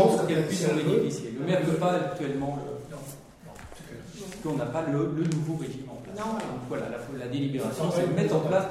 pour 0.07 0.27
qu'elle 0.27 0.47
puisse 0.47 0.65
en 0.65 0.75
bénéficier. 0.75 1.33
Le 1.39 1.45
maire 1.45 1.59
ne 1.59 1.65
peut 1.65 1.77
pas 1.77 1.91
actuellement, 1.93 2.57
qu'on 4.43 4.55
n'a 4.55 4.65
pas 4.65 4.83
le, 4.91 5.11
le 5.17 5.23
nouveau 5.23 5.57
régime 5.57 5.89
en 5.89 5.95
place. 5.95 6.15
Non. 6.17 6.33
Donc 6.33 6.61
voilà, 6.69 6.85
la, 6.89 7.19
la 7.25 7.27
délibération, 7.31 7.85
c'est 7.93 8.07
de 8.07 8.13
mettre 8.13 8.35
en 8.35 8.39
place 8.41 8.65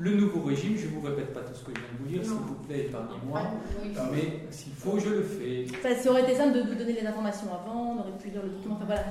le 0.00 0.10
nouveau 0.16 0.42
régime. 0.42 0.76
Je 0.76 0.86
ne 0.86 0.90
vous 1.00 1.06
répète 1.06 1.32
pas 1.32 1.40
tout 1.40 1.54
ce 1.54 1.64
que 1.64 1.70
je 1.74 1.80
viens 1.80 1.88
de 1.92 2.02
vous 2.02 2.08
dire, 2.10 2.22
s'il 2.24 2.46
vous 2.46 2.54
plaît, 2.66 2.80
épargnez-moi. 2.86 3.40
Oui. 3.82 3.90
Mais 4.12 4.40
s'il 4.50 4.72
faut, 4.74 4.98
je 4.98 5.08
le 5.08 5.22
fais. 5.22 5.66
Enfin, 5.78 5.94
ça 6.02 6.10
aurait 6.10 6.22
été 6.24 6.34
simple 6.34 6.54
de 6.56 6.62
vous 6.62 6.74
donner 6.74 6.92
les 7.00 7.06
informations 7.06 7.46
avant, 7.54 7.94
on 7.96 8.00
aurait 8.00 8.18
pu 8.20 8.28
lire 8.30 8.42
le 8.42 8.50
document. 8.50 8.74
Enfin 8.76 8.86
voilà. 8.86 9.04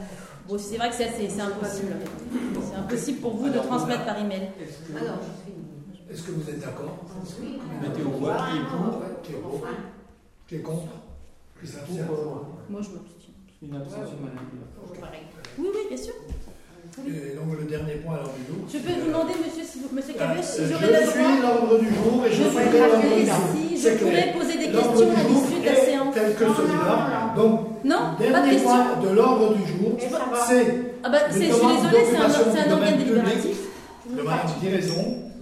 Bon, 0.47 0.57
c'est 0.57 0.76
vrai 0.78 0.89
que 0.89 0.95
c'est 0.95 1.05
impossible. 1.41 1.93
C'est 2.69 2.76
impossible 2.76 3.19
pour 3.21 3.38
vous 3.38 3.49
de 3.49 3.57
transmettre 3.59 4.01
a- 4.01 4.05
par 4.13 4.19
email. 4.19 4.49
Que 4.59 4.99
Alors. 4.99 5.19
Est-ce 6.14 6.22
que 6.24 6.32
vous 6.32 6.47
êtes 6.47 6.59
d'accord 6.59 6.95
Oui. 7.41 7.57
mettez 7.82 8.03
au 8.03 8.11
vote 8.22 8.34
qui 8.51 8.57
est 8.57 8.70
pour 8.70 9.01
Qui 9.24 9.32
est 9.34 9.36
pour 9.41 9.66
Qui 10.47 10.55
est 10.55 10.59
contre 10.59 10.93
Qui 11.59 11.68
s'abstient 11.68 12.05
Moi, 12.70 12.82
je 12.86 12.89
m'abstiens. 12.93 13.34
une 13.64 13.76
abstention, 13.76 14.18
madame. 14.22 14.45
Oui, 15.57 15.68
oui, 15.74 15.82
bien 15.89 15.97
sûr. 15.97 16.14
Et 17.07 17.34
donc 17.36 17.57
le 17.59 17.66
dernier 17.66 17.95
point 18.05 18.14
à 18.16 18.18
l'ordre 18.22 18.36
du 18.38 18.45
jour. 18.45 18.61
Je 18.70 18.78
peux 18.78 18.93
vous 19.01 19.07
demander, 19.07 19.34
monsieur, 19.41 19.64
si 19.66 19.80
vous, 19.82 19.89
monsieur 19.95 20.14
Ah, 20.20 20.28
Cabet, 20.30 20.43
si 20.43 20.61
je 20.61 20.68
j'aurais 20.70 20.93
le 20.93 21.07
suis 21.09 21.18
droit. 21.18 21.41
l'ordre 21.41 21.80
du 21.80 21.89
jour 21.89 22.22
et 22.22 22.30
je 22.30 22.36
Je 22.38 22.43
suis 22.43 22.51
pourrais 22.53 22.78
l'ordre 22.78 23.01
du 23.01 23.26
jour. 23.26 23.41
je 23.74 23.89
pourrais 23.97 24.28
poser 24.38 24.55
des 24.61 24.70
questions 24.70 25.09
à 25.09 25.24
l'issue 25.26 25.59
de 25.61 25.66
la 25.66 25.76
séance. 25.82 26.14
tel 26.14 26.36
que 26.36 26.43
Non, 26.43 26.53
celui-là. 26.53 26.93
non, 26.93 27.41
non. 27.41 27.49
Donc, 27.49 27.59
Non, 27.84 27.97
pas 27.97 28.22
de 28.22 28.30
dernier 28.30 28.51
questions. 28.51 28.70
point 28.70 29.01
de 29.01 29.09
l'ordre 29.16 29.53
du 29.57 29.66
jour, 29.66 29.91
c'est 29.97 30.66
Ah 31.01 31.09
bah, 31.09 31.18
je 31.30 31.34
suis 31.34 31.47
désolée, 31.49 32.05
c'est 32.05 32.18
un, 32.18 32.30
un 32.30 32.68
du 32.68 32.74
organe 32.74 32.97
délibératif. 32.99 33.57
de 34.05 34.22
Madame 34.22 34.51
Guéraison. 34.61 35.32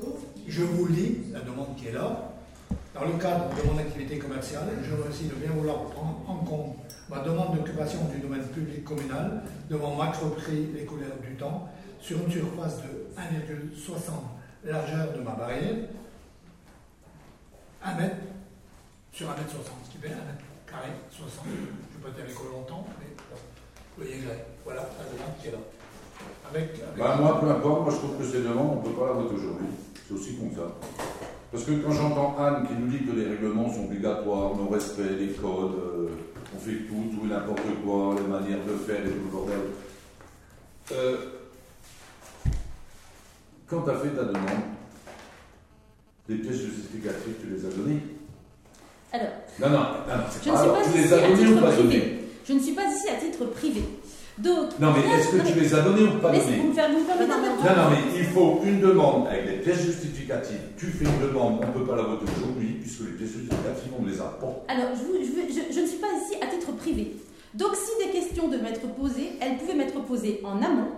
Je 0.52 0.64
vous 0.64 0.86
lis 0.88 1.18
la 1.32 1.40
demande 1.40 1.78
qui 1.78 1.88
est 1.88 1.94
là. 1.94 2.34
Dans 2.94 3.06
le 3.06 3.14
cadre 3.14 3.46
de 3.56 3.72
mon 3.72 3.78
activité 3.80 4.18
commerciale, 4.20 4.68
je 4.84 4.94
remercie 4.94 5.24
de 5.30 5.36
bien 5.36 5.50
vouloir 5.52 5.84
prendre 5.86 6.20
en 6.28 6.36
compte 6.44 6.76
ma 7.10 7.20
demande 7.20 7.56
d'occupation 7.56 8.00
du 8.14 8.20
domaine 8.20 8.44
public 8.48 8.84
communal 8.84 9.44
devant 9.70 9.96
macro-prix 9.96 10.68
les 10.76 10.84
couleurs 10.84 11.16
du 11.26 11.36
temps 11.36 11.70
sur 12.02 12.18
une 12.20 12.30
surface 12.30 12.80
de 12.84 13.08
1,60 13.18 14.12
largeur 14.66 15.14
de 15.14 15.22
ma 15.22 15.32
barrière, 15.32 15.76
1 17.86 17.96
mètre 17.96 18.16
sur 19.14 19.30
1 19.30 19.36
mètre 19.38 19.52
60, 19.52 19.66
ce 19.86 19.92
qui 19.92 19.98
fait 20.00 20.08
1 20.08 20.12
mètre 20.12 20.44
carré 20.70 20.92
60. 21.12 21.46
Je 21.46 21.50
ne 21.52 22.04
vais 22.04 22.12
pas 22.12 22.28
dire 22.28 22.36
longtemps, 22.54 22.86
mais 23.00 23.08
vous 23.96 24.04
voyez, 24.04 24.22
là, 24.28 24.34
voilà 24.66 24.82
la 24.82 25.06
demande 25.16 25.38
qui 25.42 25.48
est 25.48 25.52
là. 25.52 25.58
Avec- 26.50 26.78
Bah, 26.98 27.16
moi, 27.22 27.40
peu 27.40 27.50
importe, 27.50 27.82
moi 27.84 27.90
je 27.92 27.96
trouve 27.98 28.18
que 28.18 28.26
ces 28.26 28.42
demandes, 28.44 28.80
on 28.84 28.88
ne 28.90 28.94
peut 28.94 29.00
pas 29.00 29.08
la 29.08 29.14
voter 29.14 29.36
aujourd'hui. 29.36 29.68
C'est 30.12 30.20
aussi 30.20 30.36
con 30.36 30.50
que 30.50 30.56
ça. 30.56 30.76
Parce 31.52 31.64
que 31.64 31.72
quand 31.72 31.92
j'entends 31.92 32.36
Anne 32.38 32.68
qui 32.68 32.74
nous 32.74 32.88
dit 32.88 33.06
que 33.06 33.12
les 33.12 33.28
règlements 33.28 33.72
sont 33.72 33.86
obligatoires, 33.86 34.56
nos 34.56 34.68
respects, 34.68 35.20
les 35.20 35.28
codes, 35.34 35.76
euh, 35.76 36.08
on 36.56 36.60
fait 36.60 36.80
tout, 36.88 37.16
tout 37.16 37.26
et 37.26 37.30
n'importe 37.30 37.62
quoi, 37.84 38.16
les 38.18 38.28
manières 38.28 38.66
de 38.66 38.76
faire 38.78 39.06
et 39.06 39.10
tout 39.10 39.26
le 39.26 39.32
bordel. 39.32 39.60
Euh, 40.94 41.18
quand 43.68 43.82
tu 43.82 43.90
as 43.90 43.96
fait 43.96 44.10
ta 44.10 44.24
demande, 44.24 44.64
les 46.28 46.36
pièces 46.38 46.62
justificatives, 46.62 47.36
tu 47.42 47.48
les 47.54 47.66
as 47.66 47.70
données 47.70 48.02
Alors, 49.14 49.28
Non, 49.60 49.70
non, 49.70 49.78
non, 49.78 50.18
non, 50.18 50.24
c'est 50.30 50.40
pas 50.40 50.42
suis 50.42 50.50
alors, 50.50 50.78
pas 50.78 50.84
tu 50.84 50.98
les 50.98 51.14
as 51.14 51.18
à 51.18 51.22
données 51.22 51.34
ou 51.34 51.48
titre 51.48 51.62
pas 51.62 51.76
données 51.76 51.90
privé. 51.90 52.20
Je 52.46 52.54
ne 52.54 52.60
suis 52.60 52.74
pas 52.74 52.86
ici 52.86 53.10
à 53.10 53.16
titre 53.16 53.46
privé. 53.46 53.82
Donc, 54.38 54.80
Non, 54.80 54.94
mais 54.96 55.02
est-ce 55.18 55.30
que 55.30 55.48
tu 55.48 55.60
les 55.60 55.74
as 55.76 55.82
données 55.82 56.04
ou 56.04 56.20
pas 56.20 56.32
laissez- 56.32 56.46
données 56.46 56.58
vous 56.62 56.68
me 56.70 56.74
faire 56.74 56.90
vous 56.92 57.00
me 57.00 57.06
permettez 57.06 57.28
de 57.28 57.38
Non, 57.38 57.76
non, 57.76 57.84
Non, 57.84 57.90
mais 57.92 58.18
il 58.20 58.24
faut 58.26 58.62
une 58.66 58.80
demande 58.80 59.28
avec 59.28 59.46
les 59.46 59.58
pièces 59.58 59.82
justificatives. 59.86 60.62
Tu 60.78 60.88
fais 60.88 61.06
une 61.06 61.28
demande, 61.28 61.60
on 61.64 61.68
ne 61.68 61.72
peut 61.74 61.86
pas 61.90 61.98
la 61.98 62.04
voter 62.04 62.26
aujourd'hui, 62.38 62.78
puisque 62.82 63.02
les 63.02 63.12
pièces 63.18 63.32
justificatives, 63.34 63.92
on 64.00 64.04
ne 64.04 64.10
les 64.10 64.20
a 64.20 64.32
pas. 64.40 64.64
Alors, 64.68 64.90
je, 64.96 65.04
vous- 65.04 65.20
je 65.24 65.32
veux- 65.32 65.48
je- 65.50 65.74
je 65.74 65.80
ne 65.82 65.86
suis 65.86 65.98
pas 66.00 66.08
ici 66.18 66.36
à 66.42 66.48
titre 66.48 66.72
privé. 66.78 67.16
Donc, 67.54 67.76
si 67.76 68.06
des 68.06 68.12
questions 68.12 68.48
devaient 68.48 68.64
m'être 68.64 68.88
posées, 68.96 69.34
elles 69.42 69.58
pouvaient 69.58 69.76
m'être 69.76 70.00
posées 70.04 70.40
en 70.46 70.58
amont, 70.64 70.92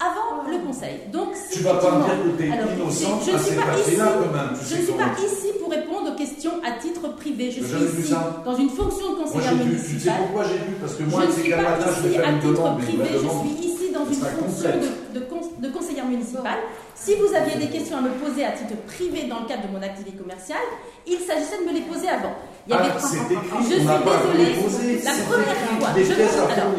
avant 0.00 0.42
le 0.50 0.58
conseil. 0.66 1.06
Donc, 1.12 1.28
si 1.34 1.58
Tu 1.58 1.64
vas 1.64 1.74
pas 1.74 1.98
me 1.98 2.04
dire 2.04 2.14
que 2.24 2.42
tu 2.42 2.48
es 2.48 2.52
Alors, 2.52 2.68
innocent 2.76 3.20
je- 3.24 3.30
je 3.30 3.36
à 3.36 3.38
suis 3.40 3.56
pas 3.56 3.78
ici- 3.78 3.96
quand 3.96 4.32
même. 4.34 4.50
Tu 4.58 4.64
Je 4.68 4.74
ne 4.76 4.82
suis 4.84 4.92
pas 4.92 5.10
ici 5.22 5.48
pour 5.60 5.70
répondre 5.70 6.12
aux 6.12 6.16
questions 6.16 6.52
à 6.66 6.70
titre 6.80 7.04
privé. 7.16 7.50
Je 7.50 7.62
suis 7.64 8.02
ici 8.02 8.14
dans 8.44 8.56
une 8.56 8.70
fonction 8.70 9.12
de 9.12 9.16
conseillère 9.22 9.54
vu, 9.54 9.70
tu 9.72 9.78
sais 9.78 9.88
municipale. 9.88 10.14
pourquoi 10.26 10.42
j'ai 10.44 10.58
vu? 10.66 10.72
Parce 10.80 10.94
que 10.94 11.04
Je 11.04 11.10
moi, 11.10 11.20
ne 11.24 11.30
c'est 11.32 11.40
suis 11.42 11.50
pas 11.50 11.56
je 11.56 11.62
ici 12.08 12.18
à 12.18 12.32
titre 12.42 12.76
privé, 12.76 13.08
je 13.14 13.28
suis 13.38 13.54
ici 13.70 13.86
dans 13.94 14.04
une 14.06 14.14
fonction 14.14 14.70
de, 14.82 15.18
de, 15.20 15.24
de 15.58 15.68
conseillère 15.70 16.06
municipale. 16.06 16.58
Si 16.94 17.14
vous 17.16 17.34
aviez 17.34 17.56
des 17.56 17.70
questions 17.70 17.98
à 17.98 18.00
me 18.00 18.10
poser 18.10 18.44
à 18.44 18.52
titre 18.52 18.74
privé 18.86 19.24
dans 19.28 19.40
le 19.40 19.46
cadre 19.46 19.66
de 19.68 19.72
mon 19.72 19.82
activité 19.82 20.16
commerciale, 20.16 20.62
il 21.06 21.18
s'agissait 21.18 21.58
de 21.62 21.68
me 21.68 21.74
les 21.74 21.82
poser 21.82 22.08
avant. 22.08 22.34
Il 22.66 22.72
y 22.72 22.76
avait- 22.76 22.88
Ah, 22.94 22.98
Je 23.00 23.06
suis 23.06 23.18
désolée. 23.28 25.00
La 25.04 25.12
première 25.12 25.56
fois, 25.56 25.88
je 25.96 26.12
pense- 26.12 26.50
alors. 26.50 26.72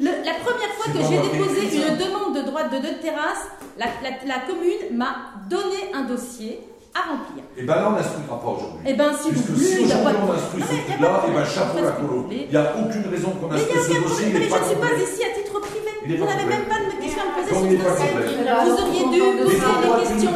Le- 0.00 0.24
la 0.24 0.32
première 0.40 0.72
fois 0.80 0.88
que 0.92 1.00
j'ai 1.04 1.18
déposé 1.28 1.60
une 1.76 1.96
demande 1.98 2.34
de 2.36 2.42
droit 2.48 2.64
de 2.64 2.78
deux 2.80 2.96
terrasses, 3.02 3.44
la, 3.78 3.86
la- 4.02 4.16
la 4.26 4.40
commune 4.48 4.96
m'a 4.96 5.36
donné 5.48 5.92
un 5.92 6.04
dossier 6.04 6.60
à 6.94 7.00
remplir. 7.12 7.44
Et 7.56 7.62
ben 7.62 7.76
là, 7.76 7.88
on 7.92 7.92
n'instruira 7.92 8.40
pas 8.40 8.48
aujourd'hui. 8.48 8.80
Eh 8.86 8.94
ben, 8.94 9.12
si 9.14 9.28
vous 9.30 9.42
Puisque 9.42 9.50
voulez, 9.50 9.66
si 9.76 9.80
il 9.82 9.86
n'y 9.86 9.92
a 9.92 9.96
pas 9.96 10.10
aujourd'hui 10.10 10.26
de 10.26 10.32
on 10.32 10.34
instruit 10.40 10.62
ce 10.64 10.72
de 10.72 10.80
et 10.80 10.98
ben 11.00 11.08
problème. 11.20 11.46
chapeau 11.46 11.78
la 11.84 11.92
colo. 11.92 12.08
vous 12.08 12.22
voulez. 12.24 12.48
Il 12.48 12.50
n'y 12.50 12.56
a 12.56 12.66
aucune 12.80 13.06
raison 13.12 13.30
qu'on 13.38 13.50
instruise 13.52 13.84
ce 13.86 14.00
dossier, 14.02 14.26
Mais 14.32 14.40
je 14.40 14.54
ne 14.56 14.64
suis 14.64 14.80
pas 14.80 14.92
ici 14.98 15.20
à 15.22 15.30
titre 15.36 15.54
privé. 15.60 15.92
Vous 16.16 16.24
n'avez 16.26 16.48
même 16.48 16.64
pas 16.66 16.80
de 16.80 16.88
il 17.64 17.78
le 17.78 17.84
pas 17.84 17.90
complet. 17.96 18.26
Vous 18.64 18.72
auriez 18.82 19.04
dû 19.10 19.22
Mais 19.22 19.42
poser 19.44 19.56
pourquoi 19.60 19.98
les 19.98 20.06
tu 20.06 20.12
ne 20.12 20.20
questions. 20.20 20.32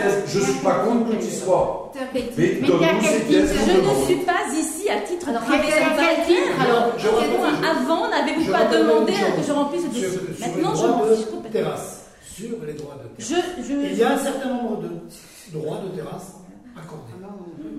pièces 0.00 0.18
Je 0.26 0.38
ne 0.38 0.44
suis 0.44 0.60
pas 0.60 0.74
contre 0.84 1.10
que 1.10 1.16
tu 1.24 1.30
sois. 1.30 1.92
Mais 2.14 2.22
donne-nous 2.66 3.02
ces 3.02 3.10
quel 3.10 3.26
pièces 3.26 3.52
Je 3.52 3.72
ne 4.00 4.04
suis 4.04 4.24
pas 4.24 4.40
ici 4.54 4.88
à 4.90 5.00
titre 5.00 5.28
clair. 6.24 6.60
alors 6.60 6.92
Avant, 7.70 8.08
n'avez-vous 8.10 8.50
pas 8.52 8.64
demandé 8.66 9.12
que 9.12 9.42
je 9.46 9.52
remplisse 9.52 9.82
ce 9.82 9.98
Sur- 9.98 10.10
dossier 10.20 10.34
sur 10.36 10.46
Maintenant, 10.46 10.72
les 10.72 10.78
je 10.78 10.86
de 11.42 11.48
terrasse. 11.48 12.06
Sur 12.24 12.56
les 12.66 12.72
droits 12.74 12.94
de 12.96 13.22
terrasse. 13.22 13.44
Il 13.92 13.98
y 13.98 14.02
a 14.02 14.12
un 14.12 14.18
certain 14.18 14.48
nombre 14.48 14.80
de 14.82 14.88
droits 15.58 15.78
de 15.84 15.88
terrasse 15.96 16.36
accordés, 16.76 17.12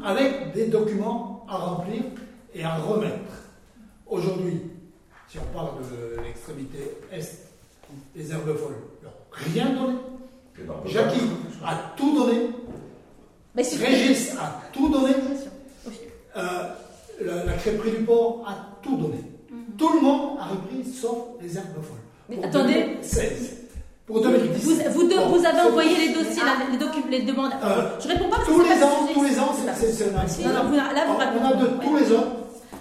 avec 0.06 0.54
des 0.54 0.68
documents 0.68 1.46
à 1.50 1.58
remplir 1.58 2.02
et 2.54 2.64
à 2.64 2.76
remettre. 2.78 3.34
Aujourd'hui, 4.08 4.62
si 5.28 5.38
on 5.40 5.58
parle 5.58 5.70
de 5.80 6.22
l'extrémité 6.22 6.98
est, 7.12 7.53
les 8.16 8.32
herbes 8.32 8.56
folles, 8.58 8.76
n'ont 9.04 9.10
rien 9.32 9.66
donné. 9.72 9.98
Jackie 10.86 11.20
a 11.66 11.76
tout 11.98 12.16
donné, 12.16 12.50
Mais 13.56 13.64
Régis 13.64 14.32
a 14.40 14.62
tout 14.72 14.90
donné, 14.90 15.14
euh, 16.38 16.42
la, 17.22 17.44
la 17.46 17.54
crêperie 17.54 17.92
du 17.92 18.04
port 18.04 18.44
a 18.48 18.56
tout 18.82 18.98
donné. 18.98 19.20
Tout 19.78 19.90
le 19.96 20.02
monde 20.02 20.38
a 20.40 20.46
repris 20.46 20.84
sauf 20.86 21.18
les 21.42 21.58
herbes 21.58 21.74
folles. 21.76 21.98
Mais 22.30 22.36
Pour 22.38 22.46
attendez. 22.46 22.74
2016. 22.74 23.58
Pour 24.06 24.18
Vous, 24.18 24.24
2017. 24.32 24.92
vous, 24.92 25.04
deux- 25.08 25.16
Bon, 25.16 25.30
vous 25.38 25.46
avez 25.46 25.62
envoyé 25.62 25.96
les 26.08 26.14
dossiers, 26.14 26.42
la- 26.44 26.70
les, 26.72 26.78
docu- 26.78 27.10
les 27.10 27.22
demandes. 27.22 27.54
Euh, 27.64 27.98
je 28.02 28.08
réponds 28.10 28.30
pas 28.30 28.36
parce 28.38 28.48
Tous 28.50 28.58
que 28.60 28.64
c'est 28.68 28.74
les 28.76 28.80
pas 28.82 28.86
ans, 28.88 29.08
tous 29.14 29.24
les 29.24 29.40
ans, 29.40 29.52
c'est. 29.56 30.44
Non, 30.44 30.54
non, 30.54 30.70
vous- 30.70 30.76
là, 30.76 31.06
vous 31.08 31.14
On 31.14 31.46
a 31.46 31.54
de 31.56 31.64
Ouais. 31.64 31.70
tous 31.86 31.96
les 31.98 32.16
ans, 32.18 32.26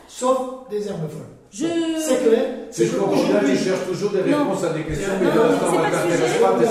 sauf 0.08 0.68
des 0.68 0.88
herbes 0.88 1.08
folles. 1.08 1.22
Je. 1.52 1.66
C'est 2.00 2.28
clair. 2.28 2.44
C'est 2.70 2.86
je 2.86 2.96
comprends 2.96 3.22
bien, 3.24 3.40
tu 3.40 3.56
cherches 3.58 3.86
toujours 3.86 4.10
des 4.10 4.22
Non. 4.30 4.38
réponses 4.38 4.64
à 4.64 4.70
des 4.72 4.84
questions, 4.84 5.12
mais 5.20 5.26
Non, 5.26 5.32
pas 5.32 6.58
de 6.58 6.66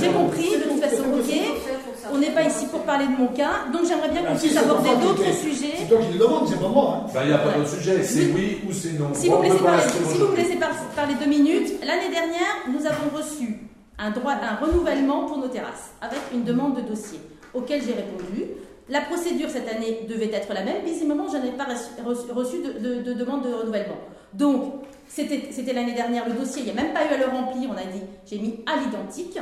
J'ai 0.00 0.08
compris, 0.10 0.50
de 0.58 0.68
toute 0.68 0.80
façon, 0.82 1.04
ok. 1.14 1.34
On 2.12 2.18
n'est 2.18 2.30
pas 2.30 2.42
ici 2.42 2.66
pour 2.66 2.80
parler 2.80 3.06
de 3.06 3.12
mon 3.20 3.28
cas, 3.28 3.66
donc 3.72 3.82
j'aimerais 3.86 4.08
bien 4.08 4.22
Ah, 4.26 4.32
qu'on 4.32 4.38
puisse 4.38 4.56
aborder 4.56 4.88
que 4.90 5.02
d'autres 5.02 5.34
sujets. 5.34 5.74
C'est 5.78 5.88
toi 5.88 5.98
qui 5.98 6.12
le 6.18 6.18
demandes, 6.18 6.48
c'est 6.48 6.58
pas 6.60 6.68
moi. 6.68 7.02
hein. 7.04 7.10
Ben, 7.14 7.20
il 7.24 7.28
n'y 7.28 7.34
a 7.34 7.38
pas 7.38 7.52
d'autre 7.52 7.68
sujet, 7.68 8.02
c'est 8.02 8.32
oui 8.34 8.58
ou 8.68 8.72
c'est 8.72 8.98
non. 8.98 9.10
Si 9.12 9.28
vous, 9.28 9.38
me 9.38 10.36
laissez 10.36 10.56
parler 10.96 11.14
deux 11.20 11.26
minutes, 11.28 11.74
l'année 11.86 12.10
dernière, 12.10 12.56
nous 12.72 12.84
avons 12.86 13.14
reçu 13.16 13.58
un, 13.98 14.10
droit, 14.10 14.32
un 14.32 14.64
renouvellement 14.64 15.26
pour 15.26 15.38
nos 15.38 15.48
terrasses 15.48 15.92
avec 16.00 16.18
une 16.32 16.44
demande 16.44 16.76
de 16.76 16.80
dossier 16.88 17.20
auquel 17.54 17.82
j'ai 17.82 17.92
répondu. 17.92 18.46
La 18.90 19.02
procédure 19.02 19.50
cette 19.50 19.68
année 19.68 20.06
devait 20.08 20.30
être 20.32 20.52
la 20.54 20.62
même. 20.64 20.82
Visiblement, 20.84 21.26
je 21.30 21.36
n'ai 21.36 21.52
pas 21.52 21.66
reçu, 22.34 22.56
de, 22.62 22.78
de- 22.78 23.02
de 23.02 23.12
demande 23.12 23.42
de 23.46 23.52
renouvellement. 23.52 23.98
Donc, 24.32 24.74
c'était 25.08 25.72
l'année 25.72 25.92
dernière 25.94 26.26
le 26.28 26.34
dossier, 26.34 26.62
il 26.62 26.72
n'y 26.72 26.78
a 26.78 26.82
même 26.82 26.92
pas 26.92 27.00
eu 27.04 27.14
à 27.14 27.18
le 27.18 27.24
remplir. 27.26 27.68
On 27.70 27.76
a 27.76 27.84
dit, 27.84 28.00
j'ai 28.26 28.38
mis 28.38 28.60
à 28.66 28.76
l'identique. 28.76 29.38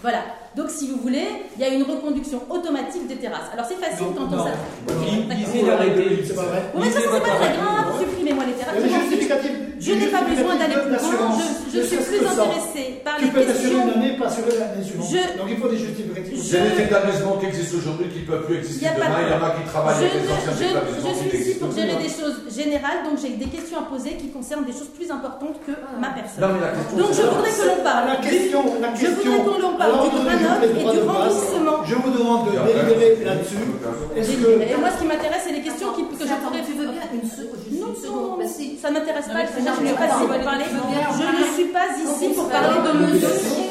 Voilà. 0.00 0.18
Donc, 0.56 0.70
si 0.70 0.88
vous 0.88 0.96
voulez, 0.98 1.26
il 1.56 1.60
y 1.62 1.64
a 1.64 1.68
une 1.68 1.82
reconduction 1.82 2.42
automatique 2.50 3.06
des 3.08 3.16
terrasses. 3.16 3.50
Alors, 3.52 3.66
c'est 3.66 3.74
facile 3.74 4.06
Non, 4.06 4.12
quand 4.16 4.26
on 4.32 4.36
non. 4.36 4.44
D'accord. 4.44 5.36
Lisez 5.36 5.62
l'arrêté. 5.66 6.22
C'est 6.24 6.34
pas 6.36 6.42
vrai. 6.42 6.62
Oui, 6.74 6.82
mais 6.84 6.90
ça, 6.90 7.00
c'est 7.00 7.08
pas 7.08 7.20
très 7.20 7.52
grave. 7.56 8.00
Supprimez-moi 8.00 8.44
les 8.46 8.52
terrasses. 8.52 8.76
Y 8.78 9.32
a 9.32 9.36
Je. 9.78 9.84
Je 9.88 9.92
n'ai 9.94 10.06
pas 10.08 10.22
besoin 10.22 10.54
d'aller 10.56 10.74
plus 10.74 10.90
loin. 10.90 11.32
Je, 11.38 11.78
je 11.78 11.82
je 11.82 11.86
suis 11.86 11.96
plus 11.98 12.18
que 12.18 12.26
intéressée 12.26 13.00
par 13.04 13.16
Tu 13.16 13.24
les 13.24 13.30
peux 13.30 13.44
t'assurer 13.44 13.70
questions. 13.70 13.84
une 13.86 13.94
année, 14.02 14.12
pas 14.18 14.26
assurer 14.26 14.52
l'année 14.58 14.84
suivante. 14.84 15.06
Je- 15.10 15.38
Donc 15.38 15.48
il 15.48 15.56
faut 15.58 15.68
des 15.68 15.78
justificatifs. 15.78 16.34
Je- 16.34 16.56
Il 16.58 16.64
y 16.64 16.66
a 16.66 16.70
des 16.74 16.82
établissements 16.88 17.36
qui 17.38 17.46
existent 17.46 17.76
aujourd'hui 17.78 18.06
qui 18.12 18.20
ne 18.22 18.26
peuvent 18.26 18.46
plus 18.46 18.56
exister 18.58 18.84
Y 18.84 18.88
a 18.88 18.92
pas 18.98 19.06
demain. 19.06 19.18
de- 19.18 19.28
Il 19.28 19.32
y 19.32 19.36
en 19.38 19.44
a 19.46 19.50
qui 19.56 19.62
travaillent 19.70 19.98
Je, 19.98 20.04
avec 20.08 20.14
les 20.18 20.28
anciens 20.34 20.54
je- 20.58 20.64
je 20.64 20.70
établissements 20.74 21.14
qui 21.14 21.28
suis 21.28 21.38
ici 21.38 21.52
pour 21.60 21.70
gérer 21.72 21.96
des 22.02 22.12
choses 22.18 22.38
générales, 22.50 23.00
donc 23.06 23.14
j'ai 23.22 23.32
des 23.38 23.50
questions 23.54 23.78
à 23.78 23.86
poser 23.86 24.12
qui 24.20 24.28
concernent 24.34 24.66
des 24.66 24.74
choses 24.74 24.92
plus 24.98 25.08
importantes 25.10 25.56
que 25.66 25.72
ma 26.02 26.10
personne. 26.18 26.42
Non, 26.42 26.50
mais 26.54 26.62
la 26.66 26.72
question, 26.74 26.96
Donc 26.98 27.10
je 27.14 27.20
c'est 27.22 27.28
voudrais 27.30 27.52
que 27.54 27.64
l'on 27.70 27.80
parle. 27.86 28.04
La 28.08 28.18
question, 28.18 28.60
la 28.82 28.90
Je 28.94 29.00
question. 29.06 29.30
voudrais 29.30 29.46
qu'on 29.46 29.62
en 29.68 29.74
à 29.74 29.78
parle 29.78 29.94
du 30.02 30.08
droit 30.10 30.32
et 30.34 30.96
du 30.96 31.02
remboursement. 31.06 31.76
Je 31.86 31.94
vous 31.94 32.10
demande 32.18 32.40
de 32.46 32.52
délibérer 32.66 33.24
là-dessus. 33.24 33.62
Que 33.62 34.18
Et 34.18 34.76
moi, 34.76 34.90
ce 34.90 34.98
qui 35.00 35.06
m'intéresse, 35.06 35.42
c'est 35.46 35.54
les 35.54 35.62
questions 35.62 35.88
que 35.94 36.02
je 36.02 36.34
pourrais 36.36 36.62
tu 36.66 36.72
veux 36.74 36.88
bien 36.90 37.06
une 37.14 37.28
seconde, 37.28 37.60
une 37.88 37.96
seconde, 38.02 38.46
si. 38.46 38.76
ça 38.78 38.90
m'intéresse 38.90 39.26
pas. 39.26 39.34
mais 39.34 39.46
Je 39.54 39.60
ne 39.70 39.86
suis 39.86 39.94
pas 39.94 40.06
ici 40.06 40.26
pour 40.26 40.38
parler. 40.44 40.64
Je 40.68 41.26
ne 41.38 41.54
suis 41.54 41.64
pas 41.72 41.86
ici 41.96 42.28
pour 42.34 42.48
parler 42.48 42.78
de 42.86 42.92
mon 42.98 43.12
dossier. 43.12 43.68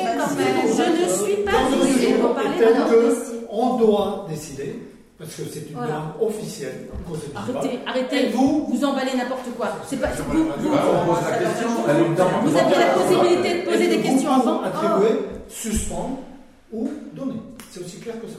Je 0.77 1.03
ne 1.03 1.07
suis 1.25 1.43
pas 1.43 1.59
ici 1.71 2.13
pour 2.21 2.33
parler 2.33 2.57
de 2.59 2.79
mon 2.79 2.89
que 2.89 3.09
dossier. 3.09 3.37
on 3.49 3.75
doit 3.77 4.25
décider, 4.29 4.79
parce 5.17 5.33
que 5.35 5.41
c'est 5.51 5.69
une 5.69 5.75
Voilà. 5.75 5.87
demande 6.17 6.29
officielle. 6.29 6.87
Arrêtez, 7.35 7.79
arrêtez. 7.85 8.27
Et 8.27 8.29
vous 8.31 8.67
Vous 8.69 8.85
emballez 8.85 9.15
n'importe 9.15 9.49
quoi. 9.57 9.69
C'est 9.87 9.97
pas. 10.01 10.07
Vous, 10.29 10.43
vous, 10.43 10.69
Bah, 10.71 10.83
on 11.01 11.13
pose 11.13 11.23
la 11.29 11.37
question, 11.37 11.67
vous 12.43 12.57
aviez 12.57 12.77
la 12.77 12.93
possibilité 12.93 13.61
de 13.61 13.65
poser 13.69 13.87
des 13.87 13.99
questions 14.01 14.31
avant. 14.33 14.61
attribuer, 14.63 15.19
suspendre 15.49 16.17
ou 16.71 16.89
donner. 17.13 17.39
C'est 17.71 17.79
aussi 17.83 17.97
clair 17.99 18.19
que 18.21 18.27
ça. 18.27 18.37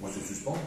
Moi, 0.00 0.08
c'est 0.14 0.26
suspendre. 0.26 0.58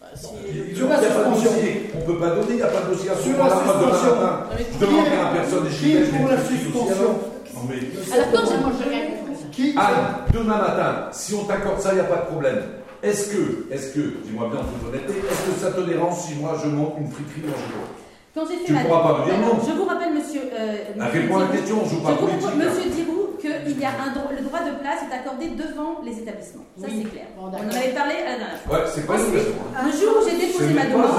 On 0.00 1.98
ne 2.00 2.04
peut 2.06 2.18
pas 2.18 2.30
donner, 2.30 2.46
il 2.50 2.56
n'y 2.56 2.62
a 2.62 2.66
pas 2.68 2.80
de 2.82 2.94
dossier 2.94 3.10
à 3.10 3.14
ce 3.16 3.22
Sur 3.22 3.32
la 3.32 3.44
moment-là. 3.44 3.64
Moi, 3.64 3.74
demain 3.80 3.92
suspension. 3.98 4.80
demande 4.80 5.06
à 5.06 5.24
la 5.24 5.30
personne 5.38 5.68
Qui 5.68 5.92
pour 6.18 6.28
la 6.28 6.38
suspension 6.38 7.10
Non, 7.54 7.62
mais 7.68 8.14
Alors 8.14 8.28
quand 8.32 8.46
j'ai 8.46 9.74
Anne, 9.76 10.32
demain 10.32 10.58
matin, 10.58 11.08
si 11.12 11.34
on 11.34 11.44
t'accorde 11.44 11.80
ça, 11.80 11.90
il 11.92 11.94
n'y 11.96 12.00
a 12.00 12.04
pas 12.04 12.16
de 12.16 12.26
problème. 12.30 12.62
Est-ce 13.02 13.30
que, 13.30 13.66
est-ce 13.72 13.94
que, 13.94 14.00
dis-moi 14.24 14.48
bien 14.50 14.60
en 14.60 14.64
toute 14.64 14.88
honnêteté, 14.88 15.18
est-ce 15.18 15.50
que 15.50 15.60
ça 15.60 15.70
te 15.72 15.80
dérange 15.82 16.14
si 16.18 16.34
moi 16.36 16.56
je 16.62 16.68
monte 16.68 16.94
une 16.98 17.10
friterie 17.10 17.42
dans 17.42 17.52
toi 17.54 17.86
Quand 18.34 18.42
j'ai 18.48 18.64
Tu 18.64 18.72
ma 18.72 18.80
pourras 18.84 19.02
pas 19.02 19.18
me 19.20 19.24
dire 19.24 19.38
non. 19.38 19.58
Je 19.66 19.72
vous 19.72 19.84
rappelle, 19.84 20.14
monsieur. 20.14 20.42
euh, 20.52 20.94
monsieur 20.96 21.20
Réponds 21.20 21.36
à 21.36 21.40
la 21.40 21.46
question, 21.46 21.76
Je 21.84 21.96
pas 21.96 22.10
vous 22.12 22.16
politique. 22.26 22.46
réponds, 22.46 22.60
hein. 22.62 22.70
monsieur 22.70 22.90
Dirou, 22.90 23.27
qu'il 23.40 23.78
y 23.80 23.84
a 23.84 23.90
un 23.94 24.10
droit, 24.12 24.30
le 24.34 24.42
droit 24.44 24.60
de 24.60 24.74
place 24.82 25.00
est 25.06 25.14
accordé 25.14 25.48
devant 25.54 26.00
les 26.04 26.18
établissements. 26.18 26.66
Ça, 26.78 26.86
Oui. 26.86 27.02
c'est 27.02 27.10
clair. 27.10 27.26
Bon, 27.36 27.46
On 27.46 27.54
en 27.54 27.70
avait 27.70 27.94
parlé 27.94 28.14
à 28.22 28.32
la 28.32 28.36
dernière 28.38 28.60
fois. 28.66 28.78
Ouais, 28.78 28.84
c'est 28.92 29.06
pas 29.06 29.16
hein. 29.16 29.86
Le 29.86 29.92
jour 29.94 30.10
où 30.18 30.22
j'ai 30.28 30.36
déposé 30.36 30.74
ma 30.74 30.84
demande, 30.86 31.10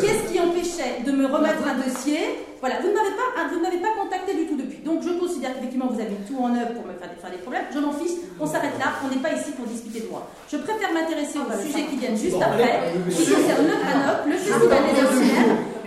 qu'est-ce 0.00 0.24
qui 0.30 0.38
empêchait 0.40 1.02
de 1.04 1.12
me 1.12 1.26
remettre 1.26 1.62
un 1.66 1.76
dossier? 1.80 2.20
Voilà, 2.62 2.78
vous 2.78 2.88
ne 2.88 2.94
m'avez 2.94 3.10
pas, 3.18 3.26
vous 3.50 3.58
ne 3.58 3.62
m'avez 3.66 3.82
pas 3.82 3.90
contacté 3.98 4.34
du 4.38 4.46
tout 4.46 4.54
depuis. 4.54 4.78
Donc 4.86 5.02
je 5.02 5.10
considère 5.18 5.50
qu'effectivement 5.54 5.90
vous 5.90 5.98
avez 5.98 6.14
tout 6.30 6.38
en 6.38 6.54
œuvre 6.54 6.78
pour 6.78 6.86
me 6.86 6.94
faire 6.94 7.10
des, 7.10 7.18
faire 7.18 7.30
des 7.34 7.42
problèmes. 7.42 7.66
Je 7.74 7.78
m'en 7.82 7.90
fiche, 7.90 8.22
on 8.38 8.46
s'arrête 8.46 8.78
là, 8.78 8.94
on 9.02 9.10
n'est 9.10 9.18
pas 9.20 9.34
ici 9.34 9.50
pour 9.50 9.66
discuter 9.66 10.06
de 10.06 10.08
moi. 10.14 10.30
Je 10.46 10.56
préfère 10.62 10.92
m'intéresser 10.94 11.42
aux 11.42 11.50
sujets 11.58 11.86
qui 11.90 11.96
viennent 11.98 12.16
juste 12.16 12.38
Bon, 12.38 12.42
après, 12.42 12.62
allez, 12.86 13.02
qui 13.10 13.26
concernent 13.34 13.66
le 13.66 13.78
PANOP, 13.82 14.18
le 14.30 14.38
festival 14.38 14.78
des 14.86 14.94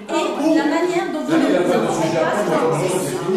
et 0.10 0.56
la 0.56 0.66
manière 0.66 1.08
dont 1.14 1.22
vous. 1.22 1.34
Qui 1.36 1.42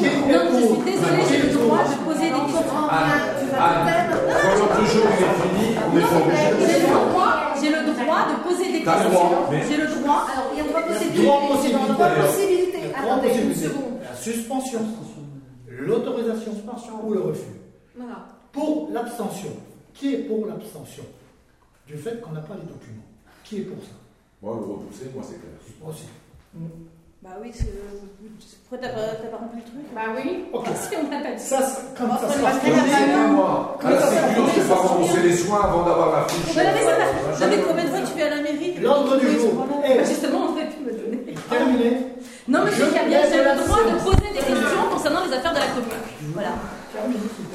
est 0.07 0.16
Non, 0.28 0.43
je 0.53 0.57
suis 0.59 0.82
désolée, 0.85 1.24
j'ai 1.28 1.40
le 1.43 1.53
droit 1.55 1.82
de 1.85 1.95
poser 2.05 2.28
des 2.28 2.43
questions. 2.53 2.89
Anne, 2.90 3.24
Anne, 3.59 4.11
quand 4.12 4.55
l'autre 4.59 4.82
jour 4.86 5.05
est 5.07 5.16
fini, 5.43 5.66
on 5.78 5.97
est 5.97 6.07
J'ai 6.61 6.81
le 6.81 6.86
le 6.86 7.11
droit, 7.11 7.35
j'ai 7.61 7.70
le 7.70 7.81
droit 7.93 8.23
de 8.28 8.35
poser 8.49 8.66
des 8.73 8.78
le 8.81 8.85
questions. 8.85 9.27
J'ai 9.69 9.77
le 9.77 9.86
droit. 9.86 10.20
Alors, 10.32 10.49
il 10.53 10.59
y 10.59 10.61
a 10.61 10.65
trois 10.65 10.82
Trois 10.82 10.93
possibilités. 10.93 11.28
possibilités. 11.49 11.95
Trois 11.95 12.11
possibilités. 12.27 12.85
Attendez 12.95 13.31
une 13.43 13.55
seconde. 13.55 13.95
La 14.03 14.15
suspension, 14.16 14.81
l'autorisation 15.69 16.53
ou 17.05 17.12
le 17.15 17.20
refus. 17.20 17.57
Voilà. 17.97 18.27
Pour 18.53 18.89
l'abstention, 18.93 19.51
qui 19.95 20.15
est 20.15 20.19
pour 20.19 20.47
l'abstention 20.47 21.05
Du 21.86 21.97
fait 21.97 22.20
qu'on 22.20 22.32
n'a 22.32 22.40
pas 22.40 22.55
les 22.55 22.62
documents? 22.62 23.03
Qui 23.45 23.59
est 23.59 23.62
pour 23.62 23.78
ça? 23.85 23.93
Moi, 24.43 24.55
le 24.57 24.73
repousser, 24.73 25.11
moi, 25.15 25.23
c'est 25.27 25.39
clair. 25.40 25.53
Moi 25.82 25.90
aussi. 25.90 26.05
Bah 27.23 27.31
oui, 27.43 27.51
c'est. 27.53 27.66
Pourquoi 28.69 28.87
t'as 28.87 28.95
pas, 28.95 29.15
t'as 29.20 29.29
pas 29.29 29.37
rempli 29.39 29.59
le 29.59 29.65
truc 29.65 29.87
Bah 29.95 30.12
oui. 30.16 30.45
Ok. 30.53 30.66
Si 30.77 30.95
on 30.97 31.09
n'a 31.11 31.20
pas 31.20 31.33
dit. 31.35 31.43
Ça, 31.43 31.59
c'est- 31.62 31.99
comme 31.99 32.11
ça 32.11 32.29
se 32.33 32.39
Parce 32.39 32.57
passe 32.57 32.59
que 32.62 32.66
la 32.70 32.79
comme 32.79 32.89
famille- 32.89 33.15
ça. 33.15 33.27
moi, 33.33 33.79
à 33.83 33.91
la 33.91 33.97
pas 33.97 35.23
les 35.23 35.37
soins 35.37 35.62
avant 35.65 35.83
d'avoir 35.85 36.20
la 36.23 36.29
fiche. 36.29 36.55
Bah, 36.55 36.62
ça. 36.62 36.69
Euh, 36.69 37.41
Non, 37.41 37.47
mais 37.51 37.62
combien 37.66 37.85
de 37.85 37.89
fois 37.91 38.01
tu 38.01 38.12
fais 38.19 38.23
à 38.23 38.31
la 38.37 38.43
mairie 38.43 38.75
L'ordre 38.81 39.16
du 39.19 39.27
jour 39.33 39.53
Bah, 39.55 39.89
est 39.89 40.05
Justement, 40.05 40.39
on 40.49 40.53
aurait 40.53 40.69
pu 40.69 40.81
me 40.85 40.93
donner. 40.93 41.35
terminé. 41.51 42.07
Non, 42.47 42.61
mais 42.65 42.70
Je 42.70 42.77
c'est 42.85 42.91
bien, 42.93 43.09
laisse 43.09 43.33
j'ai 43.33 43.45
la 43.45 43.55
le 43.55 43.61
droit 43.65 43.79
de 43.85 43.99
poser 44.05 44.29
des 44.33 44.39
questions 44.39 44.85
concernant 44.93 45.25
les 45.27 45.33
affaires 45.33 45.53
de 45.55 45.59
la 45.59 45.66
commune. 45.75 46.33
Voilà. 46.35 46.53
Terminé, 46.93 47.20
c'est 47.35 47.49